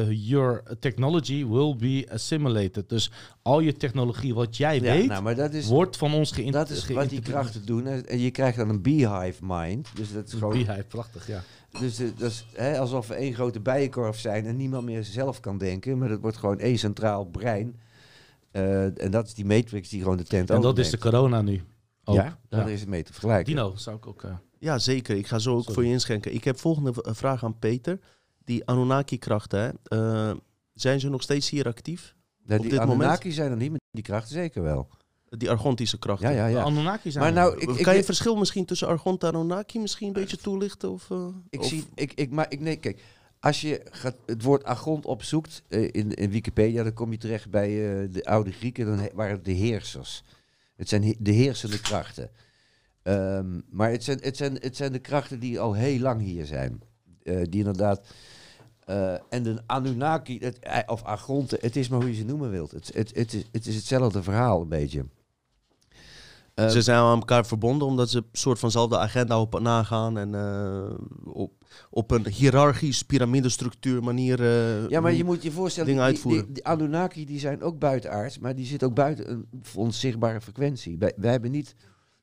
Your 0.10 0.64
technology 0.90 1.46
will 1.46 1.76
be 1.76 2.06
assimilated. 2.12 2.90
Dus 2.90 3.12
al 3.42 3.60
je 3.60 3.74
technologie, 3.74 4.34
wat 4.34 4.58
jij 4.58 4.82
weet, 4.82 5.08
nou, 5.08 5.24
maar 5.24 5.36
dat 5.36 5.54
is, 5.54 5.68
wordt 5.68 5.98
van 5.98 6.14
ons 6.14 6.32
geïnt- 6.32 6.54
dat 6.54 6.70
is 6.70 6.88
wat 6.88 7.10
die 7.10 7.22
krachten 7.22 7.66
doen. 7.66 7.88
En 7.88 8.20
je 8.20 8.32
krijgt 8.32 8.58
dan 8.58 8.70
een 8.70 8.82
beehive 8.82 9.46
mind. 9.46 9.88
Dus 9.96 10.14
dat 10.14 10.28
is 10.28 10.34
gewoon... 10.34 10.52
Beehive, 10.54 10.84
prachtig, 10.88 11.28
ja. 11.28 11.44
Dus 11.80 12.00
eh, 12.00 12.08
dat 12.18 12.32
is 12.32 12.46
hè, 12.54 12.80
alsof 12.80 13.08
we 13.08 13.14
één 13.14 13.34
grote 13.34 13.60
bijenkorf 13.60 14.20
zijn 14.20 14.46
en 14.46 14.56
niemand 14.58 14.86
meer 14.86 15.04
zelf 15.04 15.40
kan 15.40 15.58
denken. 15.58 15.98
Maar 15.98 16.10
dat 16.10 16.20
wordt 16.20 16.38
gewoon 16.38 16.60
één 16.60 16.78
centraal 16.78 17.26
brein. 17.26 17.76
Eh, 18.52 19.04
en 19.04 19.12
dat 19.12 19.26
is 19.28 19.34
die 19.34 19.46
matrix 19.46 19.90
die 19.90 20.02
gewoon 20.02 20.18
de 20.18 20.24
tent 20.24 20.50
En 20.50 20.62
dat 20.62 20.78
is 20.78 20.90
de 20.90 20.98
corona 20.98 21.42
nu. 21.42 21.64
Ook. 22.04 22.16
Ja, 22.16 22.38
daar 22.50 22.70
is 22.70 22.80
het 22.80 22.90
mee 22.90 23.04
te 23.04 23.12
vergelijken. 23.12 23.46
Dino 23.56 23.74
zou 23.76 23.96
ik 23.98 24.08
ook... 24.08 24.24
eh, 24.24 24.32
Ja, 24.60 24.80
zeker. 24.80 25.16
Ik 25.16 25.28
ga 25.28 25.40
zo 25.40 25.52
ook 25.54 25.60
Sorry. 25.60 25.74
voor 25.74 25.84
je 25.86 25.90
inschenken. 25.92 26.34
Ik 26.34 26.44
heb 26.44 26.60
volgende 26.60 26.94
vraag 27.02 27.44
aan 27.44 27.60
Peter. 27.60 28.00
Die 28.44 28.66
Anunnaki-krachten, 28.66 29.60
hè, 29.60 29.70
eh, 30.30 30.36
zijn 30.76 31.00
ze 31.00 31.10
nog 31.10 31.22
steeds 31.22 31.50
hier 31.50 31.66
actief? 31.68 32.16
Ja, 32.46 32.56
op 32.56 32.62
die 32.62 32.70
dit 32.70 32.80
moment- 32.80 32.98
Anunnaki 33.00 33.32
zijn 33.32 33.52
er 33.52 33.58
niet, 33.58 33.70
maar 33.70 33.80
die 33.92 34.04
krachten 34.04 34.34
zeker 34.34 34.62
wel. 34.64 34.88
Die 35.30 35.50
Argontische 35.50 36.00
krachten. 36.00 36.30
Ja, 36.30 36.36
ja, 36.36 36.46
De 36.48 36.52
ja. 36.54 36.62
Anunnaki 36.64 37.12
zijn 37.12 37.24
Maar 37.24 37.34
er. 37.44 37.50
nou, 37.50 37.62
ik, 37.62 37.78
ik, 37.78 37.84
kan 37.84 37.92
je 37.92 37.98
het 37.98 38.06
verschil 38.06 38.36
misschien 38.36 38.66
tussen 38.66 38.88
Argont 38.88 39.24
en 39.24 39.30
Anunnaki 39.30 39.80
misschien 39.80 40.08
een 40.08 40.14
beetje 40.14 40.38
toelichten? 40.38 40.92
Of, 40.92 41.12
eh, 41.12 41.28
ik 41.50 41.60
of- 41.60 41.68
zie, 41.68 41.86
ik, 41.96 42.14
ik, 42.14 42.30
maar 42.32 42.46
ik, 42.50 42.60
nee, 42.60 42.76
kijk, 42.76 43.02
als 43.40 43.62
je 43.62 43.82
gaat, 43.92 44.16
het 44.26 44.42
woord 44.44 44.64
agont 44.64 45.06
opzoekt 45.06 45.62
eh, 45.68 45.84
in, 45.92 46.14
in 46.14 46.30
Wikipedia, 46.30 46.84
dan 46.84 46.94
kom 46.94 47.12
je 47.12 47.18
terecht 47.18 47.50
bij 47.50 47.68
eh, 48.04 48.08
de 48.12 48.26
oude 48.26 48.52
Grieken, 48.52 48.86
dan 48.86 49.00
he- 49.00 49.10
waren 49.14 49.36
het 49.36 49.46
de 49.46 49.52
heersers. 49.52 50.24
Het 50.76 50.90
zijn 50.90 51.04
he- 51.04 51.16
de 51.20 51.32
heersende 51.32 51.80
krachten. 51.82 52.30
Ehm, 53.04 53.60
maar 53.70 53.92
het 53.92 54.04
zijn, 54.04 54.20
het, 54.22 54.38
zijn, 54.38 54.58
het 54.60 54.76
zijn 54.76 54.92
de 54.92 55.00
krachten 55.00 55.40
die 55.40 55.60
al 55.60 55.74
heel 55.74 56.00
lang 56.00 56.22
hier 56.22 56.46
zijn. 56.46 56.82
Eh, 57.24 57.36
die 57.36 57.60
inderdaad. 57.60 58.08
Eh, 58.86 59.14
en 59.30 59.44
de 59.44 59.62
Anunnaki, 59.66 60.38
het, 60.40 60.60
of 60.86 61.04
Agonten, 61.04 61.58
het 61.62 61.76
is 61.76 61.90
maar 61.90 62.00
hoe 62.00 62.10
je 62.10 62.16
ze 62.16 62.26
noemen 62.26 62.50
wilt. 62.52 62.72
Het, 62.72 62.92
het, 62.94 63.16
het, 63.16 63.34
is, 63.34 63.44
het 63.52 63.66
is 63.68 63.76
hetzelfde 63.76 64.24
verhaal, 64.24 64.62
een 64.62 64.68
beetje. 64.70 65.06
Eh, 66.54 66.68
Ze 66.70 66.82
zijn 66.82 66.98
aan 66.98 67.20
elkaar 67.20 67.46
verbonden 67.46 67.88
omdat 67.88 68.10
ze 68.10 68.18
een 68.18 68.26
soort 68.32 68.60
vanzelfde 68.60 68.98
agenda 68.98 69.42
op 69.42 69.60
nagaan 69.60 70.18
en 70.18 70.36
eh, 70.36 71.34
op, 71.34 71.52
op 71.90 72.12
een 72.12 72.28
hiërarchisch 72.28 73.04
piramidestructuur 73.04 74.04
manier. 74.04 74.42
eh, 74.42 74.90
Ja, 74.90 75.00
maar 75.02 75.14
je 75.14 75.24
moet 75.24 75.44
je 75.44 75.52
voorstellen, 75.52 75.90
dingen 75.90 76.04
die, 76.06 76.14
uitvoeren. 76.14 76.46
die, 76.46 76.54
die 76.54 76.66
Anunnaki 76.66 77.26
die 77.26 77.40
zijn 77.40 77.62
ook 77.62 77.80
buitenaards, 77.80 78.40
maar 78.40 78.56
die 78.56 78.66
zitten 78.66 78.88
ook 78.88 78.96
buiten 78.96 79.32
een 79.32 79.48
voor 79.62 79.84
ons 79.84 80.00
zichtbare 80.00 80.42
frequentie. 80.42 80.98
Wij, 80.98 81.14
wij 81.18 81.32
hebben 81.32 81.52
niet 81.52 81.76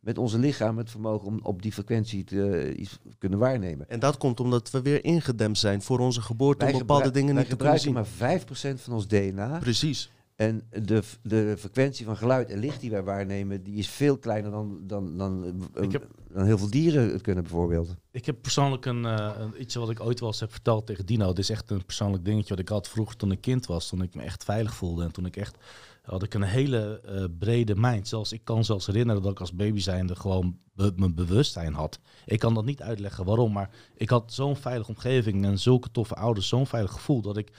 met 0.02 0.18
onze 0.18 0.38
lichaam 0.38 0.78
het 0.78 0.90
vermogen 0.90 1.26
om 1.26 1.40
op 1.42 1.62
die 1.62 1.72
frequentie 1.72 2.24
te, 2.24 2.74
iets 2.76 2.90
te 3.10 3.16
kunnen 3.18 3.38
waarnemen. 3.38 3.88
En 3.88 4.00
dat 4.00 4.16
komt 4.16 4.40
omdat 4.40 4.70
we 4.70 4.82
weer 4.82 5.04
ingedempt 5.04 5.58
zijn 5.58 5.82
voor 5.82 5.98
onze 5.98 6.22
geboorte 6.22 6.66
om 6.66 6.78
bepaalde 6.78 7.10
dingen 7.10 7.34
niet 7.34 7.48
te 7.48 7.56
kunnen 7.56 7.78
gebruiken 7.80 8.06
zien. 8.16 8.62
maar 8.72 8.76
5% 8.78 8.80
van 8.82 8.92
ons 8.94 9.06
DNA. 9.08 9.58
Precies. 9.58 10.10
En 10.36 10.62
de, 10.82 11.02
de 11.22 11.54
frequentie 11.58 12.04
van 12.06 12.16
geluid 12.16 12.50
en 12.50 12.58
licht 12.58 12.80
die 12.80 12.90
wij 12.90 13.02
waarnemen, 13.02 13.62
die 13.62 13.76
is 13.76 13.88
veel 13.88 14.18
kleiner 14.18 14.50
dan, 14.50 14.78
dan, 14.86 15.16
dan, 15.18 15.44
eh, 15.74 15.82
Ik 15.82 15.92
heb- 15.92 16.06
dan 16.32 16.44
heel 16.44 16.58
veel 16.58 16.70
dieren 16.70 17.12
het 17.12 17.20
kunnen 17.22 17.42
bijvoorbeeld. 17.42 17.94
Ik 18.10 18.26
heb 18.26 18.36
persoonlijk 18.42 18.84
een, 18.86 19.04
eh, 19.04 19.30
een 19.38 19.60
iets 19.60 19.74
wat 19.74 19.90
ik 19.90 20.00
ooit 20.00 20.20
wel 20.20 20.28
eens 20.28 20.40
heb 20.40 20.52
verteld 20.52 20.86
tegen 20.86 21.06
Dino. 21.06 21.28
Het 21.28 21.38
is 21.38 21.50
echt 21.50 21.70
een 21.70 21.84
persoonlijk 21.84 22.24
dingetje 22.24 22.48
wat 22.48 22.58
ik 22.58 22.68
had 22.68 22.88
vroeger 22.88 23.16
toen 23.16 23.32
ik 23.32 23.40
kind 23.40 23.66
was. 23.66 23.88
Toen 23.88 24.02
ik 24.02 24.14
me 24.14 24.22
echt 24.22 24.44
veilig 24.44 24.74
voelde. 24.74 25.02
En 25.04 25.12
toen 25.12 25.26
ik 25.26 25.36
echt 25.36 25.56
had 26.02 26.22
ik 26.22 26.34
een 26.34 26.42
hele 26.42 27.00
eh, 27.00 27.24
brede 27.38 27.74
mind. 27.76 28.08
Zelfs 28.08 28.32
ik 28.32 28.44
kan 28.44 28.64
zelfs 28.64 28.86
herinneren 28.86 29.22
dat 29.22 29.32
ik 29.32 29.40
als 29.40 29.52
baby 29.54 29.80
zijnde 29.80 30.16
gewoon 30.16 30.58
be- 30.74 30.92
mijn 30.96 31.14
bewustzijn 31.14 31.74
had. 31.74 31.98
Ik 32.24 32.38
kan 32.38 32.54
dat 32.54 32.64
niet 32.64 32.82
uitleggen 32.82 33.24
waarom. 33.24 33.52
Maar 33.52 33.70
ik 33.96 34.10
had 34.10 34.32
zo'n 34.32 34.56
veilige 34.56 34.90
omgeving 34.90 35.44
en 35.44 35.58
zulke 35.58 35.90
toffe 35.90 36.14
ouders. 36.14 36.48
Zo'n 36.48 36.66
veilig 36.66 36.92
gevoel 36.92 37.20
dat 37.22 37.36
ik 37.36 37.52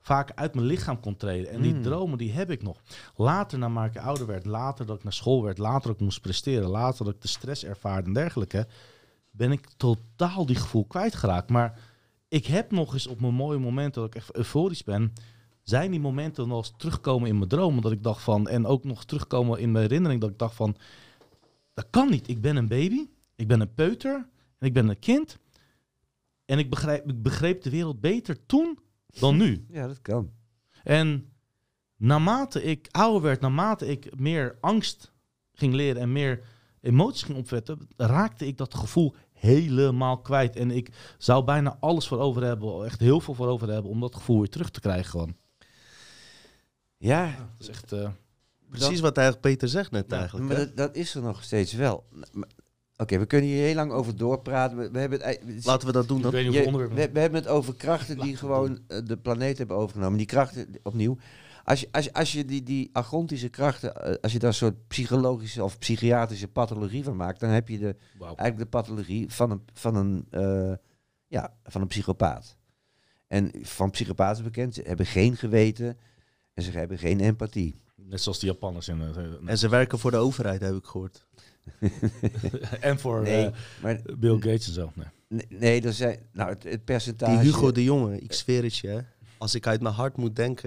vaak 0.00 0.32
uit 0.34 0.54
mijn 0.54 0.66
lichaam 0.66 1.00
kon 1.00 1.16
treden. 1.16 1.50
En 1.50 1.62
die 1.62 1.74
Mm. 1.74 1.82
dromen 1.82 2.18
die 2.18 2.32
heb 2.32 2.50
ik 2.50 2.62
nog. 2.62 2.80
Later, 3.16 3.58
naarmate 3.58 3.98
ik 3.98 4.04
ouder 4.04 4.26
werd, 4.26 4.46
later 4.46 4.86
dat 4.86 4.96
ik 4.96 5.02
naar 5.02 5.12
school 5.12 5.42
werd, 5.42 5.58
later 5.58 5.86
dat 5.86 5.96
ik 5.96 6.00
moest 6.02 6.20
presteren, 6.20 6.68
later 6.68 7.04
dat 7.04 7.14
ik 7.14 7.20
de 7.22 7.28
stress 7.28 7.64
ervaarde 7.64 8.06
en 8.06 8.12
dergelijke, 8.12 8.66
ben 9.30 9.52
ik 9.52 9.68
totaal 9.76 10.46
die 10.46 10.56
gevoel 10.56 10.84
kwijtgeraakt. 10.84 11.50
Maar 11.50 11.80
ik 12.28 12.46
heb 12.46 12.70
nog 12.70 12.92
eens 12.92 13.06
op 13.06 13.20
mijn 13.20 13.34
mooie 13.34 13.58
momenten 13.58 14.00
dat 14.02 14.10
ik 14.14 14.16
echt 14.16 14.36
euforisch 14.36 14.84
ben, 14.84 15.12
zijn 15.68 15.90
die 15.90 16.00
momenten 16.00 16.48
nog 16.48 16.58
eens 16.58 16.74
terugkomen 16.76 17.28
in 17.28 17.36
mijn 17.36 17.48
dromen. 17.48 17.82
Dat 17.82 17.92
ik 17.92 18.02
dacht 18.02 18.22
van, 18.22 18.48
en 18.48 18.66
ook 18.66 18.84
nog 18.84 19.04
terugkomen 19.04 19.58
in 19.58 19.72
mijn 19.72 19.84
herinnering, 19.84 20.20
dat 20.20 20.30
ik 20.30 20.38
dacht 20.38 20.54
van, 20.54 20.76
dat 21.74 21.86
kan 21.90 22.10
niet. 22.10 22.28
Ik 22.28 22.40
ben 22.40 22.56
een 22.56 22.68
baby, 22.68 23.08
ik 23.34 23.48
ben 23.48 23.60
een 23.60 23.74
peuter 23.74 24.14
en 24.58 24.66
ik 24.66 24.72
ben 24.72 24.88
een 24.88 24.98
kind. 24.98 25.38
En 26.44 26.58
ik 26.58 26.70
begrijp, 26.70 27.08
ik 27.10 27.22
begreep 27.22 27.62
de 27.62 27.70
wereld 27.70 28.00
beter 28.00 28.46
toen 28.46 28.78
dan 29.18 29.36
nu. 29.36 29.64
Ja, 29.70 29.86
dat 29.86 30.02
kan. 30.02 30.30
En 30.84 31.32
naarmate 31.96 32.62
ik 32.62 32.88
ouder 32.90 33.22
werd, 33.22 33.40
naarmate 33.40 33.86
ik 33.86 34.18
meer 34.18 34.56
angst 34.60 35.12
ging 35.52 35.74
leren 35.74 36.02
en 36.02 36.12
meer 36.12 36.44
emoties 36.80 37.22
ging 37.22 37.38
opwetten, 37.38 37.88
raakte 37.96 38.46
ik 38.46 38.56
dat 38.56 38.74
gevoel 38.74 39.14
helemaal 39.32 40.20
kwijt. 40.20 40.56
En 40.56 40.70
ik 40.70 41.14
zou 41.18 41.44
bijna 41.44 41.76
alles 41.80 42.08
voor 42.08 42.18
over 42.18 42.42
hebben, 42.42 42.84
echt 42.84 43.00
heel 43.00 43.20
veel 43.20 43.34
voor 43.34 43.48
over 43.48 43.68
hebben, 43.68 43.90
om 43.90 44.00
dat 44.00 44.14
gevoel 44.14 44.38
weer 44.38 44.48
terug 44.48 44.70
te 44.70 44.80
krijgen 44.80 45.10
gewoon. 45.10 45.36
Ja, 46.98 47.24
Dat 47.26 47.46
is 47.58 47.68
echt... 47.68 47.92
eh, 47.92 48.08
Precies 48.70 49.00
wat 49.00 49.16
eigenlijk 49.16 49.46
Peter 49.46 49.68
zegt 49.68 49.90
net 49.90 50.04
Ja, 50.10 50.18
eigenlijk. 50.18 50.46
maar 50.48 50.56
dat, 50.56 50.76
dat 50.76 50.96
is 50.96 51.14
er 51.14 51.22
nog 51.22 51.42
steeds 51.44 51.72
wel. 51.72 52.04
Oké, 52.96 53.18
we 53.18 53.26
kunnen 53.26 53.50
hier 53.50 53.64
heel 53.64 53.74
lang 53.74 53.92
over 53.92 54.16
doorpraten. 54.16 54.76
We, 54.78 54.90
we 54.90 54.98
hebben 54.98 55.20
het, 55.22 55.64
Laten 55.64 55.86
we 55.86 55.92
dat 55.92 56.08
doen 56.08 56.18
Je- 56.18 56.64
onderwerpen... 56.66 56.96
we, 56.96 57.10
we 57.12 57.20
hebben 57.20 57.40
het 57.40 57.48
over 57.48 57.74
krachten 57.74 58.18
die 58.18 58.36
gewoon 58.36 58.78
eh, 58.88 58.98
de 59.04 59.16
planeet 59.16 59.58
hebben 59.58 59.76
overgenomen. 59.76 60.18
Die 60.18 60.26
krachten, 60.26 60.68
opnieuw. 60.82 61.16
Als 61.64 61.80
je, 61.80 61.88
als 61.90 62.04
je, 62.04 62.12
als 62.12 62.32
je 62.32 62.44
die, 62.44 62.62
die 62.62 62.90
agontische 62.92 63.48
krachten, 63.48 63.94
eh, 63.94 64.14
als 64.20 64.32
je 64.32 64.38
daar 64.38 64.48
een 64.48 64.54
soort 64.54 64.86
psychologische 64.88 65.64
of 65.64 65.78
psychiatrische 65.78 66.48
pathologie 66.48 67.04
van 67.04 67.16
maakt, 67.16 67.40
dan 67.40 67.50
heb 67.50 67.68
je 67.68 67.78
de, 67.78 67.96
eigenlijk 68.20 68.58
de 68.58 68.66
pathologie 68.66 69.32
van 69.32 69.50
een, 69.50 69.62
van 69.72 69.94
een, 69.96 70.26
eh, 70.30 70.72
ja, 71.26 71.54
van 71.64 71.80
een 71.80 71.86
psychopaat. 71.88 72.56
En 73.26 73.50
van 73.62 73.90
psychopaten 73.90 74.44
bekend, 74.44 74.74
ze 74.74 74.82
hebben 74.86 75.06
geen 75.06 75.36
geweten 75.36 75.96
en 76.58 76.64
ze 76.64 76.70
hebben 76.70 76.98
geen 76.98 77.20
empathie. 77.20 77.80
Net 77.94 78.20
zoals 78.20 78.38
de 78.38 78.46
Japanners. 78.46 78.88
In, 78.88 79.00
eh, 79.00 79.50
En 79.50 79.58
ze 79.58 79.68
werken 79.68 79.98
voor 79.98 80.10
de 80.10 80.16
overheid, 80.16 80.60
heb 80.60 80.74
ik 80.74 80.84
gehoord. 80.84 81.26
en 82.80 82.98
voor 82.98 83.22
Nee, 83.22 83.46
eh, 83.46 83.52
maar 83.82 84.00
Bill 84.18 84.34
Gates 84.34 84.66
en 84.66 84.72
zo. 84.72 84.92
Nee. 84.94 85.06
nee, 85.28 85.46
nee 85.60 85.82
er 85.82 85.92
zijn, 85.92 86.18
nou, 86.32 86.50
het, 86.50 86.64
het 86.64 86.84
percentage... 86.84 87.32
Die 87.32 87.40
Hugo 87.40 87.72
de 87.72 87.84
Jonge, 87.84 88.20
ik 88.20 88.32
zweer 88.32 88.62
het 88.62 88.76
je. 88.76 89.04
Als 89.38 89.54
ik 89.54 89.66
uit 89.66 89.80
mijn 89.80 89.94
hart 89.94 90.16
moet 90.16 90.36
denken, 90.36 90.66